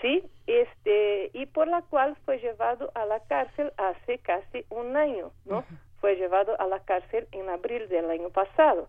sí, 0.00 0.22
este, 0.46 1.32
y 1.32 1.46
por 1.46 1.66
la 1.66 1.82
cual 1.82 2.14
fue 2.24 2.38
llevado 2.38 2.92
a 2.94 3.06
la 3.06 3.18
cárcel 3.26 3.72
hace 3.76 4.18
casi 4.18 4.64
un 4.70 4.96
año, 4.96 5.32
¿no? 5.46 5.64
Fue 6.00 6.14
llevado 6.14 6.54
a 6.60 6.68
la 6.68 6.78
cárcel 6.84 7.26
en 7.32 7.48
abril 7.48 7.88
del 7.88 8.08
año 8.08 8.30
pasado. 8.30 8.88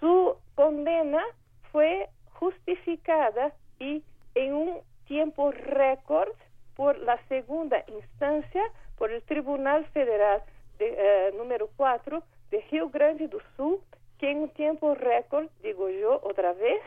Su 0.00 0.36
condena 0.56 1.22
fue 1.70 2.08
justificada 2.32 3.52
y 3.78 4.02
en 4.34 4.52
un 4.52 4.80
tiempo 5.06 5.52
récord 5.52 6.34
por 6.78 6.96
la 6.98 7.18
segunda 7.26 7.84
instancia, 7.88 8.62
por 8.96 9.10
el 9.10 9.20
Tribunal 9.22 9.84
Federal 9.86 10.40
de, 10.78 10.94
eh, 10.96 11.32
número 11.36 11.68
4 11.76 12.22
de 12.52 12.60
Rio 12.70 12.88
Grande 12.88 13.26
do 13.26 13.40
Sul, 13.56 13.80
que 14.16 14.30
en 14.30 14.38
un 14.44 14.50
tiempo 14.50 14.94
récord, 14.94 15.48
digo 15.60 15.90
yo 15.90 16.20
otra 16.22 16.52
vez, 16.52 16.80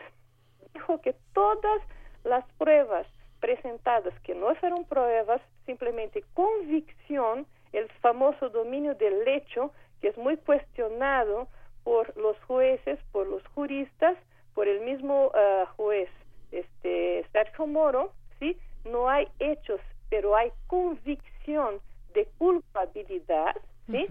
dijo 0.72 0.98
que 1.02 1.14
todas 1.34 1.82
las 2.24 2.42
pruebas 2.56 3.06
presentadas, 3.38 4.18
que 4.20 4.34
no 4.34 4.54
fueron 4.54 4.86
pruebas, 4.86 5.42
simplemente 5.66 6.24
convicción, 6.32 7.46
el 7.74 7.86
famoso 8.00 8.48
dominio 8.48 8.94
del 8.94 9.28
hecho, 9.28 9.74
que 10.00 10.08
es 10.08 10.16
muy 10.16 10.38
cuestionado 10.38 11.48
por 11.84 12.16
los 12.16 12.42
jueces, 12.44 12.98
por 13.12 13.26
los 13.26 13.46
juristas, 13.48 14.16
por 14.54 14.68
el 14.68 14.80
mismo 14.80 15.26
uh, 15.26 15.66
juez 15.76 16.08
este 16.50 17.26
Sergio 17.30 17.66
Moro, 17.66 18.12
¿sí? 18.38 18.56
No 18.84 19.08
hay 19.08 19.28
hechos, 19.38 19.80
pero 20.10 20.36
hay 20.36 20.52
convicción 20.66 21.80
de 22.14 22.26
culpabilidad, 22.38 23.56
¿sí? 23.86 24.06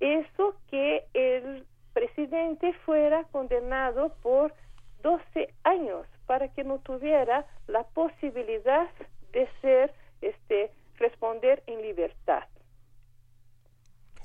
Eso 0.00 0.54
que 0.70 1.04
el 1.14 1.66
presidente 1.92 2.72
fuera 2.84 3.24
condenado 3.24 4.14
por 4.22 4.54
12 5.02 5.52
años 5.64 6.06
para 6.26 6.48
que 6.48 6.64
no 6.64 6.78
tuviera 6.78 7.46
la 7.66 7.84
posibilidad 7.84 8.88
de 9.32 9.48
ser 9.60 9.92
este 10.20 10.70
responder 10.96 11.62
en 11.66 11.82
libertad. 11.82 12.44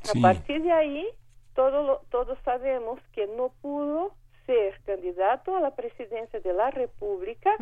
A 0.04 0.22
partir 0.22 0.62
de 0.62 0.72
ahí, 0.72 1.08
todo 1.56 2.02
todos 2.10 2.38
sabemos 2.44 3.00
que 3.14 3.28
no 3.28 3.50
pudo 3.62 4.14
ser 4.46 4.80
candidato 4.86 5.56
a 5.56 5.62
la 5.62 5.76
presidencia 5.76 6.40
de 6.40 6.54
la 6.54 6.70
República, 6.70 7.56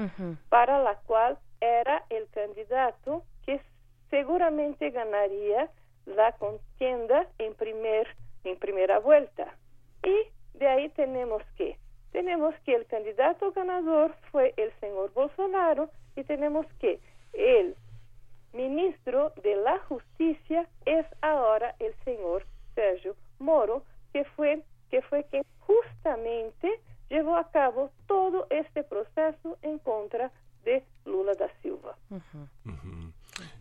para 0.50 0.80
la 0.80 0.96
cual 1.06 1.38
era 1.64 2.04
el 2.10 2.28
candidato 2.30 3.24
que 3.46 3.62
seguramente 4.10 4.90
ganaría 4.90 5.70
la 6.06 6.34
contienda 6.34 7.26
en 7.38 7.56
primer 7.56 8.06
en 8.44 8.58
primera 8.58 9.00
vuelta. 9.00 9.56
Y 10.04 10.58
de 10.58 10.68
ahí 10.68 10.90
tenemos 10.90 11.42
que 11.58 11.78
tenemos 12.12 12.54
que 12.66 12.76
el 12.76 12.86
candidato 12.86 13.54
ganador 13.54 14.14
fue 14.30 14.54
el 14.58 14.74
señor 14.82 15.14
Bolsonaro 15.14 15.90
y 16.18 16.24
tenemos 16.26 16.66
que 16.80 17.00
el 17.32 17.76
ministro 18.52 19.32
de 19.42 19.56
la 19.56 19.80
Justicia 19.88 20.68
es 20.86 21.06
ahora 21.22 21.76
el 21.80 21.96
señor 22.04 22.46
Sergio 22.76 23.16
Moro, 23.40 23.84
que 24.12 24.26
fue 24.26 24.62
que 24.92 25.02
fue 25.04 25.24
quien 25.24 25.44
justamente 25.60 26.80
llevó 27.10 27.38
a 27.38 27.50
cabo 27.52 27.90
todo 28.06 28.48
este 28.50 28.84
proceso 28.84 29.58
en 29.62 29.80
contra 29.80 30.30
de 30.66 30.84
Lula 31.06 31.34
da 31.36 31.48
Silva. 31.62 31.98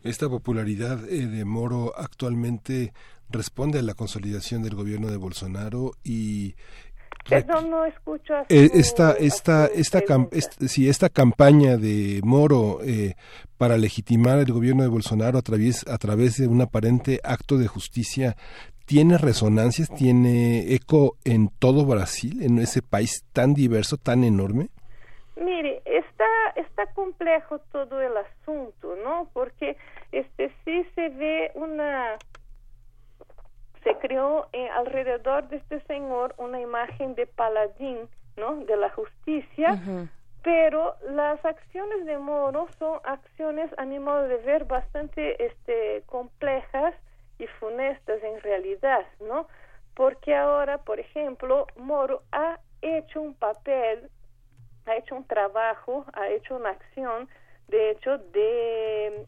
Esta 0.03 0.29
popularidad 0.29 1.09
eh, 1.09 1.27
de 1.27 1.45
Moro 1.45 1.93
actualmente 1.97 2.93
responde 3.31 3.79
a 3.79 3.83
la 3.83 3.95
consolidación 3.95 4.63
del 4.63 4.75
gobierno 4.75 5.09
de 5.09 5.17
Bolsonaro 5.17 5.93
y, 6.05 6.55
Perdón, 7.29 7.71
no 7.71 7.85
escucho 7.85 8.35
eh, 8.49 8.71
esta, 8.75 9.13
esta, 9.13 9.67
esta, 9.67 10.03
esta 10.31 11.09
campaña 11.09 11.77
de 11.77 12.21
Moro 12.25 12.81
eh, 12.83 13.15
para 13.57 13.77
legitimar 13.77 14.41
el 14.41 14.53
gobierno 14.53 14.83
de 14.83 14.89
Bolsonaro 14.89 15.39
a 15.39 15.43
través, 15.43 15.87
a 15.87 15.99
través 15.99 16.37
de 16.37 16.49
un 16.49 16.61
aparente 16.61 17.21
acto 17.23 17.59
de 17.59 17.69
justicia 17.69 18.37
tiene 18.87 19.17
resonancias, 19.19 19.89
tiene 19.89 20.75
eco 20.75 21.17
en 21.25 21.49
todo 21.49 21.87
Brasil, 21.87 22.43
en 22.43 22.59
ese 22.59 22.83
país 22.83 23.25
tan 23.33 23.55
diverso, 23.55 23.97
tan 23.97 24.25
enorme? 24.25 24.71
Mire, 25.43 25.83
está, 25.85 26.27
está 26.57 26.87
complejo 26.95 27.59
todo 27.73 28.01
el 28.01 28.17
asunto, 28.17 28.97
¿no? 29.03 29.29
Porque 29.33 29.77
este 30.13 30.53
sí 30.65 30.87
se 30.95 31.09
ve 31.11 31.51
una 31.55 32.17
se 33.83 33.97
creó 33.97 34.47
eh, 34.53 34.69
alrededor 34.69 35.49
de 35.49 35.57
este 35.57 35.81
señor 35.83 36.35
una 36.39 36.61
imagen 36.61 37.15
de 37.15 37.27
paladín, 37.27 38.09
¿no? 38.37 38.57
De 38.65 38.77
la 38.77 38.91
justicia, 38.91 39.81
pero 40.43 40.97
las 41.11 41.45
acciones 41.45 42.05
de 42.05 42.19
Moro 42.19 42.69
son 42.79 43.01
acciones, 43.05 43.71
a 43.79 43.85
mi 43.85 43.99
modo 43.99 44.23
de 44.29 44.37
ver, 44.37 44.65
bastante 44.65 45.45
este, 45.45 46.03
complejas 46.07 46.95
y 47.39 47.47
funestas 47.47 48.23
en 48.23 48.41
realidad, 48.41 49.05
¿no? 49.21 49.49
Porque 49.95 50.35
ahora, 50.35 50.79
por 50.79 51.01
ejemplo, 51.01 51.67
Moro 51.77 52.23
ha 52.33 52.59
hecho 52.81 53.21
un 53.21 53.35
papel, 53.35 54.11
ha 54.87 54.97
hecho 54.97 55.15
un 55.15 55.25
trabajo, 55.25 56.05
ha 56.13 56.29
hecho 56.29 56.57
una 56.57 56.71
acción, 56.71 57.29
de 57.69 57.91
hecho, 57.91 58.19
de, 58.19 59.27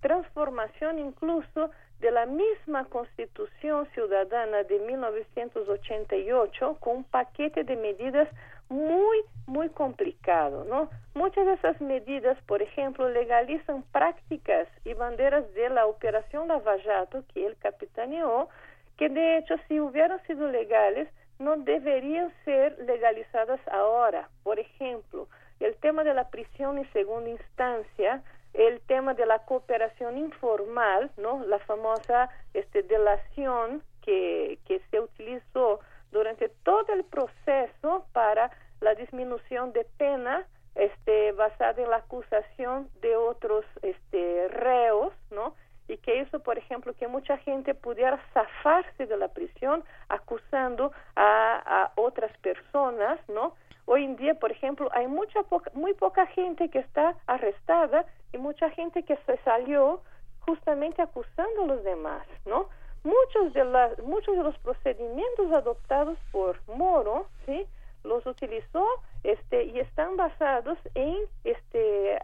transformación 0.00 0.98
incluso 0.98 1.70
de 2.00 2.10
la 2.10 2.24
misma 2.24 2.86
Constitución 2.86 3.86
Ciudadana 3.92 4.62
de 4.62 4.78
1988 4.78 6.78
con 6.80 6.96
un 6.96 7.04
paquete 7.04 7.64
de 7.64 7.76
medidas 7.76 8.26
muy, 8.70 9.18
muy 9.46 9.68
complicado, 9.68 10.64
¿no? 10.64 10.88
Muchas 11.12 11.44
de 11.44 11.52
esas 11.54 11.80
medidas, 11.82 12.38
por 12.46 12.62
ejemplo, 12.62 13.10
legalizan 13.10 13.82
prácticas 13.92 14.68
y 14.84 14.94
banderas 14.94 15.52
de 15.52 15.68
la 15.68 15.86
Operación 15.86 16.48
Lava 16.48 16.76
Jato 16.82 17.22
que 17.34 17.44
él 17.44 17.56
capitaneó, 17.58 18.48
que 18.96 19.10
de 19.10 19.38
hecho 19.38 19.56
si 19.68 19.80
hubieran 19.80 20.24
sido 20.26 20.48
legales 20.48 21.08
no 21.40 21.56
deberían 21.56 22.32
ser 22.44 22.78
legalizadas 22.78 23.60
ahora. 23.68 24.28
Por 24.44 24.60
ejemplo, 24.60 25.26
el 25.58 25.74
tema 25.76 26.04
de 26.04 26.14
la 26.14 26.30
prisión 26.30 26.78
en 26.78 26.90
segunda 26.92 27.30
instancia, 27.30 28.22
el 28.54 28.80
tema 28.82 29.14
de 29.14 29.26
la 29.26 29.40
cooperación 29.40 30.18
informal, 30.18 31.10
¿no? 31.16 31.44
La 31.46 31.58
famosa 31.60 32.28
este, 32.54 32.82
delación 32.82 33.82
que, 34.02 34.58
que 34.66 34.80
se 34.90 35.00
utilizó 35.00 35.80
durante 36.12 36.48
todo 36.62 36.92
el 36.92 37.04
proceso 37.04 38.06
para 38.12 38.50
la 38.80 38.94
disminución 38.94 39.72
de 39.72 39.86
pena 39.96 40.46
este, 40.74 41.32
basada 41.32 41.82
en 41.82 41.90
la 41.90 41.96
acusación 41.96 42.88
de 43.00 43.16
otros 43.16 43.64
este, 43.82 44.48
reos, 44.48 45.12
¿no? 45.30 45.54
Y 45.90 45.98
que 45.98 46.20
eso, 46.20 46.38
por 46.38 46.56
ejemplo, 46.56 46.94
que 46.94 47.08
mucha 47.08 47.36
gente 47.38 47.74
pudiera 47.74 48.16
zafarse 48.32 49.06
de 49.06 49.16
la 49.16 49.26
prisión 49.26 49.82
acusando 50.08 50.92
a, 51.16 51.62
a 51.66 51.92
otras 51.96 52.30
personas, 52.38 53.18
¿no? 53.28 53.54
Hoy 53.86 54.04
en 54.04 54.14
día, 54.14 54.34
por 54.34 54.52
ejemplo, 54.52 54.88
hay 54.92 55.08
mucha 55.08 55.42
poca, 55.42 55.68
muy 55.74 55.94
poca 55.94 56.26
gente 56.26 56.68
que 56.68 56.78
está 56.78 57.16
arrestada 57.26 58.06
y 58.32 58.38
mucha 58.38 58.70
gente 58.70 59.02
que 59.02 59.16
se 59.26 59.36
salió 59.38 60.00
justamente 60.42 61.02
acusando 61.02 61.64
a 61.64 61.66
los 61.66 61.82
demás, 61.82 62.24
¿no? 62.46 62.68
Muchos 63.02 63.52
de, 63.52 63.64
las, 63.64 63.98
muchos 63.98 64.36
de 64.36 64.44
los 64.44 64.56
procedimientos 64.58 65.50
adoptados 65.50 66.18
por 66.30 66.60
Moro, 66.68 67.26
¿sí? 67.46 67.66
los 68.04 68.24
utilizó 68.26 68.86
este 69.22 69.64
y 69.64 69.78
están 69.80 70.16
basados 70.16 70.78
en 70.94 71.16
este 71.44 72.18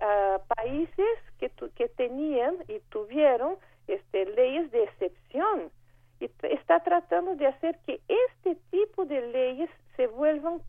países 0.57 1.19
que 1.39 1.51
que 1.75 1.89
tenían 1.89 2.57
y 2.69 2.81
tuvieron 2.91 3.57
este 3.87 4.27
leyes 4.27 4.71
de 4.71 4.85
excepción. 4.85 5.71
Y 6.19 6.31
está 6.43 6.81
tratando 6.81 7.37
de 7.37 7.47
hacer 7.47 7.79
que 7.85 8.01
este 8.09 8.57
tipo 8.71 9.05
de 9.05 9.21
leyes 9.21 9.71
se 9.97 10.07
vuelvan 10.07 10.63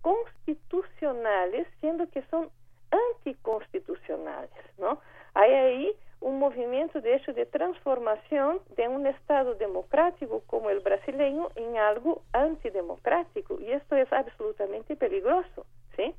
constitucionales 0.00 1.66
siendo 1.80 2.08
que 2.10 2.22
son 2.22 2.50
anticonstitucionales 2.90 4.50
no 4.78 5.00
hay 5.34 5.52
ahí 5.52 5.92
un 6.22 6.38
movimiento 6.38 7.00
de 7.00 7.16
hecho 7.16 7.32
de 7.32 7.46
transformación 7.46 8.60
de 8.76 8.88
un 8.88 9.06
Estado 9.06 9.54
democrático 9.54 10.42
como 10.46 10.70
el 10.70 10.80
brasileño 10.80 11.48
en 11.56 11.76
algo 11.76 12.22
antidemocrático 12.32 13.60
y 13.60 13.72
esto 13.72 13.96
es 13.96 14.10
absolutamente 14.12 14.96
peligroso, 14.96 15.66
¿sí? 15.96 16.14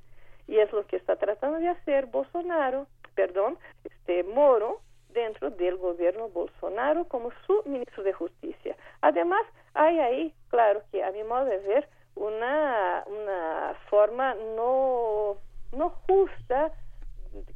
Y 0.48 0.60
es 0.60 0.72
lo 0.74 0.86
que 0.86 0.98
está 0.98 1.16
tratando 1.16 1.60
de 1.60 1.70
hacer 1.70 2.06
Bolsonaro, 2.08 2.86
perdón, 3.16 3.58
este 3.84 4.24
Moro 4.24 4.82
dentro 5.14 5.50
del 5.52 5.78
gobierno 5.78 6.28
Bolsonaro 6.30 7.06
como 7.06 7.32
su 7.46 7.64
ministro 7.66 8.04
de 8.04 8.14
Justicia. 8.14 8.76
Además, 9.02 9.42
hay 9.74 10.00
ahí, 10.00 10.34
claro 10.50 10.82
que 10.92 11.04
a 11.04 11.12
mi 11.12 11.24
modo 11.24 11.46
de 11.46 11.60
ver, 11.60 11.88
una, 12.16 13.04
una 13.08 13.76
forma 13.90 14.36
no, 14.56 15.38
no 15.72 15.90
justa 16.08 16.72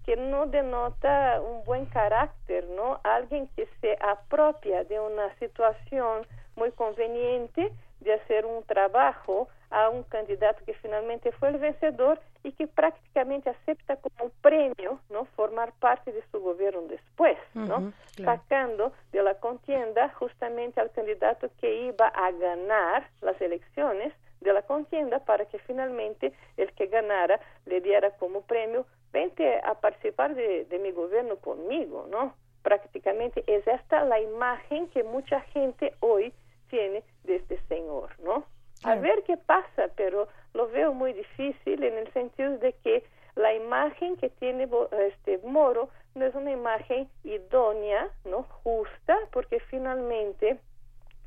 que 0.05 0.15
no 0.15 0.45
denota 0.47 1.41
un 1.41 1.63
buen 1.65 1.85
carácter, 1.85 2.67
¿no? 2.69 2.99
Alguien 3.03 3.47
que 3.55 3.67
se 3.81 3.97
apropia 4.01 4.83
de 4.83 4.99
una 4.99 5.33
situación 5.35 6.25
muy 6.55 6.71
conveniente 6.71 7.71
de 7.99 8.13
hacer 8.13 8.45
un 8.45 8.63
trabajo 8.63 9.47
a 9.69 9.89
un 9.89 10.03
candidato 10.03 10.63
que 10.65 10.73
finalmente 10.75 11.31
fue 11.33 11.49
el 11.49 11.57
vencedor 11.57 12.19
y 12.43 12.53
que 12.53 12.67
prácticamente 12.67 13.49
acepta 13.49 13.97
como 13.97 14.29
premio 14.41 14.99
no 15.09 15.25
formar 15.35 15.73
parte 15.73 16.11
de 16.13 16.23
su 16.31 16.39
gobierno 16.39 16.83
después 16.83 17.37
no 17.53 17.91
sacando 18.23 18.93
de 19.11 19.23
la 19.23 19.35
contienda 19.35 20.09
justamente 20.09 20.79
al 20.79 20.91
candidato 20.91 21.49
que 21.59 21.87
iba 21.87 22.07
a 22.07 22.31
ganar 22.31 23.09
las 23.21 23.39
elecciones 23.41 24.13
de 24.39 24.53
la 24.53 24.61
contienda 24.61 25.19
para 25.19 25.45
que 25.45 25.59
finalmente 25.59 26.31
el 26.55 26.71
que 26.73 26.87
ganara 26.87 27.39
le 27.65 27.81
diera 27.81 28.11
como 28.11 28.41
premio 28.41 28.85
vente 29.11 29.59
a 29.63 29.75
participar 29.75 30.35
de, 30.35 30.65
de 30.65 30.79
mi 30.79 30.91
gobierno 30.91 31.37
conmigo 31.37 32.07
no 32.09 32.35
prácticamente 32.63 33.43
es 33.47 33.65
esta 33.67 34.03
la 34.03 34.19
imagen 34.19 34.89
que 34.89 35.03
mucha 35.03 35.41
gente 35.41 35.93
hoy 35.99 36.33
tiene 36.69 37.03
de 37.23 37.37
este 37.37 37.59
señor 37.67 38.09
no 38.19 38.45
a 38.83 38.95
ver 38.95 39.23
qué 39.23 39.37
pasa, 39.37 39.89
pero 39.95 40.27
lo 40.53 40.67
veo 40.67 40.93
muy 40.93 41.13
difícil 41.13 41.83
en 41.83 41.97
el 41.97 42.11
sentido 42.13 42.57
de 42.57 42.73
que 42.73 43.03
la 43.35 43.53
imagen 43.53 44.17
que 44.17 44.29
tiene 44.29 44.67
este 45.07 45.39
Moro 45.43 45.89
no 46.15 46.25
es 46.25 46.33
una 46.35 46.51
imagen 46.51 47.09
idónea, 47.23 48.09
no 48.25 48.43
justa, 48.63 49.17
porque 49.31 49.59
finalmente 49.59 50.59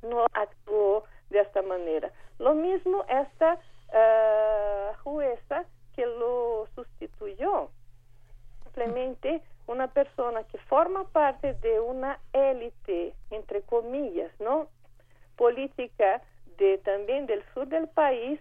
no 0.02 0.26
actuó 0.32 1.04
de 1.30 1.40
esta 1.40 1.62
manera. 1.62 2.10
Lo 2.38 2.54
mismo 2.54 3.04
esta 3.08 3.58
uh, 3.92 4.96
jueza 5.02 5.64
que 6.00 6.06
lo 6.06 6.66
sustituyó, 6.74 7.68
simplemente 8.62 9.42
una 9.66 9.88
persona 9.88 10.44
que 10.44 10.56
forma 10.60 11.04
parte 11.08 11.52
de 11.52 11.78
una 11.78 12.18
élite, 12.32 13.12
entre 13.30 13.60
comillas, 13.60 14.32
¿no? 14.40 14.68
Política 15.36 16.22
también 16.84 17.26
del 17.26 17.42
sur 17.52 17.68
del 17.68 17.86
país, 17.88 18.40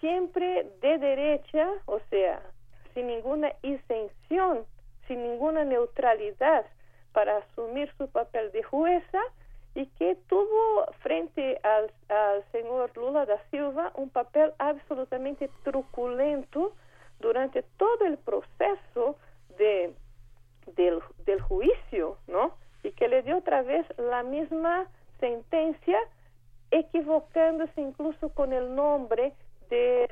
siempre 0.00 0.70
de 0.80 0.96
derecha, 0.96 1.70
o 1.84 2.00
sea, 2.08 2.40
sin 2.94 3.08
ninguna 3.08 3.52
exención, 3.62 4.64
sin 5.06 5.22
ninguna 5.22 5.64
neutralidad 5.64 6.64
para 7.12 7.38
asumir 7.38 7.92
su 7.98 8.08
papel 8.08 8.52
de 8.52 8.62
jueza 8.62 9.20
y 9.74 9.84
que 9.98 10.16
tuvo 10.28 10.86
frente 11.00 11.60
al, 11.62 11.90
señor 12.52 12.96
Lula 12.96 13.26
da 13.26 13.38
Silva 13.50 13.92
un 13.96 14.08
papel 14.08 14.54
absolutamente 14.58 15.50
truculento 15.62 16.72
durante 17.20 17.62
todo 17.76 18.04
el 18.04 18.18
proceso 18.18 19.16
de, 19.58 19.92
del, 20.74 21.00
del 21.24 21.40
juicio, 21.40 22.18
¿no? 22.26 22.54
Y 22.82 22.92
que 22.92 23.08
le 23.08 23.22
dio 23.22 23.38
otra 23.38 23.62
vez 23.62 23.86
la 23.98 24.22
misma 24.22 24.86
sentencia 25.20 25.98
equivocándose 26.70 27.80
incluso 27.80 28.28
con 28.30 28.52
el 28.52 28.74
nombre 28.74 29.32
de, 29.70 30.08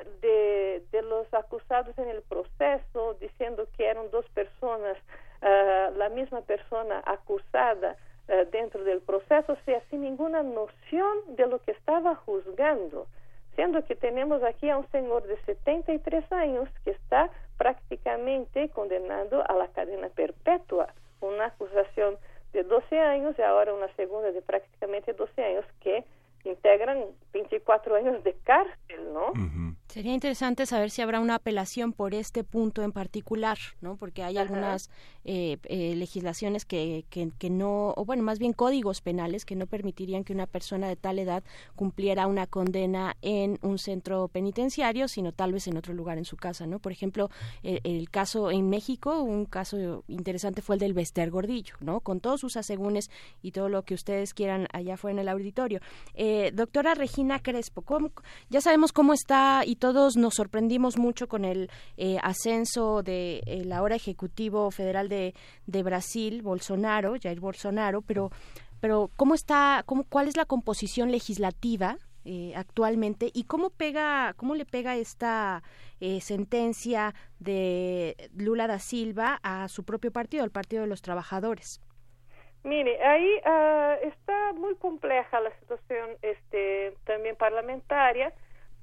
de, 0.91 1.03
los 1.03 1.33
acusados 1.33 1.97
en 1.99 2.09
el 2.09 2.23
proceso, 2.23 3.15
diciendo 3.21 3.69
que 3.77 3.87
eran 3.87 4.11
dos 4.11 4.29
personas, 4.31 4.97
ah, 5.43 5.91
la 5.97 6.09
misma 6.09 6.41
persona 6.41 7.03
acusada 7.05 7.97
ah, 8.29 8.45
dentro 8.51 8.83
del 8.85 9.01
proceso, 9.01 9.53
o 9.53 9.65
sea, 9.65 9.81
sin 9.91 10.01
ninguna 10.01 10.43
noción 10.43 11.37
de 11.37 11.47
lo 11.47 11.61
que 11.61 11.73
estaba 11.73 12.17
juzgando, 12.17 13.07
siendo 13.55 13.85
que 13.85 13.97
tenemos 13.97 14.43
aquí 14.43 14.71
a 14.71 14.79
un 14.79 14.89
señor 14.91 15.27
de 15.27 15.37
73 15.45 16.31
años 16.33 16.69
que 16.85 16.91
está 16.91 17.31
prácticamente 17.57 18.69
condenado 18.71 19.49
a 19.49 19.55
la 19.55 19.69
cadena 19.69 20.09
perpetua, 20.09 20.93
una 21.21 21.47
acusación 21.47 22.17
de 22.53 22.63
12 22.65 22.99
años 22.99 23.35
y 23.39 23.43
ahora 23.43 23.75
una 23.75 23.89
segunda 23.95 24.31
de 24.31 24.43
prácticamente 24.43 25.13
12 25.13 25.43
años 25.43 25.65
que 25.81 26.05
integran 26.45 27.05
24 27.33 27.97
años 27.97 28.23
de 28.23 28.35
cárcel, 28.45 29.13
¿no? 29.13 29.33
Sería 29.89 30.13
interesante 30.13 30.67
saber 30.67 30.91
si 30.91 31.03
habrá 31.03 31.21
una 31.21 31.37
apelación 31.37 31.93
por 31.93 32.15
este 32.15 32.45
punto 32.45 32.83
en 32.83 32.93
particular, 32.93 33.59
¿no? 33.81 33.97
Porque 33.97 34.23
hay 34.23 34.39
algunas 34.39 34.91
eh, 35.25 35.59
eh, 35.65 35.95
legislaciones 35.97 36.65
que, 36.65 37.05
que, 37.11 37.51
no, 37.51 37.93
o 37.97 38.05
bueno, 38.05 38.23
más 38.23 38.39
bien 38.39 38.53
códigos 38.53 39.01
penales 39.01 39.45
que 39.45 39.57
no 39.57 39.67
permitirían 39.67 40.25
que 40.25 40.33
una 40.33 40.47
persona 40.47 40.89
de 40.89 40.97
tal 40.97 41.19
edad 41.19 41.43
cumpliera 41.77 42.27
una 42.27 42.47
condena 42.47 43.17
en 43.23 43.59
un 43.63 43.79
centro 43.79 44.29
penitenciario, 44.29 45.09
sino 45.09 45.33
tal 45.33 45.53
vez 45.53 45.67
en 45.67 45.77
otro 45.77 45.95
lugar 45.95 46.19
en 46.19 46.25
su 46.25 46.37
casa, 46.37 46.67
¿no? 46.67 46.79
Por 46.79 46.93
ejemplo, 46.93 47.31
el, 47.63 48.11
caso 48.11 48.51
en 48.51 48.69
México, 48.69 49.23
un 49.23 49.47
caso 49.47 50.05
interesante 50.09 50.63
fue 50.63 50.77
el 50.77 50.81
del 50.81 50.95
Bester 50.95 51.31
Gordillo, 51.31 51.75
¿no? 51.81 52.01
Con 52.01 52.21
todos 52.21 52.41
sus 52.41 52.57
asegúnes 52.57 53.11
y 53.43 53.53
todo 53.53 53.69
lo 53.69 53.83
que 53.83 53.95
ustedes 53.95 54.35
quieran 54.35 54.67
allá 54.73 54.97
fuera 54.97 55.15
en 55.15 55.19
el 55.21 55.29
auditorio. 55.29 55.81
Eh, 56.15 56.51
doctora 56.53 56.95
Regina 56.95 57.41
Crespo, 57.41 57.85
ya 58.51 58.61
sabemos 58.61 58.93
cómo 58.93 59.13
está 59.13 59.63
y 59.65 59.77
todos 59.77 60.17
nos 60.17 60.35
sorprendimos 60.35 60.99
mucho 60.99 61.29
con 61.29 61.45
el 61.45 61.71
eh, 61.97 62.19
ascenso 62.23 63.03
de 63.03 63.43
el 63.47 63.73
ahora 63.73 63.97
ejecutivo 63.97 64.71
federal 64.71 65.09
de, 65.09 65.14
de 65.67 65.83
Brasil, 65.83 66.43
Bolsonaro, 66.43 67.15
Jair 67.23 67.41
Bolsonaro, 67.41 68.03
pero 68.03 68.31
pero 68.85 69.11
cómo 69.17 69.35
está, 69.35 69.83
cómo, 69.87 70.05
cuál 70.05 70.29
es 70.29 70.37
la 70.37 70.45
composición 70.45 71.11
legislativa 71.11 71.97
eh, 72.27 72.53
actualmente 72.55 73.31
y 73.33 73.45
cómo 73.45 73.71
pega, 73.71 74.35
cómo 74.37 74.55
le 74.55 74.67
pega 74.67 74.95
esta 74.95 75.63
eh, 76.01 76.21
sentencia 76.21 77.15
de 77.39 78.15
Lula 78.37 78.67
da 78.67 78.79
Silva 78.79 79.41
a 79.43 79.69
su 79.69 79.85
propio 79.85 80.13
partido, 80.13 80.45
al 80.45 80.51
Partido 80.51 80.83
de 80.83 80.89
los 80.89 81.01
Trabajadores. 81.01 81.81
Mire, 82.63 83.03
ahí 83.03 83.31
uh, 83.47 84.07
está 84.07 84.53
muy 84.53 84.75
compleja 84.77 85.41
la 85.41 85.59
situación, 85.61 86.11
este, 86.21 86.95
también 87.05 87.37
parlamentaria 87.37 88.35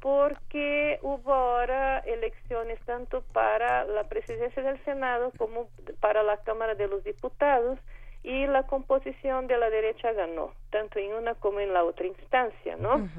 porque 0.02 1.00
hubo 1.04 1.32
ahora 1.32 2.00
elecciones 2.00 2.80
tanto 2.86 3.22
para 3.34 3.86
la 3.86 4.04
presidencia 4.06 4.64
del 4.64 4.84
Senado 4.84 5.32
como 5.38 5.70
para 6.00 6.24
la 6.24 6.38
Cámara 6.38 6.74
de 6.74 6.88
los 6.88 7.04
Diputados 7.04 7.80
y 8.24 8.48
la 8.48 8.64
composición 8.64 9.48
de 9.48 9.58
la 9.58 9.70
derecha 9.70 10.12
ganó, 10.12 10.54
tanto 10.72 11.00
en 11.00 11.14
una 11.14 11.36
como 11.36 11.60
en 11.60 11.74
la 11.74 11.84
otra 11.84 12.08
instancia, 12.08 12.76
¿no? 12.78 13.10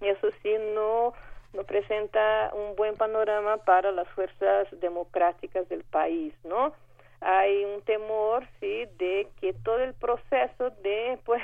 Y 0.00 0.08
eso 0.08 0.28
sí 0.42 0.54
no, 0.74 1.12
no 1.52 1.64
presenta 1.64 2.52
un 2.54 2.76
buen 2.76 2.96
panorama 2.96 3.58
para 3.58 3.90
las 3.90 4.08
fuerzas 4.10 4.68
democráticas 4.80 5.68
del 5.68 5.82
país, 5.84 6.34
¿no? 6.44 6.72
Hay 7.20 7.64
un 7.64 7.82
temor, 7.82 8.46
sí, 8.60 8.86
de 8.98 9.28
que 9.40 9.52
todo 9.52 9.78
el 9.78 9.94
proceso 9.94 10.70
de, 10.82 11.18
pues, 11.24 11.42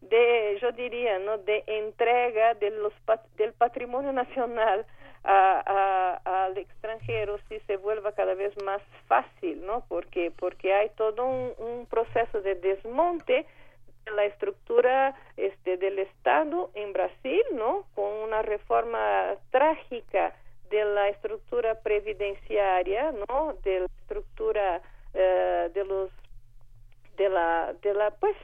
de, 0.00 0.58
yo 0.60 0.72
diría, 0.72 1.18
¿no? 1.18 1.38
de 1.38 1.62
entrega 1.66 2.54
de 2.54 2.70
los, 2.70 2.92
del 3.36 3.52
patrimonio 3.52 4.12
nacional 4.12 4.86
al 5.22 6.56
extranjero 6.56 7.38
si 7.48 7.60
se 7.60 7.76
vuelva 7.76 8.12
cada 8.12 8.34
vez 8.34 8.54
más 8.64 8.80
fácil, 9.06 9.64
¿no? 9.66 9.84
Porque, 9.88 10.30
porque 10.30 10.72
hay 10.72 10.88
todo 10.96 11.26
un, 11.26 11.86
proceso 11.90 12.40
de 12.40 12.54
desmonte 12.54 13.44
de 14.06 14.10
la 14.12 14.24
estructura 14.24 15.14
este, 15.36 15.76
del 15.76 15.98
Estado 15.98 16.70
en 16.74 16.92
Brasil, 16.92 17.42
¿no? 17.52 17.84
Con 17.94 18.10
una 18.10 18.42
reforma 18.42 19.34
trágica 19.50 20.34
de 20.70 20.84
la 20.84 21.08
estructura 21.08 21.80
previdenciaria, 21.80 23.12
¿no? 23.28 23.54
De 23.62 23.80
la 23.80 23.86
estructura 23.86 24.80
eh, 25.12 25.70
de 25.74 25.84
los 25.84 26.10
de 27.16 27.28
la 27.28 27.74
de 27.82 27.92
la 27.92 28.10
pues 28.12 28.36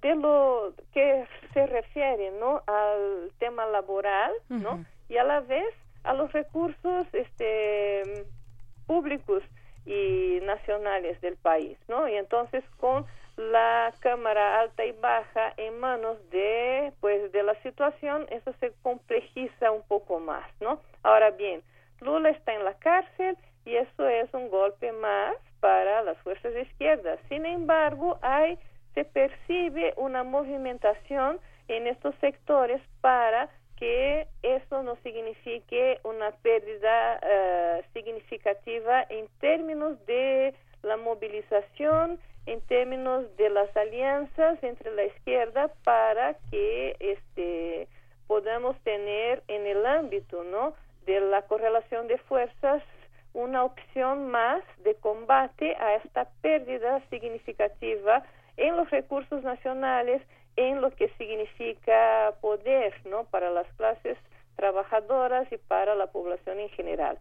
de 0.00 0.14
lo 0.14 0.72
que 0.92 1.26
se 1.52 1.66
refiere 1.66 2.30
no 2.32 2.62
al 2.66 3.30
tema 3.38 3.66
laboral 3.66 4.32
no 4.48 4.84
y 5.08 5.16
a 5.16 5.24
la 5.24 5.40
vez 5.40 5.74
a 6.04 6.14
los 6.14 6.32
recursos 6.32 7.06
este 7.12 8.26
públicos 8.86 9.42
y 9.86 10.38
nacionales 10.42 11.20
del 11.20 11.36
país 11.36 11.78
no 11.88 12.08
y 12.08 12.14
entonces 12.14 12.64
con 12.78 13.06
la 13.36 13.92
cámara 14.00 14.60
alta 14.60 14.84
y 14.84 14.92
baja 14.92 15.52
en 15.56 15.78
manos 15.78 16.18
de 16.30 16.92
pues 17.00 17.30
de 17.32 17.42
la 17.42 17.54
situación 17.62 18.26
eso 18.30 18.52
se 18.60 18.72
complejiza 18.82 19.70
un 19.70 19.82
poco 19.82 20.20
más 20.20 20.46
no 20.60 20.80
ahora 21.02 21.30
bien 21.30 21.62
Lula 22.00 22.30
está 22.30 22.54
en 22.54 22.64
la 22.64 22.74
cárcel 22.74 23.36
y 23.64 23.76
eso 23.76 24.08
es 24.08 24.32
un 24.32 24.48
golpe 24.50 24.92
más 24.92 25.34
para 25.60 26.02
las 26.02 26.16
fuerzas 26.18 26.54
de 26.54 26.62
izquierda. 26.62 27.18
Sin 27.28 27.44
embargo 27.44 28.18
hay 28.22 28.58
se 28.94 29.04
percibe 29.04 29.94
una 29.96 30.24
movimentación 30.24 31.38
en 31.68 31.86
estos 31.86 32.14
sectores 32.16 32.80
para 33.00 33.48
que 33.76 34.26
eso 34.42 34.82
no 34.82 34.96
signifique 35.02 36.00
una 36.02 36.32
pérdida 36.32 37.20
eh, 37.22 37.84
significativa 37.92 39.04
en 39.08 39.28
términos 39.38 40.04
de 40.06 40.54
la 40.82 40.96
movilización, 40.96 42.18
en 42.46 42.60
términos 42.62 43.24
de 43.36 43.50
las 43.50 43.76
alianzas 43.76 44.62
entre 44.62 44.90
la 44.92 45.04
izquierda 45.04 45.70
para 45.84 46.34
que 46.50 46.96
este 46.98 47.88
podamos 48.26 48.76
tener 48.82 49.42
en 49.48 49.66
el 49.66 49.86
ámbito, 49.86 50.44
¿no? 50.44 50.74
de 51.08 51.20
la 51.20 51.42
correlación 51.42 52.06
de 52.06 52.18
fuerzas 52.18 52.82
una 53.32 53.64
opción 53.64 54.28
más 54.28 54.62
de 54.84 54.94
combate 54.96 55.74
a 55.76 55.94
esta 55.94 56.28
pérdida 56.42 57.00
significativa 57.08 58.22
en 58.58 58.76
los 58.76 58.90
recursos 58.90 59.42
nacionales, 59.42 60.22
en 60.56 60.80
lo 60.80 60.90
que 60.90 61.08
significa 61.16 62.34
poder, 62.40 62.94
¿no? 63.06 63.24
Para 63.24 63.50
las 63.50 63.66
clases 63.74 64.18
trabajadoras 64.56 65.50
y 65.52 65.56
para 65.56 65.94
la 65.94 66.08
población 66.08 66.58
en 66.58 66.68
general. 66.70 67.18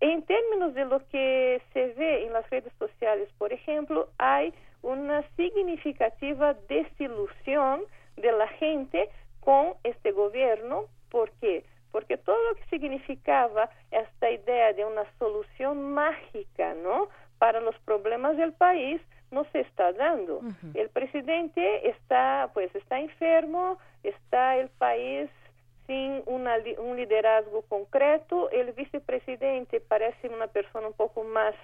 En 0.00 0.22
términos 0.22 0.74
de 0.74 0.86
lo 0.86 1.06
que 1.08 1.60
se 1.72 1.88
ve 1.94 2.24
en 2.24 2.32
las 2.32 2.48
redes 2.50 2.72
sociales, 2.78 3.28
por 3.36 3.52
ejemplo, 3.52 4.08
hay 4.18 4.54
una 4.82 5.22
significativa 5.36 6.54
desilusión 6.68 7.82
de 8.16 8.32
la 8.32 8.48
gente 8.48 9.10
con 9.40 9.74
este 9.84 10.12
gobierno. 10.12 10.86
¿Por 11.10 11.30
qué? 11.40 11.64
Porque 11.92 12.16
todo 12.16 12.36
lo 12.48 12.54
que 12.56 12.64
significaba 12.70 13.70
esta 13.90 14.30
idea 14.30 14.72
de 14.72 14.84
una 14.84 15.04
solución 15.18 15.92
mágica, 15.92 16.74
¿no? 16.74 17.08
Para 17.38 17.60
los 17.60 17.78
problemas 17.80 18.36
del 18.36 18.52
país 18.52 19.00
no 19.30 19.44
se 19.52 19.60
está 19.60 19.92
dando. 19.92 20.40
El 20.74 20.88
presidente 20.88 21.88
está, 21.88 22.50
pues, 22.54 22.74
está 22.74 22.98
enfermo, 22.98 23.78
está 24.02 24.56
el 24.56 24.68
país 24.70 25.30
sin 25.86 26.22
una, 26.26 26.56
un 26.78 26.96
liderazgo 26.96 27.62
concreto. 27.62 28.50
El 28.50 28.72
vicepresidente 28.72 29.80
parece 29.80 30.28
una 30.28 30.46
persona 30.46 30.88
un 30.88 30.94
poco 30.94 31.24
más 31.24 31.54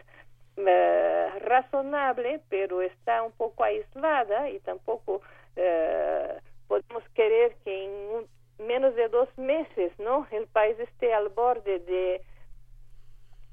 eh, 0.57 1.29
razonable, 1.41 2.41
pero 2.49 2.83
está 2.83 3.23
un 3.23 3.33
poco 3.33 3.65
aislada 3.65 4.51
y 4.51 4.59
tampoco 4.61 5.21
eh, 5.57 6.39
podemos 6.69 7.03
querer 7.15 7.57
que 7.65 7.85
en 7.85 8.67
menos 8.67 8.95
de 8.95 9.09
dos 9.09 9.29
meses, 9.37 9.93
¿no? 9.99 10.27
El 10.31 10.47
país 10.47 10.79
esté 10.79 11.13
al 11.13 11.29
borde 11.29 11.81
de 11.81 12.23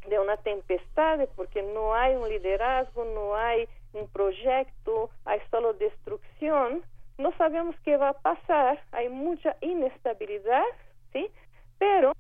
de 0.08 0.20
una 0.20 0.38
tempestad 0.38 1.20
porque 1.36 1.62
no 1.62 1.94
hay 1.94 2.16
un 2.16 2.28
liderazgo, 2.28 3.06
no 3.06 3.36
hay 3.36 3.68
un 3.94 4.08
proyecto, 4.10 5.10
hay 5.26 5.40
solo 5.50 5.74
destrucción 5.74 6.84
no 7.22 7.32
sabemos 7.38 7.76
qué 7.86 7.98
va 7.98 8.10
a 8.10 8.14
pasar, 8.14 8.84
hay 8.92 9.08
mucha 9.10 9.56
inestabilidad, 9.62 10.64
¿sí? 11.14 11.30
Pero 11.78 12.14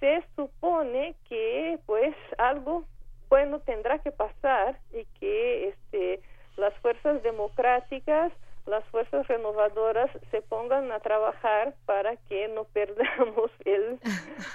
se 0.00 0.24
supone 0.36 1.14
que 1.28 1.78
pues 1.86 2.14
algo 2.38 2.84
bueno 3.28 3.60
tendrá 3.60 3.98
que 3.98 4.10
pasar 4.10 4.78
y 4.92 5.04
que 5.18 5.68
este 5.68 6.20
las 6.56 6.74
fuerzas 6.78 7.22
democráticas, 7.22 8.32
las 8.66 8.84
fuerzas 8.86 9.26
renovadoras 9.28 10.10
se 10.32 10.42
pongan 10.42 10.90
a 10.90 10.98
trabajar 10.98 11.74
para 11.86 12.16
que 12.16 12.48
no 12.48 12.64
perdamos 12.72 13.50
el, 13.64 14.00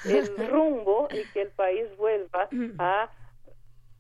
el 0.06 0.50
rumbo 0.50 1.08
y 1.12 1.24
que 1.32 1.44
el 1.44 1.50
país 1.52 1.86
vuelva 1.98 2.50
a 2.78 3.10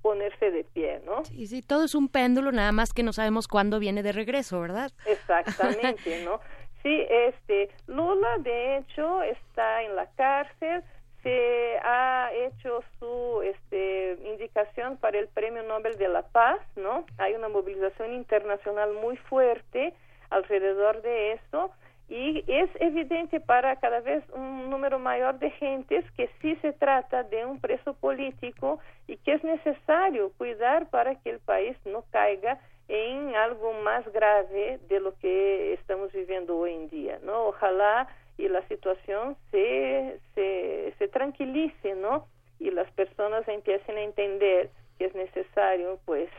ponerse 0.03 0.51
de 0.51 0.65
pie, 0.65 1.01
¿no? 1.05 1.25
Sí, 1.25 1.47
sí, 1.47 1.63
todo 1.63 1.85
es 1.85 1.95
un 1.95 2.09
péndulo, 2.09 2.51
nada 2.51 2.71
más 2.71 2.93
que 2.93 3.01
no 3.01 3.13
sabemos 3.13 3.47
cuándo 3.47 3.79
viene 3.79 4.03
de 4.03 4.11
regreso, 4.11 4.61
¿verdad? 4.61 4.91
Exactamente, 5.07 6.23
¿no? 6.25 6.39
Sí, 6.83 7.03
este, 7.09 7.69
Lula 7.87 8.37
de 8.39 8.77
hecho 8.77 9.23
está 9.23 9.81
en 9.81 9.95
la 9.95 10.07
cárcel, 10.11 10.83
se 11.23 11.77
ha 11.81 12.29
hecho 12.33 12.83
su 12.99 13.41
este, 13.43 14.17
indicación 14.25 14.97
para 14.97 15.17
el 15.17 15.29
Premio 15.29 15.63
Nobel 15.63 15.97
de 15.97 16.09
la 16.09 16.23
Paz, 16.23 16.59
¿no? 16.75 17.05
Hay 17.17 17.33
una 17.33 17.47
movilización 17.47 18.11
internacional 18.11 18.93
muy 19.01 19.15
fuerte 19.15 19.93
alrededor 20.29 21.01
de 21.01 21.31
esto 21.31 21.71
y 22.13 22.43
es 22.45 22.69
evidente 22.75 23.39
para 23.39 23.75
cada 23.77 23.99
vez 24.01 24.23
un 24.35 24.69
número 24.69 24.99
mayor 24.99 25.39
de 25.39 25.49
gentes 25.49 26.05
que 26.11 26.29
sí 26.39 26.55
se 26.57 26.71
trata 26.71 27.23
de 27.23 27.43
un 27.43 27.59
preso 27.59 27.95
político 27.95 28.77
y 29.07 29.17
que 29.17 29.33
es 29.33 29.43
necesario 29.43 30.31
cuidar 30.37 30.91
para 30.91 31.15
que 31.15 31.31
el 31.31 31.39
país 31.39 31.75
no 31.85 32.05
caiga 32.11 32.59
en 32.87 33.33
algo 33.33 33.73
más 33.81 34.07
grave 34.13 34.79
de 34.89 34.99
lo 34.99 35.17
que 35.17 35.73
estamos 35.73 36.11
viviendo 36.13 36.55
hoy 36.55 36.75
en 36.75 36.89
día, 36.89 37.17
¿no? 37.23 37.47
Ojalá 37.47 38.07
y 38.37 38.47
la 38.47 38.61
situación 38.67 39.35
se, 39.49 40.19
se, 40.35 40.93
se 40.99 41.07
tranquilice, 41.07 41.95
¿no? 41.95 42.27
Y 42.59 42.69
las 42.69 42.91
personas 42.91 43.47
empiecen 43.47 43.97
a 43.97 44.01
entender 44.01 44.69
que 44.99 45.05
es 45.05 45.15
necesario, 45.15 45.97
pues, 46.05 46.29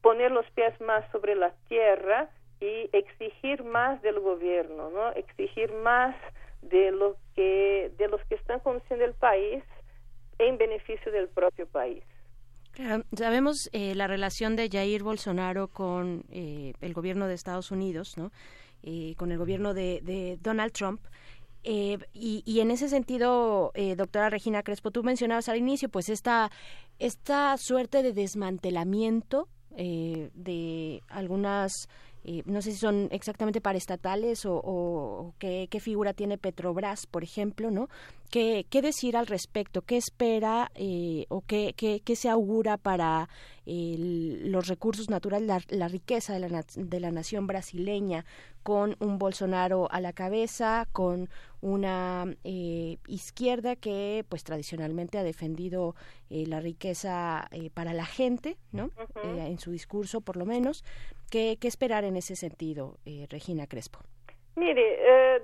poner 0.00 0.30
los 0.30 0.48
pies 0.52 0.80
más 0.80 1.04
sobre 1.10 1.34
la 1.34 1.52
tierra 1.68 2.30
y 2.60 2.88
exigir 2.92 3.64
más 3.64 4.00
del 4.02 4.20
gobierno, 4.20 4.90
¿no? 4.90 5.12
Exigir 5.12 5.72
más 5.72 6.14
de 6.62 6.90
lo 6.90 7.16
que 7.34 7.92
de 7.98 8.08
los 8.08 8.20
que 8.28 8.34
están 8.36 8.60
conduciendo 8.60 9.04
el 9.04 9.14
país 9.14 9.62
en 10.38 10.58
beneficio 10.58 11.12
del 11.12 11.28
propio 11.28 11.66
país. 11.66 12.02
sabemos 13.16 13.68
eh, 13.72 13.94
la 13.94 14.06
relación 14.06 14.56
de 14.56 14.68
Jair 14.68 15.02
Bolsonaro 15.02 15.68
con 15.68 16.24
eh, 16.30 16.74
el 16.80 16.92
gobierno 16.92 17.26
de 17.26 17.34
Estados 17.34 17.70
Unidos, 17.70 18.16
¿no? 18.16 18.30
Eh, 18.82 19.14
con 19.16 19.32
el 19.32 19.38
gobierno 19.38 19.74
de, 19.74 20.00
de 20.02 20.38
Donald 20.40 20.72
Trump. 20.72 21.00
y, 21.64 21.98
y, 22.44 22.60
en 22.60 22.70
ese 22.70 22.88
sentido, 22.88 23.72
doctora 23.96 24.30
Regina 24.30 24.62
Crespo, 24.62 24.92
tú 24.92 25.02
mencionabas 25.02 25.48
al 25.48 25.56
inicio, 25.56 25.88
pues 25.88 26.08
esta, 26.08 26.50
esta 27.00 27.56
suerte 27.56 28.04
de 28.04 28.12
desmantelamiento 28.12 29.48
de 29.74 31.02
algunas 31.08 31.88
eh, 32.28 32.42
no 32.44 32.60
sé 32.60 32.72
si 32.72 32.78
son 32.78 33.08
exactamente 33.12 33.60
paraestatales 33.60 34.46
o, 34.46 34.56
o, 34.56 35.34
qué, 35.38 35.68
figura 35.80 36.12
tiene 36.12 36.38
Petrobras, 36.38 37.06
por 37.06 37.22
ejemplo, 37.22 37.70
¿no? 37.70 37.88
¿Qué, 38.32 38.66
qué 38.68 38.82
decir 38.82 39.16
al 39.16 39.28
respecto? 39.28 39.82
¿Qué 39.82 39.96
espera 39.96 40.72
eh, 40.74 41.26
o 41.28 41.42
qué, 41.42 41.72
qué, 41.76 42.00
qué, 42.04 42.16
se 42.16 42.28
augura 42.28 42.78
para 42.78 43.28
los 43.64 44.66
recursos 44.66 45.08
naturales, 45.08 45.66
la, 45.68 45.88
riqueza 45.88 46.34
de 46.34 46.48
la, 46.48 46.64
de 46.74 47.00
la 47.00 47.12
nación 47.12 47.46
brasileña, 47.46 48.24
con 48.66 48.96
un 48.98 49.18
Bolsonaro 49.18 49.88
a 49.92 50.00
la 50.00 50.12
cabeza, 50.12 50.88
con 50.90 51.28
una 51.60 52.26
eh, 52.42 52.98
izquierda 53.06 53.76
que 53.76 54.24
pues 54.28 54.42
tradicionalmente 54.42 55.18
ha 55.18 55.22
defendido 55.22 55.94
eh, 56.30 56.46
la 56.46 56.58
riqueza 56.58 57.46
eh, 57.52 57.70
para 57.70 57.92
la 57.92 58.04
gente, 58.06 58.56
¿no? 58.72 58.90
en 59.22 59.58
su 59.60 59.70
discurso 59.70 60.20
por 60.20 60.36
lo 60.36 60.46
menos. 60.46 60.82
¿Qué, 61.30 61.58
qué 61.60 61.68
esperar 61.68 62.04
en 62.04 62.16
ese 62.16 62.36
sentido, 62.36 62.96
Regina 63.30 63.66
Crespo? 63.66 64.00
Mire, 64.54 64.98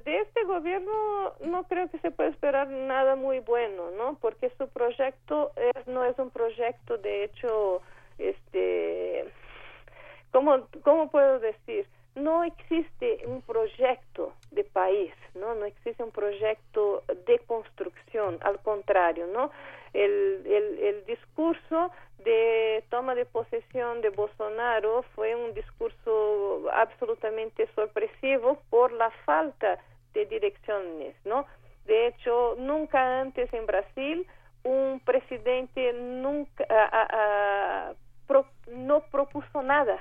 de 0.04 0.20
este 0.20 0.44
gobierno 0.44 1.34
no 1.44 1.64
creo 1.64 1.90
que 1.90 1.98
se 1.98 2.10
pueda 2.10 2.30
esperar 2.30 2.68
nada 2.68 3.14
muy 3.14 3.40
bueno, 3.40 3.90
¿no? 3.90 4.16
Porque 4.20 4.50
su 4.56 4.68
proyecto 4.68 5.52
es, 5.56 5.86
no 5.86 6.04
es 6.04 6.18
un 6.18 6.30
proyecto, 6.30 6.96
de 6.98 7.24
hecho, 7.24 7.82
este, 8.18 9.26
¿cómo, 10.30 10.66
cómo 10.82 11.10
puedo 11.10 11.38
decir? 11.40 11.86
No 12.14 12.44
existe 12.44 13.26
un 13.26 13.42
proyecto 13.42 14.34
de 14.50 14.64
país, 14.64 15.12
¿no? 15.34 15.54
No 15.54 15.64
existe 15.64 16.02
un 16.02 16.10
proyecto 16.10 17.02
de 17.26 17.38
construcción, 17.40 18.38
al 18.42 18.60
contrario, 18.60 19.26
¿no? 19.26 19.50
El, 19.92 20.42
el, 20.46 20.78
el 20.78 21.06
discurso 21.06 21.90
de 22.24 22.84
toma 22.88 23.14
de 23.14 23.26
posesión 23.26 24.00
de 24.00 24.10
Bolsonaro 24.10 25.02
fue 25.14 25.34
un 25.34 25.52
discurso 25.54 26.70
absolutamente 26.72 27.68
sorpresivo 27.74 28.62
por 28.70 28.92
la 28.92 29.10
falta 29.26 29.78
de 30.14 30.26
direcciones, 30.26 31.14
¿no? 31.24 31.46
De 31.84 32.06
hecho, 32.06 32.54
nunca 32.58 33.20
antes 33.20 33.52
en 33.52 33.66
Brasil 33.66 34.26
un 34.64 35.00
presidente 35.04 35.92
nunca 35.92 36.64
no 38.68 39.00
propuso 39.10 39.62
nada, 39.62 39.98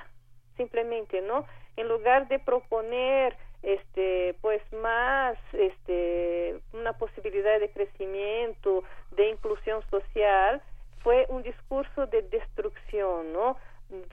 simplemente, 0.56 1.20
¿no? 1.20 1.44
En 1.76 1.88
lugar 1.88 2.28
de 2.28 2.38
proponer 2.38 3.36
este 3.62 4.34
pues 4.40 4.60
más 4.72 5.38
este 5.52 6.60
una 6.72 6.92
posibilidad 6.94 7.60
de 7.60 7.70
crecimiento, 7.70 8.82
de 9.12 9.30
inclusión 9.30 9.82
social, 9.90 10.60
fue 11.02 11.26
un 11.28 11.42
discurso 11.42 12.06
de 12.06 12.22
destrucción, 12.22 13.32
¿no? 13.32 13.56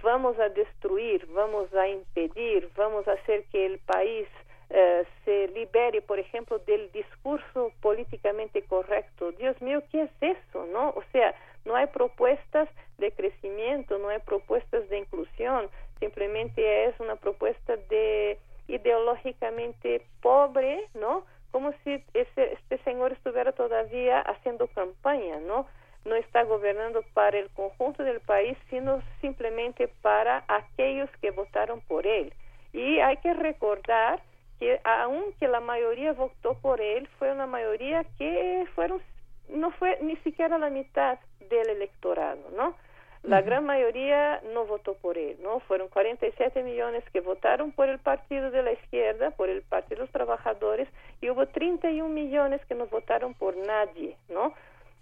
Vamos 0.03 0.37
a 0.39 0.49
destruir, 0.49 1.25
vamos 1.27 1.73
a 1.73 1.87
impedir, 1.87 2.69
vamos 2.75 3.07
a 3.07 3.13
hacer 3.13 3.45
que 3.45 3.65
el 3.65 3.79
país 3.79 4.27
eh, 4.69 5.03
se 5.25 5.47
libere, 5.49 6.01
por 6.01 6.19
ejemplo, 6.19 6.59
del 6.59 6.91
discurso 6.91 7.71
políticamente 7.81 8.61
correcto. 8.63 9.31
Dios 9.31 9.59
mío, 9.61 9.81
¿qué 9.91 10.03
es 10.03 10.11
eso, 10.21 10.65
no? 10.67 10.89
O 10.89 11.03
sea, 11.11 11.33
no 11.65 11.75
hay 11.75 11.87
propuestas 11.87 12.69
de 12.97 13.11
crecimiento, 13.11 13.97
no 13.97 14.09
hay 14.09 14.19
propuestas 14.19 14.87
de 14.89 14.99
inclusión, 14.99 15.69
simplemente 15.99 16.85
es 16.85 16.99
una 16.99 17.15
propuesta 17.15 17.77
de 17.89 18.37
ideológicamente 18.69 20.05
pobre, 20.21 20.85
¿no? 20.93 21.25
Como 21.51 21.73
si 21.83 22.03
ese, 22.13 22.53
este 22.53 22.77
señor 22.83 23.11
estuviera 23.11 23.51
todavía 23.51 24.21
haciendo 24.21 24.67
campaña, 24.67 25.39
¿no? 25.39 25.67
No 26.05 26.15
está 26.15 26.43
gobernando 26.43 27.03
para 27.13 27.37
el 27.37 27.49
conjunto 27.49 28.03
del 28.03 28.21
país, 28.21 28.57
sino 28.69 29.01
simplemente 29.19 29.89
para 30.01 30.43
aquellos 30.47 31.09
que 31.21 31.31
votaron 31.31 31.81
por 31.81 32.07
él. 32.07 32.33
Y 32.71 32.99
hay 32.99 33.17
que 33.17 33.33
recordar 33.33 34.21
que 34.59 34.79
aunque 34.83 35.47
la 35.47 35.59
mayoría 35.59 36.13
votó 36.13 36.53
por 36.61 36.81
él, 36.81 37.07
fue 37.17 37.31
una 37.31 37.47
mayoría 37.47 38.03
que 38.17 38.65
fueron 38.75 39.01
no 39.49 39.71
fue 39.71 39.97
ni 40.01 40.15
siquiera 40.17 40.57
la 40.57 40.69
mitad 40.69 41.17
del 41.49 41.69
electorado, 41.69 42.41
¿no? 42.55 42.75
La 43.23 43.41
gran 43.41 43.65
mayoría 43.65 44.41
no 44.53 44.65
votó 44.65 44.93
por 44.95 45.17
él, 45.17 45.37
¿no? 45.41 45.59
Fueron 45.61 45.89
47 45.89 46.63
millones 46.63 47.03
que 47.11 47.19
votaron 47.19 47.71
por 47.71 47.89
el 47.89 47.99
partido 47.99 48.49
de 48.49 48.63
la 48.63 48.71
izquierda, 48.71 49.31
por 49.31 49.49
el 49.49 49.61
Partido 49.61 49.97
de 49.97 50.01
los 50.03 50.11
Trabajadores, 50.11 50.87
y 51.21 51.29
hubo 51.29 51.45
31 51.47 52.07
millones 52.07 52.65
que 52.65 52.75
no 52.75 52.87
votaron 52.87 53.33
por 53.33 53.57
nadie, 53.57 54.15
¿no? 54.29 54.53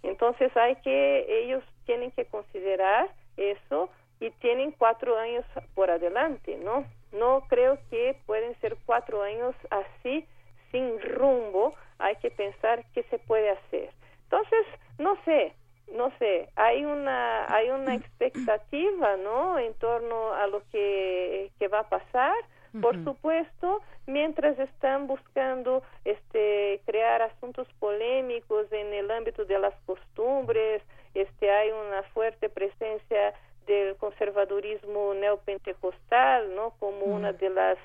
Entonces 0.02 0.54
hay 0.56 0.76
que, 0.76 1.44
ellos 1.44 1.62
tienen 1.86 2.10
que 2.10 2.24
considerar 2.26 3.08
eso 3.36 3.88
y 4.20 4.30
tienen 4.30 4.72
cuatro 4.72 5.16
años 5.16 5.44
por 5.74 5.90
adelante, 5.90 6.56
¿no? 6.56 6.84
No 7.12 7.44
creo 7.48 7.78
que 7.88 8.16
pueden 8.26 8.58
ser 8.60 8.76
cuatro 8.84 9.22
años 9.22 9.54
así, 9.70 10.26
sin 10.72 11.00
rumbo, 11.00 11.74
hay 11.98 12.16
que 12.16 12.30
pensar 12.30 12.84
qué 12.94 13.04
se 13.04 13.18
puede 13.18 13.50
hacer. 13.50 13.90
Entonces, 14.24 14.66
no 14.98 15.16
sé, 15.24 15.54
no 15.94 16.12
sé, 16.18 16.48
hay 16.56 16.84
una, 16.84 17.46
hay 17.52 17.70
una 17.70 17.94
expectativa, 17.94 19.16
¿no? 19.16 19.58
En 19.58 19.74
torno 19.74 20.32
a 20.34 20.46
lo 20.46 20.62
que, 20.70 21.50
que 21.58 21.68
va 21.68 21.80
a 21.80 21.88
pasar. 21.88 22.34
Por 22.82 23.02
supuesto, 23.02 23.80
mientras 24.06 24.58
están 24.58 25.06
buscando 25.06 25.82
este 26.04 26.80
crear 26.84 27.22
asuntos 27.22 27.66
polémicos 27.80 28.70
en 28.70 28.92
el 28.92 29.10
ámbito 29.10 29.46
de 29.46 29.58
las 29.58 29.74
costumbres, 29.86 30.82
este 31.14 31.50
hay 31.50 31.70
una 31.70 32.02
fuerte 32.14 32.48
presencia 32.50 33.32
del 33.66 33.96
conservadurismo 33.96 35.14
neopentecostal, 35.14 36.54
¿no? 36.54 36.74
Como 36.78 37.06
una 37.06 37.32
de 37.32 37.50
las 37.50 37.78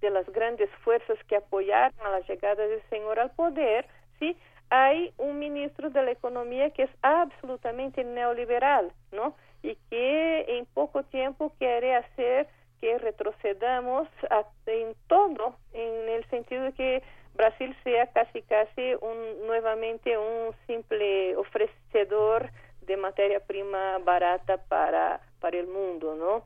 de 0.00 0.10
las 0.10 0.26
grandes 0.30 0.70
fuerzas 0.82 1.18
que 1.28 1.36
apoyaron 1.36 2.00
a 2.00 2.10
la 2.10 2.20
llegada 2.20 2.66
del 2.66 2.82
Señor 2.88 3.18
al 3.18 3.32
poder, 3.32 3.86
sí, 4.18 4.36
hay 4.70 5.12
un 5.18 5.38
ministro 5.38 5.90
de 5.90 6.02
la 6.02 6.12
economía 6.12 6.70
que 6.70 6.84
es 6.84 6.90
absolutamente 7.02 8.04
neoliberal, 8.04 8.92
¿no? 9.12 9.34
Y 9.62 9.76
que 9.90 10.58
en 10.58 10.66
poco 10.66 11.02
tiempo 11.02 11.52
quiere 11.58 11.96
hacer 11.96 12.48
que 12.80 12.96
retrocedamos 12.98 14.08
en 14.66 14.94
todo, 15.06 15.56
en 15.72 16.08
el 16.08 16.24
sentido 16.30 16.62
de 16.62 16.72
que 16.72 17.02
Brasil 17.34 17.76
sea 17.84 18.06
casi 18.08 18.42
casi 18.42 18.94
un, 19.00 19.46
nuevamente 19.46 20.16
un 20.16 20.54
simple 20.66 21.36
ofrecedor 21.36 22.50
de 22.82 22.96
materia 22.96 23.40
prima 23.40 23.98
barata 23.98 24.56
para, 24.68 25.20
para 25.40 25.58
el 25.58 25.66
mundo, 25.66 26.14
¿no? 26.14 26.44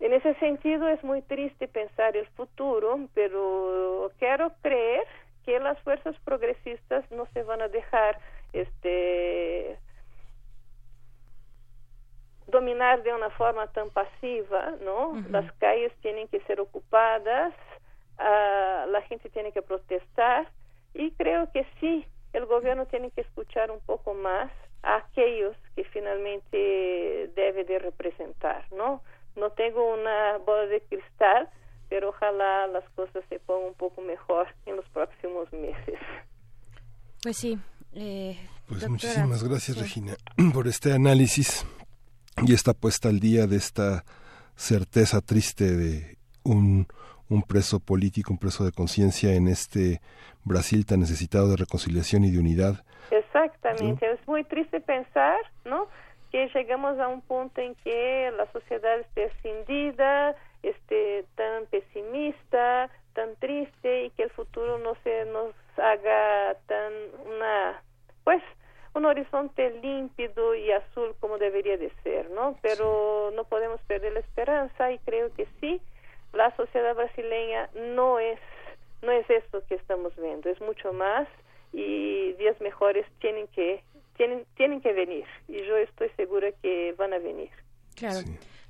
En 0.00 0.12
ese 0.12 0.34
sentido 0.34 0.88
es 0.88 1.02
muy 1.04 1.22
triste 1.22 1.68
pensar 1.68 2.16
el 2.16 2.26
futuro, 2.28 3.08
pero 3.14 4.10
quiero 4.18 4.52
creer 4.60 5.06
que 5.44 5.58
las 5.60 5.78
fuerzas 5.80 6.16
progresistas 6.24 7.10
no 7.10 7.26
se 7.32 7.42
van 7.42 7.62
a 7.62 7.68
dejar 7.68 8.18
este 8.52 9.78
dominar 12.46 13.02
de 13.02 13.12
una 13.12 13.30
forma 13.30 13.66
tan 13.68 13.90
pasiva, 13.90 14.74
¿no? 14.82 15.14
Las 15.30 15.50
calles 15.54 15.92
tienen 16.02 16.28
que 16.28 16.40
ser 16.40 16.60
ocupadas, 16.60 17.54
uh, 18.18 18.90
la 18.90 19.02
gente 19.08 19.28
tiene 19.30 19.50
que 19.52 19.62
protestar 19.62 20.48
y 20.92 21.10
creo 21.12 21.50
que 21.52 21.66
sí, 21.80 22.06
el 22.32 22.46
gobierno 22.46 22.86
tiene 22.86 23.10
que 23.10 23.22
escuchar 23.22 23.70
un 23.70 23.80
poco 23.80 24.14
más 24.14 24.50
a 24.82 24.96
aquellos 24.96 25.56
que 25.74 25.84
finalmente 25.84 27.30
debe 27.34 27.64
de 27.64 27.78
representar, 27.78 28.66
¿no? 28.72 29.02
No 29.36 29.50
tengo 29.50 29.92
una 29.92 30.38
bola 30.38 30.66
de 30.66 30.80
cristal, 30.82 31.48
pero 31.94 32.08
ojalá 32.08 32.66
las 32.66 32.82
cosas 32.96 33.22
se 33.28 33.38
pongan 33.38 33.68
un 33.68 33.74
poco 33.74 34.00
mejor 34.00 34.48
en 34.66 34.74
los 34.74 34.84
próximos 34.86 35.46
meses. 35.52 35.94
Pues 37.22 37.36
sí. 37.36 37.56
Eh, 37.92 38.36
pues 38.66 38.88
muchísimas 38.88 39.44
gracias, 39.44 39.78
Regina, 39.78 40.16
por 40.52 40.66
este 40.66 40.92
análisis 40.92 41.64
y 42.44 42.52
esta 42.52 42.74
puesta 42.74 43.10
al 43.10 43.20
día 43.20 43.46
de 43.46 43.54
esta 43.54 44.04
certeza 44.56 45.20
triste 45.20 45.70
de 45.70 46.18
un, 46.42 46.88
un 47.28 47.42
preso 47.42 47.78
político, 47.78 48.32
un 48.32 48.40
preso 48.40 48.64
de 48.64 48.72
conciencia 48.72 49.32
en 49.34 49.46
este 49.46 50.00
Brasil 50.42 50.86
tan 50.86 50.98
necesitado 50.98 51.48
de 51.48 51.58
reconciliación 51.58 52.24
y 52.24 52.32
de 52.32 52.40
unidad. 52.40 52.84
Exactamente, 53.12 54.10
es 54.10 54.26
muy 54.26 54.42
triste 54.42 54.80
pensar, 54.80 55.38
¿no? 55.64 55.86
Que 56.32 56.50
llegamos 56.52 56.98
a 56.98 57.06
un 57.06 57.20
punto 57.20 57.60
en 57.60 57.76
que 57.84 58.32
la 58.36 58.50
sociedad 58.50 58.98
esté 58.98 59.26
escindida, 59.26 60.34
esté 60.70 61.24
tan 61.34 61.66
pesimista, 61.66 62.90
tan 63.14 63.36
triste 63.36 64.04
y 64.04 64.10
que 64.10 64.24
el 64.24 64.30
futuro 64.30 64.78
no 64.78 64.94
se 65.02 65.24
nos 65.26 65.54
haga 65.76 66.56
tan 66.66 66.92
una, 67.26 67.82
pues, 68.24 68.42
un 68.94 69.04
horizonte 69.06 69.70
límpido 69.82 70.54
y 70.54 70.70
azul 70.70 71.14
como 71.20 71.38
debería 71.38 71.76
de 71.76 71.90
ser, 72.02 72.30
¿no? 72.30 72.58
Pero 72.62 73.32
no 73.34 73.44
podemos 73.44 73.80
perder 73.82 74.12
la 74.12 74.20
esperanza 74.20 74.92
y 74.92 74.98
creo 75.00 75.32
que 75.34 75.46
sí, 75.60 75.80
la 76.32 76.54
sociedad 76.56 76.94
brasileña 76.94 77.68
no 77.74 78.18
es 78.18 78.38
no 79.02 79.12
es 79.12 79.28
esto 79.28 79.62
que 79.68 79.74
estamos 79.74 80.16
viendo, 80.16 80.48
es 80.48 80.60
mucho 80.60 80.92
más 80.92 81.28
y 81.72 82.32
días 82.34 82.58
mejores 82.60 83.06
tienen 83.20 83.48
que 83.48 83.82
tienen 84.16 84.46
tienen 84.56 84.80
que 84.80 84.92
venir 84.92 85.26
y 85.48 85.62
yo 85.64 85.76
estoy 85.76 86.08
segura 86.16 86.52
que 86.62 86.94
van 86.96 87.12
a 87.12 87.18
venir. 87.18 87.50
Claro. 87.96 88.20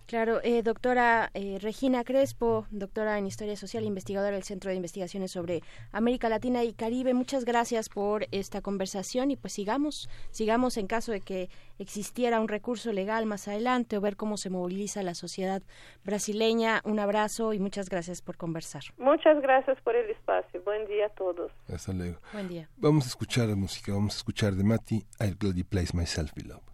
Claro, 0.07 0.41
eh, 0.43 0.63
doctora 0.63 1.31
eh, 1.33 1.59
Regina 1.61 2.05
Crespo, 2.05 2.67
doctora 2.71 3.19
en 3.19 3.27
Historia 3.27 3.57
Social, 3.57 3.85
investigadora 3.85 4.35
del 4.35 4.43
Centro 4.43 4.71
de 4.71 4.77
Investigaciones 4.77 5.33
sobre 5.33 5.63
América 5.93 6.29
Latina 6.29 6.63
y 6.63 6.75
Caribe, 6.75 7.15
muchas 7.15 7.47
gracias 7.47 7.89
por 7.89 8.27
esta 8.31 8.61
conversación 8.61 9.31
y 9.31 9.37
pues 9.37 9.55
sigamos, 9.55 10.11
sigamos 10.31 10.77
en 10.77 10.87
caso 10.87 11.13
de 11.13 11.21
que 11.21 11.49
existiera 11.79 12.41
un 12.41 12.49
recurso 12.49 12.93
legal 12.93 13.25
más 13.25 13.49
adelante 13.49 13.97
o 13.97 14.01
ver 14.03 14.17
cómo 14.17 14.37
se 14.37 14.51
moviliza 14.51 15.03
la 15.03 15.15
sociedad 15.15 15.63
brasileña. 16.05 16.83
Un 16.85 16.99
abrazo 17.01 17.55
y 17.55 17.59
muchas 17.59 17.89
gracias 17.89 18.21
por 18.21 18.37
conversar. 18.37 18.83
Muchas 18.99 19.41
gracias 19.41 19.81
por 19.83 19.97
el 19.97 20.11
espacio. 20.11 20.63
Buen 20.65 20.87
día 20.87 21.07
a 21.07 21.11
todos. 21.11 21.51
Hasta 21.73 21.93
luego. 21.93 22.19
Buen 22.33 22.49
día. 22.49 22.69
Vamos 22.77 23.07
a 23.07 23.09
escuchar 23.09 23.49
la 23.49 23.57
música, 23.57 23.93
vamos 23.93 24.15
a 24.15 24.19
escuchar 24.19 24.53
de 24.53 24.65
Mati, 24.65 25.07
I'll 25.21 25.37
gladly 25.39 25.65
place 25.65 25.97
myself 25.97 26.33
below. 26.35 26.74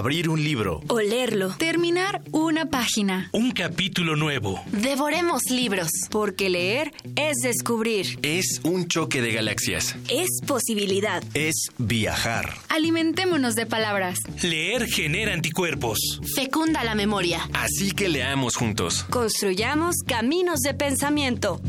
Abrir 0.00 0.30
un 0.30 0.42
libro. 0.42 0.80
Olerlo. 0.88 1.54
Terminar 1.58 2.22
una 2.32 2.70
página. 2.70 3.28
Un 3.32 3.50
capítulo 3.50 4.16
nuevo. 4.16 4.58
Devoremos 4.72 5.42
libros. 5.50 5.90
Porque 6.10 6.48
leer 6.48 6.90
es 7.16 7.36
descubrir. 7.42 8.18
Es 8.22 8.62
un 8.64 8.88
choque 8.88 9.20
de 9.20 9.32
galaxias. 9.32 9.96
Es 10.08 10.40
posibilidad. 10.46 11.22
Es 11.34 11.68
viajar. 11.76 12.54
Alimentémonos 12.70 13.56
de 13.56 13.66
palabras. 13.66 14.18
Leer 14.42 14.86
genera 14.86 15.34
anticuerpos. 15.34 15.98
Fecunda 16.34 16.82
la 16.82 16.94
memoria. 16.94 17.46
Así 17.52 17.90
que 17.90 18.08
leamos 18.08 18.56
juntos. 18.56 19.04
Construyamos 19.10 19.96
caminos 20.06 20.60
de 20.60 20.72
pensamiento. 20.72 21.60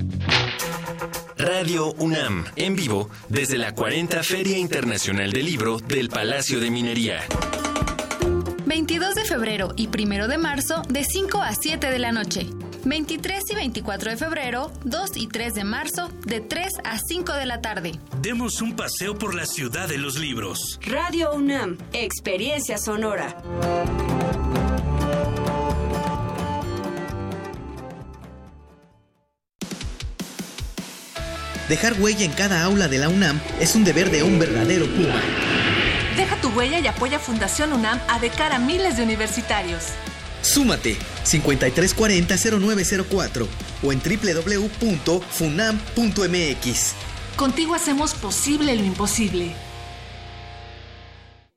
Radio 1.37 1.91
UNAM, 1.95 2.45
en 2.55 2.77
vivo, 2.77 3.09
desde 3.27 3.57
la 3.57 3.75
40 3.75 4.23
Feria 4.23 4.57
Internacional 4.57 5.33
del 5.33 5.47
Libro 5.47 5.79
del 5.79 6.07
Palacio 6.07 6.61
de 6.61 6.71
Minería. 6.71 7.19
22 8.91 9.15
de 9.15 9.23
febrero 9.23 9.73
y 9.77 9.87
1 9.87 10.27
de 10.27 10.37
marzo 10.37 10.81
de 10.89 11.05
5 11.05 11.41
a 11.41 11.55
7 11.55 11.89
de 11.89 11.97
la 11.97 12.11
noche. 12.11 12.45
23 12.83 13.41
y 13.49 13.55
24 13.55 14.11
de 14.11 14.17
febrero, 14.17 14.69
2 14.83 15.11
y 15.15 15.27
3 15.27 15.53
de 15.53 15.63
marzo 15.63 16.09
de 16.25 16.41
3 16.41 16.73
a 16.83 16.99
5 16.99 17.31
de 17.31 17.45
la 17.45 17.61
tarde. 17.61 17.93
Demos 18.21 18.61
un 18.61 18.75
paseo 18.75 19.17
por 19.17 19.33
la 19.33 19.45
ciudad 19.45 19.87
de 19.87 19.97
los 19.97 20.19
libros. 20.19 20.77
Radio 20.85 21.33
UNAM, 21.33 21.77
experiencia 21.93 22.77
sonora. 22.77 23.41
Dejar 31.69 31.93
huella 32.01 32.25
en 32.25 32.33
cada 32.33 32.61
aula 32.61 32.89
de 32.89 32.97
la 32.97 33.07
UNAM 33.07 33.39
es 33.61 33.73
un 33.75 33.85
deber 33.85 34.11
de 34.11 34.23
un 34.23 34.37
verdadero 34.37 34.85
Puma. 34.87 35.50
Huella 36.55 36.79
y 36.79 36.87
apoya 36.87 37.19
Fundación 37.19 37.73
UNAM 37.73 37.99
a 38.07 38.19
de 38.19 38.29
cara 38.29 38.55
a 38.57 38.59
miles 38.59 38.97
de 38.97 39.03
universitarios. 39.03 39.85
Súmate 40.41 40.97
5340-0904 41.25 43.47
o 43.83 43.91
en 43.91 44.01
www.funam.mx. 44.01 46.93
Contigo 47.35 47.75
hacemos 47.75 48.13
posible 48.13 48.73
lo 48.75 48.83
imposible. 48.83 49.53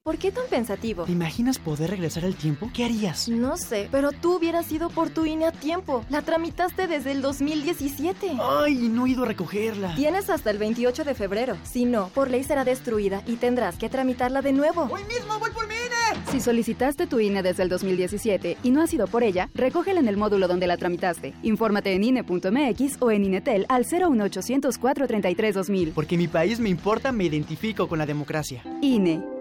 ¿Por 0.04 0.18
qué 0.18 0.30
tan 0.30 0.44
pensativo? 0.50 1.04
¿Te 1.04 1.12
imaginas 1.12 1.58
poder 1.58 1.88
regresar 1.88 2.26
al 2.26 2.34
tiempo? 2.34 2.68
¿Qué 2.74 2.84
harías? 2.84 3.26
No 3.30 3.56
sé, 3.56 3.88
pero 3.90 4.12
tú 4.12 4.36
hubieras 4.36 4.70
ido 4.70 4.90
por 4.90 5.08
tu 5.08 5.24
INE 5.24 5.46
a 5.46 5.50
tiempo. 5.50 6.04
La 6.10 6.20
tramitaste 6.20 6.86
desde 6.86 7.10
el 7.10 7.22
2017. 7.22 8.36
Ay, 8.38 8.90
no 8.90 9.06
he 9.06 9.12
ido 9.12 9.22
a 9.22 9.28
recogerla. 9.28 9.94
Tienes 9.94 10.28
hasta 10.28 10.50
el 10.50 10.58
28 10.58 11.04
de 11.04 11.14
febrero. 11.14 11.56
Si 11.62 11.86
no, 11.86 12.08
por 12.08 12.30
ley 12.30 12.44
será 12.44 12.64
destruida 12.64 13.22
y 13.26 13.36
tendrás 13.36 13.78
que 13.78 13.88
tramitarla 13.88 14.42
de 14.42 14.52
nuevo. 14.52 14.90
¡Hoy 14.92 15.04
mismo 15.04 15.38
voy 15.38 15.50
por 15.52 15.66
mi 15.66 15.72
INE! 15.72 16.22
Si 16.30 16.38
solicitaste 16.38 17.06
tu 17.06 17.18
INE 17.18 17.42
desde 17.42 17.62
el 17.62 17.70
2017 17.70 18.58
y 18.62 18.70
no 18.72 18.82
has 18.82 18.92
ido 18.92 19.06
por 19.06 19.22
ella, 19.22 19.48
recógela 19.54 20.00
en 20.00 20.08
el 20.08 20.18
módulo 20.18 20.48
donde 20.48 20.66
la 20.66 20.76
tramitaste. 20.76 21.32
Infórmate 21.42 21.94
en 21.94 22.04
INE.mx 22.04 22.96
o 23.00 23.10
en 23.10 23.24
INETEL 23.24 23.64
al 23.70 23.86
01800 23.86 24.76
433 24.76 25.54
2000. 25.54 25.92
Porque 25.92 26.18
mi 26.18 26.28
país 26.28 26.60
me 26.60 26.68
importa, 26.68 27.10
me 27.10 27.24
identifico 27.24 27.88
con 27.88 27.98
la 27.98 28.04
democracia. 28.04 28.62
INE. 28.82 29.33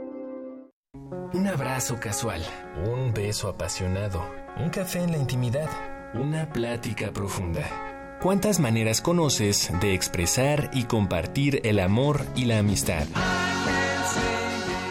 Un 0.96 1.48
abrazo 1.48 2.00
casual, 2.00 2.44
un 2.86 3.12
beso 3.12 3.48
apasionado, 3.48 4.24
un 4.58 4.70
café 4.70 5.00
en 5.00 5.12
la 5.12 5.18
intimidad, 5.18 5.68
una 6.14 6.54
plática 6.54 7.12
profunda. 7.12 8.20
¿Cuántas 8.22 8.60
maneras 8.60 9.02
conoces 9.02 9.72
de 9.82 9.96
expresar 9.96 10.70
y 10.72 10.84
compartir 10.84 11.62
el 11.64 11.80
amor 11.80 12.24
y 12.36 12.46
la 12.46 12.60
amistad? 12.60 13.08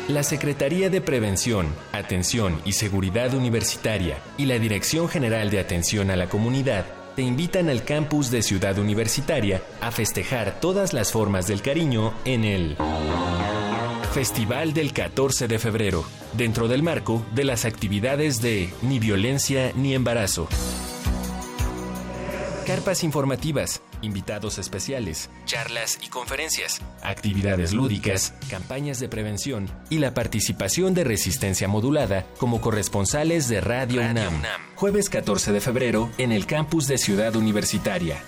La 0.09 0.25
Secretaría 0.25 0.91
de 0.91 1.01
Prevención, 1.01 1.69
Atención 1.93 2.61
y 2.65 2.73
Seguridad 2.73 3.33
Universitaria 3.35 4.19
y 4.37 4.47
la 4.47 4.59
Dirección 4.59 5.09
General 5.09 5.51
de 5.51 5.61
Atención 5.61 6.11
a 6.11 6.17
la 6.17 6.29
Comunidad 6.29 6.85
te 7.15 7.23
invitan 7.23 7.69
al 7.69 7.85
campus 7.85 8.31
de 8.31 8.43
Ciudad 8.43 8.79
Universitaria 8.79 9.63
a 9.81 9.91
festejar 9.91 10.61
todas 10.61 10.93
las 10.93 11.13
formas 11.13 11.47
del 11.47 11.63
cariño 11.63 12.13
en 12.25 12.45
el 12.45 12.77
Festival 14.13 14.75
del 14.75 14.93
14 14.93 15.49
de 15.49 15.59
febrero, 15.59 16.05
dentro 16.35 16.69
del 16.69 16.83
marco 16.83 17.25
de 17.35 17.45
las 17.45 17.65
actividades 17.65 18.43
de 18.43 18.71
Ni 18.83 18.99
violencia 18.99 19.73
ni 19.75 19.95
embarazo. 19.95 20.49
Carpas 22.67 23.03
informativas, 23.03 23.83
invitados 24.03 24.59
especiales, 24.59 25.31
charlas 25.47 25.99
y 26.01 26.09
conferencias, 26.09 26.81
actividades 27.03 27.73
lúdicas, 27.73 28.35
campañas 28.49 29.01
de 29.01 29.09
prevención 29.09 29.69
y 29.91 29.99
la 29.99 30.15
participación 30.15 30.95
de 30.95 31.03
resistencia 31.03 31.67
modulada 31.67 32.25
como 32.39 32.61
corresponsales 32.61 33.49
de 33.49 33.61
Radio, 33.61 34.01
UNAM. 34.01 34.43
Jueves 34.77 35.09
14 35.11 35.51
de 35.51 35.61
febrero 35.61 36.11
en 36.19 36.31
el 36.31 36.47
campus 36.47 36.87
de 36.87 36.99
Ciudad 36.99 37.35
Universitaria. 37.35 38.23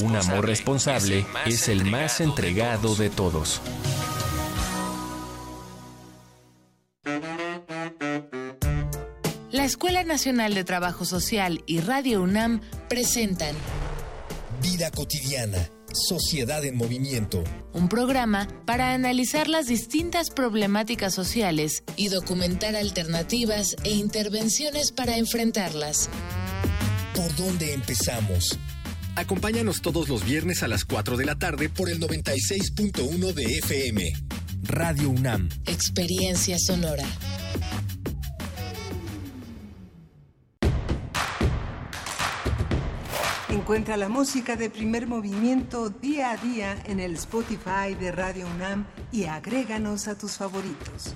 Un 0.00 0.16
amor 0.16 0.46
responsable, 0.46 1.26
es 1.44 1.68
el 1.68 1.84
más 1.84 2.20
entregado 2.20 2.94
de 2.94 3.10
todos. 3.10 3.60
Escuela 9.68 10.02
Nacional 10.02 10.54
de 10.54 10.64
Trabajo 10.64 11.04
Social 11.04 11.62
y 11.66 11.80
Radio 11.80 12.22
UNAM 12.22 12.62
presentan 12.88 13.54
Vida 14.62 14.90
cotidiana, 14.90 15.58
Sociedad 15.92 16.64
en 16.64 16.74
Movimiento. 16.74 17.44
Un 17.74 17.90
programa 17.90 18.48
para 18.64 18.94
analizar 18.94 19.46
las 19.46 19.66
distintas 19.66 20.30
problemáticas 20.30 21.12
sociales 21.12 21.84
y 21.96 22.08
documentar 22.08 22.76
alternativas 22.76 23.76
e 23.84 23.90
intervenciones 23.90 24.90
para 24.90 25.18
enfrentarlas. 25.18 26.08
¿Por 27.14 27.36
dónde 27.36 27.74
empezamos? 27.74 28.58
Acompáñanos 29.16 29.82
todos 29.82 30.08
los 30.08 30.24
viernes 30.24 30.62
a 30.62 30.68
las 30.68 30.86
4 30.86 31.18
de 31.18 31.26
la 31.26 31.38
tarde 31.38 31.68
por 31.68 31.90
el 31.90 32.00
96.1 32.00 33.34
de 33.34 33.44
FM. 33.58 34.12
Radio 34.62 35.10
UNAM. 35.10 35.50
Experiencia 35.66 36.56
sonora. 36.58 37.04
Encuentra 43.68 43.98
la 43.98 44.08
música 44.08 44.56
de 44.56 44.70
primer 44.70 45.06
movimiento 45.06 45.90
día 45.90 46.30
a 46.30 46.38
día 46.38 46.82
en 46.86 47.00
el 47.00 47.16
Spotify 47.16 47.94
de 48.00 48.12
Radio 48.12 48.46
UNAM 48.46 48.86
y 49.12 49.24
agréganos 49.24 50.08
a 50.08 50.16
tus 50.16 50.38
favoritos. 50.38 51.14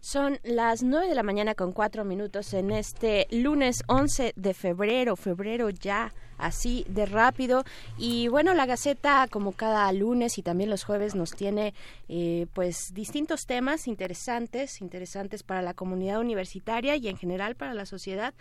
Son 0.00 0.38
las 0.44 0.82
9 0.82 1.08
de 1.10 1.14
la 1.14 1.22
mañana 1.22 1.54
con 1.54 1.72
4 1.72 2.06
minutos 2.06 2.54
en 2.54 2.70
este 2.70 3.26
lunes 3.30 3.82
11 3.86 4.32
de 4.34 4.54
febrero, 4.54 5.14
febrero 5.14 5.68
ya 5.68 6.10
así 6.38 6.84
de 6.88 7.06
rápido. 7.06 7.64
Y 7.98 8.28
bueno, 8.28 8.54
la 8.54 8.66
Gaceta, 8.66 9.26
como 9.30 9.52
cada 9.52 9.92
lunes 9.92 10.38
y 10.38 10.42
también 10.42 10.70
los 10.70 10.84
jueves, 10.84 11.14
nos 11.14 11.32
tiene 11.32 11.74
eh, 12.08 12.46
pues 12.54 12.94
distintos 12.94 13.46
temas 13.46 13.86
interesantes, 13.86 14.80
interesantes 14.80 15.42
para 15.42 15.62
la 15.62 15.74
comunidad 15.74 16.20
universitaria 16.20 16.96
y 16.96 17.08
en 17.08 17.16
general 17.16 17.56
para 17.56 17.74
la 17.74 17.86
sociedad. 17.86 18.34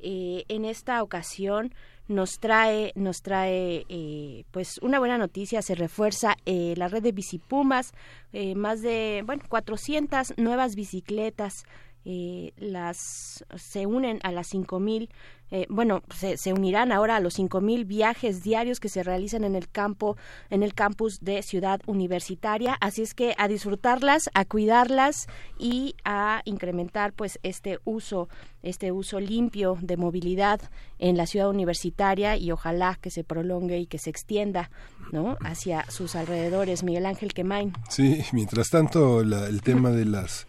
Eh, 0.00 0.44
en 0.48 0.64
esta 0.64 1.02
ocasión 1.02 1.72
nos 2.08 2.38
trae 2.38 2.92
nos 2.94 3.22
trae 3.22 3.86
eh, 3.88 4.44
pues 4.50 4.78
una 4.82 4.98
buena 4.98 5.16
noticia 5.16 5.62
se 5.62 5.74
refuerza 5.74 6.36
eh, 6.44 6.74
la 6.76 6.88
red 6.88 7.02
de 7.02 7.12
bicipumas 7.12 7.92
eh, 8.32 8.54
más 8.54 8.82
de 8.82 9.22
bueno 9.24 9.42
400 9.48 10.34
nuevas 10.36 10.74
bicicletas 10.74 11.64
eh, 12.04 12.52
las 12.58 13.44
se 13.56 13.86
unen 13.86 14.20
a 14.22 14.32
las 14.32 14.48
5000 14.48 15.08
eh, 15.54 15.66
bueno 15.68 16.02
se, 16.12 16.36
se, 16.36 16.52
unirán 16.52 16.90
ahora 16.90 17.14
a 17.14 17.20
los 17.20 17.34
5000 17.34 17.84
viajes 17.84 18.42
diarios 18.42 18.80
que 18.80 18.88
se 18.88 19.04
realizan 19.04 19.44
en 19.44 19.54
el 19.54 19.68
campo 19.68 20.16
en 20.50 20.64
el 20.64 20.74
campus 20.74 21.20
de 21.20 21.42
Ciudad 21.42 21.80
Universitaria. 21.86 22.76
Así 22.80 23.02
es 23.02 23.14
que 23.14 23.36
a 23.38 23.46
disfrutarlas 23.46 24.30
a 24.34 24.44
cuidarlas 24.46 25.28
y 25.56 25.94
a 26.04 26.42
incrementar 26.44 27.12
pues 27.12 27.38
este 27.44 27.78
uso 27.84 28.28
este 28.64 28.90
uso 28.90 29.20
limpio 29.20 29.78
de 29.80 29.96
movilidad 29.96 30.60
en 30.98 31.16
la 31.16 31.26
ciudad 31.26 31.50
universitaria 31.50 32.36
y 32.36 32.50
ojalá 32.50 32.98
que 33.00 33.10
se 33.10 33.22
prolongue 33.22 33.78
y 33.78 33.86
que 33.86 33.98
se 33.98 34.10
extienda 34.10 34.70
no 35.12 35.36
hacia 35.44 35.88
sus 35.88 36.16
alrededores. 36.16 36.82
Miguel 36.82 37.06
Ángel 37.06 37.32
Quemain. 37.32 37.74
Sí 37.88 38.24
mientras 38.32 38.70
tanto 38.70 39.22
la, 39.22 39.46
el 39.46 39.62
tema 39.62 39.92
de 39.92 40.04
las 40.04 40.48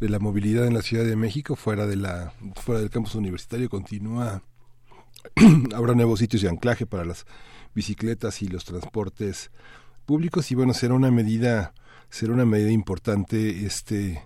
de 0.00 0.08
la 0.08 0.18
movilidad 0.18 0.66
en 0.66 0.74
la 0.74 0.82
Ciudad 0.82 1.04
de 1.04 1.16
México 1.16 1.56
fuera 1.56 1.86
de 1.86 1.96
la 1.96 2.32
fuera 2.56 2.80
del 2.80 2.90
campus 2.90 3.14
universitario 3.14 3.68
continúa 3.68 4.42
habrá 5.74 5.94
nuevos 5.94 6.18
sitios 6.18 6.42
de 6.42 6.48
anclaje 6.48 6.86
para 6.86 7.04
las 7.04 7.26
bicicletas 7.74 8.42
y 8.42 8.48
los 8.48 8.64
transportes 8.64 9.50
públicos 10.04 10.50
y 10.50 10.54
bueno, 10.54 10.74
será 10.74 10.94
una 10.94 11.10
medida 11.10 11.74
será 12.10 12.32
una 12.32 12.44
medida 12.44 12.70
importante 12.70 13.66
este 13.66 14.22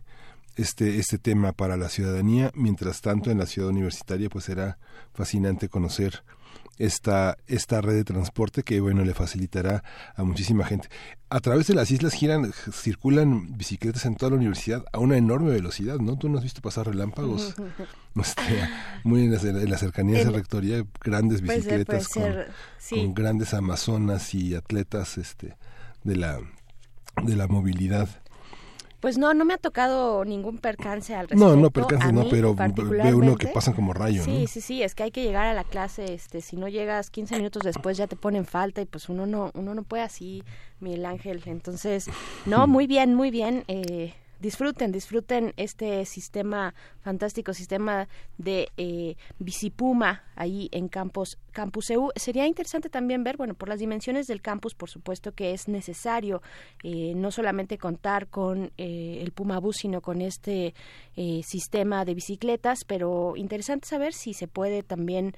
este, 0.57 0.99
este 0.99 1.19
tema 1.19 1.53
para 1.53 1.77
la 1.77 1.89
ciudadanía. 1.89 2.51
Mientras 2.55 3.01
tanto, 3.01 3.31
en 3.31 3.39
la 3.39 3.47
ciudad 3.47 3.71
universitaria, 3.71 4.29
pues 4.29 4.45
será 4.45 4.79
fascinante 5.15 5.69
conocer 5.69 6.23
esta, 6.79 7.37
esta 7.47 7.81
red 7.81 7.95
de 7.95 8.05
transporte 8.05 8.63
que, 8.63 8.81
bueno, 8.81 9.05
le 9.05 9.15
facilitará 9.15 9.83
a 10.15 10.23
muchísima 10.25 10.65
gente. 10.65 10.89
A 11.29 11.41
través 11.41 11.67
de 11.67 11.75
las 11.75 11.91
islas 11.91 12.15
giran, 12.15 12.53
circulan 12.73 13.57
bicicletas 13.57 14.05
en 14.07 14.17
toda 14.17 14.31
la 14.31 14.37
universidad 14.37 14.85
a 14.93 14.99
una 14.99 15.17
enorme 15.17 15.51
velocidad, 15.51 15.99
¿no? 15.99 16.17
Tú 16.17 16.29
no 16.29 16.39
has 16.39 16.45
visto 16.45 16.61
pasar 16.61 16.87
relámpagos. 16.87 17.55
Muy 19.05 19.25
en 19.25 19.33
las, 19.33 19.45
en 19.45 19.79
cercanías 19.79 20.25
de 20.25 20.31
la 20.31 20.37
rectoría, 20.39 20.85
grandes 21.03 21.43
bicicletas 21.43 22.09
con, 22.09 23.15
grandes 23.15 23.55
amazonas 23.55 24.35
y 24.35 24.55
atletas 24.55 25.19
este, 25.19 25.57
de 26.03 26.17
la 26.17 26.41
de 27.23 27.37
la 27.37 27.49
movilidad 27.49 28.20
pues 29.01 29.19
no, 29.19 29.35
no 29.35 29.45
me 29.45 29.55
ha 29.55 29.59
tocado 29.59 30.25
ningún 30.25 30.59
percance 30.59 31.15
al 31.15 31.29
respecto. 31.29 31.57
No, 31.57 31.61
no 31.61 31.71
percance, 31.71 32.13
no, 32.13 32.29
pero 32.29 32.55
ve 32.55 33.15
uno 33.15 33.37
que 33.37 33.49
pasan 33.49 33.75
como 33.75 33.93
rayo, 33.93 34.23
Sí, 34.23 34.47
sí, 34.47 34.61
sí, 34.61 34.83
es 34.83 34.95
que 34.95 35.05
hay 35.05 35.11
que 35.11 35.23
llegar 35.23 35.47
a 35.47 35.55
la 35.55 35.65
clase, 35.65 36.13
este, 36.13 36.41
si 36.41 36.57
no 36.57 36.69
llegas 36.69 37.11
15 37.11 37.37
minutos 37.37 37.63
después 37.63 37.97
ya 37.97 38.07
te 38.07 38.17
ponen 38.17 38.45
falta 38.45 38.81
y 38.83 38.85
pues 38.85 39.09
uno 39.09 39.27
no, 39.27 39.51
uno 39.55 39.75
no 39.75 39.83
puede 39.83 40.03
así, 40.03 40.45
Miguel 40.81 41.07
Ángel. 41.07 41.43
Entonces, 41.47 42.07
no, 42.47 42.67
muy 42.67 42.87
bien, 42.87 43.15
muy 43.15 43.31
bien. 43.31 43.65
Eh, 43.69 44.15
disfruten, 44.41 44.93
disfruten 44.93 45.53
este 45.57 46.05
sistema, 46.07 46.75
fantástico 47.01 47.55
sistema 47.55 48.09
de 48.39 48.69
eh, 48.77 49.17
Bicipuma 49.39 50.25
ahí 50.35 50.69
en 50.73 50.89
Campus, 50.89 51.39
Campus 51.53 51.91
EU. 51.91 52.11
Sería 52.17 52.47
interesante 52.47 52.89
también 52.89 53.23
ver, 53.25 53.37
bueno, 53.37 53.55
por 53.55 53.69
las 53.69 53.79
dimensiones 53.79 54.27
del 54.27 54.41
campus, 54.41 54.75
por 54.75 54.89
supuesto 54.89 55.33
que 55.33 55.53
es 55.53 55.69
necesario 55.69 56.43
eh, 56.83 57.13
no 57.15 57.31
solamente 57.31 57.79
contar 57.79 58.29
con 58.29 58.73
eh, 58.79 59.19
el 59.21 59.33
Puma 59.33 59.59
Bus, 59.59 59.77
sino 59.77 60.01
con 60.01 60.23
este 60.23 60.75
eh, 61.17 61.43
sistema 61.45 62.05
de 62.05 62.15
bicicletas, 62.15 62.85
pero 62.87 63.37
interesante 63.37 63.87
saber 63.87 64.15
si 64.15 64.35
se 64.35 64.49
puede 64.49 64.83
también 64.83 65.35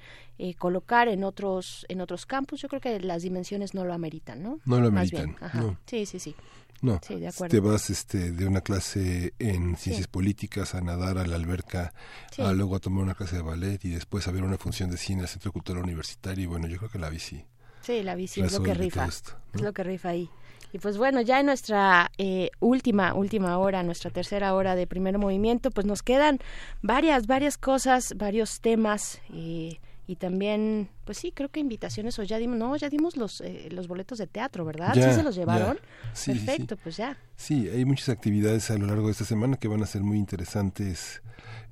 colocar 0.57 1.07
en 1.07 1.23
otros 1.23 1.85
en 1.87 2.01
otros 2.01 2.25
campus. 2.25 2.61
Yo 2.61 2.67
creo 2.67 2.81
que 2.81 2.99
las 2.99 3.21
dimensiones 3.21 3.73
no 3.73 3.85
lo 3.85 3.93
ameritan, 3.93 4.43
¿no? 4.43 4.59
No 4.65 4.79
lo 4.79 4.87
ameritan. 4.87 5.37
Sí, 5.85 6.05
sí, 6.05 6.19
sí. 6.19 6.35
No, 6.83 6.99
te 6.99 7.59
vas 7.61 7.89
este, 7.89 8.33
de 8.33 8.45
una 8.45 8.59
clase 8.59 9.33
en 9.39 9.77
ciencias 9.77 10.07
políticas 10.07 10.75
a 10.75 10.81
nadar 10.81 11.17
a 11.17 11.25
la 11.25 11.37
alberca, 11.37 11.93
a 12.37 12.51
luego 12.51 12.75
a 12.75 12.79
tomar 12.79 13.05
una 13.05 13.15
clase 13.15 13.37
de 13.37 13.41
ballet 13.41 13.85
y 13.85 13.89
después 13.91 14.27
a 14.27 14.31
ver 14.31 14.43
una 14.43 14.57
función 14.57 14.91
de 14.91 14.97
cine 14.97 15.21
el 15.21 15.29
Centro 15.29 15.53
Cultural 15.53 15.81
Universitario. 15.81 16.43
Y 16.43 16.47
bueno, 16.47 16.67
yo 16.67 16.77
creo 16.77 16.89
que 16.89 16.99
la 16.99 17.09
bici. 17.09 17.45
Sí, 17.83 18.03
la 18.03 18.15
bici 18.15 18.41
es 18.41 18.51
lo 18.51 18.63
que 18.63 18.73
rifa. 18.73 19.05
Es 19.07 19.61
lo 19.61 19.71
que 19.71 19.83
rifa 19.83 20.09
ahí. 20.09 20.29
Y 20.73 20.79
pues 20.79 20.97
bueno, 20.97 21.21
ya 21.21 21.39
en 21.39 21.45
nuestra 21.45 22.11
eh, 22.17 22.49
última, 22.59 23.13
última 23.13 23.57
hora, 23.59 23.81
nuestra 23.81 24.11
tercera 24.11 24.53
hora 24.53 24.75
de 24.75 24.85
primer 24.85 25.17
movimiento, 25.17 25.71
pues 25.71 25.85
nos 25.85 26.03
quedan 26.03 26.39
varias, 26.81 27.27
varias 27.27 27.57
cosas, 27.57 28.13
varios 28.17 28.59
temas. 28.59 29.21
Eh, 29.33 29.79
y 30.05 30.17
también 30.17 30.89
pues 31.05 31.17
sí 31.17 31.31
creo 31.31 31.49
que 31.49 31.59
invitaciones 31.59 32.19
o 32.19 32.23
ya 32.23 32.37
dimos 32.37 32.57
no 32.57 32.75
ya 32.75 32.89
dimos 32.89 33.15
los 33.15 33.41
eh, 33.41 33.69
los 33.71 33.87
boletos 33.87 34.17
de 34.17 34.27
teatro 34.27 34.65
verdad 34.65 34.93
sí 34.93 35.01
se 35.01 35.23
los 35.23 35.35
llevaron 35.35 35.79
perfecto 36.25 36.75
pues 36.77 36.97
ya. 36.97 37.17
Sí 37.35 37.69
hay 37.69 37.85
muchas 37.85 38.09
actividades 38.09 38.69
a 38.69 38.77
lo 38.77 38.87
largo 38.87 39.05
de 39.05 39.13
esta 39.13 39.25
semana 39.25 39.57
que 39.57 39.67
van 39.67 39.81
a 39.81 39.85
ser 39.85 40.01
muy 40.01 40.17
interesantes 40.17 41.21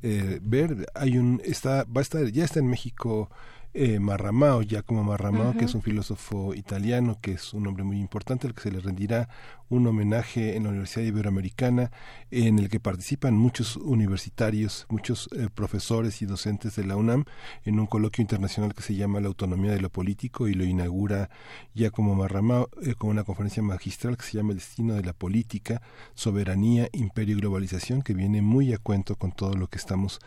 eh, 0.03 0.39
ver. 0.41 0.87
Hay 0.95 1.17
un 1.17 1.41
está 1.43 1.83
va 1.85 1.99
a 1.99 2.01
estar 2.01 2.25
ya 2.31 2.43
está 2.43 2.59
en 2.59 2.67
México 2.67 3.29
eh, 3.73 3.99
Marramao, 3.99 4.61
Giacomo 4.61 5.03
Marramao, 5.03 5.53
que 5.53 5.65
es 5.65 5.73
un 5.73 5.81
filósofo 5.81 6.53
italiano, 6.53 7.17
que 7.21 7.33
es 7.33 7.53
un 7.53 7.67
hombre 7.67 7.83
muy 7.83 7.99
importante, 7.99 8.47
al 8.47 8.53
que 8.53 8.61
se 8.61 8.71
le 8.71 8.79
rendirá 8.79 9.29
un 9.69 9.87
homenaje 9.87 10.57
en 10.57 10.63
la 10.63 10.69
Universidad 10.69 11.05
Iberoamericana, 11.05 11.91
en 12.29 12.59
el 12.59 12.69
que 12.69 12.81
participan 12.81 13.37
muchos 13.37 13.77
universitarios, 13.77 14.85
muchos 14.89 15.29
eh, 15.31 15.47
profesores 15.53 16.21
y 16.21 16.25
docentes 16.25 16.75
de 16.75 16.83
la 16.83 16.97
UNAM, 16.97 17.23
en 17.63 17.79
un 17.79 17.87
coloquio 17.87 18.21
internacional 18.21 18.73
que 18.73 18.81
se 18.81 18.95
llama 18.95 19.21
La 19.21 19.27
autonomía 19.27 19.71
de 19.71 19.79
lo 19.79 19.89
político 19.89 20.49
y 20.49 20.53
lo 20.53 20.65
inaugura 20.65 21.29
Giacomo 21.73 22.15
Marramao 22.15 22.69
eh, 22.81 22.95
con 22.95 23.09
una 23.11 23.23
conferencia 23.23 23.63
magistral 23.63 24.17
que 24.17 24.25
se 24.25 24.37
llama 24.37 24.51
El 24.51 24.57
destino 24.57 24.95
de 24.95 25.03
la 25.03 25.13
política, 25.13 25.81
soberanía, 26.13 26.89
imperio 26.91 27.37
y 27.37 27.39
globalización, 27.39 28.01
que 28.01 28.13
viene 28.13 28.41
muy 28.41 28.73
a 28.73 28.77
cuento 28.77 29.15
con 29.15 29.31
todo 29.31 29.53
lo 29.53 29.67
que 29.67 29.77
estamos 29.77 30.19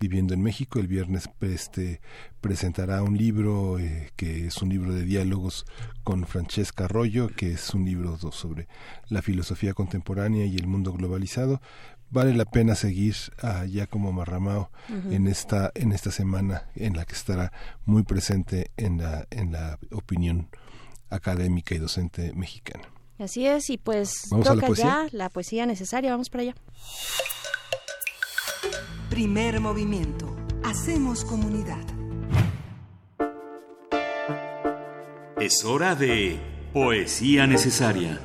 viviendo 0.00 0.32
en 0.32 0.42
México. 0.42 0.80
El 0.80 0.88
viernes 0.88 1.28
este, 1.42 2.00
presentará 2.40 3.02
un 3.02 3.16
libro 3.16 3.78
eh, 3.78 4.10
que 4.16 4.46
es 4.46 4.56
un 4.62 4.70
libro 4.70 4.92
de 4.92 5.04
diálogos 5.04 5.66
con 6.02 6.26
Francesca 6.26 6.86
Arroyo, 6.86 7.28
que 7.28 7.52
es 7.52 7.74
un 7.74 7.84
libro 7.84 8.16
sobre 8.32 8.66
la 9.08 9.22
filosofía 9.22 9.74
contemporánea 9.74 10.46
y 10.46 10.56
el 10.56 10.66
mundo 10.66 10.92
globalizado. 10.94 11.60
Vale 12.08 12.34
la 12.34 12.46
pena 12.46 12.74
seguir 12.74 13.14
a 13.40 13.66
Giacomo 13.66 14.10
Marramao 14.10 14.72
en 14.88 15.28
esta 15.28 15.70
en 15.76 15.92
esta 15.92 16.10
semana 16.10 16.64
en 16.74 16.96
la 16.96 17.04
que 17.04 17.12
estará 17.12 17.52
muy 17.84 18.02
presente 18.02 18.72
en 18.76 18.98
la 18.98 19.28
en 19.30 19.52
la 19.52 19.78
opinión 19.92 20.48
académica 21.08 21.72
y 21.76 21.78
docente 21.78 22.32
mexicana. 22.32 22.88
Así 23.20 23.46
es, 23.46 23.70
y 23.70 23.78
pues 23.78 24.28
toca 24.28 24.72
ya 24.72 25.06
la 25.12 25.28
poesía 25.28 25.66
necesaria, 25.66 26.10
vamos 26.10 26.30
para 26.30 26.42
allá. 26.42 26.54
Primer 29.08 29.60
movimiento. 29.60 30.36
Hacemos 30.62 31.24
comunidad. 31.24 31.84
Es 35.38 35.64
hora 35.64 35.94
de 35.94 36.38
poesía 36.72 37.46
necesaria. 37.46 38.20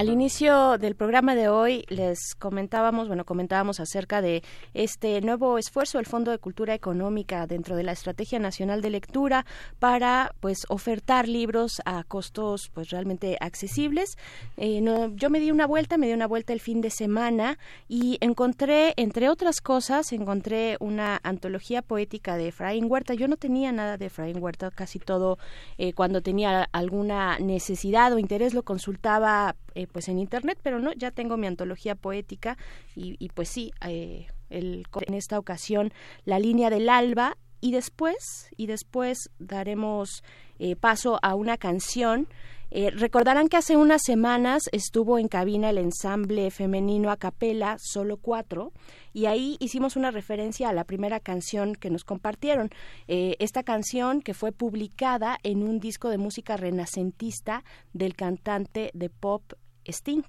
Al 0.00 0.08
inicio 0.08 0.78
del 0.78 0.94
programa 0.94 1.34
de 1.34 1.50
hoy 1.50 1.84
les 1.90 2.34
comentábamos, 2.34 3.06
bueno, 3.06 3.26
comentábamos 3.26 3.80
acerca 3.80 4.22
de 4.22 4.42
este 4.72 5.20
nuevo 5.20 5.58
esfuerzo 5.58 5.98
del 5.98 6.06
Fondo 6.06 6.30
de 6.30 6.38
Cultura 6.38 6.72
Económica 6.72 7.46
dentro 7.46 7.76
de 7.76 7.82
la 7.82 7.92
Estrategia 7.92 8.38
Nacional 8.38 8.80
de 8.80 8.88
Lectura 8.88 9.44
para, 9.78 10.34
pues, 10.40 10.64
ofertar 10.70 11.28
libros 11.28 11.82
a 11.84 12.02
costos, 12.04 12.70
pues, 12.72 12.88
realmente 12.88 13.36
accesibles. 13.40 14.16
Eh, 14.56 14.82
yo 15.16 15.28
me 15.28 15.38
di 15.38 15.50
una 15.50 15.66
vuelta, 15.66 15.98
me 15.98 16.06
di 16.06 16.14
una 16.14 16.26
vuelta 16.26 16.54
el 16.54 16.60
fin 16.60 16.80
de 16.80 16.88
semana 16.88 17.58
y 17.86 18.16
encontré, 18.22 18.94
entre 18.96 19.28
otras 19.28 19.60
cosas, 19.60 20.14
encontré 20.14 20.78
una 20.80 21.20
antología 21.22 21.82
poética 21.82 22.38
de 22.38 22.48
Efraín 22.48 22.86
Huerta. 22.90 23.12
Yo 23.12 23.28
no 23.28 23.36
tenía 23.36 23.70
nada 23.70 23.98
de 23.98 24.06
Efraín 24.06 24.42
Huerta, 24.42 24.70
casi 24.70 24.98
todo 24.98 25.36
eh, 25.76 25.92
cuando 25.92 26.22
tenía 26.22 26.70
alguna 26.72 27.38
necesidad 27.38 28.14
o 28.14 28.18
interés 28.18 28.54
lo 28.54 28.62
consultaba 28.62 29.56
eh, 29.74 29.86
pues 29.86 30.08
en 30.08 30.18
internet, 30.18 30.58
pero 30.62 30.78
no, 30.78 30.92
ya 30.92 31.10
tengo 31.10 31.36
mi 31.36 31.46
antología 31.46 31.94
poética 31.94 32.56
y, 32.94 33.28
pues 33.34 33.48
sí, 33.48 33.72
eh, 33.86 34.26
el, 34.48 34.84
en 35.06 35.14
esta 35.14 35.38
ocasión 35.38 35.92
la 36.24 36.38
línea 36.38 36.70
del 36.70 36.88
alba 36.88 37.36
y 37.60 37.72
después 37.72 38.48
y 38.56 38.66
después 38.66 39.30
daremos 39.38 40.24
eh, 40.58 40.76
paso 40.76 41.18
a 41.22 41.34
una 41.34 41.56
canción 41.56 42.26
eh, 42.70 42.90
recordarán 42.90 43.48
que 43.48 43.56
hace 43.56 43.76
unas 43.76 44.02
semanas 44.02 44.64
estuvo 44.72 45.18
en 45.18 45.28
cabina 45.28 45.70
el 45.70 45.78
ensamble 45.78 46.50
femenino 46.50 47.10
a 47.10 47.16
capela, 47.16 47.76
solo 47.78 48.16
cuatro, 48.16 48.72
y 49.12 49.26
ahí 49.26 49.56
hicimos 49.60 49.96
una 49.96 50.10
referencia 50.10 50.68
a 50.68 50.72
la 50.72 50.84
primera 50.84 51.20
canción 51.20 51.74
que 51.74 51.90
nos 51.90 52.04
compartieron. 52.04 52.70
esta 53.08 53.62
canción 53.62 54.22
que 54.22 54.34
fue 54.34 54.52
publicada 54.52 55.38
en 55.42 55.62
un 55.62 55.80
disco 55.80 56.08
de 56.10 56.18
música 56.18 56.56
renacentista 56.56 57.64
del 57.92 58.14
cantante 58.14 58.90
de 58.94 59.10
pop 59.10 59.42
Sting. 59.84 60.24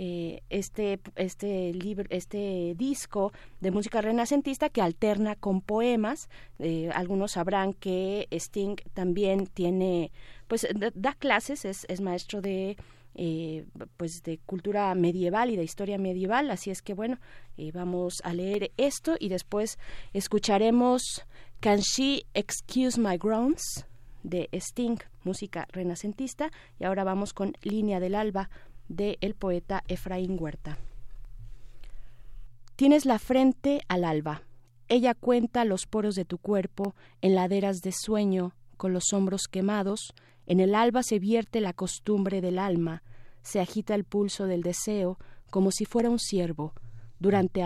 Eh, 0.00 0.42
este 0.48 1.00
este 1.16 1.72
libro 1.72 2.06
este 2.10 2.74
disco 2.76 3.32
de 3.60 3.72
música 3.72 4.00
renacentista 4.00 4.68
que 4.68 4.80
alterna 4.80 5.34
con 5.34 5.60
poemas 5.60 6.28
eh, 6.60 6.88
algunos 6.94 7.32
sabrán 7.32 7.72
que 7.72 8.28
Sting 8.30 8.76
también 8.92 9.48
tiene 9.48 10.12
pues 10.48 10.66
da, 10.94 11.14
clases 11.14 11.64
es, 11.64 11.86
es, 11.88 12.00
maestro 12.00 12.40
de 12.40 12.76
eh, 13.14 13.64
pues 13.96 14.22
de 14.22 14.38
cultura 14.38 14.94
medieval 14.94 15.50
y 15.50 15.56
de 15.56 15.64
historia 15.64 15.98
medieval 15.98 16.50
así 16.50 16.70
es 16.70 16.82
que 16.82 16.94
bueno 16.94 17.18
vamos 17.72 18.14
a 18.22 18.32
leer 18.32 18.70
esto 18.76 19.16
y 19.18 19.28
después 19.28 19.78
escucharemos 20.12 21.24
Can 21.60 21.80
She 21.80 22.24
Excuse 22.34 23.00
My 23.00 23.16
Groans 23.16 23.86
de 24.22 24.48
Sting 24.52 24.98
música 25.24 25.66
renacentista 25.72 26.50
y 26.78 26.84
ahora 26.84 27.04
vamos 27.04 27.32
con 27.32 27.52
Línea 27.62 28.00
del 28.00 28.14
Alba 28.14 28.50
de 28.88 29.18
el 29.20 29.34
poeta 29.34 29.84
Efraín 29.86 30.36
Huerta. 30.40 30.78
Tienes 32.76 33.04
la 33.06 33.18
frente 33.18 33.82
al 33.88 34.04
alba. 34.04 34.42
Ella 34.88 35.14
cuenta 35.14 35.64
los 35.64 35.86
poros 35.86 36.14
de 36.14 36.24
tu 36.24 36.38
cuerpo 36.38 36.94
en 37.20 37.34
laderas 37.34 37.82
de 37.82 37.92
sueño, 37.92 38.54
con 38.76 38.92
los 38.92 39.12
hombros 39.12 39.48
quemados. 39.50 40.14
En 40.48 40.60
el 40.60 40.74
alba 40.74 41.02
se 41.02 41.18
vierte 41.18 41.60
la 41.60 41.74
costumbre 41.74 42.40
del 42.40 42.58
alma, 42.58 43.02
se 43.42 43.60
agita 43.60 43.94
el 43.94 44.04
pulso 44.04 44.46
del 44.46 44.62
deseo 44.62 45.18
como 45.50 45.70
si 45.70 45.84
fuera 45.84 46.08
un 46.08 46.18
ciervo. 46.18 46.72
durante 47.20 47.62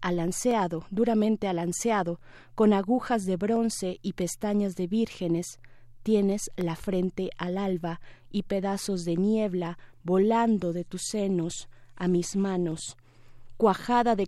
alanceado, 0.00 0.86
duramente 0.90 1.46
alanceado, 1.46 2.20
con 2.54 2.72
agujas 2.72 3.24
de 3.24 3.36
bronce 3.36 3.98
y 4.02 4.14
pestañas 4.14 4.74
de 4.76 4.86
vírgenes, 4.86 5.60
tienes 6.02 6.50
la 6.56 6.74
frente 6.74 7.30
al 7.36 7.58
alba 7.58 8.00
y 8.32 8.44
pedazos 8.44 9.04
de 9.04 9.16
niebla 9.16 9.78
volando 10.02 10.72
de 10.72 10.84
tus 10.84 11.02
senos 11.10 11.68
a 11.96 12.08
mis 12.08 12.34
manos, 12.34 12.96
cuajada 13.58 14.16
de, 14.16 14.26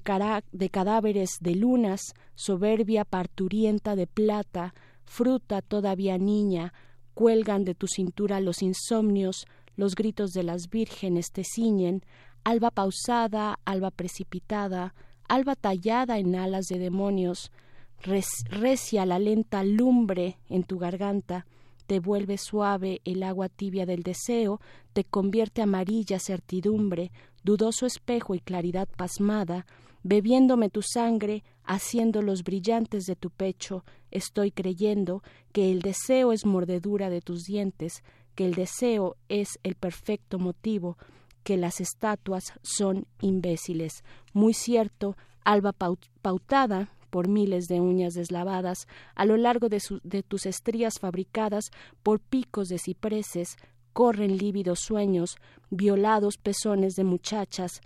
de 0.52 0.68
cadáveres 0.68 1.38
de 1.40 1.54
lunas, 1.54 2.14
soberbia 2.34 3.04
parturienta 3.04 3.96
de 3.96 4.06
plata, 4.06 4.74
fruta 5.06 5.62
todavía 5.62 6.18
niña, 6.18 6.74
cuelgan 7.20 7.66
de 7.66 7.74
tu 7.74 7.86
cintura 7.86 8.40
los 8.40 8.62
insomnios, 8.62 9.46
los 9.76 9.94
gritos 9.94 10.32
de 10.32 10.42
las 10.42 10.70
vírgenes 10.70 11.32
te 11.32 11.44
ciñen, 11.44 12.02
alba 12.44 12.70
pausada, 12.70 13.58
alba 13.66 13.90
precipitada, 13.90 14.94
alba 15.28 15.54
tallada 15.54 16.18
en 16.18 16.34
alas 16.34 16.64
de 16.68 16.78
demonios, 16.78 17.52
recia 17.98 19.04
la 19.04 19.18
lenta 19.18 19.62
lumbre 19.64 20.38
en 20.48 20.64
tu 20.64 20.78
garganta, 20.78 21.44
te 21.86 22.00
vuelve 22.00 22.38
suave 22.38 23.02
el 23.04 23.22
agua 23.22 23.50
tibia 23.50 23.84
del 23.84 24.02
deseo, 24.02 24.58
te 24.94 25.04
convierte 25.04 25.60
amarilla 25.60 26.18
certidumbre, 26.20 27.12
dudoso 27.44 27.84
espejo 27.84 28.34
y 28.34 28.40
claridad 28.40 28.88
pasmada, 28.96 29.66
bebiéndome 30.02 30.70
tu 30.70 30.82
sangre, 30.82 31.44
haciendo 31.64 32.22
los 32.22 32.42
brillantes 32.42 33.04
de 33.04 33.16
tu 33.16 33.30
pecho, 33.30 33.84
estoy 34.10 34.50
creyendo 34.50 35.22
que 35.52 35.70
el 35.70 35.82
deseo 35.82 36.32
es 36.32 36.46
mordedura 36.46 37.10
de 37.10 37.20
tus 37.20 37.44
dientes, 37.44 38.02
que 38.34 38.46
el 38.46 38.54
deseo 38.54 39.16
es 39.28 39.58
el 39.62 39.74
perfecto 39.74 40.38
motivo, 40.38 40.96
que 41.42 41.56
las 41.56 41.80
estatuas 41.80 42.52
son 42.62 43.06
imbéciles. 43.20 44.04
Muy 44.32 44.54
cierto, 44.54 45.16
alba 45.44 45.72
pautada, 45.72 46.90
por 47.10 47.28
miles 47.28 47.66
de 47.66 47.80
uñas 47.80 48.14
deslavadas, 48.14 48.86
a 49.16 49.24
lo 49.24 49.36
largo 49.36 49.68
de, 49.68 49.82
de 50.04 50.22
tus 50.22 50.46
estrías 50.46 50.94
fabricadas 51.00 51.70
por 52.02 52.20
picos 52.20 52.68
de 52.68 52.78
cipreses, 52.78 53.56
corren 53.92 54.38
lívidos 54.38 54.80
sueños, 54.80 55.36
violados 55.70 56.36
pezones 56.38 56.94
de 56.94 57.04
muchachas, 57.04 57.80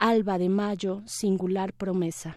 alba 0.00 0.38
de 0.38 0.48
mayo, 0.48 1.02
singular 1.06 1.72
promesa. 1.72 2.34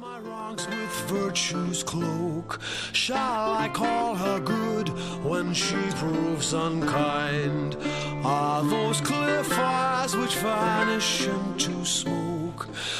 my 0.00 0.18
wrongs 0.20 0.66
with 0.66 1.10
virtue's 1.10 1.82
cloak. 1.82 2.60
Shall 2.92 3.52
I 3.52 3.68
call 3.68 4.14
her 4.14 4.40
good 4.40 4.88
when 5.24 5.52
she 5.52 5.76
proves 5.96 6.54
unkind? 6.54 7.76
Are 8.24 8.62
those 8.62 9.00
clear 9.00 9.44
fires 9.44 10.16
which 10.16 10.36
vanish 10.36 11.26
into 11.26 11.84
smoke? 11.84 12.31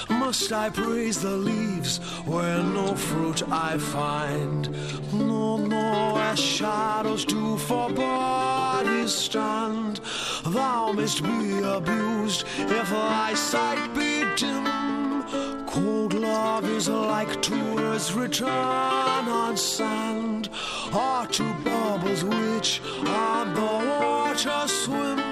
Must 0.09 0.52
I 0.52 0.70
praise 0.70 1.20
the 1.20 1.36
leaves 1.36 1.98
where 2.24 2.62
no 2.62 2.94
fruit 2.94 3.43
I 3.51 3.78
find? 3.78 4.70
No, 5.12 5.56
no, 5.56 6.16
as 6.18 6.39
shadows 6.39 7.24
do 7.24 7.56
for 7.59 7.90
bodies 7.90 9.14
stand. 9.14 10.01
Thou 10.44 10.93
mayst 10.93 11.22
be 11.22 11.60
abused 11.62 12.47
if 12.59 12.90
thy 12.90 13.34
sight 13.34 13.94
be 13.94 14.24
dim. 14.36 14.64
Cold 15.66 16.14
love 16.14 16.68
is 16.68 16.89
like 16.89 17.40
tours 17.40 18.12
return 18.12 18.48
on 18.51 19.56
sand, 19.56 20.51
or 20.94 21.26
two 21.26 21.52
bubbles 21.64 22.24
which 22.24 22.80
on 23.06 23.55
the 23.55 23.72
water 23.89 24.68
swim. 24.68 25.31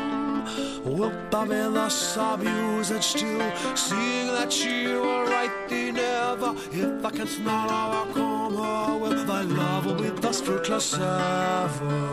Rebellious 0.85 2.16
abuse 2.16 2.90
and 2.90 3.05
still 3.05 3.77
seeing 3.77 4.28
that 4.28 4.65
you 4.65 5.02
are 5.02 5.24
right 5.27 5.69
than 5.69 5.98
ever. 5.98 6.55
If 6.73 7.05
I 7.05 7.11
can 7.11 7.27
smell 7.27 7.69
how 7.69 7.90
I 7.90 8.12
come 8.12 8.55
her, 8.57 8.97
well, 8.98 9.24
thy 9.27 9.43
love 9.43 9.86
will 9.86 9.94
be 9.97 10.09
thus 10.09 10.40
fruitless 10.40 10.94
ever. 10.94 12.11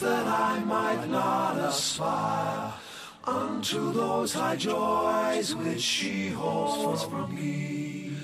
That 0.00 0.26
I 0.26 0.60
might 0.60 1.06
not 1.08 1.56
aspire 1.58 2.72
unto 3.24 3.92
those 3.92 4.32
high 4.32 4.56
joys 4.56 5.54
which 5.54 5.80
she 5.80 6.28
holds 6.28 7.04
from 7.04 7.34
me. 7.34 8.16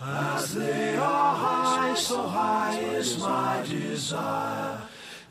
As 0.00 0.54
they 0.54 0.96
are 0.96 1.34
high, 1.34 1.94
so 1.94 2.22
high 2.22 2.78
is 2.78 3.18
my 3.18 3.64
desire. 3.68 4.80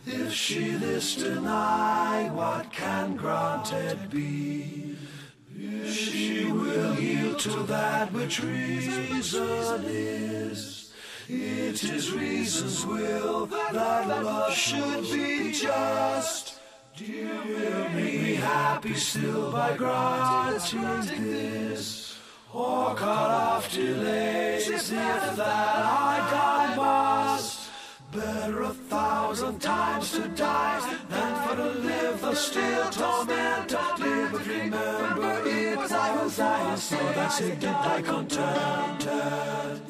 If 0.05 0.33
she 0.33 0.71
this 0.71 1.15
deny, 1.15 2.29
what 2.33 2.71
can 2.71 3.15
granted 3.15 4.09
be? 4.09 4.97
If 5.57 5.93
she 5.93 6.51
will 6.51 6.99
yield 6.99 7.39
to 7.39 7.63
that 7.63 8.11
which 8.11 8.43
reason 8.43 9.83
is. 9.85 10.74
It 11.27 11.83
is 11.83 12.11
reason's 12.11 12.85
will 12.85 13.47
that 13.47 14.07
love 14.23 14.53
should 14.53 15.03
be 15.11 15.51
just. 15.51 16.59
Dear, 16.95 17.41
will 17.47 17.89
me 17.89 18.35
happy 18.35 18.93
still 18.93 19.51
by 19.51 19.75
granting 19.75 21.23
this, 21.23 22.15
or 22.53 22.93
cut 22.93 23.31
off 23.31 23.73
delays 23.73 24.69
if 24.69 24.87
that 24.89 25.39
I 25.41 26.29
die 26.29 26.75
must. 26.75 27.71
Better 28.11 28.61
a 28.61 28.69
thousand 28.69 29.59
times 29.59 30.11
to 30.11 30.27
die 30.27 30.97
than 31.09 31.49
for 31.49 31.55
to 31.55 31.79
live 31.79 32.21
the 32.21 32.35
still 32.35 32.89
torment 32.91 33.71
live. 33.71 34.31
But 34.31 34.45
remember, 34.45 35.41
it 35.49 35.75
was 35.75 35.91
I 35.91 36.17
who 36.17 36.29
died, 36.29 36.77
so 36.77 36.97
that's 36.97 37.41
it 37.41 37.59
did 37.59 37.69
I 37.69 38.01
contented. 38.03 39.84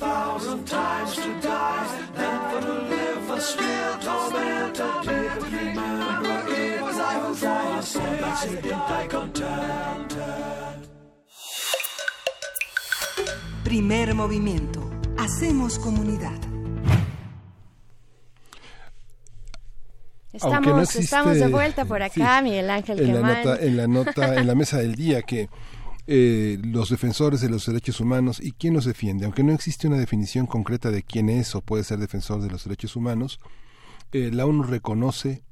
Thousand 0.00 0.64
times 0.66 1.14
to 1.16 1.40
die 1.42 1.86
than 2.16 2.40
for 2.50 2.60
to 2.66 2.72
live 2.88 3.26
the 3.28 3.38
still 3.38 3.98
torment 4.00 4.80
of 4.80 5.06
live. 5.06 5.38
But 5.38 5.52
remember, 5.52 6.36
it 6.48 6.80
was 6.80 6.98
I 6.98 7.20
who 7.20 7.34
died, 7.36 7.84
so 7.84 8.00
that's 8.00 8.44
it 8.46 8.62
did 8.62 8.72
I 8.72 9.06
contented. 9.08 10.88
Primer 13.62 14.14
movimiento. 14.14 14.90
Hacemos 15.18 15.78
comunidad. 15.78 16.40
Estamos, 20.32 20.96
estamos 20.96 21.36
de 21.36 21.48
vuelta 21.48 21.84
por 21.84 22.02
acá, 22.02 22.40
Miguel 22.40 22.70
Ángel 22.70 23.00
en 23.00 23.14
La 23.14 23.20
nota, 23.20 23.56
en 23.60 23.76
la 23.76 23.86
nota, 23.86 24.34
en 24.36 24.46
la 24.46 24.54
mesa 24.54 24.78
del 24.78 24.94
día 24.94 25.20
que 25.22 25.50
eh, 26.12 26.58
los 26.64 26.90
defensores 26.90 27.40
de 27.40 27.48
los 27.48 27.66
derechos 27.66 28.00
humanos 28.00 28.40
y 28.42 28.50
quién 28.50 28.74
los 28.74 28.84
defiende, 28.84 29.26
aunque 29.26 29.44
no 29.44 29.52
existe 29.52 29.86
una 29.86 29.96
definición 29.96 30.46
concreta 30.46 30.90
de 30.90 31.04
quién 31.04 31.28
es 31.28 31.54
o 31.54 31.60
puede 31.60 31.84
ser 31.84 32.00
defensor 32.00 32.42
de 32.42 32.50
los 32.50 32.64
derechos 32.64 32.96
humanos, 32.96 33.38
eh, 34.10 34.30
la 34.32 34.44
ONU 34.44 34.64
reconoce 34.64 35.44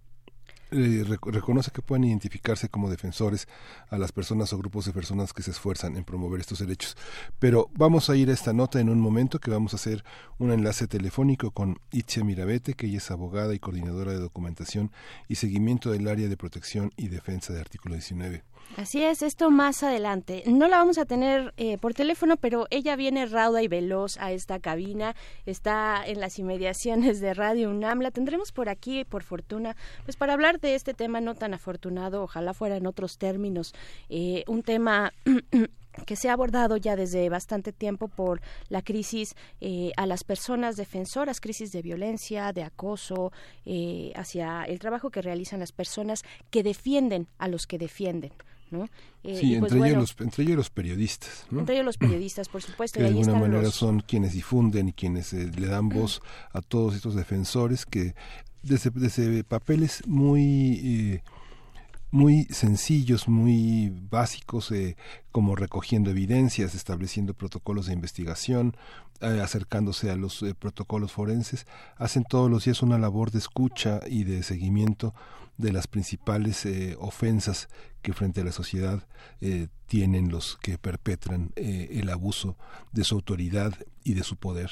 eh, 0.72 1.04
reconoce 1.22 1.70
que 1.70 1.80
pueden 1.80 2.02
identificarse 2.02 2.68
como 2.68 2.90
defensores 2.90 3.46
a 3.88 3.98
las 3.98 4.10
personas 4.10 4.52
o 4.52 4.58
grupos 4.58 4.84
de 4.84 4.92
personas 4.92 5.32
que 5.32 5.44
se 5.44 5.52
esfuerzan 5.52 5.96
en 5.96 6.02
promover 6.02 6.40
estos 6.40 6.58
derechos. 6.58 6.96
Pero 7.38 7.70
vamos 7.74 8.10
a 8.10 8.16
ir 8.16 8.28
a 8.28 8.34
esta 8.34 8.52
nota 8.52 8.80
en 8.80 8.90
un 8.90 9.00
momento 9.00 9.38
que 9.38 9.52
vamos 9.52 9.74
a 9.74 9.76
hacer 9.76 10.04
un 10.38 10.50
enlace 10.50 10.88
telefónico 10.88 11.52
con 11.52 11.78
Itzia 11.92 12.24
Mirabete, 12.24 12.74
que 12.74 12.88
ella 12.88 12.98
es 12.98 13.10
abogada 13.12 13.54
y 13.54 13.60
coordinadora 13.60 14.10
de 14.10 14.18
documentación 14.18 14.90
y 15.28 15.36
seguimiento 15.36 15.92
del 15.92 16.08
área 16.08 16.28
de 16.28 16.36
protección 16.36 16.92
y 16.96 17.08
defensa 17.08 17.52
de 17.52 17.60
artículo 17.60 17.94
19. 17.94 18.42
Así 18.76 19.02
es, 19.02 19.22
esto 19.22 19.50
más 19.50 19.82
adelante. 19.82 20.44
No 20.46 20.68
la 20.68 20.78
vamos 20.78 20.98
a 20.98 21.04
tener 21.04 21.52
eh, 21.56 21.78
por 21.78 21.94
teléfono, 21.94 22.36
pero 22.36 22.66
ella 22.70 22.94
viene 22.96 23.26
rauda 23.26 23.62
y 23.62 23.68
veloz 23.68 24.18
a 24.18 24.30
esta 24.30 24.60
cabina. 24.60 25.16
Está 25.46 26.06
en 26.06 26.20
las 26.20 26.38
inmediaciones 26.38 27.20
de 27.20 27.34
Radio 27.34 27.70
UNAM. 27.70 28.00
La 28.00 28.10
tendremos 28.10 28.52
por 28.52 28.68
aquí, 28.68 29.04
por 29.04 29.22
fortuna, 29.24 29.74
pues 30.04 30.16
para 30.16 30.34
hablar 30.34 30.60
de 30.60 30.74
este 30.74 30.94
tema 30.94 31.20
no 31.20 31.34
tan 31.34 31.54
afortunado, 31.54 32.22
ojalá 32.22 32.54
fuera 32.54 32.76
en 32.76 32.86
otros 32.86 33.18
términos, 33.18 33.74
eh, 34.10 34.44
un 34.46 34.62
tema 34.62 35.12
que 36.06 36.16
se 36.16 36.28
ha 36.28 36.32
abordado 36.32 36.76
ya 36.76 36.96
desde 36.96 37.28
bastante 37.28 37.72
tiempo 37.72 38.08
por 38.08 38.40
la 38.68 38.82
crisis 38.82 39.34
eh, 39.60 39.92
a 39.96 40.06
las 40.06 40.24
personas 40.24 40.76
defensoras, 40.76 41.40
crisis 41.40 41.72
de 41.72 41.82
violencia, 41.82 42.52
de 42.52 42.62
acoso, 42.62 43.32
eh, 43.64 44.12
hacia 44.14 44.64
el 44.64 44.78
trabajo 44.78 45.10
que 45.10 45.22
realizan 45.22 45.60
las 45.60 45.72
personas 45.72 46.22
que 46.50 46.62
defienden 46.62 47.28
a 47.38 47.48
los 47.48 47.66
que 47.66 47.78
defienden. 47.78 48.32
¿No? 48.70 48.88
Eh, 49.24 49.38
sí, 49.40 49.56
pues 49.58 49.72
entre, 49.72 49.88
ellos 49.88 50.00
los, 50.00 50.16
entre 50.20 50.44
ellos 50.44 50.56
los 50.56 50.70
periodistas. 50.70 51.46
Entre 51.50 51.74
ellos 51.74 51.86
los 51.86 51.98
periodistas, 51.98 52.48
por 52.48 52.62
supuesto. 52.62 52.98
Que 52.98 53.02
de 53.04 53.08
alguna 53.08 53.34
manera 53.34 53.70
son 53.70 54.00
quienes 54.00 54.32
difunden 54.32 54.88
y 54.88 54.92
quienes 54.92 55.32
le 55.32 55.66
dan 55.66 55.88
voz 55.88 56.22
a 56.52 56.60
todos 56.60 56.94
estos 56.94 57.14
defensores 57.14 57.86
que 57.86 58.14
desde, 58.62 58.90
desde 58.90 59.44
papeles 59.44 60.02
muy 60.06 61.20
muy 62.10 62.44
sencillos, 62.44 63.28
muy 63.28 63.92
básicos, 64.10 64.70
eh, 64.70 64.96
como 65.30 65.56
recogiendo 65.56 66.10
evidencias, 66.10 66.74
estableciendo 66.74 67.34
protocolos 67.34 67.86
de 67.86 67.92
investigación, 67.92 68.76
eh, 69.20 69.40
acercándose 69.42 70.10
a 70.10 70.16
los 70.16 70.42
eh, 70.42 70.54
protocolos 70.54 71.12
forenses, 71.12 71.66
hacen 71.96 72.24
todos 72.24 72.50
los 72.50 72.64
días 72.64 72.82
una 72.82 72.98
labor 72.98 73.30
de 73.30 73.38
escucha 73.38 74.00
y 74.06 74.24
de 74.24 74.42
seguimiento 74.42 75.14
de 75.58 75.72
las 75.72 75.86
principales 75.86 76.66
ofensas 76.98 77.68
que 78.02 78.12
frente 78.12 78.40
a 78.40 78.44
la 78.44 78.52
sociedad 78.52 79.06
eh, 79.40 79.68
tienen 79.86 80.30
los 80.30 80.56
que 80.58 80.78
perpetran 80.78 81.50
eh, 81.56 81.88
el 81.92 82.10
abuso 82.10 82.56
de 82.92 83.04
su 83.04 83.14
autoridad 83.16 83.74
y 84.04 84.14
de 84.14 84.22
su 84.22 84.36
poder. 84.36 84.70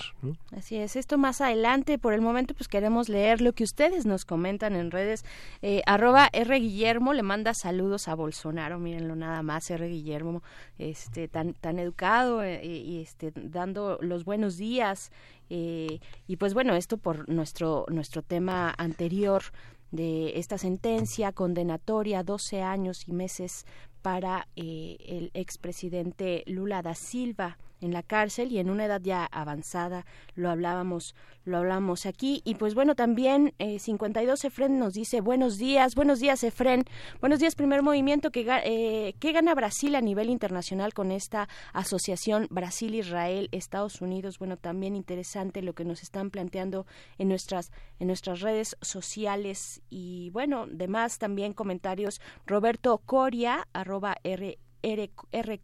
Así 0.57 0.77
es, 0.77 0.97
esto 0.97 1.19
más 1.19 1.41
adelante, 1.41 1.99
por 1.99 2.15
el 2.15 2.21
momento 2.21 2.55
pues 2.55 2.69
queremos 2.69 3.09
leer 3.09 3.41
lo 3.41 3.53
que 3.53 3.65
ustedes 3.65 4.07
nos 4.07 4.25
comentan 4.25 4.75
en 4.75 4.91
redes. 4.91 5.25
Eh, 5.61 5.83
arroba 5.87 6.29
R. 6.33 6.59
Guillermo 6.59 7.13
le 7.13 7.23
manda 7.23 7.53
saludos 7.55 8.09
a 8.09 8.15
Bolsonaro, 8.15 8.79
mírenlo 8.79 9.17
nada 9.17 9.43
más, 9.43 9.71
R. 9.71 9.87
Guillermo, 9.89 10.43
este, 10.79 11.29
tan, 11.29 11.55
tan 11.55 11.79
educado 11.79 12.43
y 12.47 13.01
este, 13.03 13.33
dando 13.35 13.99
los 14.01 14.25
buenos 14.25 14.57
días. 14.57 15.11
y 15.49 16.37
pues 16.39 16.55
bueno, 16.55 16.75
esto 16.75 16.97
por 16.97 17.29
nuestro, 17.29 17.87
nuestro 17.89 18.23
tema 18.23 18.75
anterior 18.79 19.43
de 19.91 20.39
esta 20.39 20.59
sentencia 20.59 21.33
condenatoria, 21.33 22.23
12 22.23 22.63
años 22.63 23.09
y 23.09 23.13
meses 23.13 23.67
para 24.03 24.49
eh, 24.57 24.97
el 25.01 25.31
expresidente 25.35 26.45
Lula 26.47 26.83
da 26.83 26.95
Silva 26.95 27.59
en 27.81 27.93
la 27.93 28.03
cárcel 28.03 28.53
y 28.53 28.59
en 28.59 28.71
una 28.71 28.87
edad 28.87 29.01
ya 29.03 29.27
avanzada 29.27 30.05
lo 30.35 30.51
hablábamos 30.51 31.15
lo 31.45 31.59
hablamos 31.59 32.07
aquí. 32.07 32.43
Y 32.45 32.57
pues 32.57 32.75
bueno 32.75 32.95
también 32.95 33.55
eh, 33.59 33.79
52 33.79 34.45
Efren 34.45 34.79
nos 34.79 34.95
dice 34.95 35.21
buenos 35.21 35.59
días 35.59 35.95
buenos 35.95 36.19
días 36.19 36.43
Efren. 36.43 36.85
Buenos 37.21 37.39
días 37.39 37.55
primer 37.55 37.83
movimiento. 37.83 38.31
Que 38.31 38.47
eh, 38.65 39.15
qué 39.21 39.33
gana 39.33 39.55
Brasil 39.55 39.95
a 39.95 40.01
nivel 40.01 40.29
internacional 40.29 40.93
con 40.93 41.13
esta 41.13 41.49
asociación 41.73 42.49
Brasil 42.51 42.95
Israel 42.95 43.49
Estados 43.53 44.01
Unidos 44.01 44.39
bueno 44.39 44.57
también 44.57 44.97
interesante 44.97 45.63
lo 45.63 45.75
que 45.75 45.85
nos 45.85 46.03
están 46.03 46.31
planteando 46.31 46.87
en 47.19 47.29
nuestras 47.29 47.71
en 48.01 48.09
nuestras 48.09 48.41
redes 48.41 48.77
sociales. 48.81 49.83
Y 49.89 50.31
bueno 50.31 50.67
demás 50.67 51.19
también 51.19 51.53
comentarios. 51.53 52.21
Roberto 52.47 52.99
Coria 52.99 53.69
arroba 53.73 54.17
r 54.25 54.59
R. 54.83 55.61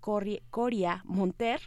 Coria 0.51 1.03
Monter 1.05 1.61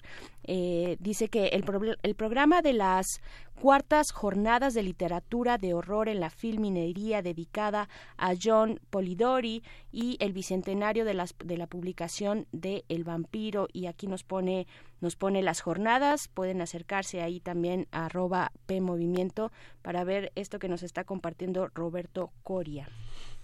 eh, 0.43 0.97
dice 0.99 1.29
que 1.29 1.47
el, 1.47 1.65
el, 2.03 2.15
programa 2.15 2.61
de 2.61 2.73
las 2.73 3.21
cuartas 3.59 4.11
jornadas 4.11 4.73
de 4.73 4.83
literatura 4.83 5.57
de 5.57 5.73
horror 5.73 6.07
en 6.07 6.19
la 6.19 6.29
filminería 6.29 7.21
dedicada 7.21 7.89
a 8.17 8.33
John 8.41 8.79
Polidori 8.89 9.63
y 9.91 10.17
el 10.19 10.33
bicentenario 10.33 11.03
de, 11.05 11.15
las, 11.15 11.35
de 11.43 11.57
la 11.57 11.65
publicación 11.65 12.45
de 12.51 12.85
El 12.89 13.03
vampiro 13.03 13.67
y 13.73 13.87
aquí 13.87 14.07
nos 14.07 14.23
pone 14.23 14.67
nos 15.01 15.15
pone 15.15 15.41
las 15.41 15.61
jornadas 15.61 16.27
pueden 16.27 16.61
acercarse 16.61 17.21
ahí 17.21 17.39
también 17.39 17.87
a 17.91 18.05
arroba 18.05 18.51
P 18.65 18.81
Movimiento 18.81 19.51
para 19.81 20.03
ver 20.03 20.31
esto 20.35 20.59
que 20.59 20.69
nos 20.69 20.83
está 20.83 21.03
compartiendo 21.03 21.67
Roberto 21.73 22.31
Coria. 22.43 22.87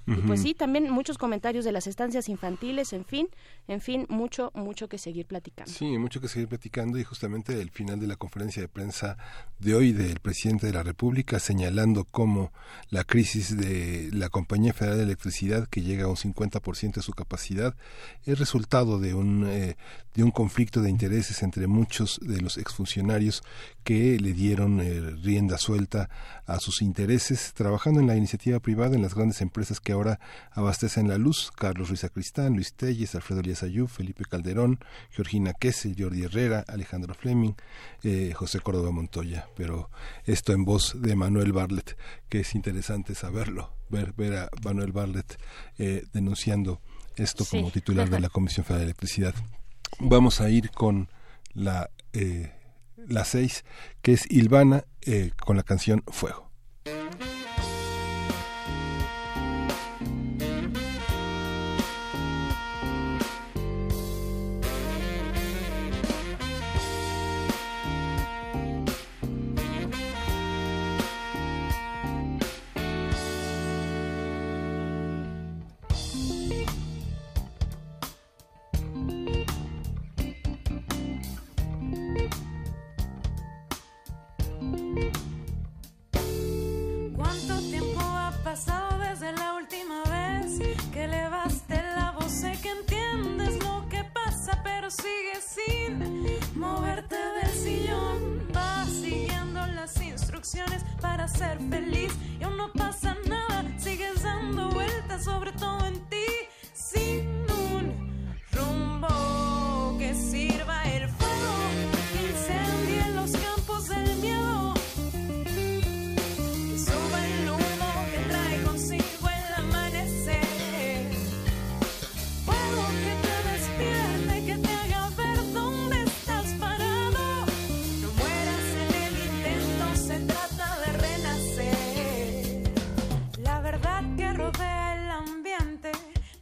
Y 0.07 0.15
pues 0.21 0.41
sí, 0.41 0.53
también 0.53 0.89
muchos 0.89 1.17
comentarios 1.17 1.63
de 1.63 1.71
las 1.71 1.87
estancias 1.87 2.27
infantiles, 2.27 2.91
en 2.93 3.05
fin, 3.05 3.29
en 3.67 3.81
fin, 3.81 4.05
mucho, 4.09 4.51
mucho 4.55 4.89
que 4.89 4.97
seguir 4.97 5.25
platicando. 5.25 5.71
Sí, 5.71 5.97
mucho 5.97 6.19
que 6.19 6.27
seguir 6.27 6.47
platicando 6.47 6.97
y 6.97 7.03
justamente 7.03 7.61
el 7.61 7.69
final 7.69 7.99
de 7.99 8.07
la 8.07 8.15
conferencia 8.15 8.61
de 8.61 8.67
prensa 8.67 9.17
de 9.59 9.75
hoy 9.75 9.91
del 9.91 10.19
presidente 10.19 10.67
de 10.67 10.73
la 10.73 10.83
República 10.83 11.39
señalando 11.39 12.05
cómo 12.05 12.51
la 12.89 13.03
crisis 13.03 13.55
de 13.55 14.09
la 14.11 14.29
Compañía 14.29 14.73
Federal 14.73 14.97
de 14.97 15.03
Electricidad, 15.03 15.67
que 15.67 15.81
llega 15.81 16.05
a 16.05 16.07
un 16.07 16.15
50% 16.15 16.95
de 16.95 17.01
su 17.01 17.13
capacidad, 17.13 17.75
es 18.25 18.39
resultado 18.39 18.99
de 18.99 19.13
un, 19.13 19.47
eh, 19.47 19.75
de 20.13 20.23
un 20.23 20.31
conflicto 20.31 20.81
de 20.81 20.89
intereses 20.89 21.43
entre 21.43 21.67
muchos 21.67 22.19
de 22.21 22.41
los 22.41 22.57
exfuncionarios 22.57 23.43
que 23.83 24.19
le 24.19 24.33
dieron 24.33 24.79
eh, 24.79 24.99
rienda 25.21 25.57
suelta 25.57 26.09
a 26.45 26.59
sus 26.59 26.81
intereses, 26.81 27.53
trabajando 27.53 27.99
en 27.99 28.07
la 28.07 28.15
iniciativa 28.15 28.59
privada 28.59 28.95
en 28.95 29.01
las 29.01 29.15
grandes 29.15 29.41
empresas 29.41 29.79
que 29.79 29.91
ahora 29.91 30.19
abastecen 30.51 31.07
la 31.07 31.17
luz, 31.17 31.51
Carlos 31.55 31.89
Ruiz 31.89 32.03
Acristán, 32.03 32.53
Luis 32.53 32.73
Telles, 32.73 33.15
Alfredo 33.15 33.41
Elías 33.41 33.63
Ayub, 33.63 33.87
Felipe 33.87 34.25
Calderón, 34.25 34.79
Georgina 35.11 35.53
Kessel, 35.53 35.95
Jordi 35.97 36.23
Herrera, 36.23 36.63
Alejandro 36.67 37.13
Fleming, 37.13 37.53
eh, 38.03 38.33
José 38.35 38.59
Córdoba 38.59 38.91
Montoya. 38.91 39.47
Pero 39.55 39.89
esto 40.25 40.53
en 40.53 40.65
voz 40.65 40.95
de 41.01 41.15
Manuel 41.15 41.53
Barlet, 41.53 41.97
que 42.29 42.41
es 42.41 42.55
interesante 42.55 43.15
saberlo, 43.15 43.73
ver, 43.89 44.13
ver 44.13 44.37
a 44.37 44.49
Manuel 44.63 44.91
Barlet 44.91 45.37
eh, 45.77 46.03
denunciando 46.13 46.81
esto 47.15 47.45
como 47.45 47.71
titular 47.71 48.09
de 48.09 48.19
la 48.19 48.29
Comisión 48.29 48.65
Federal 48.65 48.81
de 48.81 48.91
Electricidad. 48.91 49.35
Vamos 49.99 50.41
a 50.41 50.49
ir 50.49 50.71
con 50.71 51.09
la... 51.53 51.89
Eh, 52.13 52.51
la 53.07 53.25
seis, 53.25 53.63
que 54.01 54.13
es 54.13 54.29
Ilvana 54.29 54.85
eh, 55.01 55.31
con 55.45 55.57
la 55.57 55.63
canción 55.63 56.03
Fuego. 56.07 56.51
desde 88.51 89.31
la 89.31 89.53
última 89.53 90.03
vez 90.03 90.59
que 90.91 91.07
levaste 91.07 91.81
la 91.95 92.11
voz? 92.11 92.29
Sé 92.29 92.51
que 92.61 92.69
entiendes 92.69 93.63
lo 93.63 93.87
que 93.87 94.03
pasa, 94.03 94.59
pero 94.61 94.91
sigues 94.91 95.55
sin 95.55 96.59
moverte 96.59 97.15
del 97.15 97.53
sillón. 97.53 98.51
Vas 98.51 98.89
siguiendo 98.89 99.65
las 99.67 100.01
instrucciones 100.01 100.83
para 100.99 101.29
ser 101.29 101.59
feliz 101.69 102.11
y 102.41 102.43
aún 102.43 102.57
no 102.57 102.73
pasa 102.73 103.15
nada. 103.25 103.63
Sigues 103.79 104.21
dando 104.21 104.69
vueltas, 104.69 105.23
sobre 105.23 105.53
todo 105.53 105.85
en 105.85 106.01
ti, 106.09 106.25
sin 106.73 107.29
un 107.51 108.35
rumbo 108.51 109.97
que 109.97 110.13
sirva 110.13 110.83
el 110.91 111.07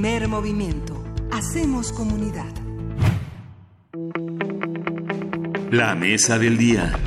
Primer 0.00 0.28
movimiento. 0.28 1.04
Hacemos 1.30 1.92
comunidad. 1.92 2.50
La 5.70 5.94
mesa 5.94 6.38
del 6.38 6.56
día. 6.56 6.98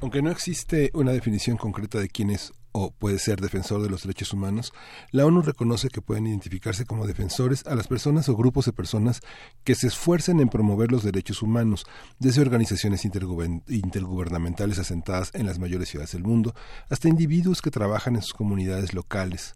Aunque 0.00 0.22
no 0.22 0.30
existe 0.30 0.90
una 0.94 1.12
definición 1.12 1.58
concreta 1.58 1.98
de 1.98 2.08
quién 2.08 2.30
es 2.30 2.54
o 2.72 2.90
puede 2.90 3.18
ser 3.18 3.42
defensor 3.42 3.82
de 3.82 3.90
los 3.90 4.04
derechos 4.04 4.32
humanos, 4.32 4.72
la 5.10 5.26
ONU 5.26 5.42
reconoce 5.42 5.90
que 5.90 6.00
pueden 6.00 6.26
identificarse 6.26 6.86
como 6.86 7.06
defensores 7.06 7.66
a 7.66 7.74
las 7.74 7.86
personas 7.86 8.30
o 8.30 8.34
grupos 8.34 8.64
de 8.64 8.72
personas 8.72 9.20
que 9.62 9.74
se 9.74 9.88
esfuercen 9.88 10.40
en 10.40 10.48
promover 10.48 10.90
los 10.90 11.02
derechos 11.02 11.42
humanos, 11.42 11.84
desde 12.18 12.40
organizaciones 12.40 13.04
intergubernamentales 13.04 14.78
asentadas 14.78 15.32
en 15.34 15.44
las 15.44 15.58
mayores 15.58 15.90
ciudades 15.90 16.12
del 16.12 16.22
mundo, 16.22 16.54
hasta 16.88 17.10
individuos 17.10 17.60
que 17.60 17.70
trabajan 17.70 18.16
en 18.16 18.22
sus 18.22 18.32
comunidades 18.32 18.94
locales. 18.94 19.54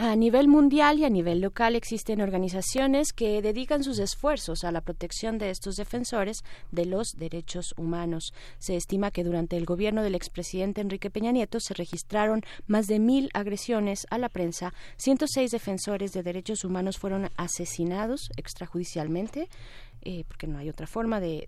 A 0.00 0.14
nivel 0.14 0.46
mundial 0.46 1.00
y 1.00 1.04
a 1.04 1.10
nivel 1.10 1.40
local 1.40 1.74
existen 1.74 2.20
organizaciones 2.20 3.12
que 3.12 3.42
dedican 3.42 3.82
sus 3.82 3.98
esfuerzos 3.98 4.62
a 4.62 4.70
la 4.70 4.80
protección 4.80 5.38
de 5.38 5.50
estos 5.50 5.74
defensores 5.74 6.44
de 6.70 6.84
los 6.84 7.16
derechos 7.16 7.74
humanos. 7.76 8.32
Se 8.60 8.76
estima 8.76 9.10
que 9.10 9.24
durante 9.24 9.56
el 9.56 9.64
gobierno 9.64 10.04
del 10.04 10.14
expresidente 10.14 10.80
Enrique 10.80 11.10
Peña 11.10 11.32
Nieto 11.32 11.58
se 11.58 11.74
registraron 11.74 12.42
más 12.68 12.86
de 12.86 13.00
mil 13.00 13.28
agresiones 13.34 14.06
a 14.10 14.18
la 14.18 14.28
prensa, 14.28 14.72
106 14.98 15.50
defensores 15.50 16.12
de 16.12 16.22
derechos 16.22 16.64
humanos 16.64 16.96
fueron 16.96 17.30
asesinados 17.36 18.30
extrajudicialmente. 18.36 19.48
Eh, 20.02 20.24
porque 20.28 20.46
no 20.46 20.58
hay 20.58 20.68
otra 20.68 20.86
forma 20.86 21.20
de, 21.20 21.44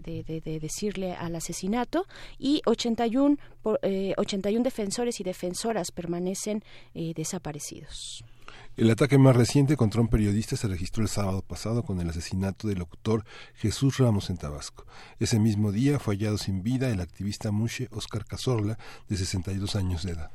decirle 0.61 1.15
al 1.15 1.35
asesinato, 1.37 2.07
y 2.39 2.63
81, 2.67 3.37
eh, 3.83 4.15
81 4.17 4.65
defensores 4.65 5.21
y 5.21 5.25
defensoras 5.25 5.93
permanecen 5.93 6.63
eh, 6.95 7.13
desaparecidos. 7.15 8.25
El 8.77 8.91
ataque 8.91 9.19
más 9.19 9.37
reciente 9.37 9.77
contra 9.77 10.01
un 10.01 10.09
periodista 10.09 10.57
se 10.57 10.69
registró 10.69 11.03
el 11.03 11.09
sábado 11.09 11.43
pasado 11.43 11.83
con 11.83 12.01
el 12.01 12.09
asesinato 12.09 12.67
del 12.67 12.79
locutor 12.79 13.25
Jesús 13.55 13.99
Ramos 13.99 14.31
en 14.31 14.39
Tabasco. 14.39 14.87
Ese 15.19 15.39
mismo 15.39 15.71
día 15.71 15.99
fue 15.99 16.17
hallado 16.17 16.39
sin 16.39 16.63
vida 16.63 16.89
el 16.89 17.01
activista 17.01 17.51
Mushe 17.51 17.89
Oscar 17.91 18.25
Cazorla, 18.25 18.79
de 19.09 19.17
62 19.17 19.77
años 19.77 20.03
de 20.05 20.13
edad. 20.13 20.31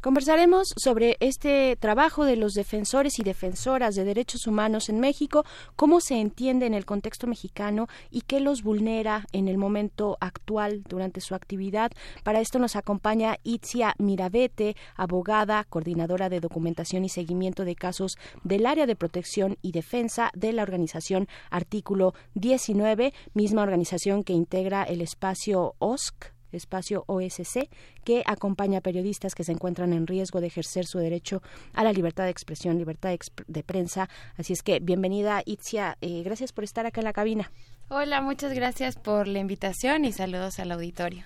Conversaremos 0.00 0.72
sobre 0.78 1.18
este 1.20 1.76
trabajo 1.76 2.24
de 2.24 2.36
los 2.36 2.54
defensores 2.54 3.18
y 3.18 3.22
defensoras 3.22 3.94
de 3.94 4.04
derechos 4.04 4.46
humanos 4.46 4.88
en 4.88 4.98
México, 4.98 5.44
cómo 5.76 6.00
se 6.00 6.18
entiende 6.18 6.64
en 6.64 6.72
el 6.72 6.86
contexto 6.86 7.26
mexicano 7.26 7.86
y 8.10 8.22
qué 8.22 8.40
los 8.40 8.62
vulnera 8.62 9.26
en 9.32 9.46
el 9.46 9.58
momento 9.58 10.16
actual 10.22 10.84
durante 10.88 11.20
su 11.20 11.34
actividad. 11.34 11.92
Para 12.24 12.40
esto 12.40 12.58
nos 12.58 12.76
acompaña 12.76 13.36
Itzia 13.42 13.94
Mirabete, 13.98 14.74
abogada, 14.96 15.64
coordinadora 15.64 16.30
de 16.30 16.40
documentación 16.40 17.04
y 17.04 17.10
seguimiento 17.10 17.66
de 17.66 17.76
casos 17.76 18.16
del 18.42 18.64
área 18.64 18.86
de 18.86 18.96
protección 18.96 19.58
y 19.60 19.72
defensa 19.72 20.30
de 20.34 20.54
la 20.54 20.62
organización 20.62 21.28
Artículo 21.50 22.14
19, 22.32 23.12
misma 23.34 23.62
organización 23.62 24.24
que 24.24 24.32
integra 24.32 24.82
el 24.82 25.02
espacio 25.02 25.74
OSC 25.78 26.39
espacio 26.52 27.04
OSC, 27.06 27.68
que 28.04 28.22
acompaña 28.26 28.78
a 28.78 28.80
periodistas 28.80 29.34
que 29.34 29.44
se 29.44 29.52
encuentran 29.52 29.92
en 29.92 30.06
riesgo 30.06 30.40
de 30.40 30.48
ejercer 30.48 30.86
su 30.86 30.98
derecho 30.98 31.42
a 31.74 31.84
la 31.84 31.92
libertad 31.92 32.24
de 32.24 32.30
expresión, 32.30 32.78
libertad 32.78 33.16
de, 33.46 33.62
prensa. 33.62 34.08
Así 34.36 34.52
es 34.52 34.62
que 34.62 34.80
bienvenida, 34.80 35.42
Itzia. 35.44 35.96
Eh, 36.00 36.22
gracias 36.22 36.52
por 36.52 36.64
estar 36.64 36.86
acá 36.86 37.00
en 37.00 37.04
la 37.04 37.12
cabina. 37.12 37.50
Hola, 37.88 38.20
muchas 38.20 38.52
gracias 38.52 38.96
por 38.96 39.26
la 39.26 39.40
invitación 39.40 40.04
y 40.04 40.12
saludos 40.12 40.58
al 40.60 40.72
auditorio. 40.72 41.24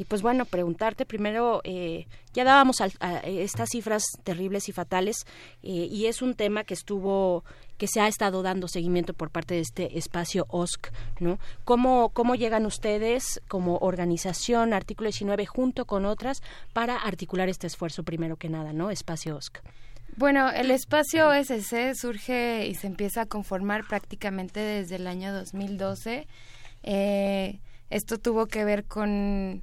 Y 0.00 0.06
pues 0.06 0.22
bueno, 0.22 0.46
preguntarte 0.46 1.04
primero, 1.04 1.60
eh, 1.62 2.06
ya 2.32 2.42
dábamos 2.42 2.80
a, 2.80 3.18
estas 3.18 3.68
cifras 3.68 4.02
terribles 4.24 4.70
y 4.70 4.72
fatales 4.72 5.26
eh, 5.62 5.88
y 5.90 6.06
es 6.06 6.22
un 6.22 6.32
tema 6.32 6.64
que 6.64 6.72
estuvo 6.72 7.44
que 7.76 7.86
se 7.86 8.00
ha 8.00 8.08
estado 8.08 8.42
dando 8.42 8.66
seguimiento 8.66 9.12
por 9.12 9.28
parte 9.28 9.56
de 9.56 9.60
este 9.60 9.98
espacio 9.98 10.46
OSC, 10.48 10.90
¿no? 11.18 11.38
¿Cómo, 11.66 12.08
cómo 12.14 12.34
llegan 12.34 12.64
ustedes 12.64 13.42
como 13.46 13.76
organización, 13.76 14.72
artículo 14.72 15.08
19, 15.08 15.44
junto 15.44 15.84
con 15.84 16.06
otras, 16.06 16.42
para 16.72 16.96
articular 16.96 17.50
este 17.50 17.66
esfuerzo 17.66 18.02
primero 18.02 18.36
que 18.36 18.48
nada, 18.48 18.72
¿no? 18.72 18.90
Espacio 18.90 19.36
OSC. 19.36 19.60
Bueno, 20.16 20.48
el 20.50 20.70
espacio 20.70 21.28
OSC 21.28 21.94
surge 21.94 22.66
y 22.68 22.74
se 22.74 22.86
empieza 22.86 23.20
a 23.20 23.26
conformar 23.26 23.86
prácticamente 23.86 24.60
desde 24.60 24.96
el 24.96 25.06
año 25.06 25.30
2012. 25.34 26.26
Eh, 26.84 27.60
esto 27.90 28.16
tuvo 28.16 28.46
que 28.46 28.64
ver 28.64 28.84
con 28.84 29.62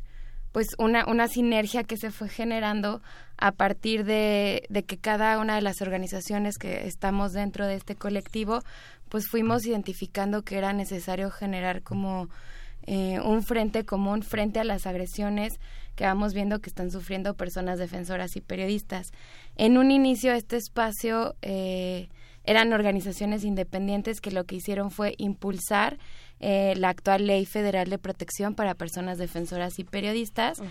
pues 0.57 0.69
una, 0.79 1.05
una 1.05 1.27
sinergia 1.27 1.83
que 1.83 1.97
se 1.97 2.09
fue 2.09 2.29
generando 2.29 3.03
a 3.37 3.51
partir 3.51 4.05
de, 4.05 4.63
de, 4.69 4.81
que 4.85 4.97
cada 4.97 5.37
una 5.37 5.53
de 5.53 5.61
las 5.61 5.83
organizaciones 5.83 6.57
que 6.57 6.87
estamos 6.87 7.31
dentro 7.33 7.67
de 7.67 7.75
este 7.75 7.95
colectivo, 7.95 8.63
pues 9.07 9.27
fuimos 9.27 9.67
identificando 9.67 10.41
que 10.41 10.57
era 10.57 10.73
necesario 10.73 11.29
generar 11.29 11.83
como 11.83 12.27
eh, 12.87 13.19
un 13.19 13.43
frente 13.43 13.85
común 13.85 14.23
frente 14.23 14.59
a 14.59 14.63
las 14.63 14.87
agresiones 14.87 15.59
que 15.95 16.05
vamos 16.05 16.33
viendo 16.33 16.57
que 16.57 16.71
están 16.71 16.89
sufriendo 16.89 17.35
personas 17.35 17.77
defensoras 17.77 18.35
y 18.35 18.41
periodistas. 18.41 19.11
En 19.57 19.77
un 19.77 19.91
inicio 19.91 20.33
este 20.33 20.57
espacio 20.57 21.35
eh, 21.43 22.09
eran 22.47 22.71
organizaciones 22.71 23.43
independientes 23.43 24.21
que 24.21 24.31
lo 24.31 24.45
que 24.45 24.55
hicieron 24.55 24.89
fue 24.89 25.15
impulsar 25.17 25.99
eh, 26.39 26.73
la 26.77 26.89
actual 26.89 27.27
Ley 27.27 27.45
Federal 27.45 27.89
de 27.89 27.97
Protección 27.97 28.55
para 28.55 28.73
Personas 28.73 29.17
Defensoras 29.17 29.77
y 29.79 29.83
Periodistas. 29.83 30.61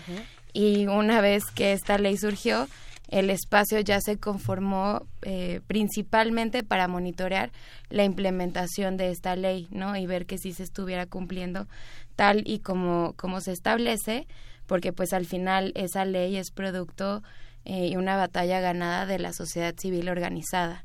Y 0.53 0.87
una 0.87 1.21
vez 1.21 1.45
que 1.53 1.73
esta 1.73 1.99
ley 1.99 2.17
surgió, 2.17 2.67
el 3.09 3.29
espacio 3.29 3.79
ya 3.79 4.01
se 4.01 4.17
conformó 4.17 5.05
eh, 5.21 5.61
principalmente 5.67 6.63
para 6.63 6.87
monitorear 6.87 7.51
la 7.89 8.03
implementación 8.03 8.97
de 8.97 9.11
esta 9.11 9.35
ley, 9.35 9.67
¿no? 9.69 9.95
Y 9.95 10.07
ver 10.07 10.25
que 10.25 10.39
sí 10.39 10.53
se 10.53 10.63
estuviera 10.63 11.05
cumpliendo 11.05 11.67
tal 12.15 12.41
y 12.45 12.59
como, 12.59 13.13
como 13.17 13.39
se 13.39 13.51
establece, 13.51 14.27
porque 14.65 14.93
pues 14.93 15.13
al 15.13 15.27
final 15.27 15.73
esa 15.75 16.05
ley 16.05 16.37
es 16.37 16.49
producto 16.49 17.21
eh, 17.65 17.87
y 17.87 17.97
una 17.97 18.17
batalla 18.17 18.61
ganada 18.61 19.05
de 19.05 19.19
la 19.19 19.31
sociedad 19.31 19.75
civil 19.77 20.09
organizada. 20.09 20.83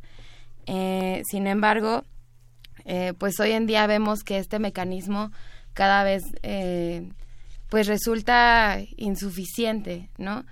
Sin 0.67 1.47
embargo, 1.47 2.05
eh, 2.85 3.15
pues 3.19 3.39
hoy 3.41 3.53
en 3.53 3.67
día 3.67 3.87
vemos 3.87 4.25
que 4.25 4.39
este 4.39 4.59
mecanismo 4.59 5.31
cada 5.73 6.05
vez 6.05 6.23
eh, 6.43 7.09
pues 7.69 7.87
resulta 7.87 8.81
insuficiente, 8.99 10.11
¿no? 10.19 10.45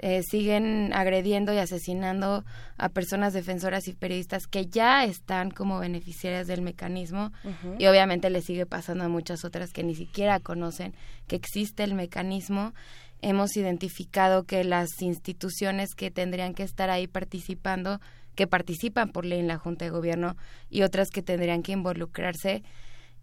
Eh, 0.00 0.20
siguen 0.30 0.92
agrediendo 0.92 1.54
y 1.54 1.58
asesinando 1.58 2.44
a 2.76 2.88
personas 2.90 3.32
defensoras 3.32 3.88
y 3.88 3.94
periodistas 3.94 4.46
que 4.46 4.66
ya 4.66 5.04
están 5.04 5.50
como 5.50 5.78
beneficiarias 5.78 6.46
del 6.46 6.60
mecanismo 6.60 7.32
y 7.78 7.86
obviamente 7.86 8.28
le 8.28 8.42
sigue 8.42 8.66
pasando 8.66 9.04
a 9.04 9.08
muchas 9.08 9.42
otras 9.44 9.72
que 9.72 9.84
ni 9.84 9.94
siquiera 9.94 10.38
conocen 10.38 10.94
que 11.26 11.36
existe 11.36 11.82
el 11.82 11.94
mecanismo. 11.94 12.74
Hemos 13.22 13.56
identificado 13.56 14.44
que 14.44 14.62
las 14.62 15.00
instituciones 15.00 15.94
que 15.94 16.10
tendrían 16.10 16.52
que 16.52 16.62
estar 16.62 16.90
ahí 16.90 17.06
participando 17.06 18.02
que 18.36 18.46
participan 18.46 19.10
por 19.10 19.24
ley 19.24 19.40
en 19.40 19.48
la 19.48 19.58
Junta 19.58 19.84
de 19.84 19.90
Gobierno 19.90 20.36
y 20.70 20.82
otras 20.82 21.10
que 21.10 21.22
tendrían 21.22 21.62
que 21.62 21.72
involucrarse, 21.72 22.62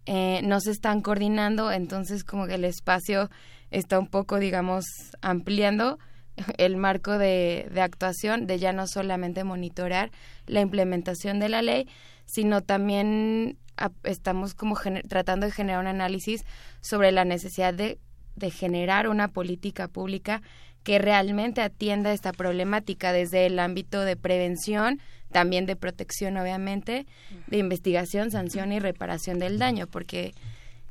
eh, 0.06 0.40
no 0.44 0.60
se 0.60 0.72
están 0.72 1.00
coordinando, 1.00 1.72
entonces 1.72 2.24
como 2.24 2.46
que 2.46 2.56
el 2.56 2.64
espacio 2.64 3.30
está 3.70 3.98
un 3.98 4.08
poco, 4.08 4.38
digamos, 4.38 4.84
ampliando 5.22 5.98
el 6.58 6.76
marco 6.76 7.16
de, 7.16 7.70
de 7.72 7.80
actuación, 7.80 8.46
de 8.46 8.58
ya 8.58 8.74
no 8.74 8.86
solamente 8.86 9.44
monitorar 9.44 10.10
la 10.46 10.60
implementación 10.60 11.38
de 11.38 11.48
la 11.48 11.62
ley, 11.62 11.88
sino 12.26 12.60
también 12.60 13.56
estamos 14.02 14.54
como 14.54 14.76
tratando 15.08 15.46
de 15.46 15.52
generar 15.52 15.80
un 15.80 15.86
análisis 15.86 16.44
sobre 16.80 17.12
la 17.12 17.24
necesidad 17.24 17.74
de, 17.74 17.98
de 18.36 18.50
generar 18.50 19.08
una 19.08 19.28
política 19.28 19.88
pública 19.88 20.42
que 20.84 20.98
realmente 20.98 21.62
atienda 21.62 22.12
esta 22.12 22.32
problemática 22.32 23.12
desde 23.12 23.46
el 23.46 23.58
ámbito 23.58 24.02
de 24.02 24.16
prevención, 24.16 25.00
también 25.32 25.66
de 25.66 25.76
protección, 25.76 26.36
obviamente, 26.36 27.06
de 27.48 27.58
investigación, 27.58 28.30
sanción 28.30 28.70
y 28.70 28.78
reparación 28.78 29.38
del 29.38 29.58
daño, 29.58 29.86
porque 29.88 30.34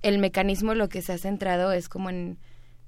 el 0.01 0.17
mecanismo 0.17 0.73
lo 0.73 0.89
que 0.89 1.01
se 1.01 1.13
ha 1.13 1.17
centrado 1.17 1.71
es 1.71 1.87
como 1.87 2.09
en, 2.09 2.37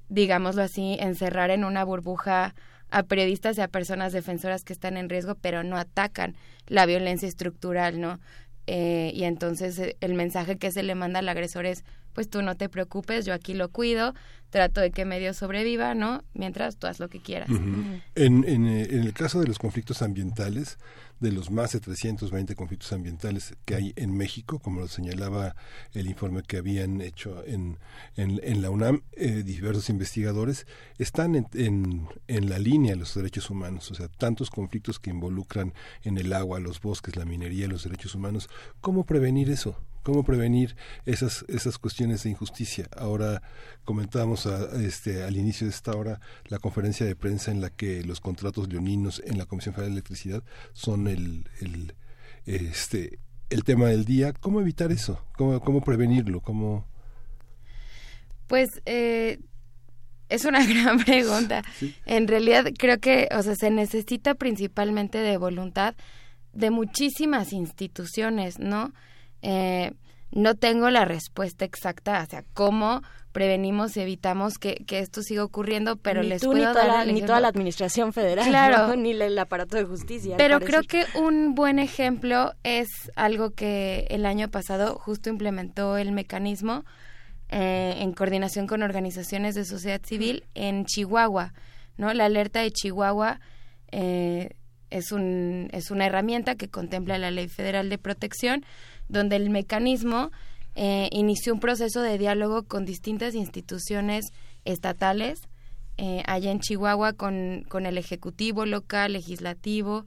digámoslo 0.10 0.64
así, 0.64 0.98
encerrar 1.00 1.52
en 1.52 1.64
una 1.64 1.86
burbuja 1.86 2.56
a 2.90 3.04
periodistas 3.04 3.58
y 3.58 3.62
a 3.62 3.68
personas 3.68 4.12
defensoras 4.12 4.64
que 4.64 4.74
están 4.74 4.98
en 4.98 5.10
riesgo, 5.10 5.36
pero 5.36 5.64
no 5.64 5.78
atacan 5.78 6.36
la 6.68 6.86
violencia 6.86 7.28
estructural, 7.28 8.02
¿no? 8.02 8.20
Eh, 8.68 9.12
y 9.14 9.26
entonces 9.26 9.78
eh, 9.78 9.96
el 10.02 10.16
mensaje 10.16 10.58
que 10.58 10.72
se 10.72 10.82
le 10.82 10.96
manda 10.96 11.20
al 11.20 11.30
agresor 11.30 11.66
es 11.66 11.84
pues 12.16 12.30
tú 12.30 12.42
no 12.42 12.56
te 12.56 12.70
preocupes, 12.70 13.26
yo 13.26 13.34
aquí 13.34 13.54
lo 13.54 13.70
cuido, 13.70 14.16
trato 14.50 14.80
de 14.80 14.90
que 14.90 15.04
medio 15.04 15.34
sobreviva, 15.34 15.94
¿no? 15.94 16.24
Mientras 16.34 16.78
tú 16.78 16.88
haz 16.88 17.00
lo 17.00 17.10
que 17.10 17.20
quieras. 17.20 17.50
en, 17.50 18.02
en, 18.16 18.68
en, 18.68 18.68
el 19.04 19.14
caso 19.14 19.42
de 19.42 19.48
los 19.48 19.60
conflictos 19.60 20.02
ambientales, 20.02 20.78
de 21.20 21.34
los 21.34 21.52
más 21.52 21.74
de 21.74 21.82
320 21.82 22.56
conflictos 22.56 22.94
ambientales 22.94 23.56
que 23.66 23.76
hay 23.76 23.94
en 23.98 24.16
México, 24.16 24.60
como 24.60 24.80
lo 24.80 24.88
señalaba 24.88 25.58
el 25.94 26.08
informe 26.08 26.42
que 26.44 26.58
habían 26.58 27.02
hecho 27.02 27.44
en, 27.46 27.78
en, 28.16 28.62
la 28.62 28.70
UNAM, 28.70 29.02
eh, 29.18 29.44
diversos 29.44 29.90
investigadores, 29.90 30.68
están 30.98 31.36
en, 31.36 31.48
en, 31.54 32.08
en 32.28 32.50
la 32.50 32.58
línea 32.58 32.94
de 32.94 33.00
los 33.00 33.14
derechos 33.14 33.50
humanos, 33.50 33.92
o 33.92 33.96
sea, 33.96 34.08
tantos 34.08 34.50
conflictos 34.50 35.00
que 35.00 35.10
involucran 35.10 35.74
en 36.04 36.18
el 36.18 36.32
agua, 36.32 36.62
los 36.62 36.80
bosques, 36.82 37.18
la 37.18 37.26
minería, 37.26 37.68
los 37.68 37.84
derechos 37.84 38.16
humanos. 38.16 38.50
¿Cómo 38.80 39.06
prevenir 39.06 39.50
eso? 39.50 39.78
Cómo 40.06 40.24
prevenir 40.24 40.76
esas 41.06 41.44
esas 41.48 41.80
cuestiones 41.80 42.24
de 42.24 42.30
injusticia. 42.30 42.88
Ahora 42.96 43.42
comentábamos 43.84 44.46
este, 44.46 45.24
al 45.24 45.36
inicio 45.36 45.66
de 45.66 45.74
esta 45.74 45.94
hora 45.94 46.22
la 46.46 46.60
conferencia 46.60 47.08
de 47.08 47.16
prensa 47.16 47.50
en 47.50 47.60
la 47.60 47.72
que 47.72 48.04
los 48.04 48.22
contratos 48.22 48.72
leoninos 48.72 49.22
en 49.26 49.40
la 49.40 49.48
Comisión 49.48 49.74
Federal 49.74 49.92
de 49.92 49.96
Electricidad 49.96 50.44
son 50.74 51.08
el, 51.08 51.50
el 51.60 51.96
este 52.46 53.18
el 53.50 53.64
tema 53.64 53.88
del 53.88 54.06
día. 54.06 54.32
¿Cómo 54.32 54.62
evitar 54.62 54.92
eso? 54.92 55.20
¿Cómo, 55.38 55.60
cómo 55.60 55.82
prevenirlo? 55.82 56.40
¿Cómo... 56.40 56.86
Pues 58.48 58.82
eh, 58.86 59.40
es 60.30 60.46
una 60.46 60.64
gran 60.68 61.00
pregunta. 61.04 61.64
En 62.06 62.28
realidad 62.28 62.66
creo 62.78 63.00
que, 63.00 63.28
o 63.36 63.42
sea, 63.42 63.56
se 63.56 63.72
necesita 63.72 64.36
principalmente 64.36 65.18
de 65.18 65.38
voluntad 65.38 65.96
de 66.54 66.70
muchísimas 66.70 67.54
instituciones, 67.54 68.60
¿no? 68.60 68.94
Eh, 69.48 69.92
no 70.32 70.56
tengo 70.56 70.90
la 70.90 71.06
respuesta 71.06 71.66
exacta 71.66 72.20
hacia 72.20 72.44
cómo 72.54 73.02
prevenimos 73.32 73.96
y 73.96 74.02
evitamos 74.02 74.58
que, 74.58 74.84
esto 74.90 75.22
siga 75.22 75.44
ocurriendo, 75.44 75.98
pero 75.98 76.24
les 76.24 76.42
puedo 76.44 76.58
ni 76.58 76.64
dar 76.64 76.88
la, 76.88 77.06
ni 77.06 77.22
toda 77.22 77.40
la 77.40 77.50
administración 77.50 78.12
federal, 78.12 78.48
claro, 78.48 78.96
ni 78.98 79.12
el 79.12 79.38
aparato 79.38 79.78
de 79.78 79.84
justicia. 79.84 80.36
Pero 80.38 80.60
creo 80.62 80.82
que 80.84 81.06
un 81.16 81.54
buen 81.54 81.78
ejemplo 81.78 82.54
es 82.64 82.88
algo 83.16 83.52
que 83.52 84.08
el 84.10 84.26
año 84.26 84.50
pasado 84.50 84.96
justo 84.96 85.30
implementó 85.30 85.98
el 85.98 86.12
mecanismo 86.12 86.86
eh, 87.50 87.96
en 88.00 88.14
coordinación 88.14 88.68
con 88.68 88.82
organizaciones 88.82 89.54
de 89.54 89.66
sociedad 89.66 90.02
civil 90.04 90.46
en 90.56 90.86
Chihuahua, 90.86 91.54
no, 91.98 92.14
la 92.14 92.26
alerta 92.26 92.62
de 92.62 92.72
Chihuahua. 92.72 93.40
Eh, 93.92 94.50
es, 94.90 95.12
un, 95.12 95.70
es 95.72 95.92
una 95.92 96.06
herramienta 96.06 96.56
que 96.56 96.70
contempla 96.70 97.18
la 97.18 97.32
Ley 97.32 97.48
Federal 97.48 97.90
de 97.90 97.98
Protección, 97.98 98.66
donde 99.08 99.36
el 99.36 99.50
mecanismo 99.50 100.32
eh, 100.76 101.08
inició 101.14 101.54
un 101.54 101.62
proceso 101.62 102.02
de 102.02 102.18
diálogo 102.18 102.64
con 102.64 102.86
distintas 102.86 103.34
instituciones 103.34 104.26
estatales, 104.66 105.40
eh, 105.98 106.22
allá 106.26 106.52
en 106.52 106.60
Chihuahua 106.60 107.14
con, 107.14 107.64
con, 107.70 107.86
el 107.86 107.98
Ejecutivo 107.98 108.66
local, 108.66 109.14
legislativo, 109.14 110.06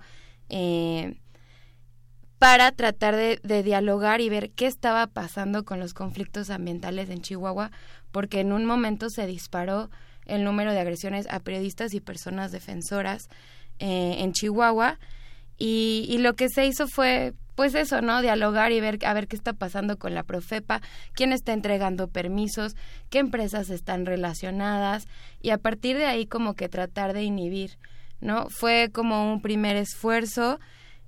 eh, 0.50 1.18
para 2.38 2.70
tratar 2.72 3.16
de, 3.16 3.40
de, 3.42 3.62
dialogar 3.62 4.20
y 4.20 4.28
ver 4.28 4.50
qué 4.50 4.66
estaba 4.66 5.06
pasando 5.06 5.64
con 5.64 5.80
los 5.80 5.94
conflictos 5.94 6.50
ambientales 6.50 7.08
en 7.08 7.22
Chihuahua, 7.22 7.70
porque 8.12 8.40
en 8.40 8.52
un 8.52 8.66
momento 8.66 9.08
se 9.08 9.26
disparó 9.26 9.90
el 10.26 10.44
número 10.44 10.72
de 10.72 10.80
agresiones 10.80 11.26
a 11.30 11.40
periodistas 11.40 11.94
y 11.94 12.00
personas 12.00 12.52
defensoras 12.52 13.28
en 13.80 14.32
Chihuahua, 14.32 14.98
y 15.56 16.18
lo 16.18 16.34
que 16.34 16.48
se 16.48 16.66
hizo 16.66 16.88
fue 16.88 17.32
pues 17.58 17.74
eso, 17.74 18.02
¿no? 18.02 18.22
Dialogar 18.22 18.70
y 18.70 18.80
ver 18.80 19.04
a 19.04 19.12
ver 19.14 19.26
qué 19.26 19.34
está 19.34 19.52
pasando 19.52 19.98
con 19.98 20.14
la 20.14 20.22
Profepa, 20.22 20.80
quién 21.12 21.32
está 21.32 21.52
entregando 21.52 22.06
permisos, 22.06 22.76
qué 23.10 23.18
empresas 23.18 23.68
están 23.70 24.06
relacionadas 24.06 25.08
y 25.42 25.50
a 25.50 25.58
partir 25.58 25.98
de 25.98 26.06
ahí 26.06 26.24
como 26.24 26.54
que 26.54 26.68
tratar 26.68 27.14
de 27.14 27.24
inhibir, 27.24 27.76
¿no? 28.20 28.46
Fue 28.48 28.90
como 28.92 29.32
un 29.32 29.42
primer 29.42 29.74
esfuerzo, 29.74 30.60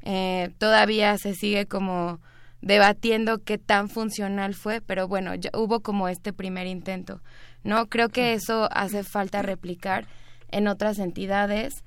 eh, 0.03 0.51
todavía 0.59 1.17
se 1.19 1.35
sigue 1.35 1.67
como 1.67 2.19
debatiendo 2.62 3.45
qué 3.45 3.57
tan 3.57 3.89
funcional 3.89 4.55
fue, 4.55 4.81
pero 4.81 5.07
bueno, 5.07 5.37
ya 5.37 5.51
hubo 5.55 5.79
como 5.83 6.09
este 6.09 6.33
primer 6.33 6.67
intento, 6.67 7.23
¿no? 7.62 7.87
Creo 7.87 8.09
que 8.09 8.33
eso 8.33 8.69
hace 8.73 9.05
falta 9.05 9.41
replicar 9.43 10.09
en 10.49 10.67
otras 10.67 10.99
entidades 10.99 11.85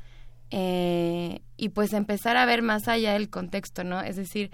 eh, 0.56 1.42
y 1.58 1.70
pues 1.70 1.94
empezar 1.94 2.38
a 2.38 2.46
ver 2.46 2.62
más 2.62 2.88
allá 2.88 3.14
del 3.14 3.28
contexto, 3.28 3.84
¿no? 3.84 4.02
Es 4.02 4.18
decir, 4.18 4.52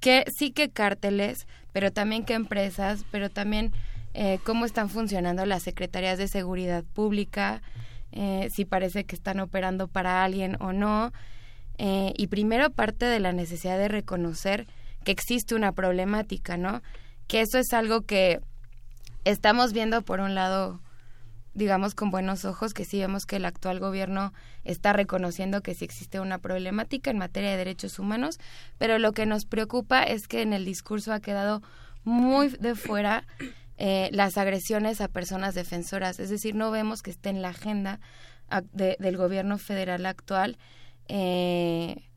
que 0.00 0.24
sí 0.34 0.52
que 0.52 0.70
cárteles, 0.70 1.46
pero 1.70 1.92
también 1.92 2.24
que 2.24 2.32
empresas, 2.32 3.04
pero 3.10 3.28
también 3.28 3.72
eh, 4.14 4.38
cómo 4.42 4.64
están 4.64 4.88
funcionando 4.88 5.44
las 5.44 5.64
secretarías 5.64 6.16
de 6.16 6.28
seguridad 6.28 6.82
pública, 6.82 7.60
eh, 8.10 8.48
si 8.54 8.64
parece 8.64 9.04
que 9.04 9.14
están 9.14 9.38
operando 9.40 9.86
para 9.86 10.24
alguien 10.24 10.56
o 10.60 10.72
no. 10.72 11.12
y 11.78 12.26
primero 12.28 12.70
parte 12.70 13.04
de 13.04 13.20
la 13.20 13.32
necesidad 13.32 13.78
de 13.78 13.88
reconocer 13.88 14.66
que 15.04 15.12
existe 15.12 15.54
una 15.54 15.72
problemática, 15.72 16.56
¿no? 16.56 16.82
Que 17.28 17.42
eso 17.42 17.58
es 17.58 17.72
algo 17.74 18.00
que 18.00 18.40
estamos 19.24 19.74
viendo 19.74 20.00
por 20.02 20.20
un 20.20 20.34
lado 20.34 20.80
digamos 21.54 21.94
con 21.94 22.10
buenos 22.10 22.44
ojos 22.44 22.74
que 22.74 22.84
sí 22.84 22.98
vemos 22.98 23.26
que 23.26 23.36
el 23.36 23.44
actual 23.44 23.80
gobierno 23.80 24.32
está 24.64 24.92
reconociendo 24.92 25.62
que 25.62 25.74
sí 25.74 25.84
existe 25.84 26.20
una 26.20 26.38
problemática 26.38 27.10
en 27.10 27.18
materia 27.18 27.50
de 27.50 27.56
derechos 27.56 27.98
humanos, 27.98 28.38
pero 28.78 28.98
lo 28.98 29.12
que 29.12 29.26
nos 29.26 29.44
preocupa 29.44 30.02
es 30.02 30.28
que 30.28 30.42
en 30.42 30.52
el 30.52 30.64
discurso 30.64 31.12
ha 31.12 31.20
quedado 31.20 31.62
muy 32.04 32.48
de 32.48 32.74
fuera 32.74 33.26
eh, 33.76 34.08
las 34.12 34.38
agresiones 34.38 35.00
a 35.00 35.08
personas 35.08 35.54
defensoras, 35.54 36.18
es 36.20 36.30
decir, 36.30 36.54
no 36.54 36.70
vemos 36.70 37.02
que 37.02 37.10
esté 37.10 37.30
en 37.30 37.42
la 37.42 37.50
agenda 37.50 38.00
del 38.72 39.16
gobierno 39.18 39.58
federal 39.58 40.06
actual 40.06 40.56
eh, 41.06 42.08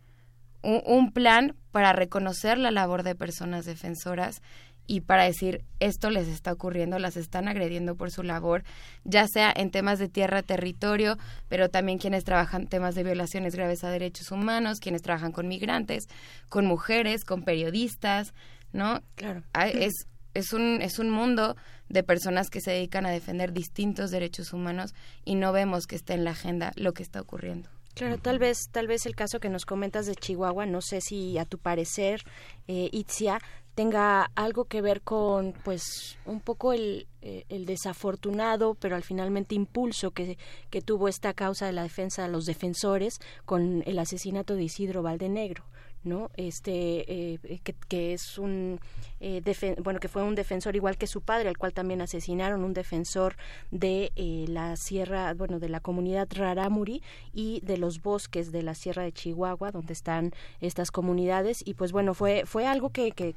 un 0.64 1.11
plan 1.11 1.56
para 1.72 1.93
reconocer 1.93 2.58
la 2.58 2.72
labor 2.72 3.03
de 3.03 3.16
personas 3.16 3.66
defensoras 3.66 4.42
y 4.91 4.99
para 4.99 5.23
decir 5.23 5.63
esto 5.79 6.09
les 6.09 6.27
está 6.27 6.51
ocurriendo, 6.51 6.99
las 6.99 7.15
están 7.15 7.47
agrediendo 7.47 7.95
por 7.95 8.11
su 8.11 8.23
labor, 8.23 8.65
ya 9.05 9.25
sea 9.25 9.49
en 9.55 9.71
temas 9.71 9.99
de 9.99 10.09
tierra, 10.09 10.43
territorio, 10.43 11.17
pero 11.47 11.69
también 11.69 11.97
quienes 11.97 12.25
trabajan 12.25 12.67
temas 12.67 12.93
de 12.93 13.05
violaciones 13.05 13.55
graves 13.55 13.85
a 13.85 13.89
derechos 13.89 14.31
humanos, 14.31 14.81
quienes 14.81 15.01
trabajan 15.01 15.31
con 15.31 15.47
migrantes, 15.47 16.09
con 16.49 16.65
mujeres, 16.65 17.23
con 17.23 17.43
periodistas, 17.43 18.33
¿no? 18.73 19.01
Claro. 19.15 19.43
Es 19.73 19.93
es 20.33 20.51
un 20.51 20.81
es 20.81 20.99
un 20.99 21.09
mundo 21.09 21.55
de 21.87 22.03
personas 22.03 22.49
que 22.49 22.59
se 22.59 22.71
dedican 22.71 23.05
a 23.05 23.11
defender 23.11 23.53
distintos 23.53 24.11
derechos 24.11 24.51
humanos 24.51 24.93
y 25.23 25.35
no 25.35 25.53
vemos 25.53 25.87
que 25.87 25.95
esté 25.95 26.15
en 26.15 26.25
la 26.25 26.31
agenda 26.31 26.73
lo 26.75 26.91
que 26.91 27.03
está 27.03 27.21
ocurriendo. 27.21 27.69
Claro, 27.93 28.17
tal 28.17 28.39
vez, 28.39 28.69
tal 28.71 28.87
vez 28.87 29.05
el 29.05 29.15
caso 29.15 29.39
que 29.39 29.49
nos 29.49 29.65
comentas 29.65 30.05
de 30.05 30.15
Chihuahua, 30.15 30.65
no 30.65 30.81
sé 30.81 31.01
si 31.01 31.37
a 31.37 31.45
tu 31.45 31.57
parecer, 31.57 32.21
eh, 32.67 32.89
Itzia, 32.91 33.39
tenga 33.75 34.32
algo 34.35 34.66
que 34.66 34.82
ver 34.82 35.01
con 35.01 35.53
pues 35.64 36.17
un 36.25 36.41
poco 36.41 36.74
el, 36.74 37.08
eh, 37.22 37.45
el 37.50 37.66
desafortunado 37.66 38.75
pero 38.75 38.95
al 38.95 39.03
finalmente 39.03 39.56
impulso 39.56 40.11
que, 40.11 40.38
que 40.69 40.82
tuvo 40.82 41.08
esta 41.08 41.33
causa 41.33 41.66
de 41.66 41.74
la 41.74 41.83
defensa 41.83 42.24
de 42.24 42.30
los 42.30 42.45
defensores 42.45 43.19
con 43.45 43.83
el 43.85 44.00
asesinato 44.00 44.56
de 44.56 44.64
Isidro 44.64 45.03
Valdenegro 45.03 45.64
no 46.03 46.30
este 46.35 47.05
eh, 47.07 47.59
que, 47.63 47.73
que, 47.88 48.13
es 48.13 48.38
un 48.38 48.80
eh, 49.19 49.41
bueno 49.83 49.99
que 49.99 50.07
fue 50.07 50.23
un 50.23 50.35
defensor 50.35 50.75
igual 50.75 50.97
que 50.97 51.07
su 51.07 51.21
padre 51.21 51.49
al 51.49 51.57
cual 51.57 51.73
también 51.73 52.01
asesinaron 52.01 52.63
un 52.63 52.73
defensor 52.73 53.35
de 53.69 54.11
eh, 54.15 54.45
la 54.47 54.75
sierra 54.77 55.33
bueno 55.33 55.59
de 55.59 55.69
la 55.69 55.80
comunidad 55.80 56.27
Rarámuri 56.31 57.01
y 57.33 57.61
de 57.61 57.77
los 57.77 58.01
bosques 58.01 58.51
de 58.51 58.63
la 58.63 58.75
sierra 58.75 59.03
de 59.03 59.11
Chihuahua 59.11 59.71
donde 59.71 59.93
están 59.93 60.31
estas 60.59 60.91
comunidades. 60.91 61.63
Y 61.65 61.75
pues 61.75 61.91
bueno 61.91 62.13
fue 62.13 62.43
fue 62.45 62.65
algo 62.65 62.89
que, 62.89 63.11
que 63.11 63.35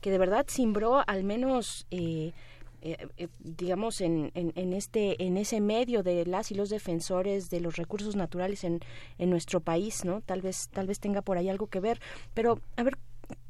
que 0.00 0.10
de 0.10 0.18
verdad 0.18 0.44
simbró 0.48 1.02
al 1.06 1.24
menos 1.24 1.86
eh, 2.84 3.08
eh, 3.16 3.28
digamos 3.40 4.02
en, 4.02 4.30
en, 4.34 4.72
este 4.74 5.22
en 5.24 5.38
ese 5.38 5.62
medio 5.62 6.02
de 6.02 6.26
las 6.26 6.50
y 6.50 6.54
los 6.54 6.68
defensores 6.68 7.48
de 7.48 7.60
los 7.60 7.76
recursos 7.76 8.14
naturales 8.14 8.62
en, 8.62 8.80
en 9.16 9.30
nuestro 9.30 9.60
país 9.60 10.04
no 10.04 10.20
tal 10.20 10.42
vez 10.42 10.68
tal 10.68 10.86
vez 10.86 11.00
tenga 11.00 11.22
por 11.22 11.38
ahí 11.38 11.48
algo 11.48 11.66
que 11.66 11.80
ver. 11.80 12.00
Pero 12.34 12.60
a 12.76 12.82
ver 12.82 12.98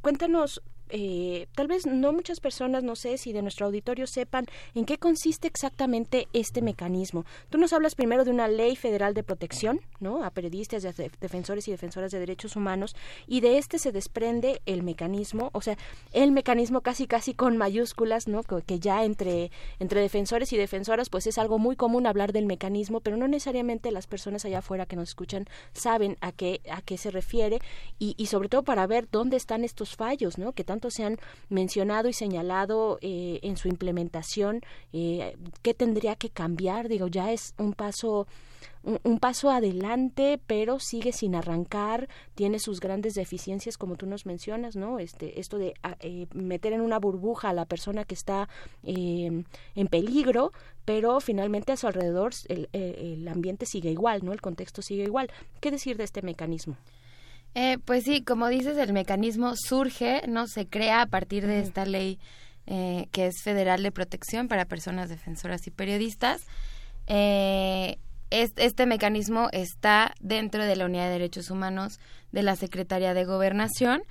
cuéntanos 0.02 0.62
eh, 0.96 1.48
tal 1.56 1.66
vez 1.66 1.86
no 1.86 2.12
muchas 2.12 2.38
personas, 2.38 2.84
no 2.84 2.94
sé 2.94 3.18
si 3.18 3.32
de 3.32 3.42
nuestro 3.42 3.66
auditorio 3.66 4.06
sepan 4.06 4.46
en 4.76 4.84
qué 4.84 4.96
consiste 4.96 5.48
exactamente 5.48 6.28
este 6.32 6.62
mecanismo. 6.62 7.24
Tú 7.50 7.58
nos 7.58 7.72
hablas 7.72 7.96
primero 7.96 8.24
de 8.24 8.30
una 8.30 8.46
ley 8.46 8.76
federal 8.76 9.12
de 9.12 9.24
protección, 9.24 9.80
¿no? 9.98 10.22
A 10.22 10.30
periodistas, 10.30 10.84
defensores 11.20 11.66
y 11.66 11.72
defensoras 11.72 12.12
de 12.12 12.20
derechos 12.20 12.54
humanos, 12.54 12.94
y 13.26 13.40
de 13.40 13.58
este 13.58 13.80
se 13.80 13.90
desprende 13.90 14.62
el 14.66 14.84
mecanismo, 14.84 15.50
o 15.52 15.62
sea, 15.62 15.76
el 16.12 16.30
mecanismo 16.30 16.80
casi 16.80 17.08
casi 17.08 17.34
con 17.34 17.56
mayúsculas, 17.56 18.28
¿no? 18.28 18.44
Que, 18.44 18.78
ya 18.78 19.04
entre, 19.04 19.50
entre 19.80 20.00
defensores 20.00 20.52
y 20.52 20.56
defensoras, 20.56 21.08
pues 21.10 21.26
es 21.26 21.38
algo 21.38 21.58
muy 21.58 21.74
común 21.74 22.06
hablar 22.06 22.32
del 22.32 22.46
mecanismo, 22.46 23.00
pero 23.00 23.16
no 23.16 23.26
necesariamente 23.26 23.90
las 23.90 24.06
personas 24.06 24.44
allá 24.44 24.58
afuera 24.58 24.86
que 24.86 24.94
nos 24.94 25.08
escuchan 25.08 25.46
saben 25.72 26.16
a 26.20 26.30
qué, 26.30 26.60
a 26.70 26.82
qué 26.82 26.98
se 26.98 27.10
refiere, 27.10 27.58
y, 27.98 28.14
y 28.16 28.26
sobre 28.26 28.48
todo 28.48 28.62
para 28.62 28.86
ver 28.86 29.08
dónde 29.10 29.36
están 29.36 29.64
estos 29.64 29.96
fallos, 29.96 30.38
¿no? 30.38 30.52
Que 30.52 30.62
tanto 30.62 30.83
se 30.90 31.04
han 31.04 31.18
mencionado 31.48 32.08
y 32.08 32.12
señalado 32.12 32.98
eh, 33.00 33.40
en 33.42 33.56
su 33.56 33.68
implementación, 33.68 34.62
eh, 34.92 35.36
¿qué 35.62 35.74
tendría 35.74 36.16
que 36.16 36.30
cambiar? 36.30 36.88
Digo, 36.88 37.08
ya 37.08 37.32
es 37.32 37.54
un 37.58 37.72
paso 37.72 38.26
un, 38.82 39.18
paso 39.18 39.50
adelante, 39.50 40.38
pero 40.46 40.78
sigue 40.78 41.12
sin 41.12 41.34
arrancar, 41.34 42.08
tiene 42.34 42.58
sus 42.58 42.80
grandes 42.80 43.14
deficiencias, 43.14 43.78
como 43.78 43.96
tú 43.96 44.06
nos 44.06 44.26
mencionas, 44.26 44.76
¿no? 44.76 44.98
Este, 44.98 45.40
esto 45.40 45.58
de 45.58 45.74
ah, 45.82 45.96
eh, 46.00 46.26
meter 46.34 46.72
en 46.74 46.82
una 46.82 46.98
burbuja 46.98 47.50
a 47.50 47.54
la 47.54 47.64
persona 47.64 48.04
que 48.04 48.14
está 48.14 48.48
em, 48.82 49.44
en 49.74 49.86
peligro, 49.88 50.52
pero 50.84 51.20
finalmente 51.20 51.72
a 51.72 51.76
su 51.76 51.86
alrededor 51.86 52.32
el, 52.48 52.68
el, 52.72 53.26
ambiente 53.28 53.64
sigue 53.64 53.90
igual, 53.90 54.24
¿no? 54.24 54.32
El 54.32 54.40
contexto 54.40 54.82
sigue 54.82 55.04
igual. 55.04 55.30
¿Qué 55.60 55.70
decir 55.70 55.96
de 55.96 56.04
este 56.04 56.22
mecanismo? 56.22 56.76
Eh, 57.54 57.78
pues 57.84 58.04
sí, 58.04 58.22
como 58.22 58.48
dices, 58.48 58.76
el 58.78 58.92
mecanismo 58.92 59.54
surge, 59.56 60.22
no 60.26 60.46
se 60.46 60.66
crea 60.66 61.02
a 61.02 61.06
partir 61.06 61.46
de 61.46 61.60
esta 61.60 61.86
ley 61.86 62.18
eh, 62.66 63.08
que 63.12 63.26
es 63.26 63.42
federal 63.42 63.82
de 63.82 63.92
protección 63.92 64.48
para 64.48 64.64
personas 64.64 65.08
defensoras 65.08 65.66
y 65.66 65.70
periodistas. 65.70 66.46
Eh, 67.06 67.98
este 68.30 68.86
mecanismo 68.86 69.48
está 69.52 70.14
dentro 70.20 70.64
de 70.64 70.74
la 70.74 70.86
Unidad 70.86 71.06
de 71.06 71.12
Derechos 71.12 71.50
Humanos 71.50 72.00
de 72.32 72.42
la 72.42 72.56
Secretaría 72.56 73.14
de 73.14 73.24
Gobernación 73.24 74.02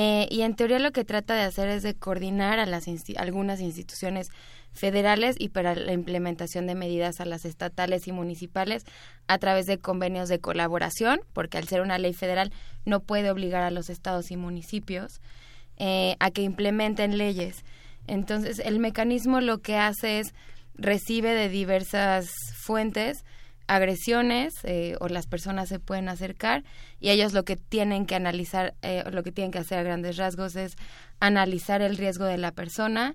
eh, 0.00 0.28
y 0.30 0.42
en 0.42 0.54
teoría 0.54 0.78
lo 0.78 0.92
que 0.92 1.04
trata 1.04 1.34
de 1.34 1.42
hacer 1.42 1.68
es 1.68 1.82
de 1.82 1.92
coordinar 1.92 2.60
a 2.60 2.66
las 2.66 2.86
algunas 3.16 3.60
instituciones 3.60 4.30
federales 4.72 5.34
y 5.36 5.48
para 5.48 5.74
la 5.74 5.92
implementación 5.92 6.68
de 6.68 6.76
medidas 6.76 7.20
a 7.20 7.24
las 7.24 7.44
estatales 7.44 8.06
y 8.06 8.12
municipales 8.12 8.84
a 9.26 9.38
través 9.38 9.66
de 9.66 9.78
convenios 9.78 10.28
de 10.28 10.38
colaboración, 10.38 11.18
porque 11.32 11.58
al 11.58 11.66
ser 11.66 11.80
una 11.80 11.98
ley 11.98 12.14
federal 12.14 12.52
no 12.84 13.00
puede 13.00 13.28
obligar 13.28 13.64
a 13.64 13.72
los 13.72 13.90
estados 13.90 14.30
y 14.30 14.36
municipios 14.36 15.20
eh, 15.78 16.14
a 16.20 16.30
que 16.30 16.42
implementen 16.42 17.18
leyes. 17.18 17.64
Entonces, 18.06 18.60
el 18.60 18.78
mecanismo 18.78 19.40
lo 19.40 19.58
que 19.58 19.78
hace 19.78 20.20
es 20.20 20.32
recibe 20.76 21.34
de 21.34 21.48
diversas 21.48 22.30
fuentes 22.54 23.24
agresiones 23.68 24.64
eh, 24.64 24.96
o 24.98 25.08
las 25.08 25.26
personas 25.26 25.68
se 25.68 25.78
pueden 25.78 26.08
acercar 26.08 26.64
y 26.98 27.10
ellos 27.10 27.34
lo 27.34 27.44
que 27.44 27.56
tienen 27.56 28.06
que 28.06 28.14
analizar, 28.14 28.74
eh, 28.82 29.04
lo 29.12 29.22
que 29.22 29.30
tienen 29.30 29.52
que 29.52 29.58
hacer 29.58 29.78
a 29.78 29.82
grandes 29.82 30.16
rasgos 30.16 30.56
es 30.56 30.74
analizar 31.20 31.82
el 31.82 31.96
riesgo 31.96 32.24
de 32.24 32.38
la 32.38 32.50
persona 32.50 33.14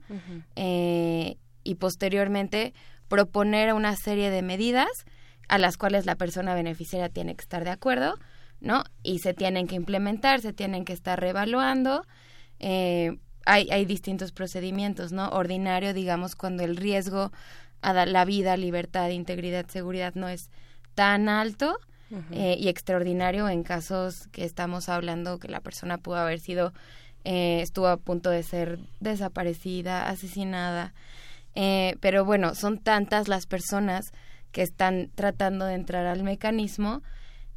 eh, 0.55 1.37
y 1.63 1.75
posteriormente 1.75 2.73
proponer 3.07 3.73
una 3.73 3.95
serie 3.95 4.29
de 4.29 4.43
medidas 4.43 5.05
a 5.49 5.57
las 5.57 5.75
cuales 5.75 6.05
la 6.05 6.15
persona 6.15 6.53
beneficiaria 6.53 7.09
tiene 7.09 7.35
que 7.35 7.41
estar 7.41 7.63
de 7.63 7.71
acuerdo, 7.71 8.15
¿no? 8.61 8.83
Y 9.01 9.19
se 9.19 9.33
tienen 9.33 9.67
que 9.67 9.75
implementar, 9.75 10.39
se 10.39 10.53
tienen 10.53 10.85
que 10.85 10.93
estar 10.93 11.19
reevaluando. 11.19 12.05
hay, 12.59 13.69
hay 13.71 13.85
distintos 13.85 14.31
procedimientos, 14.31 15.11
¿no? 15.11 15.29
Ordinario, 15.29 15.93
digamos, 15.93 16.35
cuando 16.35 16.63
el 16.63 16.77
riesgo 16.77 17.31
a 17.83 18.05
la 18.05 18.25
vida, 18.25 18.57
libertad, 18.57 19.09
integridad, 19.09 19.67
seguridad 19.67 20.13
no 20.15 20.29
es 20.29 20.49
tan 20.95 21.29
alto 21.29 21.77
eh, 22.31 22.55
y 22.59 22.67
extraordinario 22.67 23.49
en 23.49 23.63
casos 23.63 24.27
que 24.31 24.45
estamos 24.45 24.87
hablando 24.87 25.39
que 25.39 25.47
la 25.47 25.61
persona 25.61 25.97
pudo 25.97 26.17
haber 26.17 26.39
sido, 26.39 26.71
eh, 27.23 27.61
estuvo 27.61 27.87
a 27.87 27.97
punto 27.97 28.29
de 28.29 28.43
ser 28.43 28.79
desaparecida, 28.99 30.07
asesinada. 30.07 30.93
Eh, 31.55 31.95
pero 32.01 32.23
bueno, 32.23 32.53
son 32.53 32.77
tantas 32.77 33.27
las 33.27 33.47
personas 33.47 34.11
que 34.51 34.61
están 34.61 35.09
tratando 35.15 35.65
de 35.65 35.73
entrar 35.73 36.05
al 36.05 36.23
mecanismo 36.23 37.01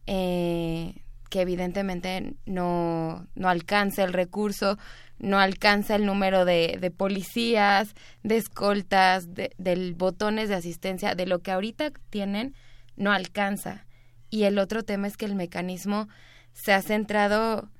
que 0.06 1.40
evidentemente 1.40 2.34
no, 2.46 3.26
no 3.34 3.48
alcanza 3.48 4.04
el 4.04 4.12
recurso 4.12 4.78
no 5.18 5.38
alcanza 5.38 5.96
el 5.96 6.04
número 6.04 6.44
de, 6.44 6.78
de 6.80 6.90
policías, 6.90 7.94
de 8.22 8.36
escoltas, 8.36 9.34
de, 9.34 9.94
botones 9.96 10.48
de 10.48 10.54
asistencia, 10.54 11.14
de 11.14 11.26
lo 11.26 11.40
que 11.40 11.52
ahorita 11.52 11.90
tienen, 12.10 12.54
no 12.96 13.12
alcanza. 13.12 13.86
Y 14.30 14.44
el 14.44 14.58
otro 14.58 14.82
tema 14.82 15.06
es 15.06 15.16
que 15.16 15.24
el 15.24 15.34
mecanismo 15.34 16.08
se 16.52 16.72
ha 16.72 16.82
centrado, 16.82 17.70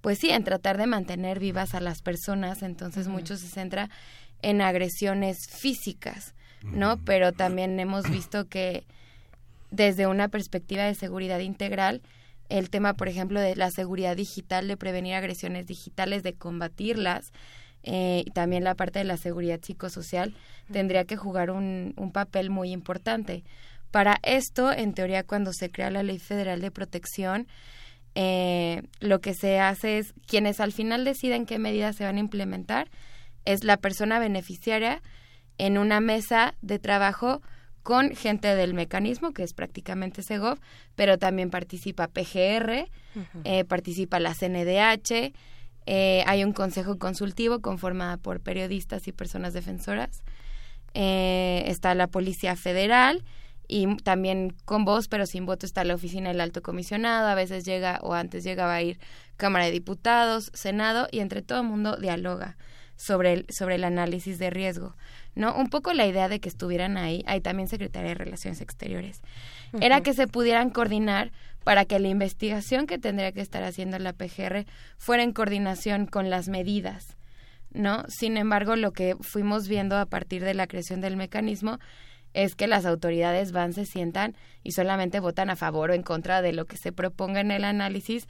pues 0.00 0.18
sí, 0.18 0.30
en 0.30 0.44
tratar 0.44 0.78
de 0.78 0.86
mantener 0.86 1.40
vivas 1.40 1.74
a 1.74 1.80
las 1.80 2.02
personas, 2.02 2.62
entonces 2.62 3.08
mucho 3.08 3.36
se 3.36 3.48
centra 3.48 3.90
en 4.42 4.60
agresiones 4.60 5.48
físicas, 5.48 6.34
¿no? 6.62 6.98
Pero 7.04 7.32
también 7.32 7.78
hemos 7.80 8.08
visto 8.10 8.48
que 8.48 8.84
desde 9.70 10.06
una 10.06 10.28
perspectiva 10.28 10.84
de 10.84 10.94
seguridad 10.94 11.40
integral, 11.40 12.02
el 12.48 12.70
tema, 12.70 12.94
por 12.94 13.08
ejemplo, 13.08 13.40
de 13.40 13.56
la 13.56 13.70
seguridad 13.70 14.16
digital, 14.16 14.68
de 14.68 14.76
prevenir 14.76 15.14
agresiones 15.14 15.66
digitales, 15.66 16.22
de 16.22 16.34
combatirlas, 16.34 17.32
eh, 17.82 18.24
y 18.26 18.30
también 18.30 18.64
la 18.64 18.74
parte 18.74 18.98
de 18.98 19.04
la 19.04 19.16
seguridad 19.16 19.60
psicosocial, 19.62 20.34
tendría 20.72 21.04
que 21.04 21.16
jugar 21.16 21.50
un, 21.50 21.94
un 21.96 22.12
papel 22.12 22.50
muy 22.50 22.72
importante. 22.72 23.44
Para 23.90 24.18
esto, 24.22 24.72
en 24.72 24.92
teoría, 24.92 25.22
cuando 25.22 25.52
se 25.52 25.70
crea 25.70 25.90
la 25.90 26.02
Ley 26.02 26.18
Federal 26.18 26.60
de 26.60 26.70
Protección, 26.70 27.46
eh, 28.18 28.82
lo 28.98 29.20
que 29.20 29.34
se 29.34 29.60
hace 29.60 29.98
es, 29.98 30.14
quienes 30.26 30.60
al 30.60 30.72
final 30.72 31.04
deciden 31.04 31.44
qué 31.44 31.58
medidas 31.58 31.96
se 31.96 32.04
van 32.04 32.16
a 32.16 32.20
implementar, 32.20 32.90
es 33.44 33.62
la 33.62 33.76
persona 33.76 34.18
beneficiaria 34.18 35.02
en 35.58 35.76
una 35.76 36.00
mesa 36.00 36.54
de 36.62 36.78
trabajo 36.78 37.42
con 37.86 38.16
gente 38.16 38.56
del 38.56 38.74
mecanismo, 38.74 39.32
que 39.32 39.44
es 39.44 39.52
prácticamente 39.52 40.24
Segov, 40.24 40.58
pero 40.96 41.18
también 41.18 41.50
participa 41.50 42.08
PGR, 42.08 42.88
eh, 43.44 43.64
participa 43.64 44.18
la 44.18 44.34
CNDH, 44.34 45.32
eh, 45.86 46.24
hay 46.26 46.42
un 46.42 46.52
consejo 46.52 46.98
consultivo 46.98 47.60
conformado 47.60 48.18
por 48.18 48.40
periodistas 48.40 49.06
y 49.06 49.12
personas 49.12 49.52
defensoras, 49.52 50.24
eh, 50.94 51.62
está 51.68 51.94
la 51.94 52.08
Policía 52.08 52.56
Federal 52.56 53.22
y 53.68 53.86
también 53.98 54.52
con 54.64 54.84
voz, 54.84 55.06
pero 55.06 55.24
sin 55.24 55.46
voto, 55.46 55.64
está 55.64 55.84
la 55.84 55.94
oficina 55.94 56.30
del 56.30 56.40
alto 56.40 56.62
comisionado, 56.62 57.28
a 57.28 57.36
veces 57.36 57.64
llega 57.64 58.00
o 58.02 58.14
antes 58.14 58.42
llegaba 58.42 58.74
a 58.74 58.82
ir 58.82 58.98
Cámara 59.36 59.66
de 59.66 59.70
Diputados, 59.70 60.50
Senado 60.54 61.06
y 61.12 61.20
entre 61.20 61.40
todo 61.40 61.60
el 61.60 61.68
mundo 61.68 61.96
dialoga 61.98 62.56
sobre 62.96 63.32
el, 63.32 63.46
sobre 63.48 63.76
el 63.76 63.84
análisis 63.84 64.40
de 64.40 64.50
riesgo. 64.50 64.96
¿No? 65.36 65.54
Un 65.54 65.68
poco 65.68 65.92
la 65.92 66.06
idea 66.06 66.28
de 66.28 66.40
que 66.40 66.48
estuvieran 66.48 66.96
ahí, 66.96 67.22
hay 67.26 67.40
también 67.40 67.68
Secretaría 67.68 68.08
de 68.08 68.14
Relaciones 68.14 68.60
Exteriores, 68.60 69.20
era 69.80 70.00
que 70.00 70.14
se 70.14 70.26
pudieran 70.26 70.70
coordinar 70.70 71.30
para 71.62 71.84
que 71.84 72.00
la 72.00 72.08
investigación 72.08 72.86
que 72.86 72.98
tendría 72.98 73.32
que 73.32 73.42
estar 73.42 73.62
haciendo 73.62 73.98
la 73.98 74.14
PGR 74.14 74.64
fuera 74.96 75.22
en 75.22 75.32
coordinación 75.32 76.06
con 76.06 76.30
las 76.30 76.48
medidas, 76.48 77.16
¿no? 77.70 78.04
Sin 78.08 78.38
embargo, 78.38 78.76
lo 78.76 78.92
que 78.92 79.14
fuimos 79.20 79.68
viendo 79.68 79.96
a 79.96 80.06
partir 80.06 80.42
de 80.42 80.54
la 80.54 80.66
creación 80.66 81.00
del 81.00 81.16
mecanismo 81.16 81.78
es 82.32 82.54
que 82.54 82.66
las 82.66 82.86
autoridades 82.86 83.52
van, 83.52 83.74
se 83.74 83.84
sientan 83.84 84.36
y 84.62 84.72
solamente 84.72 85.20
votan 85.20 85.50
a 85.50 85.56
favor 85.56 85.90
o 85.90 85.94
en 85.94 86.02
contra 86.02 86.40
de 86.40 86.52
lo 86.52 86.64
que 86.64 86.76
se 86.78 86.92
proponga 86.92 87.40
en 87.40 87.50
el 87.50 87.64
análisis, 87.64 88.26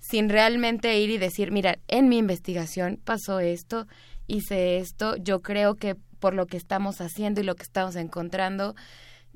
sin 0.00 0.28
realmente 0.28 0.98
ir 0.98 1.10
y 1.10 1.18
decir, 1.18 1.52
mira, 1.52 1.78
en 1.86 2.08
mi 2.08 2.18
investigación 2.18 3.00
pasó 3.04 3.38
esto, 3.38 3.86
hice 4.26 4.78
esto, 4.78 5.16
yo 5.16 5.42
creo 5.42 5.74
que 5.74 5.96
por 6.18 6.34
lo 6.34 6.46
que 6.46 6.56
estamos 6.56 7.00
haciendo 7.00 7.40
y 7.40 7.44
lo 7.44 7.54
que 7.54 7.62
estamos 7.62 7.96
encontrando, 7.96 8.74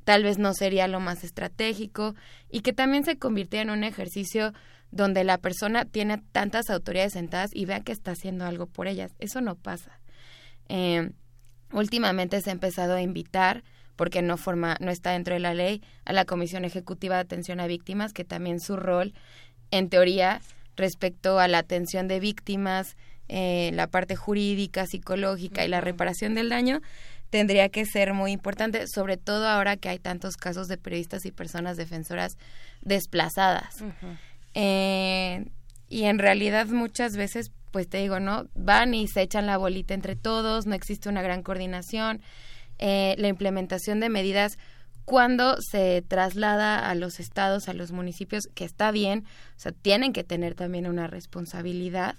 tal 0.04 0.24
vez 0.24 0.38
no 0.38 0.54
sería 0.54 0.88
lo 0.88 1.00
más 1.00 1.24
estratégico 1.24 2.14
y 2.50 2.60
que 2.60 2.72
también 2.72 3.04
se 3.04 3.18
convirtiera 3.18 3.62
en 3.62 3.78
un 3.78 3.84
ejercicio 3.84 4.52
donde 4.90 5.24
la 5.24 5.38
persona 5.38 5.84
tiene 5.84 6.22
tantas 6.32 6.68
autoridades 6.70 7.14
sentadas 7.14 7.50
y 7.54 7.64
vea 7.64 7.80
que 7.80 7.92
está 7.92 8.12
haciendo 8.12 8.44
algo 8.44 8.66
por 8.66 8.86
ellas. 8.86 9.12
Eso 9.18 9.40
no 9.40 9.56
pasa. 9.56 10.00
Eh, 10.68 11.10
últimamente 11.72 12.40
se 12.40 12.50
ha 12.50 12.52
empezado 12.52 12.94
a 12.94 13.02
invitar, 13.02 13.64
porque 13.96 14.22
no 14.22 14.36
forma, 14.36 14.76
no 14.80 14.90
está 14.90 15.12
dentro 15.12 15.34
de 15.34 15.40
la 15.40 15.54
ley, 15.54 15.82
a 16.04 16.12
la 16.12 16.24
Comisión 16.24 16.64
Ejecutiva 16.64 17.16
de 17.16 17.22
Atención 17.22 17.60
a 17.60 17.66
Víctimas, 17.66 18.12
que 18.12 18.24
también 18.24 18.60
su 18.60 18.76
rol, 18.76 19.14
en 19.70 19.88
teoría, 19.88 20.40
respecto 20.76 21.38
a 21.38 21.48
la 21.48 21.58
atención 21.58 22.06
de 22.06 22.20
víctimas, 22.20 22.96
eh, 23.34 23.70
la 23.72 23.86
parte 23.86 24.14
jurídica, 24.14 24.86
psicológica 24.86 25.64
y 25.64 25.68
la 25.68 25.80
reparación 25.80 26.34
del 26.34 26.50
daño 26.50 26.82
tendría 27.30 27.70
que 27.70 27.86
ser 27.86 28.12
muy 28.12 28.30
importante, 28.30 28.84
sobre 28.86 29.16
todo 29.16 29.48
ahora 29.48 29.78
que 29.78 29.88
hay 29.88 29.98
tantos 29.98 30.36
casos 30.36 30.68
de 30.68 30.76
periodistas 30.76 31.24
y 31.24 31.30
personas 31.30 31.78
defensoras 31.78 32.36
desplazadas. 32.82 33.76
Eh, 34.52 35.46
y 35.88 36.02
en 36.04 36.18
realidad 36.18 36.66
muchas 36.66 37.16
veces, 37.16 37.50
pues 37.70 37.88
te 37.88 37.96
digo, 37.96 38.20
¿no? 38.20 38.48
Van 38.54 38.92
y 38.92 39.08
se 39.08 39.22
echan 39.22 39.46
la 39.46 39.56
bolita 39.56 39.94
entre 39.94 40.14
todos, 40.14 40.66
no 40.66 40.74
existe 40.74 41.08
una 41.08 41.22
gran 41.22 41.42
coordinación. 41.42 42.20
Eh, 42.78 43.14
la 43.16 43.28
implementación 43.28 43.98
de 43.98 44.10
medidas 44.10 44.58
cuando 45.06 45.56
se 45.62 46.02
traslada 46.06 46.86
a 46.86 46.94
los 46.94 47.18
estados, 47.18 47.70
a 47.70 47.72
los 47.72 47.92
municipios, 47.92 48.46
que 48.54 48.66
está 48.66 48.90
bien, 48.90 49.24
o 49.56 49.60
sea, 49.60 49.72
tienen 49.72 50.12
que 50.12 50.22
tener 50.22 50.54
también 50.54 50.86
una 50.86 51.06
responsabilidad, 51.06 52.16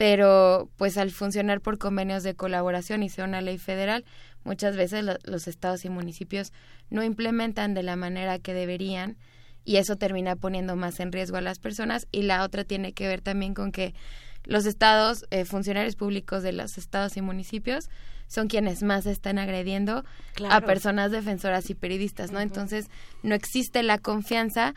pero 0.00 0.70
pues 0.78 0.96
al 0.96 1.10
funcionar 1.10 1.60
por 1.60 1.76
convenios 1.76 2.22
de 2.22 2.34
colaboración 2.34 3.02
y 3.02 3.10
sea 3.10 3.26
una 3.26 3.42
ley 3.42 3.58
federal, 3.58 4.06
muchas 4.44 4.74
veces 4.74 5.04
los 5.24 5.46
estados 5.46 5.84
y 5.84 5.90
municipios 5.90 6.54
no 6.88 7.04
implementan 7.04 7.74
de 7.74 7.82
la 7.82 7.96
manera 7.96 8.38
que 8.38 8.54
deberían 8.54 9.18
y 9.62 9.76
eso 9.76 9.96
termina 9.96 10.36
poniendo 10.36 10.74
más 10.74 11.00
en 11.00 11.12
riesgo 11.12 11.36
a 11.36 11.42
las 11.42 11.58
personas. 11.58 12.08
Y 12.12 12.22
la 12.22 12.44
otra 12.44 12.64
tiene 12.64 12.94
que 12.94 13.08
ver 13.08 13.20
también 13.20 13.52
con 13.52 13.72
que 13.72 13.92
los 14.44 14.64
estados, 14.64 15.26
eh, 15.30 15.44
funcionarios 15.44 15.96
públicos 15.96 16.42
de 16.42 16.52
los 16.52 16.78
estados 16.78 17.18
y 17.18 17.20
municipios 17.20 17.90
son 18.26 18.48
quienes 18.48 18.82
más 18.82 19.04
están 19.04 19.38
agrediendo 19.38 20.02
a 20.48 20.62
personas 20.62 21.10
defensoras 21.10 21.68
y 21.68 21.74
periodistas, 21.74 22.32
¿no? 22.32 22.40
Entonces, 22.40 22.86
no 23.22 23.34
existe 23.34 23.82
la 23.82 23.98
confianza 23.98 24.74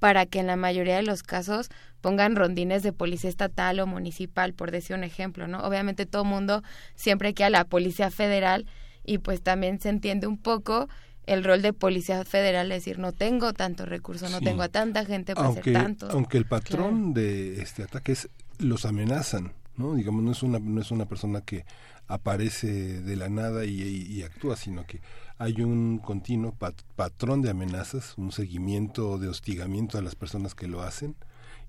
para 0.00 0.26
que 0.26 0.40
en 0.40 0.48
la 0.48 0.56
mayoría 0.56 0.96
de 0.96 1.02
los 1.04 1.22
casos 1.22 1.68
pongan 2.00 2.34
rondines 2.34 2.82
de 2.82 2.92
policía 2.92 3.30
estatal 3.30 3.78
o 3.78 3.86
municipal, 3.86 4.52
por 4.54 4.72
decir 4.72 4.96
un 4.96 5.04
ejemplo, 5.04 5.46
¿no? 5.46 5.60
Obviamente 5.60 6.04
todo 6.06 6.24
mundo 6.24 6.62
siempre 6.96 7.32
quiere 7.34 7.46
a 7.54 7.60
la 7.60 7.64
policía 7.64 8.10
federal 8.10 8.66
y 9.04 9.18
pues 9.18 9.42
también 9.42 9.78
se 9.80 9.90
entiende 9.90 10.26
un 10.26 10.38
poco 10.38 10.88
el 11.26 11.44
rol 11.44 11.62
de 11.62 11.72
policía 11.72 12.24
federal, 12.24 12.72
es 12.72 12.78
decir, 12.84 12.98
no 12.98 13.12
tengo 13.12 13.52
tanto 13.52 13.84
recurso, 13.86 14.28
no 14.30 14.38
Sí. 14.38 14.44
tengo 14.44 14.62
a 14.62 14.68
tanta 14.68 15.04
gente 15.04 15.34
para 15.34 15.46
aunque, 15.48 15.60
hacer 15.70 15.72
tanto. 15.74 16.08
aunque 16.10 16.38
el 16.38 16.46
patrón 16.46 17.12
de 17.14 17.62
este 17.62 17.82
ataque 17.84 18.12
es 18.12 18.28
los 18.58 18.84
amenazan, 18.86 19.52
¿no? 19.76 19.94
Digamos, 19.94 20.22
no 20.24 20.32
es 20.32 20.42
una, 20.42 20.58
no 20.58 20.80
es 20.80 20.90
una 20.90 21.06
persona 21.06 21.42
que 21.42 21.64
aparece 22.08 23.00
de 23.00 23.16
la 23.16 23.28
nada 23.28 23.64
y, 23.64 23.80
y- 23.82 24.06
y 24.18 24.22
actúa, 24.22 24.56
sino 24.56 24.84
que 24.86 25.00
hay 25.40 25.62
un 25.62 25.98
continuo 25.98 26.52
pat- 26.52 26.82
patrón 26.96 27.40
de 27.40 27.48
amenazas, 27.48 28.12
un 28.18 28.30
seguimiento 28.30 29.16
de 29.16 29.28
hostigamiento 29.28 29.96
a 29.96 30.02
las 30.02 30.14
personas 30.14 30.54
que 30.54 30.68
lo 30.68 30.82
hacen 30.82 31.16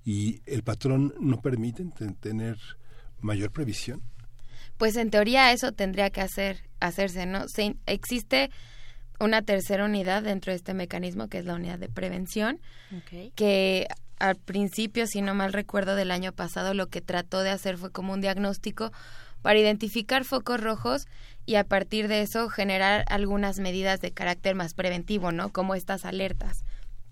y 0.04 0.42
el 0.46 0.62
patrón 0.62 1.14
no 1.22 1.42
permite 1.42 1.86
te- 1.86 2.12
tener 2.12 2.58
mayor 3.22 3.52
previsión. 3.52 4.02
Pues 4.78 4.98
en 4.98 5.10
teoría 5.10 5.54
eso 5.54 5.72
tendría 5.72 6.10
que 6.10 6.20
hacer, 6.20 6.60
hacerse, 6.82 7.26
¿no? 7.26 7.48
Se, 7.48 7.78
existe 7.86 8.52
una 9.22 9.42
tercera 9.42 9.86
unidad 9.86 10.24
dentro 10.24 10.52
de 10.52 10.58
este 10.58 10.74
mecanismo, 10.74 11.30
que 11.30 11.38
es 11.38 11.46
la 11.46 11.56
unidad 11.56 11.80
de 11.80 11.88
prevención, 11.88 12.60
que 13.36 13.88
al 14.20 14.36
principio, 14.36 15.08
si 15.08 15.22
no 15.22 15.34
mal 15.34 15.54
recuerdo 15.54 15.96
del 15.96 16.12
año 16.12 16.34
pasado, 16.34 16.74
lo 16.74 16.88
que 16.88 17.00
trató 17.00 17.42
de 17.42 17.52
hacer 17.52 17.78
fue 17.78 17.90
como 17.92 18.12
un 18.12 18.22
diagnóstico 18.22 18.92
para 19.42 19.60
identificar 19.60 20.24
focos 20.26 20.62
rojos 20.62 21.08
y 21.46 21.56
a 21.56 21.64
partir 21.64 22.08
de 22.08 22.22
eso 22.22 22.50
generar 22.50 23.04
algunas 23.08 23.60
medidas 23.60 24.02
de 24.02 24.12
carácter 24.12 24.56
más 24.56 24.74
preventivo, 24.74 25.32
¿no? 25.32 25.50
Como 25.52 25.76
estas 25.76 26.06
alertas 26.06 26.64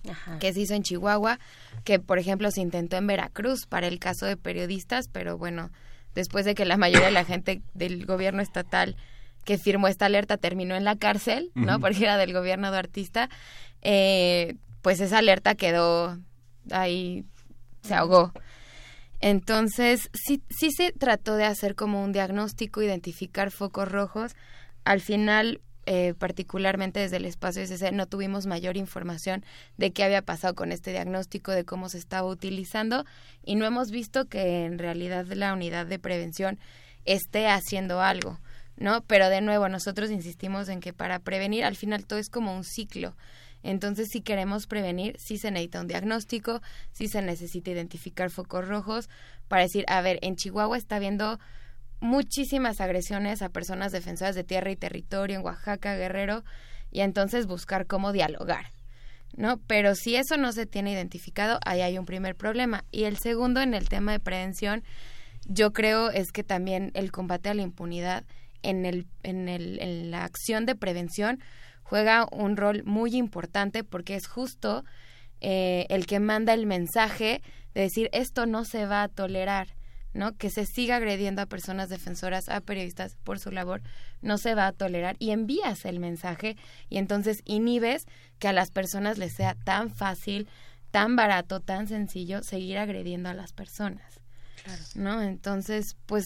Ajá. 0.10 0.40
que 0.40 0.54
se 0.54 0.62
hizo 0.62 0.74
en 0.74 0.84
Chihuahua, 0.84 1.40
que 1.84 2.00
por 2.00 2.20
ejemplo 2.20 2.52
se 2.52 2.62
intentó 2.62 2.98
en 2.98 3.08
Veracruz 3.08 3.66
para 3.66 3.88
el 3.88 4.00
caso 4.00 4.26
de 4.26 4.38
periodistas, 4.38 5.08
pero 5.08 5.38
bueno, 5.38 5.72
después 6.16 6.46
de 6.46 6.56
que 6.56 6.66
la 6.66 6.78
mayoría 6.78 7.08
de 7.08 7.14
la 7.14 7.26
gente 7.26 7.62
del 7.74 8.06
gobierno 8.06 8.42
estatal 8.42 8.96
que 9.46 9.58
firmó 9.58 9.88
esta 9.88 10.06
alerta 10.06 10.38
terminó 10.38 10.76
en 10.76 10.84
la 10.84 10.96
cárcel, 10.96 11.52
¿no? 11.56 11.80
Porque 11.80 12.04
era 12.04 12.18
del 12.18 12.34
gobierno 12.34 12.72
de 12.72 12.78
artista, 12.78 13.30
eh, 13.82 14.56
pues 14.82 15.00
esa 15.00 15.18
alerta 15.18 15.56
quedó 15.56 16.20
ahí, 16.72 17.26
se 17.82 17.96
ahogó. 17.96 18.32
Entonces, 19.22 20.10
sí, 20.14 20.42
sí 20.50 20.72
se 20.72 20.92
trató 20.92 21.36
de 21.36 21.46
hacer 21.46 21.76
como 21.76 22.04
un 22.04 22.12
diagnóstico, 22.12 22.82
identificar 22.82 23.52
focos 23.52 23.90
rojos. 23.92 24.36
Al 24.86 25.02
final, 25.02 25.62
eh, 25.86 26.14
particularmente 26.18 27.00
desde 27.00 27.18
el 27.18 27.26
espacio 27.26 27.64
SC, 27.64 27.92
no 27.92 28.06
tuvimos 28.06 28.46
mayor 28.46 28.78
información 28.78 29.44
de 29.78 29.92
qué 29.92 30.04
había 30.04 30.22
pasado 30.22 30.56
con 30.56 30.72
este 30.72 30.92
diagnóstico, 30.92 31.52
de 31.52 31.66
cómo 31.66 31.90
se 31.90 31.98
estaba 31.98 32.28
utilizando 32.30 33.06
y 33.44 33.56
no 33.56 33.66
hemos 33.66 33.92
visto 33.92 34.26
que 34.26 34.66
en 34.66 34.78
realidad 34.78 35.26
la 35.26 35.52
unidad 35.52 35.86
de 35.86 36.00
prevención 36.00 36.60
esté 37.06 37.48
haciendo 37.48 38.02
algo, 38.02 38.40
¿no? 38.78 39.02
Pero 39.02 39.30
de 39.30 39.42
nuevo, 39.42 39.68
nosotros 39.68 40.12
insistimos 40.12 40.70
en 40.70 40.80
que 40.80 40.94
para 40.94 41.20
prevenir, 41.20 41.66
al 41.66 41.76
final 41.76 42.06
todo 42.06 42.20
es 42.20 42.30
como 42.30 42.56
un 42.56 42.64
ciclo. 42.64 43.16
Entonces, 43.64 44.08
si 44.12 44.22
queremos 44.22 44.68
prevenir, 44.68 45.16
sí 45.20 45.38
se 45.38 45.52
necesita 45.52 45.82
un 45.82 45.88
diagnóstico, 45.88 46.62
sí 46.92 47.08
se 47.08 47.22
necesita 47.22 47.72
identificar 47.72 48.30
focos 48.30 48.68
rojos 48.68 49.10
para 49.48 49.64
decir, 49.64 49.84
a 49.88 50.02
ver, 50.02 50.20
en 50.22 50.36
Chihuahua 50.36 50.78
está 50.78 50.96
habiendo 50.96 51.40
muchísimas 52.00 52.80
agresiones 52.80 53.42
a 53.42 53.50
personas 53.50 53.92
defensoras 53.92 54.36
de 54.36 54.44
tierra 54.44 54.72
y 54.72 54.76
territorio, 54.76 55.38
en 55.38 55.46
Oaxaca, 55.46 55.96
Guerrero, 55.96 56.44
y 56.92 57.02
entonces 57.02 57.46
buscar 57.46 57.86
cómo 57.86 58.14
dialogar, 58.14 58.72
¿no? 59.36 59.58
Pero 59.68 59.96
si 59.96 60.16
eso 60.16 60.38
no 60.38 60.52
se 60.54 60.66
tiene 60.66 60.94
identificado, 60.94 61.60
ahí 61.66 61.82
hay 61.82 61.98
un 61.98 62.06
primer 62.06 62.36
problema. 62.36 62.86
Y 62.92 63.04
el 63.04 63.18
segundo, 63.18 63.62
en 63.62 63.74
el 63.74 63.90
tema 63.90 64.14
de 64.14 64.20
prevención, 64.20 64.84
yo 65.46 65.74
creo 65.74 66.10
es 66.10 66.32
que 66.32 66.44
también 66.44 66.92
el 66.94 67.12
combate 67.12 67.50
a 67.50 67.54
la 67.54 67.62
impunidad 67.62 68.24
en, 68.62 68.86
el, 68.86 69.08
en, 69.24 69.50
el, 69.50 69.80
en 69.80 70.12
la 70.12 70.24
acción 70.24 70.66
de 70.66 70.76
prevención 70.76 71.40
juega 71.90 72.28
un 72.32 72.56
rol 72.56 72.84
muy 72.86 73.16
importante 73.16 73.84
porque 73.84 74.14
es 74.14 74.28
justo 74.28 74.86
eh, 75.42 75.88
el 75.90 76.06
que 76.06 76.20
manda 76.20 76.54
el 76.54 76.68
mensaje 76.68 77.42
de 77.74 77.82
decir 77.82 78.10
esto 78.14 78.46
no 78.46 78.64
se 78.64 78.86
va 78.86 79.02
a 79.02 79.08
tolerar, 79.08 79.70
¿no? 80.14 80.38
Que 80.38 80.52
se 80.52 80.68
siga 80.68 80.98
agrediendo 80.98 81.42
a 81.42 81.48
personas 81.48 81.90
defensoras, 81.90 82.48
a 82.48 82.62
periodistas 82.62 83.16
por 83.24 83.40
su 83.40 83.50
labor, 83.50 83.82
no 84.22 84.38
se 84.38 84.54
va 84.54 84.68
a 84.68 84.72
tolerar 84.72 85.16
y 85.18 85.32
envías 85.32 85.84
el 85.86 86.00
mensaje 86.00 86.58
y 86.90 87.00
entonces 87.00 87.42
inhibes 87.44 88.06
que 88.38 88.48
a 88.48 88.54
las 88.54 88.70
personas 88.70 89.18
les 89.18 89.34
sea 89.34 89.56
tan 89.56 89.90
fácil, 89.90 90.48
tan 90.92 91.16
barato, 91.16 91.60
tan 91.60 91.88
sencillo 91.88 92.44
seguir 92.44 92.78
agrediendo 92.78 93.30
a 93.30 93.34
las 93.34 93.52
personas. 93.52 94.20
¿No? 94.94 95.24
Entonces, 95.24 95.96
pues 96.06 96.26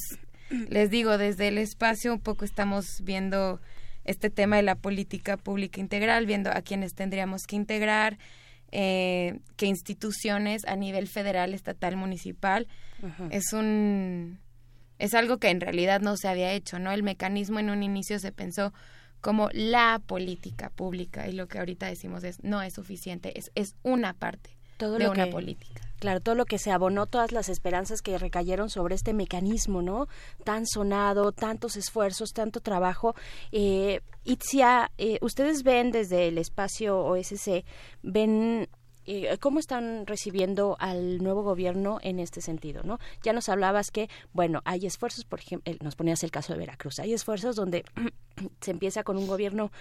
les 0.49 0.89
digo, 0.89 1.17
desde 1.17 1.47
el 1.47 1.57
espacio 1.57 2.11
un 2.11 2.19
poco 2.19 2.43
estamos 2.43 2.99
viendo 3.01 3.61
este 4.05 4.29
tema 4.29 4.57
de 4.57 4.63
la 4.63 4.75
política 4.75 5.37
pública 5.37 5.79
integral, 5.79 6.25
viendo 6.25 6.49
a 6.51 6.61
quienes 6.61 6.93
tendríamos 6.93 7.43
que 7.47 7.55
integrar, 7.55 8.17
eh, 8.71 9.39
qué 9.55 9.67
instituciones 9.67 10.65
a 10.65 10.75
nivel 10.75 11.07
federal, 11.07 11.53
estatal, 11.53 11.95
municipal. 11.95 12.67
Es 13.29 13.53
un 13.53 14.39
es 14.99 15.13
algo 15.13 15.37
que 15.37 15.49
en 15.49 15.59
realidad 15.59 15.99
no 16.01 16.15
se 16.17 16.27
había 16.29 16.53
hecho, 16.53 16.79
¿no? 16.79 16.91
El 16.91 17.03
mecanismo 17.03 17.59
en 17.59 17.69
un 17.69 17.83
inicio 17.83 18.19
se 18.19 18.31
pensó 18.31 18.73
como 19.21 19.49
la 19.53 20.01
política 20.05 20.69
pública 20.69 21.27
y 21.27 21.33
lo 21.33 21.47
que 21.47 21.59
ahorita 21.59 21.87
decimos 21.87 22.23
es 22.23 22.43
no 22.43 22.61
es 22.61 22.73
suficiente, 22.73 23.37
es, 23.37 23.51
es 23.55 23.75
una 23.83 24.13
parte 24.13 24.51
Todo 24.77 24.97
de 24.97 25.03
lo 25.05 25.11
una 25.11 25.25
que- 25.25 25.31
política. 25.31 25.81
Claro, 25.99 26.19
todo 26.19 26.35
lo 26.35 26.45
que 26.45 26.59
se 26.59 26.71
abonó, 26.71 27.05
todas 27.05 27.31
las 27.31 27.49
esperanzas 27.49 28.01
que 28.01 28.17
recayeron 28.17 28.69
sobre 28.69 28.95
este 28.95 29.13
mecanismo, 29.13 29.81
¿no? 29.81 30.07
Tan 30.43 30.65
sonado, 30.65 31.31
tantos 31.31 31.77
esfuerzos, 31.77 32.33
tanto 32.33 32.59
trabajo. 32.59 33.15
Eh, 33.51 34.01
Itzia, 34.25 34.91
eh, 34.97 35.17
ustedes 35.21 35.63
ven 35.63 35.91
desde 35.91 36.27
el 36.27 36.37
espacio 36.37 36.99
OSC, 36.99 37.63
ven 38.01 38.67
eh, 39.05 39.37
cómo 39.39 39.59
están 39.59 40.07
recibiendo 40.07 40.77
al 40.79 41.17
nuevo 41.21 41.43
gobierno 41.43 41.99
en 42.01 42.19
este 42.19 42.41
sentido, 42.41 42.83
¿no? 42.83 42.99
Ya 43.21 43.33
nos 43.33 43.49
hablabas 43.49 43.91
que, 43.91 44.09
bueno, 44.31 44.61
hay 44.63 44.85
esfuerzos, 44.85 45.25
por 45.25 45.39
ejemplo, 45.39 45.73
nos 45.81 45.95
ponías 45.95 46.23
el 46.23 46.31
caso 46.31 46.53
de 46.53 46.59
Veracruz, 46.59 46.99
hay 46.99 47.13
esfuerzos 47.13 47.55
donde 47.55 47.83
se 48.61 48.71
empieza 48.71 49.03
con 49.03 49.17
un 49.17 49.27
gobierno 49.27 49.71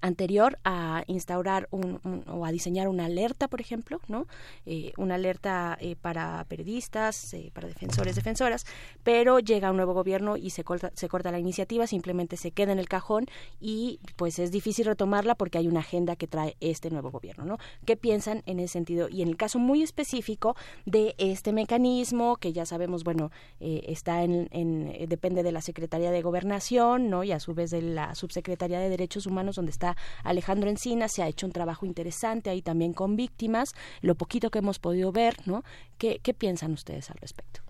anterior 0.00 0.58
a 0.64 1.04
instaurar 1.06 1.68
un, 1.70 2.00
un- 2.04 2.24
o 2.28 2.44
a 2.46 2.52
diseñar 2.52 2.88
una 2.88 3.06
alerta, 3.06 3.48
por 3.48 3.60
ejemplo, 3.60 4.00
¿no? 4.08 4.26
Eh, 4.64 4.92
una 4.96 5.14
alerta 5.16 5.76
eh, 5.80 5.96
para 5.96 6.44
periodistas, 6.48 7.32
eh, 7.34 7.50
para 7.54 7.68
defensores, 7.68 8.16
defensoras, 8.16 8.64
pero 9.02 9.38
llega 9.38 9.70
un 9.70 9.76
nuevo 9.76 9.94
gobierno 9.94 10.36
y 10.36 10.50
se 10.50 10.64
corta, 10.64 10.90
se 10.94 11.08
corta 11.08 11.30
la 11.30 11.38
iniciativa, 11.38 11.86
simplemente 11.86 12.36
se 12.36 12.50
queda 12.50 12.72
en 12.72 12.78
el 12.78 12.88
cajón 12.88 13.26
y 13.60 14.00
pues 14.16 14.38
es 14.38 14.50
difícil 14.50 14.86
retomarla 14.86 15.34
porque 15.34 15.58
hay 15.58 15.68
una 15.68 15.80
agenda 15.80 16.16
que 16.16 16.26
trae 16.26 16.56
este 16.60 16.90
nuevo 16.90 17.10
gobierno, 17.10 17.44
¿no? 17.44 17.58
¿Qué 17.84 17.96
piensan 17.96 18.42
en 18.46 18.58
ese 18.60 18.72
sentido? 18.72 19.08
Y 19.08 19.22
en 19.22 19.28
el 19.28 19.36
caso 19.36 19.58
muy 19.58 19.82
específico 19.82 20.56
de 20.86 21.14
este 21.18 21.52
mecanismo 21.52 22.36
que 22.36 22.52
ya 22.52 22.64
sabemos, 22.66 23.04
bueno, 23.04 23.30
eh, 23.60 23.82
está 23.88 24.22
en, 24.24 24.48
en- 24.50 24.88
eh, 24.88 25.06
depende 25.06 25.42
de 25.42 25.52
la 25.52 25.60
Secretaría 25.60 26.10
de 26.10 26.22
Gobernación, 26.22 27.10
¿no? 27.10 27.22
Y 27.22 27.32
a 27.32 27.40
su 27.40 27.54
vez 27.54 27.70
de 27.70 27.82
la 27.82 28.14
Subsecretaría 28.14 28.80
de 28.80 28.88
Derechos 28.88 29.26
Humanos 29.26 29.56
donde 29.56 29.70
está 29.70 29.85
Alejandro 30.24 30.70
Encina, 30.70 31.08
se 31.08 31.22
ha 31.22 31.28
hecho 31.28 31.46
un 31.46 31.52
trabajo 31.52 31.86
interesante 31.86 32.50
ahí 32.50 32.62
también 32.62 32.92
con 32.92 33.14
víctimas, 33.14 33.74
lo 34.00 34.14
poquito 34.14 34.50
que 34.50 34.58
hemos 34.58 34.78
podido 34.78 35.12
ver, 35.12 35.36
¿no? 35.46 35.62
¿Qué, 35.98 36.20
qué 36.22 36.34
piensan 36.34 36.72
ustedes 36.72 37.10
al 37.10 37.18
respecto? 37.18 37.60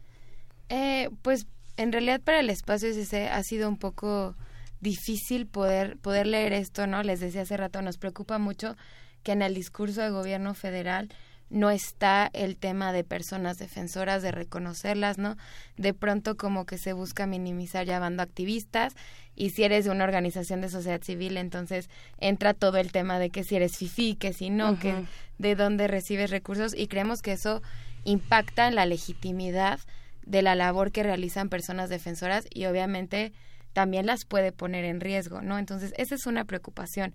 Eh, 0.68 1.10
pues 1.22 1.46
en 1.76 1.92
realidad 1.92 2.20
para 2.20 2.40
el 2.40 2.50
espacio 2.50 2.88
SC 2.88 3.28
ha 3.30 3.42
sido 3.42 3.68
un 3.68 3.76
poco 3.76 4.34
difícil 4.80 5.46
poder, 5.46 5.98
poder 5.98 6.26
leer 6.26 6.52
esto, 6.52 6.86
¿no? 6.86 7.02
Les 7.02 7.20
decía 7.20 7.42
hace 7.42 7.56
rato, 7.56 7.82
nos 7.82 7.98
preocupa 7.98 8.38
mucho 8.38 8.76
que 9.22 9.32
en 9.32 9.42
el 9.42 9.54
discurso 9.54 10.02
de 10.02 10.10
gobierno 10.10 10.54
federal 10.54 11.08
no 11.48 11.70
está 11.70 12.28
el 12.32 12.56
tema 12.56 12.92
de 12.92 13.04
personas 13.04 13.58
defensoras, 13.58 14.22
de 14.22 14.32
reconocerlas, 14.32 15.18
¿no? 15.18 15.36
De 15.76 15.94
pronto 15.94 16.36
como 16.36 16.66
que 16.66 16.78
se 16.78 16.92
busca 16.92 17.26
minimizar 17.26 17.86
llamando 17.86 18.22
activistas 18.22 18.94
y 19.34 19.50
si 19.50 19.64
eres 19.64 19.84
de 19.84 19.90
una 19.90 20.04
organización 20.04 20.60
de 20.60 20.68
sociedad 20.68 21.02
civil, 21.02 21.36
entonces 21.36 21.88
entra 22.18 22.54
todo 22.54 22.78
el 22.78 22.90
tema 22.90 23.18
de 23.18 23.30
que 23.30 23.44
si 23.44 23.56
eres 23.56 23.76
FIFI, 23.76 24.16
que 24.16 24.32
si 24.32 24.50
no, 24.50 24.78
que 24.78 25.04
de 25.38 25.54
dónde 25.54 25.86
recibes 25.86 26.30
recursos 26.30 26.74
y 26.76 26.88
creemos 26.88 27.22
que 27.22 27.32
eso 27.32 27.62
impacta 28.04 28.66
en 28.66 28.74
la 28.74 28.86
legitimidad 28.86 29.80
de 30.24 30.42
la 30.42 30.54
labor 30.54 30.90
que 30.90 31.02
realizan 31.02 31.48
personas 31.48 31.88
defensoras 31.88 32.46
y 32.52 32.66
obviamente 32.66 33.32
también 33.72 34.06
las 34.06 34.24
puede 34.24 34.52
poner 34.52 34.84
en 34.84 35.00
riesgo, 35.00 35.42
¿no? 35.42 35.58
Entonces, 35.58 35.92
esa 35.98 36.14
es 36.14 36.26
una 36.26 36.44
preocupación. 36.44 37.14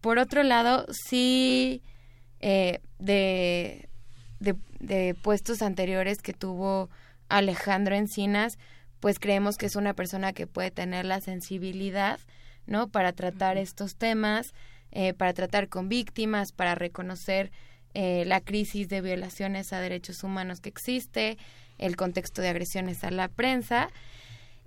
Por 0.00 0.18
otro 0.18 0.42
lado, 0.42 0.86
sí, 0.90 1.82
eh, 2.40 2.80
de, 2.98 3.88
de, 4.38 4.56
de 4.80 5.14
puestos 5.14 5.62
anteriores 5.62 6.22
que 6.22 6.32
tuvo 6.32 6.90
Alejandro 7.28 7.94
Encinas, 7.94 8.58
pues 9.00 9.18
creemos 9.18 9.56
que 9.56 9.66
es 9.66 9.76
una 9.76 9.94
persona 9.94 10.32
que 10.32 10.46
puede 10.46 10.70
tener 10.70 11.04
la 11.04 11.20
sensibilidad, 11.20 12.20
¿no? 12.66 12.88
Para 12.88 13.12
tratar 13.12 13.56
estos 13.56 13.96
temas, 13.96 14.52
eh, 14.92 15.14
para 15.14 15.32
tratar 15.32 15.68
con 15.68 15.88
víctimas, 15.88 16.52
para 16.52 16.74
reconocer 16.74 17.50
eh, 17.94 18.24
la 18.26 18.40
crisis 18.40 18.88
de 18.88 19.00
violaciones 19.00 19.72
a 19.72 19.80
derechos 19.80 20.22
humanos 20.22 20.60
que 20.60 20.68
existe, 20.68 21.38
el 21.78 21.96
contexto 21.96 22.42
de 22.42 22.48
agresiones 22.48 23.02
a 23.04 23.10
la 23.10 23.28
prensa. 23.28 23.88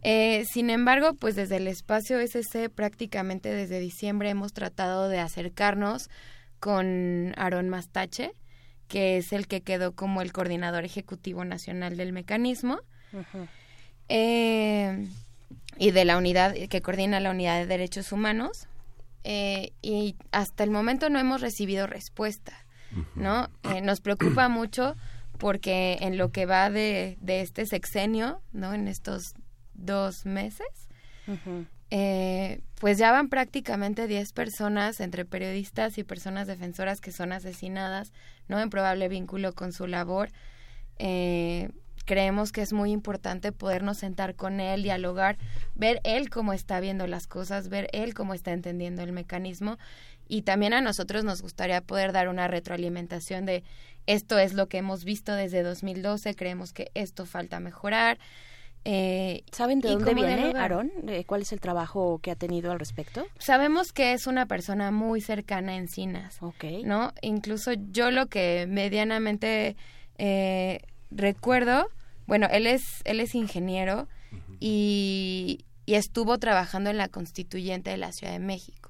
Eh, 0.02 0.45
sin 0.52 0.69
embargo, 0.69 1.14
pues 1.14 1.35
desde 1.35 1.58
el 1.58 1.68
espacio 1.68 2.19
SC 2.19 2.69
prácticamente 2.69 3.50
desde 3.53 3.80
diciembre 3.80 4.30
hemos 4.30 4.52
tratado 4.52 5.08
de 5.08 5.19
acercarnos 5.19 6.10
con 6.64 7.33
Aaron 7.35 7.67
Mastache, 7.67 8.32
que 8.88 9.17
es 9.17 9.33
el 9.33 9.48
que 9.48 9.59
quedó 9.59 9.92
como 9.92 10.22
el 10.22 10.32
coordinador 10.32 10.85
ejecutivo 10.85 11.43
nacional 11.43 11.98
del 11.98 12.14
mecanismo, 12.14 12.80
eh, 14.08 15.09
y 15.77 15.92
de 15.92 16.06
la 16.06 16.17
unidad 16.17 16.53
que 16.69 16.82
coordina 16.82 17.19
la 17.19 17.32
unidad 17.32 17.59
de 17.59 17.66
derechos 17.66 18.14
humanos. 18.14 18.69
Eh, 19.25 19.74
y 19.82 20.16
hasta 20.32 20.64
el 20.64 20.72
momento 20.72 21.09
no 21.09 21.19
hemos 21.19 21.42
recibido 21.42 21.85
respuesta, 21.85 22.53
¿no? 23.16 23.50
Eh, 23.64 23.82
nos 23.82 24.00
preocupa 24.00 24.48
mucho 24.48 24.95
porque 25.40 25.98
en 26.00 26.17
lo 26.17 26.32
que 26.32 26.45
va 26.45 26.69
de, 26.69 27.17
de 27.19 27.42
este 27.42 27.66
sexenio, 27.66 28.42
¿no? 28.53 28.74
En 28.74 28.88
estos 28.88 29.33
dos 29.74 30.25
meses, 30.25 30.88
eh, 31.95 32.61
pues 32.80 32.97
ya 32.97 33.11
van 33.11 33.30
prácticamente 33.30 34.07
10 34.07 34.33
personas 34.33 34.99
entre 34.99 35.25
periodistas 35.25 35.99
y 35.99 36.03
personas 36.03 36.47
defensoras 36.47 36.99
que 36.99 37.11
son 37.11 37.31
asesinadas, 37.31 38.13
¿no? 38.47 38.59
En 38.59 38.72
probable 38.72 39.09
vínculo 39.09 39.53
con 39.53 39.73
su 39.73 39.85
labor. 39.85 40.31
Eh, 40.97 41.69
creemos 42.05 42.51
que 42.51 42.63
es 42.63 42.73
muy 42.73 42.91
importante 42.91 43.51
podernos 43.51 43.99
sentar 43.99 44.33
con 44.33 44.59
él, 44.59 44.81
dialogar, 44.81 45.38
ver 45.75 46.01
él 46.03 46.31
cómo 46.31 46.53
está 46.53 46.80
viendo 46.80 47.05
las 47.05 47.27
cosas, 47.27 47.69
ver 47.69 47.89
él 47.93 48.15
cómo 48.15 48.33
está 48.33 48.53
entendiendo 48.53 49.03
el 49.03 49.11
mecanismo 49.11 49.77
y 50.27 50.41
también 50.41 50.73
a 50.73 50.81
nosotros 50.81 51.23
nos 51.23 51.43
gustaría 51.43 51.80
poder 51.81 52.11
dar 52.11 52.27
una 52.27 52.47
retroalimentación 52.47 53.45
de 53.45 53.63
esto 54.07 54.39
es 54.39 54.55
lo 54.55 54.67
que 54.67 54.80
hemos 54.80 55.03
visto 55.03 55.35
desde 55.35 55.61
2012, 55.61 56.33
creemos 56.33 56.73
que 56.73 56.89
esto 56.95 57.27
falta 57.27 57.59
mejorar. 57.59 58.17
Eh, 58.85 59.43
¿Saben 59.51 59.79
de 59.79 59.89
dónde 59.89 60.13
viene. 60.13 60.53
Aarón? 60.57 60.91
¿De 61.03 61.23
¿Cuál 61.25 61.43
es 61.43 61.53
el 61.53 61.61
trabajo 61.61 62.19
que 62.21 62.31
ha 62.31 62.35
tenido 62.35 62.71
al 62.71 62.79
respecto? 62.79 63.25
Sabemos 63.39 63.93
que 63.93 64.13
es 64.13 64.27
una 64.27 64.45
persona 64.45 64.91
muy 64.91 65.21
cercana 65.21 65.73
a 65.73 65.75
Encinas, 65.75 66.39
¿no? 66.83 67.13
Incluso 67.21 67.71
yo 67.73 68.11
lo 68.11 68.27
que 68.27 68.65
medianamente 68.67 69.77
eh, 70.17 70.81
recuerdo, 71.11 71.89
bueno, 72.27 72.47
él 72.51 72.67
es 72.67 72.81
él 73.05 73.19
es 73.21 73.35
ingeniero 73.35 74.07
y, 74.59 75.65
y 75.85 75.95
estuvo 75.95 76.37
trabajando 76.37 76.89
en 76.89 76.97
la 76.97 77.07
constituyente 77.07 77.89
de 77.89 77.97
la 77.97 78.11
Ciudad 78.11 78.33
de 78.33 78.39
México. 78.39 78.89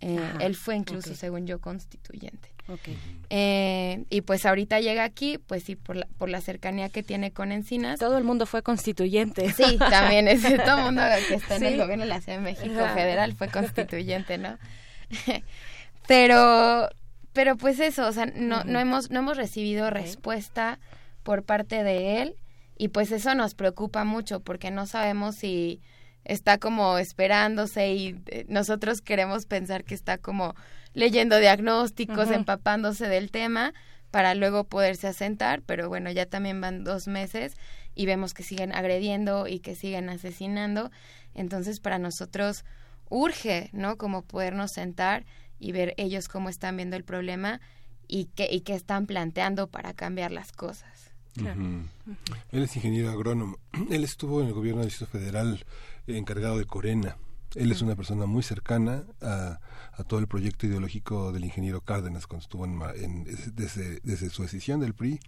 Eh, 0.00 0.18
Ajá, 0.18 0.38
él 0.44 0.54
fue 0.54 0.76
incluso, 0.76 1.10
ok. 1.10 1.16
según 1.16 1.46
yo, 1.46 1.60
constituyente. 1.60 2.49
Okay. 2.72 2.96
Eh, 3.30 4.04
y 4.10 4.20
pues 4.20 4.46
ahorita 4.46 4.80
llega 4.80 5.04
aquí, 5.04 5.38
pues 5.38 5.64
sí, 5.64 5.76
por 5.76 5.96
la, 5.96 6.06
por 6.18 6.28
la 6.28 6.40
cercanía 6.40 6.88
que 6.88 7.02
tiene 7.02 7.32
con 7.32 7.52
Encinas. 7.52 7.98
Todo 7.98 8.18
el 8.18 8.24
mundo 8.24 8.46
fue 8.46 8.62
constituyente. 8.62 9.52
Sí, 9.52 9.78
también 9.78 10.28
es 10.28 10.42
todo 10.64 10.78
el 10.78 10.84
mundo 10.84 11.02
que 11.28 11.34
está 11.34 11.56
en 11.56 11.64
el 11.64 11.76
gobierno 11.76 12.04
de 12.04 12.10
la 12.10 12.20
Ciudad 12.20 12.38
de 12.38 12.44
México 12.44 12.80
Ajá. 12.80 12.94
federal 12.94 13.34
fue 13.34 13.48
constituyente, 13.48 14.38
¿no? 14.38 14.58
pero, 16.06 16.88
pero 17.32 17.56
pues 17.56 17.80
eso, 17.80 18.06
o 18.06 18.12
sea, 18.12 18.26
no, 18.26 18.62
no 18.64 18.78
hemos, 18.78 19.10
no 19.10 19.20
hemos 19.20 19.36
recibido 19.36 19.90
respuesta 19.90 20.78
por 21.22 21.42
parte 21.42 21.82
de 21.82 22.22
él 22.22 22.36
y 22.76 22.88
pues 22.88 23.12
eso 23.12 23.34
nos 23.34 23.54
preocupa 23.54 24.04
mucho 24.04 24.40
porque 24.40 24.70
no 24.70 24.86
sabemos 24.86 25.36
si 25.36 25.80
está 26.24 26.58
como 26.58 26.98
esperándose 26.98 27.92
y 27.92 28.16
eh, 28.26 28.46
nosotros 28.48 29.00
queremos 29.00 29.46
pensar 29.46 29.84
que 29.84 29.94
está 29.94 30.18
como 30.18 30.54
leyendo 30.94 31.38
diagnósticos, 31.38 32.30
empapándose 32.30 33.08
del 33.08 33.30
tema 33.30 33.72
para 34.10 34.34
luego 34.34 34.64
poderse 34.64 35.06
asentar, 35.06 35.62
pero 35.62 35.88
bueno, 35.88 36.10
ya 36.10 36.26
también 36.26 36.60
van 36.60 36.84
dos 36.84 37.06
meses 37.06 37.56
y 37.94 38.06
vemos 38.06 38.34
que 38.34 38.42
siguen 38.42 38.74
agrediendo 38.74 39.46
y 39.46 39.60
que 39.60 39.74
siguen 39.74 40.08
asesinando, 40.08 40.90
entonces 41.34 41.80
para 41.80 41.98
nosotros 41.98 42.64
urge, 43.08 43.70
¿no? 43.72 43.96
Como 43.96 44.22
podernos 44.22 44.72
sentar 44.72 45.26
y 45.58 45.72
ver 45.72 45.94
ellos 45.96 46.28
cómo 46.28 46.48
están 46.48 46.76
viendo 46.76 46.96
el 46.96 47.04
problema 47.04 47.60
y 48.08 48.26
qué, 48.34 48.48
y 48.50 48.60
qué 48.60 48.74
están 48.74 49.06
planteando 49.06 49.68
para 49.68 49.94
cambiar 49.94 50.32
las 50.32 50.52
cosas. 50.52 51.12
Él 51.36 52.62
es 52.62 52.76
ingeniero 52.76 53.10
agrónomo. 53.10 53.58
Él 53.90 54.02
estuvo 54.02 54.40
en 54.40 54.48
el 54.48 54.52
gobierno 54.52 54.80
del 54.80 54.88
Distrito 54.88 55.12
Federal 55.12 55.64
encargado 56.06 56.58
de 56.58 56.64
Corena. 56.64 57.16
Él 57.54 57.72
es 57.72 57.82
una 57.82 57.96
persona 57.96 58.26
muy 58.26 58.42
cercana 58.42 59.04
a, 59.20 59.60
a 59.92 60.04
todo 60.04 60.20
el 60.20 60.26
proyecto 60.28 60.66
ideológico 60.66 61.32
del 61.32 61.44
ingeniero 61.44 61.80
Cárdenas 61.80 62.26
cuando 62.26 62.42
estuvo 62.42 62.64
en, 62.64 62.80
en- 63.02 63.24
desde, 63.54 64.00
desde 64.02 64.30
su 64.30 64.42
decisión 64.42 64.80
del 64.80 64.94
PRI. 64.94 65.20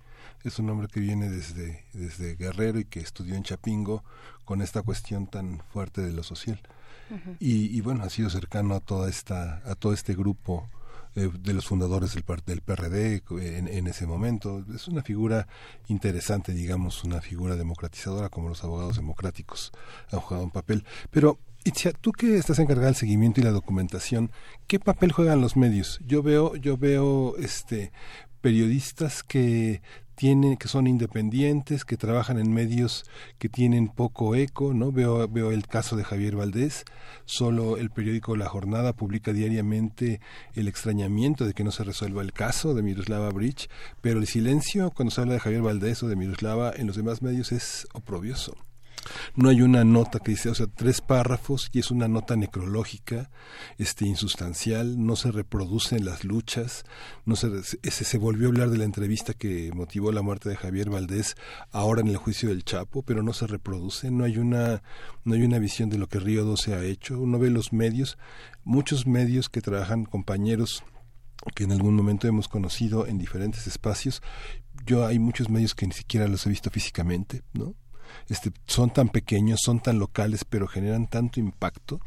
Es 0.45 0.59
un 0.59 0.71
hombre 0.71 0.89
que 0.89 1.01
viene 1.01 1.29
desde, 1.29 1.85
desde 1.93 2.37
Guerrero 2.37 2.79
y 2.79 2.85
que 2.85 3.01
estudió 3.01 3.35
en 3.35 3.43
Chapingo 3.43 4.05
con 4.45 4.63
esta 4.63 4.83
cuestión 4.83 5.27
tan 5.27 5.61
fuerte 5.73 6.01
de 6.01 6.13
lo 6.13 6.23
social. 6.23 6.61
y, 7.41 7.77
y 7.77 7.81
bueno, 7.81 8.05
ha 8.05 8.11
sido 8.11 8.31
cercano 8.31 8.75
a 8.75 8.81
toda 8.81 9.09
esta, 9.11 9.61
a 9.71 9.75
todo 9.75 9.93
este 9.93 10.15
grupo 10.15 10.69
eh, 11.15 11.29
de 11.41 11.53
los 11.53 11.67
fundadores 11.67 12.15
del, 12.15 12.25
del 12.47 12.61
PRD 12.63 13.17
eh, 13.17 13.23
en, 13.59 13.69
en 13.69 13.87
ese 13.89 14.07
momento. 14.07 14.65
Es 14.75 14.89
una 14.89 15.03
figura 15.03 15.47
interesante, 15.89 16.53
digamos, 16.53 17.05
una 17.05 17.21
figura 17.21 17.57
democratizadora 17.57 18.29
como 18.31 18.49
los 18.49 18.63
abogados 18.65 18.97
democráticos 18.97 19.73
han 20.11 20.21
jugado 20.21 20.45
un 20.45 20.51
papel. 20.53 20.85
Pero, 21.11 21.39
Itzia, 21.65 21.93
tú 21.93 22.11
que 22.11 22.39
estás 22.39 22.59
encargada 22.59 22.89
del 22.89 22.97
seguimiento 22.97 23.41
y 23.41 23.45
la 23.45 23.53
documentación, 23.53 24.33
¿qué 24.67 24.81
papel 24.81 25.13
juegan 25.13 25.41
los 25.41 25.57
medios? 25.57 26.01
Yo 26.05 26.21
veo, 26.21 26.57
yo 26.57 26.77
veo 26.77 27.37
este 27.37 27.93
periodistas 28.41 29.23
que 29.23 29.81
tienen 30.17 30.57
que 30.57 30.67
son 30.67 30.89
independientes, 30.89 31.85
que 31.85 31.97
trabajan 31.97 32.41
en 32.41 32.53
medios 32.53 33.05
que 33.39 33.49
tienen 33.49 33.87
poco 33.89 34.35
eco, 34.35 34.75
¿no? 34.75 34.91
Veo 34.91 35.29
veo 35.29 35.53
el 35.53 35.69
caso 35.69 35.95
de 35.97 36.03
Javier 36.03 36.35
Valdés, 36.35 36.85
solo 37.27 37.77
el 37.77 37.91
periódico 37.91 38.37
La 38.37 38.49
Jornada 38.49 38.93
publica 38.93 39.33
diariamente 39.33 40.21
el 40.55 40.67
extrañamiento 40.67 41.47
de 41.47 41.55
que 41.55 41.63
no 41.63 41.71
se 41.71 41.85
resuelva 41.85 42.23
el 42.23 42.33
caso 42.33 42.75
de 42.75 42.83
Miroslava 42.83 43.31
Bridge, 43.31 43.69
pero 44.01 44.19
el 44.19 44.27
silencio 44.27 44.91
cuando 44.91 45.13
se 45.13 45.21
habla 45.21 45.35
de 45.35 45.41
Javier 45.41 45.63
Valdés 45.63 46.03
o 46.03 46.09
de 46.09 46.17
Miroslava 46.17 46.73
en 46.75 46.89
los 46.89 46.97
demás 46.97 47.23
medios 47.23 47.53
es 47.53 47.87
oprobioso. 47.93 48.57
No 49.35 49.49
hay 49.49 49.63
una 49.63 49.85
nota 49.85 50.21
que 50.21 50.33
dice, 50.33 50.49
o 50.49 50.55
sea, 50.55 50.67
tres 50.67 51.01
párrafos 51.01 51.71
y 51.73 51.81
es 51.81 51.91
una 51.91 52.09
nota 52.09 52.37
necrológica, 52.37 53.31
este, 53.79 54.07
insustancial, 54.07 55.05
no 55.05 55.17
se 55.17 55.31
reproducen 55.31 56.05
las 56.05 56.25
luchas, 56.25 56.85
no 57.25 57.37
se, 57.37 57.63
se 57.63 58.19
volvió 58.19 58.49
a 58.49 58.51
hablar 58.51 58.71
de 58.71 58.79
la 58.79 58.85
entrevista 58.85 59.35
que 59.35 59.71
motivó 59.75 60.13
la 60.13 60.23
muerte 60.23 60.49
de 60.49 60.57
Javier 60.57 60.91
Valdés 60.91 61.37
ahora 61.71 62.01
en 62.01 62.09
el 62.09 62.17
juicio 62.17 62.49
del 62.49 62.65
Chapo, 62.65 63.03
pero 63.03 63.23
no 63.23 63.33
se 63.33 63.47
reproduce, 63.47 64.11
no 64.11 64.25
hay 64.25 64.39
una, 64.39 64.83
no 65.25 65.35
hay 65.35 65.43
una 65.43 65.59
visión 65.59 65.91
de 65.91 65.99
lo 65.99 66.09
que 66.09 66.21
Río 66.21 66.45
12 66.45 66.75
ha 66.75 66.85
hecho, 66.85 67.19
uno 67.19 67.39
ve 67.39 67.51
los 67.51 67.73
medios, 67.73 68.19
muchos 68.65 69.07
medios 69.07 69.49
que 69.49 69.61
trabajan 69.63 70.05
compañeros 70.05 70.85
que 71.55 71.65
en 71.65 71.73
algún 71.73 71.95
momento 71.97 72.29
hemos 72.29 72.49
conocido 72.49 73.07
en 73.07 73.19
diferentes 73.19 73.67
espacios, 73.67 74.23
yo 74.87 75.07
hay 75.07 75.19
muchos 75.19 75.49
medios 75.49 75.75
que 75.75 75.87
ni 75.87 75.93
siquiera 75.93 76.29
los 76.29 76.47
he 76.47 76.51
visto 76.51 76.71
físicamente, 76.71 77.43
¿no? 77.53 77.75
Este, 78.29 78.53
son 78.67 78.93
tan 78.93 79.09
pequeños, 79.09 79.61
son 79.63 79.81
tan 79.81 79.99
locales, 79.99 80.45
pero 80.45 80.67
generan 80.69 81.07
tanto 81.07 81.41
impacto 81.41 82.01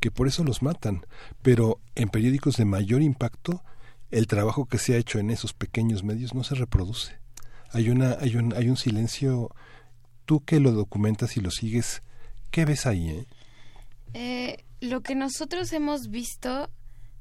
que 0.00 0.10
por 0.10 0.28
eso 0.28 0.44
los 0.44 0.62
matan. 0.62 1.06
Pero 1.42 1.80
en 1.94 2.08
periódicos 2.08 2.56
de 2.56 2.64
mayor 2.64 3.02
impacto, 3.02 3.62
el 4.10 4.26
trabajo 4.26 4.66
que 4.66 4.78
se 4.78 4.94
ha 4.94 4.98
hecho 4.98 5.18
en 5.18 5.30
esos 5.30 5.52
pequeños 5.54 6.04
medios 6.04 6.34
no 6.34 6.44
se 6.44 6.54
reproduce. 6.54 7.18
Hay, 7.70 7.88
una, 7.88 8.16
hay, 8.20 8.36
un, 8.36 8.54
hay 8.54 8.68
un 8.68 8.76
silencio, 8.76 9.50
tú 10.26 10.40
que 10.40 10.60
lo 10.60 10.72
documentas 10.72 11.36
y 11.36 11.40
lo 11.40 11.50
sigues, 11.50 12.02
¿qué 12.50 12.64
ves 12.64 12.86
ahí? 12.86 13.08
Eh? 13.08 13.26
Eh, 14.14 14.64
lo 14.80 15.00
que 15.00 15.14
nosotros 15.14 15.72
hemos 15.72 16.08
visto 16.08 16.68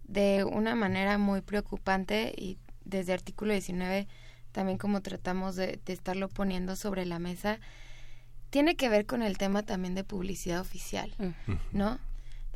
de 0.04 0.44
una 0.44 0.76
manera 0.76 1.18
muy 1.18 1.42
preocupante 1.42 2.34
y 2.36 2.58
desde 2.84 3.14
artículo 3.14 3.54
19 3.54 4.08
también 4.52 4.78
como 4.78 5.02
tratamos 5.02 5.56
de, 5.56 5.80
de 5.86 5.94
estarlo 5.94 6.30
poniendo 6.30 6.76
sobre 6.76 7.06
la 7.06 7.20
mesa, 7.20 7.60
tiene 8.52 8.76
que 8.76 8.90
ver 8.90 9.06
con 9.06 9.24
el 9.24 9.38
tema 9.38 9.64
también 9.64 9.96
de 9.96 10.04
publicidad 10.04 10.60
oficial, 10.60 11.16
¿no? 11.72 12.00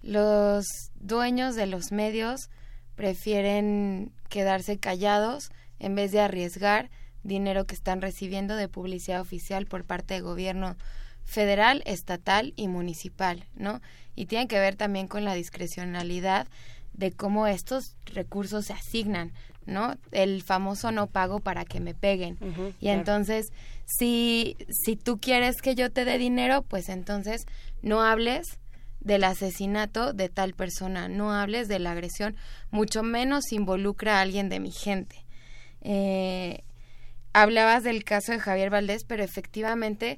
Los 0.04 0.66
dueños 1.00 1.56
de 1.56 1.66
los 1.66 1.92
medios 1.92 2.50
prefieren 2.96 4.12
quedarse 4.30 4.78
callados 4.78 5.50
en 5.80 5.96
vez 5.96 6.12
de 6.12 6.20
arriesgar 6.20 6.92
dinero 7.24 7.66
que 7.66 7.76
están 7.76 8.02
recibiendo 8.02 8.56
de 8.56 8.68
publicidad 8.68 9.22
oficial 9.22 9.66
por 9.66 9.86
parte 9.86 10.14
del 10.14 10.24
gobierno 10.24 10.76
federal, 11.24 11.82
estatal 11.86 12.54
y 12.56 12.68
municipal, 12.68 13.46
¿no? 13.56 13.82
Y 14.16 14.28
tiene 14.28 14.48
que 14.48 14.60
ver 14.60 14.76
también 14.76 15.08
con 15.08 15.24
la 15.24 15.34
discrecionalidad 15.34 16.48
de 16.94 17.12
cómo 17.12 17.48
estos 17.48 17.96
recursos 18.06 18.66
se 18.66 18.74
asignan, 18.74 19.34
¿no? 19.66 19.96
El 20.12 20.44
famoso 20.44 20.92
no 20.92 21.08
pago 21.08 21.40
para 21.40 21.66
que 21.66 21.80
me 21.80 21.94
peguen. 21.94 22.38
y 22.80 22.86
claro. 22.86 23.00
entonces, 23.00 23.52
si, 23.86 24.58
si 24.70 24.96
tú 24.96 25.20
quieres 25.20 25.62
que 25.62 25.76
yo 25.76 25.92
te 25.92 26.06
dé 26.06 26.18
dinero, 26.18 26.62
pues 26.64 26.90
entonces 26.90 27.46
no 27.82 28.02
hables 28.02 28.60
del 29.00 29.24
asesinato 29.24 30.14
de 30.14 30.30
tal 30.30 30.54
persona, 30.54 31.08
no 31.08 31.32
hables 31.32 31.68
de 31.68 31.80
la 31.80 31.92
agresión, 31.92 32.36
mucho 32.72 33.04
menos 33.04 33.52
involucra 33.52 34.18
a 34.18 34.22
alguien 34.22 34.50
de 34.50 34.60
mi 34.60 34.72
gente. 34.72 35.24
Eh, 35.82 36.64
hablabas 37.34 37.84
del 37.84 38.04
caso 38.04 38.32
de 38.32 38.40
Javier 38.40 38.72
Valdés, 38.72 39.04
pero 39.04 39.24
efectivamente 39.24 40.18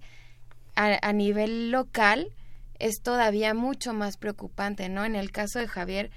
a, 0.76 0.98
a 1.01 1.11
nivel 1.11 1.72
local 1.72 2.30
es 2.80 3.01
todavía 3.01 3.53
mucho 3.53 3.93
más 3.93 4.17
preocupante, 4.17 4.88
¿no? 4.88 5.03
En 5.03 5.16
el 5.16 5.32
caso 5.32 5.59
de 5.59 5.67
Javier, 5.67 6.11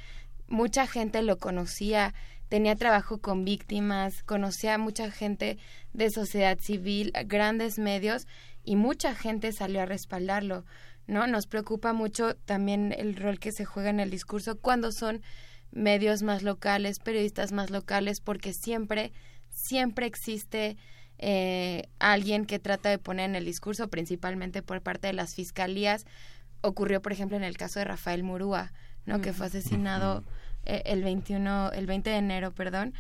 mucha 0.47 0.87
gente 0.87 1.23
lo 1.23 1.39
conocía, 1.39 2.15
tenía 2.51 2.75
trabajo 2.75 3.19
con 3.19 3.45
víctimas, 3.45 4.25
conocía 4.25 4.75
a 4.75 4.79
mucha 4.79 5.11
gente 5.11 5.57
de 5.93 6.11
sociedad 6.11 6.59
civil, 6.59 7.13
grandes 7.27 7.79
medios, 7.79 8.27
y 8.65 8.75
mucha 8.75 9.15
gente 9.15 9.53
salió 9.53 9.81
a 9.81 9.87
respaldarlo, 9.87 10.67
¿no? 11.07 11.29
Nos 11.29 11.47
preocupa 11.47 11.93
mucho 11.93 12.35
también 12.35 12.93
el 12.93 13.15
rol 13.17 13.39
que 13.39 13.53
se 13.53 13.65
juega 13.65 13.89
en 13.89 14.01
el 14.01 14.11
discurso 14.11 14.59
cuando 14.59 14.91
son 14.91 15.23
medios 15.71 16.23
más 16.23 16.43
locales, 16.43 16.99
periodistas 16.99 17.53
más 17.53 17.71
locales, 17.71 18.21
porque 18.21 18.53
siempre, 18.53 19.13
siempre 19.51 20.07
existe 20.07 20.77
eh, 21.19 21.85
alguien 22.01 22.47
que 22.47 22.59
trata 22.59 22.91
de 22.91 22.99
poner 22.99 23.31
en 23.31 23.37
el 23.37 23.45
discurso, 23.45 23.89
principalmente 23.89 24.61
por 24.61 24.83
parte 24.83 25.07
de 25.07 25.13
las 25.13 25.37
fiscalías. 25.37 26.05
Ocurrió, 26.63 27.01
por 27.01 27.13
ejemplo, 27.13 27.37
en 27.37 27.45
el 27.45 27.57
caso 27.57 27.79
de 27.79 27.85
Rafael 27.85 28.25
Murúa, 28.25 28.73
¿no? 29.07 29.21
Que 29.21 29.33
fue 29.33 29.47
asesinado 29.47 30.25
eh, 30.65 30.83
el 30.87 31.03
21, 31.03 31.73
el 31.73 31.87
20 31.87 32.11
de 32.11 32.17
enero, 32.17 32.53
perdón. 32.53 32.95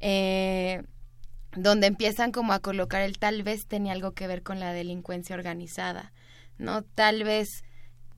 Eh, 0.00 0.82
donde 1.56 1.86
empiezan 1.86 2.32
como 2.32 2.52
a 2.52 2.60
colocar 2.60 3.02
el 3.02 3.18
tal 3.18 3.42
vez 3.42 3.66
tenía 3.66 3.92
algo 3.92 4.12
que 4.12 4.26
ver 4.26 4.42
con 4.42 4.60
la 4.60 4.72
delincuencia 4.72 5.34
organizada, 5.34 6.12
¿no? 6.58 6.82
Tal 6.82 7.24
vez 7.24 7.64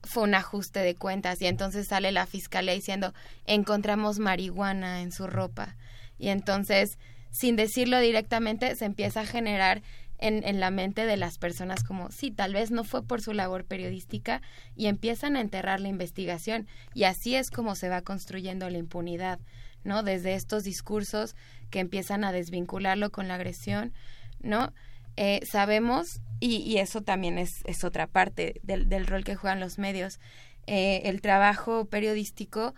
fue 0.03 0.23
un 0.23 0.35
ajuste 0.35 0.79
de 0.79 0.95
cuentas 0.95 1.41
y 1.41 1.47
entonces 1.47 1.87
sale 1.87 2.11
la 2.11 2.25
fiscalía 2.25 2.73
diciendo 2.73 3.13
encontramos 3.45 4.19
marihuana 4.19 5.01
en 5.01 5.11
su 5.11 5.27
ropa 5.27 5.75
y 6.17 6.29
entonces 6.29 6.97
sin 7.31 7.55
decirlo 7.55 7.99
directamente 7.99 8.75
se 8.75 8.85
empieza 8.85 9.21
a 9.21 9.25
generar 9.25 9.81
en, 10.19 10.43
en 10.45 10.59
la 10.59 10.69
mente 10.69 11.05
de 11.05 11.17
las 11.17 11.37
personas 11.37 11.83
como 11.83 12.11
sí, 12.11 12.31
tal 12.31 12.53
vez 12.53 12.71
no 12.71 12.83
fue 12.83 13.03
por 13.03 13.21
su 13.21 13.33
labor 13.33 13.65
periodística 13.65 14.41
y 14.75 14.87
empiezan 14.87 15.35
a 15.35 15.41
enterrar 15.41 15.79
la 15.79 15.87
investigación 15.87 16.67
y 16.93 17.05
así 17.05 17.35
es 17.35 17.49
como 17.49 17.75
se 17.75 17.89
va 17.89 18.01
construyendo 18.01 18.69
la 18.69 18.77
impunidad, 18.77 19.39
¿no? 19.83 20.03
Desde 20.03 20.35
estos 20.35 20.63
discursos 20.63 21.35
que 21.69 21.79
empiezan 21.79 22.23
a 22.23 22.31
desvincularlo 22.31 23.11
con 23.11 23.27
la 23.27 23.35
agresión, 23.35 23.93
¿no? 24.41 24.73
Eh, 25.15 25.41
sabemos, 25.49 26.21
y, 26.39 26.57
y, 26.57 26.77
eso 26.77 27.01
también 27.01 27.37
es, 27.37 27.61
es 27.65 27.83
otra 27.83 28.07
parte 28.07 28.61
del, 28.63 28.87
del, 28.87 29.05
rol 29.05 29.25
que 29.25 29.35
juegan 29.35 29.59
los 29.59 29.77
medios, 29.77 30.19
eh, 30.65 31.01
el 31.05 31.19
trabajo 31.19 31.85
periodístico 31.85 32.73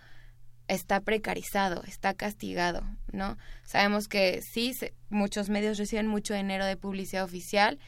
está 0.74 1.00
precarizado, 1.00 1.82
está 1.84 2.14
castigado, 2.14 2.82
¿no? 3.12 3.36
Sabemos 3.64 4.08
que 4.08 4.42
sí, 4.42 4.74
se, 4.74 4.94
muchos 5.10 5.48
medios 5.48 5.78
reciben 5.78 6.06
mucho 6.06 6.34
dinero 6.34 6.64
de 6.64 6.76
publicidad 6.76 7.24
oficial, 7.24 7.78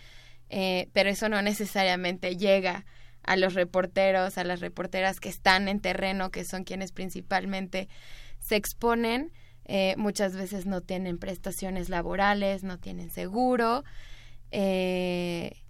eh, 0.51 0.89
pero 0.93 1.11
eso 1.11 1.29
no 1.29 1.41
necesariamente 1.43 2.37
llega 2.37 2.85
a 3.23 3.37
los 3.37 3.55
reporteros, 3.55 4.39
a 4.39 4.45
las 4.45 4.61
reporteras 4.61 5.19
que 5.21 5.29
están 5.29 5.69
en 5.69 5.81
terreno, 5.81 6.31
que 6.31 6.45
son 6.45 6.65
quienes 6.65 6.93
principalmente 6.93 7.89
se 8.39 8.57
exponen, 8.57 9.33
eh, 9.65 9.95
muchas 9.97 10.37
veces 10.37 10.67
no 10.67 10.83
tienen 10.83 11.19
prestaciones 11.19 11.89
laborales, 11.89 12.65
no 12.65 12.79
tienen 12.79 13.11
seguro, 13.11 13.83
eh, 14.51 15.64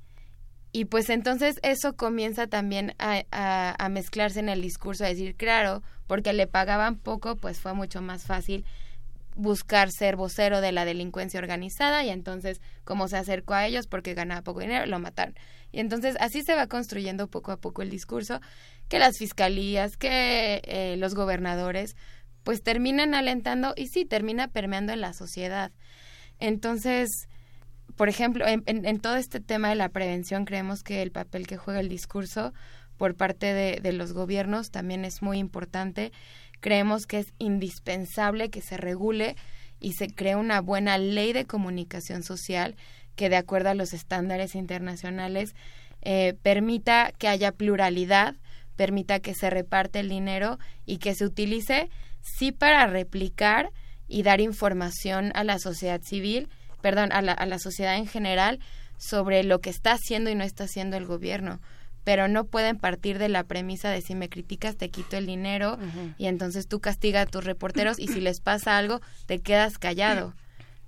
y 0.77 0.87
pues 0.87 1.09
entonces 1.09 1.61
eso 1.63 1.95
comienza 1.95 2.49
también 2.49 2.97
a, 2.99 3.23
a, 3.31 3.77
a, 3.79 3.89
mezclarse 3.89 4.41
en 4.41 4.49
el 4.49 4.61
discurso, 4.61 5.05
a 5.05 5.09
decir, 5.09 5.37
claro, 5.37 5.85
porque 6.09 6.33
le 6.33 6.49
pagaban 6.49 6.97
poco, 6.97 7.37
pues 7.37 7.61
fue 7.61 7.75
mucho 7.75 8.03
más 8.03 8.25
fácil 8.25 8.65
buscar 9.37 9.93
ser 9.93 10.17
vocero 10.17 10.61
de 10.61 10.73
la 10.73 10.85
delincuencia 10.85 11.39
organizada 11.39 12.03
y 12.03 12.11
entonces 12.11 12.61
como 12.83 13.07
se 13.07 13.17
acercó 13.17 13.55
a 13.55 13.67
ellos 13.67 13.87
porque 13.87 14.15
ganaba 14.15 14.43
poco 14.43 14.63
dinero, 14.63 14.85
lo 14.87 14.99
mataron. 14.99 15.37
Y 15.71 15.79
entonces 15.79 16.17
así 16.19 16.43
se 16.43 16.57
va 16.57 16.67
construyendo 16.67 17.29
poco 17.29 17.53
a 17.53 17.61
poco 17.61 17.83
el 17.83 17.91
discurso 17.91 18.41
que 18.89 18.99
las 18.99 19.17
fiscalías, 19.17 19.97
que 19.97 20.61
eh, 20.65 20.97
los 20.99 21.15
gobernadores, 21.15 21.95
pues 22.43 22.65
terminan 22.65 23.15
alentando 23.15 23.75
y 23.77 23.87
sí, 23.87 24.05
termina 24.05 24.49
permeando 24.49 24.93
en 24.93 25.03
la 25.03 25.13
sociedad. 25.13 25.71
Entonces, 26.41 27.29
por 27.97 28.09
ejemplo, 28.09 28.47
en, 28.47 28.63
en, 28.67 29.01
todo 29.01 29.17
este 29.17 29.41
tema 29.41 29.69
de 29.69 29.77
la 29.77 29.89
prevención 29.89 30.45
creemos 30.45 30.83
que 30.83 31.03
el 31.03 31.13
papel 31.13 31.47
que 31.47 31.57
juega 31.57 31.81
el 31.81 31.89
discurso 31.89 32.53
por 32.97 33.15
parte 33.15 33.53
de, 33.53 33.81
de, 33.81 33.93
los 33.93 34.13
gobiernos 34.13 34.71
también 34.71 35.05
es 35.05 35.23
muy 35.23 35.39
importante. 35.39 36.13
Creemos 36.61 37.07
que 37.07 37.19
es 37.19 37.33
indispensable 37.39 38.51
que 38.51 38.63
se 38.63 38.77
regule 38.77 39.37
y 39.81 39.93
se 39.93 40.09
cree 40.09 40.37
una 40.37 40.61
buena 40.61 40.99
ley 40.99 41.33
de 41.33 41.45
comunicación 41.45 42.23
social 42.23 42.77
que, 43.17 43.29
de 43.29 43.37
acuerdo 43.37 43.71
a 43.71 43.75
los 43.75 43.93
estándares 43.93 44.55
internacionales, 44.55 45.55
eh, 46.03 46.35
permita 46.43 47.13
que 47.17 47.29
haya 47.29 47.53
pluralidad, 47.53 48.35
permita 48.77 49.21
que 49.21 49.35
se 49.35 49.51
reparte 49.51 50.01
el 50.01 50.09
dinero 50.09 50.59
y 50.85 50.99
que 50.99 51.15
se 51.15 51.25
utilice 51.25 51.91
sí 52.21 52.53
para 52.53 52.87
replicar 52.87 53.71
y 54.07 54.23
dar 54.23 54.41
información 54.41 55.33
a 55.35 55.45
la 55.45 55.59
sociedad 55.59 56.03
civil, 56.03 56.49
perdón, 56.85 57.13
a 57.13 57.23
la, 57.23 57.33
a 57.33 57.47
la 57.47 57.59
sociedad 57.59 57.97
en 57.97 58.07
general 58.07 58.61
sobre 58.99 59.43
lo 59.43 59.63
que 59.63 59.71
está 59.71 59.93
haciendo 59.93 60.29
y 60.29 60.35
no 60.35 60.45
está 60.45 60.65
haciendo 60.65 60.99
el 60.99 61.07
gobierno 61.07 61.61
pero 62.05 62.29
no 62.29 62.45
pueden 62.45 62.77
partir 62.77 63.19
de 63.19 63.31
la 63.31 63.45
premisa 63.45 63.89
de 63.89 64.03
si 64.03 64.15
me 64.15 64.29
criticas 64.29 64.77
te 64.77 64.91
quito 64.91 65.17
el 65.17 65.25
dinero 65.25 65.79
uh 65.81 65.83
-huh. 65.83 66.15
y 66.19 66.27
entonces 66.27 66.69
tú 66.69 66.79
castiga 66.81 67.23
a 67.23 67.27
tus 67.27 67.43
reporteros 67.43 67.99
y 67.99 68.09
si 68.09 68.21
les 68.21 68.41
pasa 68.41 68.77
algo 68.77 69.01
te 69.25 69.39
quedas 69.39 69.79
callado, 69.79 70.35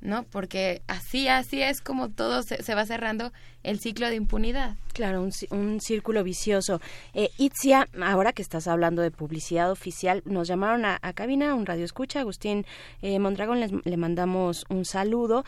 ¿no? 0.02 0.24
Porque 0.24 0.82
así, 0.86 1.28
así 1.28 1.62
es 1.62 1.80
como 1.80 2.10
todo 2.10 2.42
se, 2.42 2.62
se 2.62 2.74
va 2.74 2.84
cerrando 2.84 3.32
el 3.62 3.80
ciclo 3.80 4.08
de 4.08 4.16
impunidad. 4.16 4.76
Claro, 4.92 5.22
un, 5.22 5.32
un 5.50 5.80
círculo 5.80 6.22
vicioso. 6.22 6.82
Eh, 7.14 7.30
Itzia, 7.38 7.88
ahora 8.02 8.34
que 8.34 8.42
estás 8.42 8.66
hablando 8.66 9.00
de 9.00 9.10
publicidad 9.10 9.70
oficial, 9.70 10.22
nos 10.26 10.48
llamaron 10.48 10.84
a, 10.84 10.98
a 11.00 11.12
cabina, 11.14 11.54
un 11.54 11.64
radio 11.64 11.86
escucha, 11.86 12.20
Agustín 12.20 12.66
eh, 13.00 13.18
Mondragón, 13.18 13.60
les, 13.60 13.72
le 13.72 13.96
mandamos 13.96 14.66
un 14.68 14.84
saludo 14.84 15.44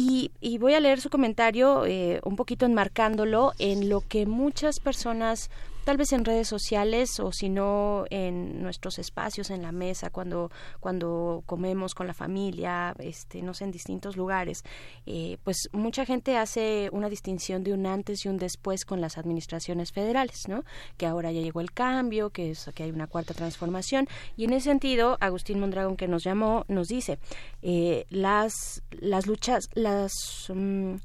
y, 0.00 0.30
y, 0.40 0.58
voy 0.58 0.74
a 0.74 0.80
leer 0.80 1.00
su 1.00 1.10
comentario 1.10 1.84
eh, 1.84 2.20
un 2.22 2.36
poquito 2.36 2.64
enmarcándolo 2.64 3.52
en 3.58 3.88
lo 3.88 4.00
que 4.00 4.26
muchas 4.26 4.78
personas 4.78 5.50
tal 5.88 5.96
vez 5.96 6.12
en 6.12 6.26
redes 6.26 6.46
sociales 6.46 7.18
o 7.18 7.32
si 7.32 7.48
no 7.48 8.04
en 8.10 8.62
nuestros 8.62 8.98
espacios 8.98 9.48
en 9.48 9.62
la 9.62 9.72
mesa 9.72 10.10
cuando 10.10 10.50
cuando 10.80 11.42
comemos 11.46 11.94
con 11.94 12.06
la 12.06 12.12
familia 12.12 12.94
este 12.98 13.40
no 13.40 13.54
sé 13.54 13.64
en 13.64 13.70
distintos 13.70 14.14
lugares 14.14 14.64
eh, 15.06 15.38
pues 15.44 15.70
mucha 15.72 16.04
gente 16.04 16.36
hace 16.36 16.90
una 16.92 17.08
distinción 17.08 17.64
de 17.64 17.72
un 17.72 17.86
antes 17.86 18.26
y 18.26 18.28
un 18.28 18.36
después 18.36 18.84
con 18.84 19.00
las 19.00 19.16
administraciones 19.16 19.90
federales 19.90 20.46
no 20.46 20.62
que 20.98 21.06
ahora 21.06 21.32
ya 21.32 21.40
llegó 21.40 21.62
el 21.62 21.72
cambio 21.72 22.28
que 22.28 22.50
es 22.50 22.70
que 22.74 22.82
hay 22.82 22.90
una 22.90 23.06
cuarta 23.06 23.32
transformación. 23.32 24.08
Y 24.36 24.44
en 24.44 24.52
ese 24.52 24.68
sentido 24.68 25.16
Agustín 25.20 25.58
Mondragón 25.58 25.96
que 25.96 26.06
nos 26.06 26.22
llamó 26.22 26.66
nos 26.68 26.88
dice 26.88 27.18
eh, 27.62 28.04
las 28.10 28.82
las 28.90 29.26
luchas 29.26 29.70
las 29.72 30.50
um, 30.50 30.98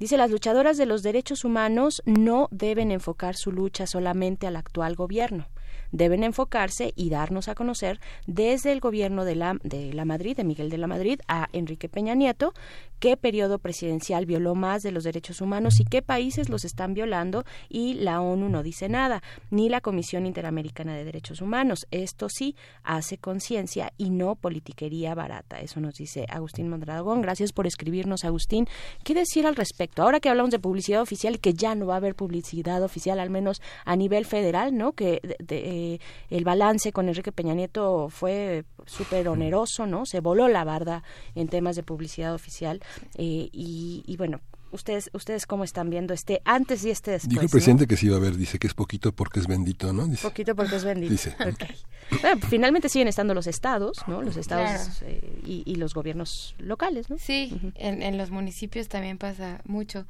Dice, 0.00 0.16
las 0.16 0.30
luchadoras 0.30 0.78
de 0.78 0.86
los 0.86 1.02
derechos 1.02 1.44
humanos 1.44 2.02
no 2.06 2.48
deben 2.50 2.90
enfocar 2.90 3.36
su 3.36 3.52
lucha 3.52 3.86
solamente 3.86 4.46
al 4.46 4.56
actual 4.56 4.96
gobierno. 4.96 5.46
Deben 5.92 6.24
enfocarse 6.24 6.92
y 6.96 7.10
darnos 7.10 7.48
a 7.48 7.54
conocer 7.54 8.00
desde 8.26 8.72
el 8.72 8.80
gobierno 8.80 9.24
de 9.24 9.34
la, 9.34 9.56
de 9.62 9.92
la 9.92 10.04
Madrid, 10.04 10.36
de 10.36 10.44
Miguel 10.44 10.70
de 10.70 10.78
la 10.78 10.86
Madrid, 10.86 11.20
a 11.28 11.48
Enrique 11.52 11.88
Peña 11.88 12.14
Nieto, 12.14 12.52
qué 13.00 13.16
periodo 13.16 13.58
presidencial 13.58 14.26
violó 14.26 14.54
más 14.54 14.82
de 14.82 14.92
los 14.92 15.04
derechos 15.04 15.40
humanos 15.40 15.80
y 15.80 15.84
qué 15.84 16.02
países 16.02 16.48
los 16.48 16.64
están 16.64 16.94
violando 16.94 17.44
y 17.68 17.94
la 17.94 18.20
ONU 18.20 18.48
no 18.48 18.62
dice 18.62 18.88
nada, 18.88 19.22
ni 19.50 19.68
la 19.68 19.80
Comisión 19.80 20.26
Interamericana 20.26 20.94
de 20.94 21.04
Derechos 21.04 21.40
Humanos. 21.40 21.86
Esto 21.90 22.28
sí 22.28 22.54
hace 22.84 23.16
conciencia 23.18 23.92
y 23.96 24.10
no 24.10 24.34
politiquería 24.36 25.14
barata. 25.14 25.60
Eso 25.60 25.80
nos 25.80 25.94
dice 25.94 26.26
Agustín 26.28 26.68
Mondragón. 26.68 27.22
Gracias 27.22 27.52
por 27.52 27.66
escribirnos, 27.66 28.24
Agustín. 28.24 28.66
¿Qué 29.02 29.14
decir 29.14 29.46
al 29.46 29.56
respecto? 29.56 30.02
Ahora 30.02 30.20
que 30.20 30.28
hablamos 30.28 30.50
de 30.50 30.58
publicidad 30.58 31.00
oficial 31.00 31.36
y 31.36 31.38
que 31.38 31.54
ya 31.54 31.74
no 31.74 31.86
va 31.86 31.94
a 31.94 31.96
haber 31.96 32.14
publicidad 32.14 32.82
oficial, 32.82 33.18
al 33.18 33.30
menos 33.30 33.62
a 33.84 33.96
nivel 33.96 34.26
federal, 34.26 34.76
¿no? 34.76 34.92
Que 34.92 35.20
de, 35.38 35.79
eh, 35.80 36.00
el 36.28 36.44
balance 36.44 36.92
con 36.92 37.08
Enrique 37.08 37.32
Peña 37.32 37.54
Nieto 37.54 38.08
fue 38.10 38.64
súper 38.86 39.28
oneroso, 39.28 39.86
¿no? 39.86 40.04
Se 40.04 40.20
voló 40.20 40.48
la 40.48 40.64
barda 40.64 41.02
en 41.34 41.48
temas 41.48 41.76
de 41.76 41.82
publicidad 41.82 42.34
oficial. 42.34 42.80
Eh, 43.16 43.48
y, 43.52 44.02
y, 44.06 44.16
bueno, 44.16 44.40
ustedes 44.72 45.10
ustedes 45.14 45.46
cómo 45.46 45.64
están 45.64 45.90
viendo 45.90 46.12
este 46.14 46.42
antes 46.44 46.84
y 46.84 46.90
este 46.90 47.12
después. 47.12 47.30
Dijo 47.30 47.42
el 47.42 47.48
presidente 47.50 47.86
que 47.86 47.96
sí 47.96 48.06
iba 48.06 48.16
a 48.16 48.20
ver, 48.20 48.36
dice 48.36 48.58
que 48.58 48.66
es 48.66 48.74
poquito 48.74 49.12
porque 49.12 49.40
es 49.40 49.46
bendito, 49.46 49.92
¿no? 49.92 50.06
Dice. 50.06 50.22
Poquito 50.22 50.54
porque 50.54 50.76
es 50.76 50.84
bendito. 50.84 51.12
Dice. 51.12 51.34
Okay. 51.40 51.76
Bueno, 52.20 52.40
finalmente 52.48 52.88
siguen 52.88 53.08
estando 53.08 53.34
los 53.34 53.46
estados, 53.46 53.98
¿no? 54.06 54.22
Los 54.22 54.36
estados 54.36 54.98
claro. 54.98 55.12
eh, 55.14 55.40
y, 55.46 55.62
y, 55.64 55.76
los 55.76 55.94
gobiernos 55.94 56.54
locales, 56.58 57.08
¿no? 57.08 57.18
Sí, 57.18 57.50
uh 57.52 57.56
-huh. 57.56 57.72
en, 57.76 58.02
en, 58.02 58.18
los 58.18 58.30
municipios 58.30 58.88
también 58.88 59.16
pasa 59.16 59.60
mucho. 59.64 60.06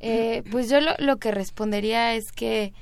Eh, 0.00 0.42
pues 0.50 0.68
yo 0.68 0.80
lo, 0.80 0.92
lo, 0.98 1.16
que 1.18 1.30
respondería 1.30 2.14
es 2.14 2.32
que 2.32 2.74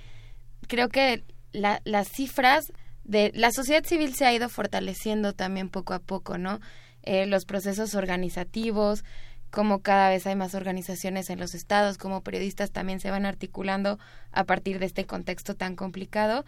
creo 0.67 0.89
que 0.89 1.23
la, 1.55 1.81
las 1.85 2.09
cifras 2.09 2.73
de 3.05 3.33
la 3.35 3.51
sociedad 3.53 3.85
civil 3.85 4.15
se 4.15 4.27
ha 4.27 4.35
ido 4.35 4.49
fortaleciendo 4.49 5.33
también 5.33 5.69
poco 5.69 5.95
a 5.95 6.01
poco, 6.01 6.37
¿no? 6.37 6.61
Eh, 7.03 7.27
los 7.27 7.45
procesos 7.45 7.95
organizativos, 7.95 9.05
como 9.51 9.83
cada 9.83 10.09
vez 10.09 10.27
hay 10.27 10.37
más 10.37 10.55
organizaciones 10.55 11.31
en 11.31 11.39
los 11.39 11.55
estados, 11.55 11.99
como 11.99 12.23
periodistas 12.23 12.73
también 12.73 12.99
se 12.99 13.11
van 13.11 13.27
articulando 13.27 13.99
a 14.33 14.45
partir 14.45 14.79
de 14.79 14.87
este 14.87 15.05
contexto 15.05 15.55
tan 15.55 15.77
complicado, 15.77 16.45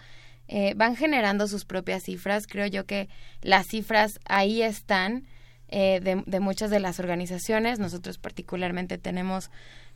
eh, 0.49 0.75
van 0.75 0.97
generando 0.97 1.47
sus 1.47 1.65
propias 1.65 2.05
cifras. 2.05 2.47
Creo 2.47 2.67
yo 2.67 2.85
que 2.85 3.09
las 3.43 3.67
cifras 3.67 4.19
ahí 4.25 4.63
están 4.63 5.25
eh, 5.69 6.01
de, 6.03 6.23
de, 6.27 6.41
muchas 6.41 6.71
de 6.71 6.81
las 6.81 6.99
organizaciones. 6.99 7.79
Nosotros 7.79 8.19
particularmente 8.19 8.99
tenemos, 8.99 9.51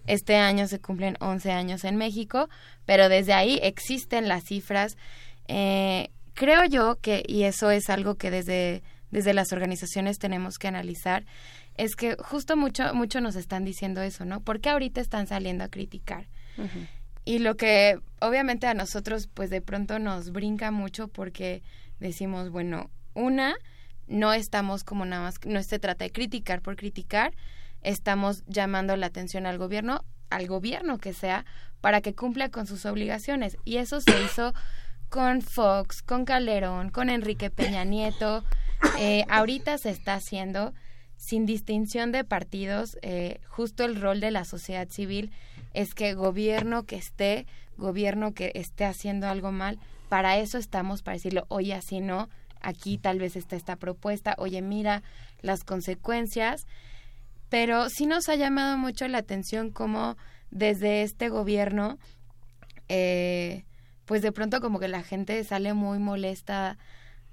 este 0.06 0.36
año 0.36 0.66
se 0.66 0.80
cumplen 0.80 1.16
11 1.20 1.52
años 1.52 1.84
en 1.84 1.96
México, 1.96 2.48
pero 2.86 3.08
desde 3.08 3.32
ahí 3.32 3.60
existen 3.62 4.28
las 4.28 4.44
cifras. 4.44 4.96
Eh, 5.48 6.10
creo 6.34 6.64
yo 6.64 6.96
que, 7.00 7.22
y 7.26 7.44
eso 7.44 7.70
es 7.70 7.90
algo 7.90 8.16
que 8.16 8.30
desde, 8.30 8.82
desde 9.10 9.34
las 9.34 9.52
organizaciones 9.52 10.18
tenemos 10.18 10.58
que 10.58 10.68
analizar, 10.68 11.24
es 11.76 11.96
que 11.96 12.16
justo 12.18 12.56
mucho, 12.56 12.94
mucho 12.94 13.20
nos 13.20 13.36
están 13.36 13.64
diciendo 13.64 14.02
eso, 14.02 14.24
¿no? 14.24 14.40
¿Por 14.40 14.60
qué 14.60 14.70
ahorita 14.70 15.00
están 15.00 15.26
saliendo 15.26 15.64
a 15.64 15.68
criticar? 15.68 16.26
Uh 16.58 16.62
-huh. 16.62 16.88
Y 17.24 17.38
lo 17.38 17.56
que 17.56 17.98
obviamente 18.20 18.66
a 18.66 18.74
nosotros 18.74 19.28
pues 19.32 19.50
de 19.50 19.60
pronto 19.60 19.98
nos 19.98 20.30
brinca 20.30 20.70
mucho 20.70 21.08
porque 21.08 21.62
decimos, 21.98 22.50
bueno, 22.50 22.90
una, 23.14 23.54
no 24.08 24.32
estamos 24.32 24.84
como 24.84 25.04
nada 25.04 25.22
más, 25.22 25.34
no 25.46 25.62
se 25.62 25.78
trata 25.78 26.04
de 26.04 26.10
criticar 26.10 26.62
por 26.62 26.76
criticar, 26.76 27.32
estamos 27.82 28.44
llamando 28.46 28.96
la 28.96 29.06
atención 29.06 29.46
al 29.46 29.58
gobierno, 29.58 30.04
al 30.30 30.46
gobierno 30.46 30.98
que 30.98 31.12
sea, 31.12 31.44
para 31.80 32.00
que 32.00 32.14
cumpla 32.14 32.50
con 32.50 32.66
sus 32.66 32.86
obligaciones. 32.86 33.56
Y 33.64 33.76
eso 33.76 34.00
se 34.00 34.22
hizo 34.24 34.54
con 35.08 35.42
Fox, 35.42 36.02
con 36.02 36.24
Calderón, 36.24 36.90
con 36.90 37.10
Enrique 37.10 37.50
Peña 37.50 37.84
Nieto. 37.84 38.44
Eh, 38.98 39.24
ahorita 39.28 39.76
se 39.78 39.90
está 39.90 40.14
haciendo 40.14 40.72
sin 41.16 41.44
distinción 41.44 42.12
de 42.12 42.24
partidos, 42.24 42.96
eh, 43.02 43.40
justo 43.46 43.84
el 43.84 44.00
rol 44.00 44.20
de 44.20 44.30
la 44.30 44.46
sociedad 44.46 44.88
civil 44.88 45.30
es 45.74 45.94
que 45.94 46.14
gobierno 46.14 46.84
que 46.84 46.96
esté, 46.96 47.46
gobierno 47.76 48.32
que 48.32 48.52
esté 48.54 48.86
haciendo 48.86 49.28
algo 49.28 49.52
mal, 49.52 49.78
para 50.08 50.38
eso 50.38 50.56
estamos, 50.56 51.02
para 51.02 51.16
decirlo, 51.16 51.44
oye, 51.48 51.74
así 51.74 52.00
no, 52.00 52.30
aquí 52.62 52.96
tal 52.96 53.18
vez 53.18 53.36
está 53.36 53.54
esta 53.54 53.76
propuesta, 53.76 54.34
oye, 54.38 54.62
mira 54.62 55.02
las 55.42 55.62
consecuencias, 55.62 56.66
pero 57.50 57.90
sí 57.90 58.06
nos 58.06 58.28
ha 58.28 58.36
llamado 58.36 58.78
mucho 58.78 59.06
la 59.08 59.18
atención 59.18 59.70
cómo 59.70 60.16
desde 60.50 61.02
este 61.02 61.28
gobierno, 61.28 61.98
eh, 62.88 63.64
pues 64.06 64.22
de 64.22 64.32
pronto 64.32 64.60
como 64.60 64.78
que 64.80 64.88
la 64.88 65.02
gente 65.02 65.42
sale 65.44 65.74
muy 65.74 65.98
molesta 65.98 66.78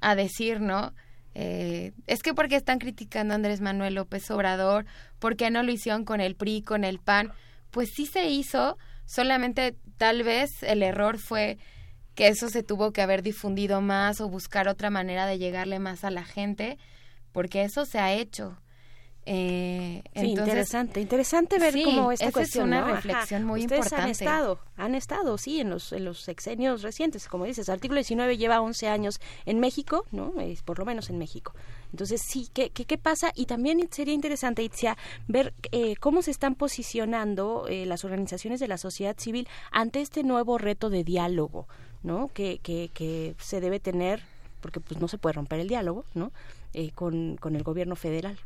a 0.01 0.15
decir, 0.15 0.59
¿no? 0.59 0.93
Eh, 1.35 1.93
es 2.07 2.23
que 2.23 2.33
porque 2.33 2.55
están 2.55 2.79
criticando 2.79 3.33
a 3.33 3.35
Andrés 3.35 3.61
Manuel 3.61 3.93
López 3.93 4.29
Obrador, 4.31 4.85
¿por 5.19 5.35
qué 5.35 5.51
no 5.51 5.61
lo 5.61 5.71
hicieron 5.71 6.03
con 6.03 6.19
el 6.19 6.35
PRI, 6.35 6.63
con 6.63 6.83
el 6.83 6.99
PAN? 6.99 7.31
Pues 7.69 7.89
sí 7.95 8.07
se 8.07 8.27
hizo, 8.27 8.77
solamente 9.05 9.75
tal 9.97 10.23
vez 10.23 10.49
el 10.63 10.81
error 10.81 11.19
fue 11.19 11.59
que 12.15 12.27
eso 12.27 12.49
se 12.49 12.63
tuvo 12.63 12.91
que 12.91 13.03
haber 13.03 13.21
difundido 13.21 13.81
más 13.81 14.19
o 14.19 14.29
buscar 14.29 14.67
otra 14.67 14.89
manera 14.89 15.27
de 15.27 15.37
llegarle 15.37 15.77
más 15.77 16.03
a 16.03 16.09
la 16.09 16.23
gente, 16.23 16.79
porque 17.31 17.61
eso 17.61 17.85
se 17.85 17.99
ha 17.99 18.13
hecho. 18.13 18.57
Eh, 19.29 20.01
sí, 20.03 20.09
entonces, 20.13 20.47
interesante, 20.47 21.01
interesante 21.01 21.59
ver 21.59 21.73
sí, 21.73 21.83
cómo 21.83 22.13
esta 22.13 22.27
esa 22.27 22.31
cuestión, 22.31 22.71
es 22.71 22.79
una 22.79 22.87
¿no? 22.87 22.95
reflexión 22.95 23.41
Ajá. 23.41 23.47
muy 23.47 23.59
Ustedes 23.59 23.79
importante. 23.79 24.03
han 24.05 24.09
estado, 24.09 24.59
han 24.77 24.95
estado, 24.95 25.37
sí, 25.37 25.59
en 25.59 25.69
los, 25.69 25.91
en 25.91 26.05
los 26.05 26.21
sexenios 26.21 26.81
recientes, 26.81 27.27
como 27.27 27.43
dices, 27.43 27.67
artículo 27.67 27.97
19 27.97 28.37
lleva 28.37 28.61
11 28.61 28.87
años 28.87 29.19
en 29.45 29.59
México, 29.59 30.05
¿no? 30.13 30.39
Es 30.39 30.63
por 30.63 30.79
lo 30.79 30.85
menos 30.85 31.09
en 31.09 31.17
México. 31.17 31.53
Entonces, 31.91 32.21
sí, 32.21 32.47
¿qué, 32.53 32.69
qué, 32.69 32.85
qué 32.85 32.97
pasa? 32.97 33.33
Y 33.35 33.47
también 33.47 33.85
sería 33.91 34.13
interesante, 34.13 34.63
Itzia, 34.63 34.97
ver 35.27 35.53
eh, 35.73 35.97
cómo 35.97 36.21
se 36.21 36.31
están 36.31 36.55
posicionando 36.55 37.65
eh, 37.67 37.85
las 37.85 38.05
organizaciones 38.05 38.61
de 38.61 38.69
la 38.69 38.77
sociedad 38.77 39.17
civil 39.19 39.49
ante 39.71 39.99
este 39.99 40.23
nuevo 40.23 40.57
reto 40.57 40.89
de 40.89 41.03
diálogo, 41.03 41.67
¿no? 42.01 42.29
Que, 42.33 42.59
que, 42.59 42.91
que 42.93 43.35
se 43.39 43.59
debe 43.59 43.81
tener, 43.81 44.21
porque 44.61 44.79
pues 44.79 45.01
no 45.01 45.09
se 45.09 45.17
puede 45.17 45.33
romper 45.33 45.59
el 45.59 45.67
diálogo, 45.67 46.05
¿no? 46.13 46.31
Eh, 46.73 46.91
con, 46.95 47.35
con 47.35 47.57
el 47.57 47.63
gobierno 47.63 47.97
federal. 47.97 48.39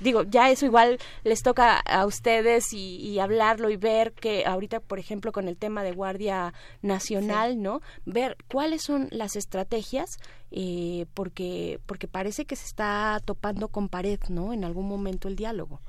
Digo, 0.00 0.24
ya 0.24 0.50
eso 0.50 0.66
igual 0.66 0.98
les 1.24 1.42
toca 1.42 1.78
a 1.78 2.06
ustedes 2.06 2.72
y, 2.72 2.96
y, 2.96 3.18
hablarlo 3.18 3.70
y 3.70 3.76
ver 3.76 4.12
que 4.12 4.44
ahorita, 4.46 4.80
por 4.80 4.98
ejemplo, 4.98 5.32
con 5.32 5.48
el 5.48 5.56
tema 5.56 5.82
de 5.82 5.92
Guardia 5.92 6.52
Nacional, 6.82 7.52
sí. 7.52 7.56
¿no? 7.58 7.82
Ver 8.06 8.36
cuáles 8.48 8.82
son 8.82 9.08
las 9.10 9.36
estrategias, 9.36 10.18
eh, 10.50 11.06
porque, 11.14 11.80
porque 11.86 12.08
parece 12.08 12.44
que 12.44 12.56
se 12.56 12.66
está 12.66 13.20
topando 13.24 13.68
con 13.68 13.88
pared, 13.88 14.20
¿no? 14.28 14.52
En 14.52 14.64
algún 14.64 14.88
momento 14.88 15.28
el 15.28 15.36
diálogo. 15.36 15.80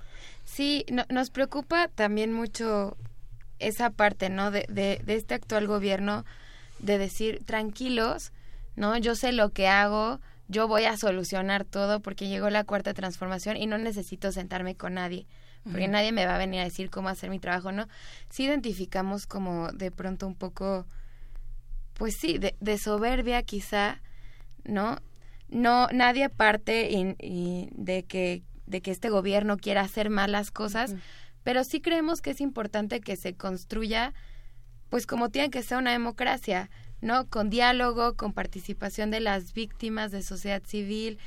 Sí, 0.44 0.86
no, 0.92 1.04
nos 1.10 1.30
preocupa 1.30 1.88
también 1.88 2.34
mucho 2.34 2.98
esa 3.60 3.90
parte, 3.90 4.30
¿no? 4.30 4.52
De, 4.52 4.66
de, 4.70 5.02
de 5.04 5.16
este 5.16 5.34
actual 5.34 5.68
gobierno, 5.68 6.26
de 6.80 6.98
decir, 6.98 7.44
tranquilos, 7.46 8.32
¿no? 8.76 8.98
Yo 8.98 9.16
sé 9.16 9.32
lo 9.32 9.50
que 9.50 9.68
hago, 9.68 10.20
yo 10.52 10.68
voy 10.68 10.84
a 10.86 10.98
solucionar 10.98 11.64
todo 11.64 12.02
porque 12.02 12.28
llegó 12.28 12.50
la 12.50 12.64
cuarta 12.66 12.94
transformación 12.94 13.56
y 13.58 13.66
no 13.68 13.78
necesito 13.78 14.32
sentarme 14.32 14.76
con 14.76 14.96
nadie, 14.96 15.26
porque 15.64 15.86
uh 15.86 15.88
-huh. 15.88 15.92
nadie 15.92 16.12
me 16.12 16.26
va 16.26 16.36
a 16.36 16.38
venir 16.38 16.60
a 16.60 16.66
decir 16.66 16.90
cómo 16.90 17.08
hacer 17.10 17.30
mi 17.30 17.40
trabajo, 17.40 17.72
¿no? 17.72 17.88
Sí 18.30 18.44
identificamos 18.44 19.26
como 19.28 19.72
de 19.72 19.92
pronto 19.92 20.28
un 20.28 20.36
poco, 20.36 20.86
pues 21.94 22.16
sí, 22.20 22.38
de, 22.38 22.56
de 22.60 22.78
soberbia 22.78 23.42
quizá, 23.44 24.02
¿no? 24.66 24.98
No, 25.48 25.88
nadie 25.94 26.30
parte 26.30 26.92
y, 26.92 27.16
y 27.20 27.70
de 27.72 28.04
que 28.04 28.44
de 28.68 28.82
que 28.82 28.92
este 28.92 29.10
gobierno 29.10 29.58
quiera 29.58 29.82
hacer 29.82 30.10
malas 30.10 30.50
cosas, 30.52 30.92
uh 30.92 30.96
-huh. 30.96 31.02
pero 31.44 31.64
sí 31.64 31.82
creemos 31.82 32.22
que 32.22 32.32
es 32.32 32.42
importante 32.42 33.02
que 33.02 33.18
se 33.18 33.36
construya, 33.36 34.14
pues 34.90 35.06
como 35.06 35.30
tiene 35.30 35.50
que 35.50 35.62
ser 35.62 35.78
una 35.78 35.92
democracia, 35.92 36.70
¿no? 37.02 37.28
Con 37.28 37.50
diálogo, 37.50 38.16
con 38.16 38.34
participación 38.34 39.12
de 39.12 39.20
las 39.20 39.54
víctimas 39.54 40.12
de 40.12 40.22
sociedad 40.22 40.62
civil, 40.66 41.20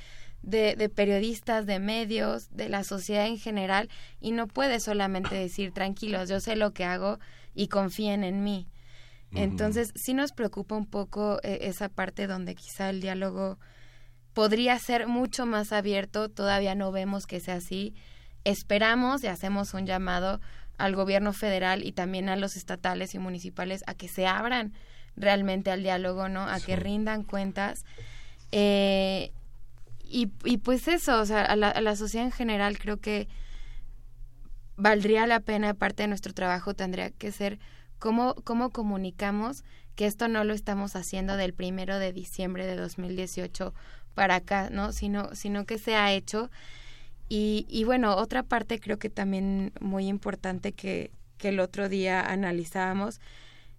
de, 0.42 0.76
de, 0.76 0.88
periodistas, 0.88 1.66
de 1.66 1.78
medios, 1.78 2.48
de 2.50 2.68
la 2.68 2.84
sociedad 2.84 3.26
en 3.26 3.38
general, 3.38 3.88
y 4.20 4.32
no 4.32 4.46
puede 4.46 4.80
solamente 4.80 5.34
decir, 5.34 5.72
tranquilos, 5.72 6.28
yo 6.28 6.40
sé 6.40 6.56
lo 6.56 6.72
que 6.72 6.84
hago 6.84 7.18
y 7.54 7.68
confíen 7.68 8.24
en 8.24 8.42
mí. 8.42 8.68
Entonces, 9.32 9.92
sí 9.96 10.14
nos 10.14 10.32
preocupa 10.32 10.76
un 10.76 10.86
poco 10.86 11.40
eh, 11.42 11.58
esa 11.62 11.88
parte 11.88 12.26
donde 12.26 12.54
quizá 12.54 12.90
el 12.90 13.00
diálogo 13.00 13.58
podría 14.32 14.78
ser 14.78 15.06
mucho 15.06 15.46
más 15.46 15.72
abierto, 15.72 16.28
todavía 16.28 16.74
no 16.74 16.92
vemos 16.92 17.26
que 17.26 17.40
sea 17.40 17.56
así. 17.56 17.94
Esperamos 18.44 19.24
y 19.24 19.28
hacemos 19.28 19.74
un 19.74 19.86
llamado 19.86 20.40
al 20.76 20.94
gobierno 20.94 21.32
federal 21.32 21.84
y 21.84 21.92
también 21.92 22.28
a 22.28 22.36
los 22.36 22.56
estatales 22.56 23.14
y 23.14 23.18
municipales 23.18 23.82
a 23.86 23.94
que 23.94 24.08
se 24.08 24.26
abran 24.26 24.72
realmente 25.16 25.70
al 25.70 25.82
diálogo, 25.82 26.28
¿no? 26.28 26.42
A 26.42 26.58
sí. 26.58 26.66
que 26.66 26.76
rindan 26.76 27.22
cuentas. 27.24 27.84
Eh, 28.52 29.32
y, 30.04 30.30
y, 30.44 30.58
pues 30.58 30.86
eso, 30.88 31.20
o 31.20 31.26
sea, 31.26 31.44
a 31.44 31.56
la, 31.56 31.70
a 31.70 31.80
la, 31.80 31.96
sociedad 31.96 32.26
en 32.26 32.32
general 32.32 32.78
creo 32.78 32.98
que 32.98 33.28
valdría 34.76 35.26
la 35.26 35.40
pena, 35.40 35.74
parte 35.74 36.02
de 36.02 36.08
nuestro 36.08 36.32
trabajo 36.34 36.74
tendría 36.74 37.10
que 37.10 37.32
ser 37.32 37.58
cómo, 37.98 38.34
cómo 38.44 38.70
comunicamos 38.70 39.64
que 39.94 40.06
esto 40.06 40.28
no 40.28 40.44
lo 40.44 40.54
estamos 40.54 40.96
haciendo 40.96 41.36
del 41.36 41.54
primero 41.54 41.98
de 41.98 42.12
diciembre 42.12 42.66
de 42.66 42.76
2018 42.76 43.74
para 44.14 44.36
acá, 44.36 44.68
¿no? 44.70 44.92
Sino, 44.92 45.34
sino 45.34 45.64
que 45.64 45.78
se 45.78 45.94
ha 45.94 46.12
hecho. 46.12 46.50
Y, 47.28 47.66
y 47.68 47.84
bueno, 47.84 48.16
otra 48.16 48.42
parte 48.42 48.80
creo 48.80 48.98
que 48.98 49.10
también 49.10 49.72
muy 49.80 50.08
importante 50.08 50.72
que, 50.72 51.10
que 51.38 51.48
el 51.48 51.60
otro 51.60 51.88
día 51.88 52.20
analizábamos 52.20 53.20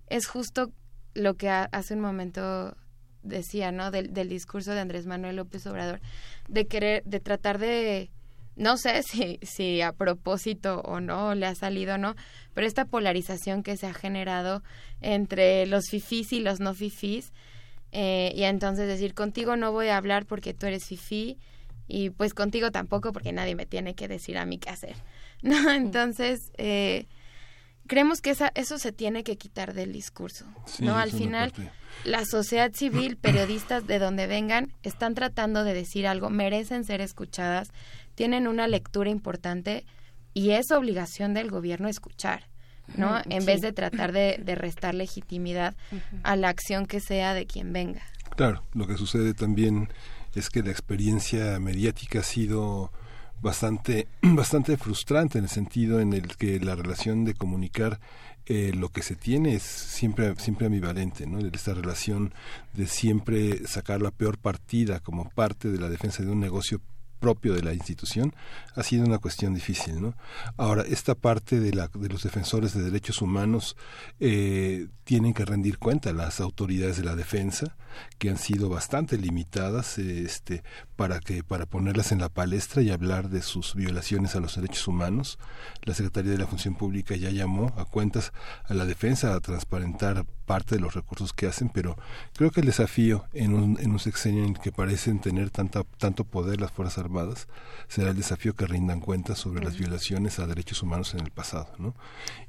es 0.08 0.28
justo 0.28 0.72
lo 1.16 1.36
que 1.36 1.50
hace 1.50 1.96
un 1.96 2.02
momento 2.02 2.78
decía, 3.24 3.72
¿no? 3.72 3.90
Del, 3.90 4.14
del, 4.14 4.30
discurso 4.30 4.72
de 4.72 4.82
Andrés 4.82 5.08
Manuel 5.08 5.38
López 5.38 5.66
Obrador, 5.66 6.00
de 6.48 6.68
querer, 6.68 7.04
de 7.06 7.20
tratar 7.20 7.58
de, 7.58 8.12
no 8.56 8.78
sé 8.78 9.02
si, 9.10 9.40
si 9.42 9.82
a 9.82 9.94
propósito 9.94 10.82
o 10.82 11.00
no, 11.00 11.34
le 11.34 11.48
ha 11.48 11.56
salido 11.56 11.96
o 11.96 11.98
no, 11.98 12.16
pero 12.54 12.68
esta 12.68 12.86
polarización 12.86 13.64
que 13.64 13.78
se 13.78 13.88
ha 13.88 13.94
generado 13.94 14.62
entre 15.02 15.66
los 15.66 15.86
fifís 15.90 16.32
y 16.34 16.40
los 16.40 16.60
no 16.60 16.74
fifís, 16.74 17.34
eh, 17.92 18.32
y 18.36 18.44
entonces 18.44 18.88
decir, 18.88 19.14
contigo 19.14 19.56
no 19.56 19.72
voy 19.72 19.88
a 19.88 19.98
hablar 19.98 20.26
porque 20.26 20.54
tú 20.54 20.68
eres 20.68 20.86
fifí, 20.86 21.40
y 21.88 22.10
pues 22.10 22.34
contigo 22.34 22.72
tampoco 22.72 23.12
porque 23.12 23.32
nadie 23.32 23.56
me 23.56 23.66
tiene 23.66 23.96
que 23.96 24.08
decir 24.08 24.38
a 24.38 24.46
mí 24.46 24.58
qué 24.58 24.70
hacer. 24.70 24.96
¿no? 25.42 25.72
Entonces, 25.72 26.52
eh, 26.58 27.08
creemos 27.88 28.22
que 28.22 28.32
esa, 28.32 28.52
eso 28.56 28.78
se 28.78 28.92
tiene 28.92 29.24
que 29.24 29.38
quitar 29.38 29.74
del 29.74 29.94
discurso, 29.94 30.46
¿no? 30.80 30.98
Al 30.98 31.12
final, 31.12 31.54
la 32.04 32.26
sociedad 32.26 32.72
civil, 32.74 33.18
periodistas 33.22 33.86
de 33.88 34.00
donde 34.00 34.28
vengan, 34.28 34.74
están 34.84 35.16
tratando 35.16 35.64
de 35.64 35.74
decir 35.74 36.08
algo, 36.08 36.30
merecen 36.30 36.84
ser 36.84 37.02
escuchadas, 37.02 37.70
tienen 38.16 38.48
una 38.48 38.68
lectura 38.68 39.10
importante 39.10 39.86
y 40.34 40.52
es 40.52 40.72
obligación 40.72 41.34
del 41.34 41.50
gobierno 41.50 41.88
escuchar. 41.88 42.48
¿no? 42.96 43.20
En 43.30 43.46
vez 43.46 43.62
de 43.62 43.74
tratar 43.74 44.12
de, 44.12 44.38
restar 44.56 44.94
legitimidad 44.94 45.76
a 46.24 46.36
la 46.36 46.50
acción 46.50 46.86
que 46.86 47.00
sea 47.00 47.34
de 47.34 47.48
quien 47.48 47.74
venga. 47.74 48.04
Claro, 48.36 48.64
lo 48.74 48.86
que 48.86 48.98
sucede 48.98 49.34
también 49.34 49.90
es 50.36 50.50
que 50.50 50.62
la 50.62 50.72
experiencia 50.72 51.60
mediática 51.60 52.20
ha 52.20 52.24
sido 52.24 52.92
bastante 53.46 54.08
bastante 54.22 54.76
frustrante 54.76 55.38
en 55.38 55.46
el 55.46 55.50
sentido 55.50 56.02
en 56.02 56.14
el 56.14 56.36
que 56.36 56.60
la 56.60 56.76
relación 56.76 57.24
de 57.24 57.36
comunicar 57.36 58.00
eh, 58.48 58.72
lo 58.76 58.90
que 58.90 59.04
se 59.04 59.16
tiene 59.16 59.56
es 59.56 59.64
siempre 59.64 60.36
siempre 60.38 60.66
ambivalente 60.66 61.28
no 61.28 61.40
esta 61.40 61.74
relación 61.74 62.34
de 62.74 62.88
siempre 62.88 63.68
sacar 63.68 64.02
la 64.02 64.12
peor 64.12 64.40
partida 64.40 65.00
como 65.00 65.30
parte 65.30 65.70
de 65.70 65.80
la 65.80 65.90
defensa 65.90 66.24
de 66.24 66.32
un 66.32 66.40
negocio 66.40 66.82
propio 67.20 67.54
de 67.54 67.62
la 67.62 67.74
institución 67.74 68.34
ha 68.76 68.84
sido 68.84 69.06
una 69.06 69.20
cuestión 69.20 69.54
difícil 69.54 70.02
no 70.02 70.16
ahora 70.58 70.82
esta 70.82 71.14
parte 71.14 71.60
de 71.60 71.72
la 71.72 71.88
de 71.88 72.10
los 72.10 72.24
defensores 72.24 72.74
de 72.74 72.84
derechos 72.84 73.22
humanos 73.22 73.78
eh, 74.20 74.88
tienen 75.06 75.34
que 75.34 75.46
rendir 75.46 75.78
cuenta 75.78 76.12
las 76.14 76.42
autoridades 76.42 76.98
de 76.98 77.04
la 77.04 77.16
defensa 77.16 77.78
que 78.18 78.30
han 78.30 78.38
sido 78.38 78.70
bastante 78.70 79.18
limitadas 79.18 79.98
este 79.98 80.64
para 80.96 81.20
que 81.20 81.44
para 81.44 81.66
ponerlas 81.66 82.12
en 82.12 82.20
la 82.20 82.30
palestra 82.30 82.82
y 82.82 82.90
hablar 82.92 83.30
de 83.30 83.42
sus 83.42 83.76
violaciones 83.76 84.36
a 84.36 84.40
los 84.40 84.56
derechos 84.56 84.88
humanos 84.88 85.40
la 85.84 85.94
secretaría 85.94 86.32
de 86.32 86.40
la 86.40 86.48
función 86.48 86.76
pública 86.76 87.16
ya 87.16 87.30
llamó 87.30 87.72
a 87.78 87.86
cuentas 87.86 88.34
a 88.66 88.74
la 88.74 88.86
defensa 88.86 89.34
a 89.34 89.40
transparentar 89.40 90.26
parte 90.46 90.76
de 90.76 90.82
los 90.82 90.94
recursos 90.94 91.34
que 91.34 91.48
hacen 91.48 91.70
pero 91.70 91.98
creo 92.34 92.52
que 92.52 92.62
el 92.62 92.68
desafío 92.68 93.26
en 93.34 93.54
un, 93.54 93.80
en 93.80 93.92
un 93.92 94.00
sexenio 94.00 94.44
en 94.44 94.56
el 94.56 94.60
que 94.60 94.72
parecen 94.72 95.20
tener 95.20 95.52
tanta, 95.52 95.84
tanto 95.98 96.24
poder 96.24 96.60
las 96.60 96.72
fuerzas 96.72 96.98
armadas 96.98 97.48
será 97.88 98.10
el 98.10 98.18
desafío 98.18 98.56
que 98.56 98.66
rindan 98.66 99.00
cuentas 99.00 99.38
sobre 99.38 99.64
las 99.64 99.78
violaciones 99.78 100.40
a 100.40 100.48
derechos 100.48 100.82
humanos 100.84 101.14
en 101.14 101.22
el 101.22 101.32
pasado 101.32 101.70
¿no? 101.78 101.96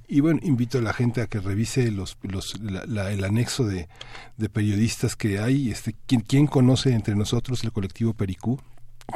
Y 0.09 0.20
bueno 0.20 0.41
invito 0.43 0.78
a 0.78 0.83
la 0.83 0.93
gente 0.93 1.20
a 1.20 1.26
que 1.26 1.41
revise 1.41 1.91
los, 1.91 2.17
los 2.23 2.55
el 2.55 3.25
anexo 3.25 3.65
de, 3.65 3.89
de 4.36 4.49
periodistas 4.49 5.17
que 5.17 5.39
hay 5.39 5.70
este 5.70 5.94
quién 6.07 6.20
quién 6.20 6.47
conoce 6.47 6.93
entre 6.93 7.15
nosotros 7.15 7.65
el 7.65 7.73
colectivo 7.73 8.15
Pericú 8.15 8.60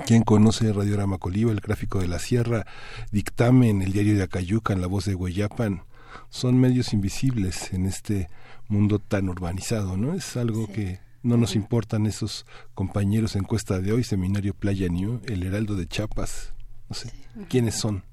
¿Quién 0.06 0.22
conoce 0.22 0.72
Radiorama 0.72 1.18
Colima, 1.18 1.50
el 1.50 1.60
gráfico 1.60 1.98
de 1.98 2.06
la 2.06 2.20
Sierra, 2.20 2.64
Dictamen, 3.10 3.82
el 3.82 3.92
diario 3.92 4.16
de 4.16 4.22
Acayucan, 4.22 4.80
la 4.80 4.86
voz 4.86 5.04
de 5.04 5.16
Hueyapan? 5.16 5.82
Son 6.28 6.58
medios 6.60 6.92
invisibles 6.92 7.72
en 7.72 7.86
este 7.86 8.28
mundo 8.68 9.00
tan 9.00 9.28
urbanizado, 9.28 9.96
¿no? 9.96 10.14
Es 10.14 10.36
algo 10.36 10.68
que 10.68 11.00
no 11.22 11.36
nos 11.36 11.56
importan 11.56 12.06
esos 12.06 12.46
compañeros 12.74 13.34
en 13.34 13.44
Cuesta 13.44 13.80
de 13.80 13.92
Hoy, 13.92 14.04
Seminario 14.04 14.54
Playa 14.54 14.88
New, 14.88 15.22
El 15.26 15.42
Heraldo 15.42 15.74
de 15.74 15.88
Chiapas, 15.88 16.54
no 16.88 16.94
sé, 16.94 17.10
¿quiénes 17.48 17.74
son? 17.74 18.04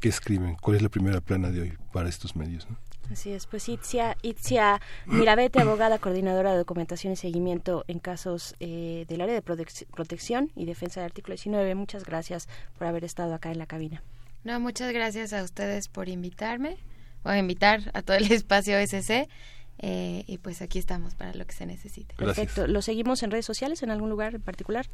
¿Qué 0.00 0.08
escriben? 0.08 0.56
¿Cuál 0.56 0.76
es 0.76 0.82
la 0.82 0.88
primera 0.88 1.20
plana 1.20 1.50
de 1.50 1.62
hoy 1.62 1.78
para 1.92 2.08
estos 2.08 2.36
medios? 2.36 2.66
Así 3.10 3.32
es, 3.32 3.46
pues 3.46 3.68
Itzia, 3.68 4.16
Itzia 4.22 4.80
Mirabete, 5.06 5.60
abogada, 5.60 5.98
coordinadora 5.98 6.52
de 6.52 6.58
documentación 6.58 7.12
y 7.12 7.16
seguimiento 7.16 7.84
en 7.86 7.98
casos 7.98 8.54
eh, 8.60 9.04
del 9.08 9.20
área 9.20 9.34
de 9.34 9.42
protección 9.42 10.50
y 10.56 10.64
defensa 10.64 11.00
del 11.00 11.06
artículo 11.06 11.34
19. 11.34 11.74
Muchas 11.74 12.04
gracias 12.04 12.48
por 12.78 12.86
haber 12.86 13.04
estado 13.04 13.34
acá 13.34 13.50
en 13.52 13.58
la 13.58 13.66
cabina. 13.66 14.02
No, 14.42 14.58
muchas 14.60 14.92
gracias 14.92 15.32
a 15.32 15.42
ustedes 15.42 15.88
por 15.88 16.08
invitarme 16.08 16.76
o 17.24 17.32
invitar 17.34 17.90
a 17.94 18.02
todo 18.02 18.16
el 18.16 18.30
espacio 18.32 18.78
SC. 18.78 19.28
Eh, 19.78 20.24
y 20.26 20.38
pues 20.38 20.62
aquí 20.62 20.78
estamos 20.78 21.14
para 21.14 21.34
lo 21.34 21.44
que 21.46 21.52
se 21.52 21.66
necesite. 21.66 22.14
Perfecto. 22.14 22.66
¿Lo 22.66 22.80
seguimos 22.80 23.22
en 23.22 23.30
redes 23.30 23.44
sociales 23.44 23.82
en 23.82 23.90
algún 23.90 24.08
lugar 24.08 24.34
en 24.34 24.40
particular? 24.40 24.86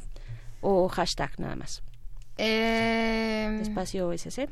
¿O 0.62 0.88
hashtag 0.88 1.38
nada 1.38 1.54
más? 1.54 1.82
Eh, 2.38 3.58
espacio 3.60 4.12
SC. 4.12 4.48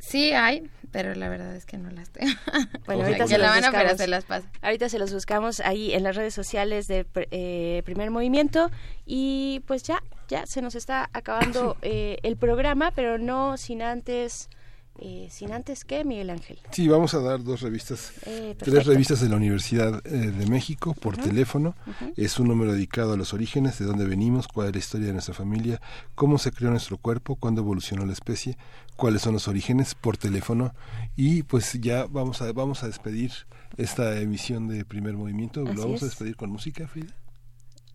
Sí 0.00 0.32
hay, 0.32 0.68
pero 0.90 1.14
la 1.14 1.28
verdad 1.28 1.54
es 1.54 1.66
que 1.66 1.78
no 1.78 1.90
las 1.90 2.10
tengo. 2.10 2.32
Bueno, 2.86 3.04
ahorita 3.04 3.26
se, 3.28 3.38
las 3.38 3.54
buscamos, 3.54 3.96
se 3.96 4.06
las 4.08 4.24
ahorita 4.62 4.88
se 4.88 4.98
los 4.98 5.12
buscamos 5.12 5.60
ahí 5.60 5.92
en 5.92 6.02
las 6.02 6.16
redes 6.16 6.34
sociales 6.34 6.88
de 6.88 7.06
eh, 7.30 7.82
Primer 7.84 8.10
Movimiento. 8.10 8.70
Y 9.06 9.62
pues 9.66 9.82
ya, 9.84 10.02
ya 10.28 10.46
se 10.46 10.62
nos 10.62 10.74
está 10.74 11.08
acabando 11.12 11.76
eh, 11.82 12.18
el 12.22 12.36
programa, 12.36 12.90
pero 12.90 13.18
no 13.18 13.56
sin 13.56 13.82
antes 13.82 14.48
eh, 14.98 15.28
sin 15.30 15.52
antes 15.52 15.84
que 15.84 16.04
Miguel 16.04 16.30
Ángel. 16.30 16.58
Sí, 16.72 16.88
vamos 16.88 17.14
a 17.14 17.20
dar 17.20 17.42
dos 17.42 17.62
revistas, 17.62 18.12
eh, 18.26 18.54
tres 18.58 18.84
revistas 18.86 19.20
de 19.20 19.28
la 19.28 19.36
Universidad 19.36 20.06
eh, 20.06 20.30
de 20.30 20.46
México 20.46 20.94
por 20.94 21.16
teléfono. 21.16 21.74
Es 22.16 22.38
un 22.38 22.48
número 22.48 22.72
dedicado 22.72 23.14
a 23.14 23.16
los 23.16 23.32
orígenes, 23.32 23.78
de 23.78 23.86
dónde 23.86 24.04
venimos, 24.04 24.46
cuál 24.46 24.68
es 24.68 24.74
la 24.74 24.78
historia 24.78 25.06
de 25.06 25.12
nuestra 25.14 25.34
familia, 25.34 25.80
cómo 26.14 26.38
se 26.38 26.52
creó 26.52 26.70
nuestro 26.70 26.98
cuerpo, 26.98 27.36
cuándo 27.36 27.62
evolucionó 27.62 28.04
la 28.04 28.12
especie, 28.12 28.58
cuáles 28.96 29.22
son 29.22 29.32
los 29.32 29.48
orígenes 29.48 29.94
por 29.94 30.18
teléfono 30.18 30.74
y 31.16 31.44
pues 31.44 31.72
ya 31.80 32.06
vamos 32.06 32.42
a 32.42 32.52
vamos 32.52 32.82
a 32.82 32.86
despedir 32.86 33.32
esta 33.76 34.20
emisión 34.20 34.68
de 34.68 34.84
Primer 34.84 35.14
Movimiento. 35.14 35.62
¿Lo 35.64 35.82
vamos 35.82 36.02
a 36.02 36.06
despedir 36.06 36.36
con 36.36 36.50
música, 36.50 36.86
Frida? 36.86 37.14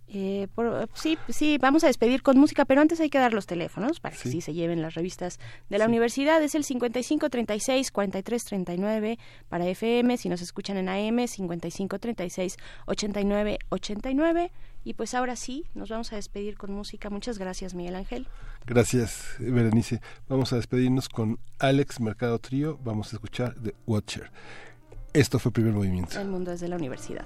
Eh, 0.08 0.48
sí, 0.94 1.18
sí, 1.30 1.58
vamos 1.58 1.84
a 1.84 1.88
despedir 1.88 2.22
con 2.22 2.38
música, 2.38 2.66
pero 2.66 2.82
antes 2.82 3.00
hay 3.00 3.10
que 3.10 3.18
dar 3.18 3.34
los 3.34 3.48
teléfonos 3.48 4.00
para 4.00 4.16
que 4.16 4.30
sí, 4.30 4.40
se 4.42 4.54
lleven 4.54 4.82
las 4.82 4.94
revistas 4.94 5.40
de 5.70 5.78
la 5.78 5.86
universidad. 5.86 6.42
Es 6.44 6.56
el 6.56 6.64
5536 6.64 7.92
4339 7.92 9.18
para 9.50 9.68
FM, 9.68 10.18
si 10.18 10.30
nos 10.30 10.42
escuchan 10.42 10.78
en 10.78 10.90
AM, 10.90 11.28
5536 11.28 12.58
8989. 12.86 14.52
Y 14.84 14.94
pues 14.94 15.16
ahora 15.16 15.36
sí, 15.36 15.66
nos 15.74 15.90
vamos 15.90 16.14
a 16.14 16.16
despedir 16.16 16.58
con 16.58 16.72
música. 16.72 17.10
Muchas 17.10 17.40
gracias, 17.40 17.74
Miguel 17.74 17.96
Ángel. 17.96 18.28
Gracias, 18.68 19.36
Berenice. 19.40 20.00
Vamos 20.30 20.54
a 20.54 20.58
despedirnos 20.58 21.10
con 21.10 21.40
Alex 21.58 22.00
Mercado 22.00 22.38
Trío. 22.38 22.78
Vamos 22.84 23.12
a 23.12 23.16
escuchar 23.16 23.56
The 23.56 23.74
Watcher. 23.88 24.32
Esto 25.14 25.40
fue 25.40 25.52
Primer 25.52 25.74
Movimiento. 25.74 26.20
El 26.20 26.28
mundo 26.28 26.52
es 26.52 26.60
de 26.60 26.68
la 26.68 26.76
universidad. 26.76 27.26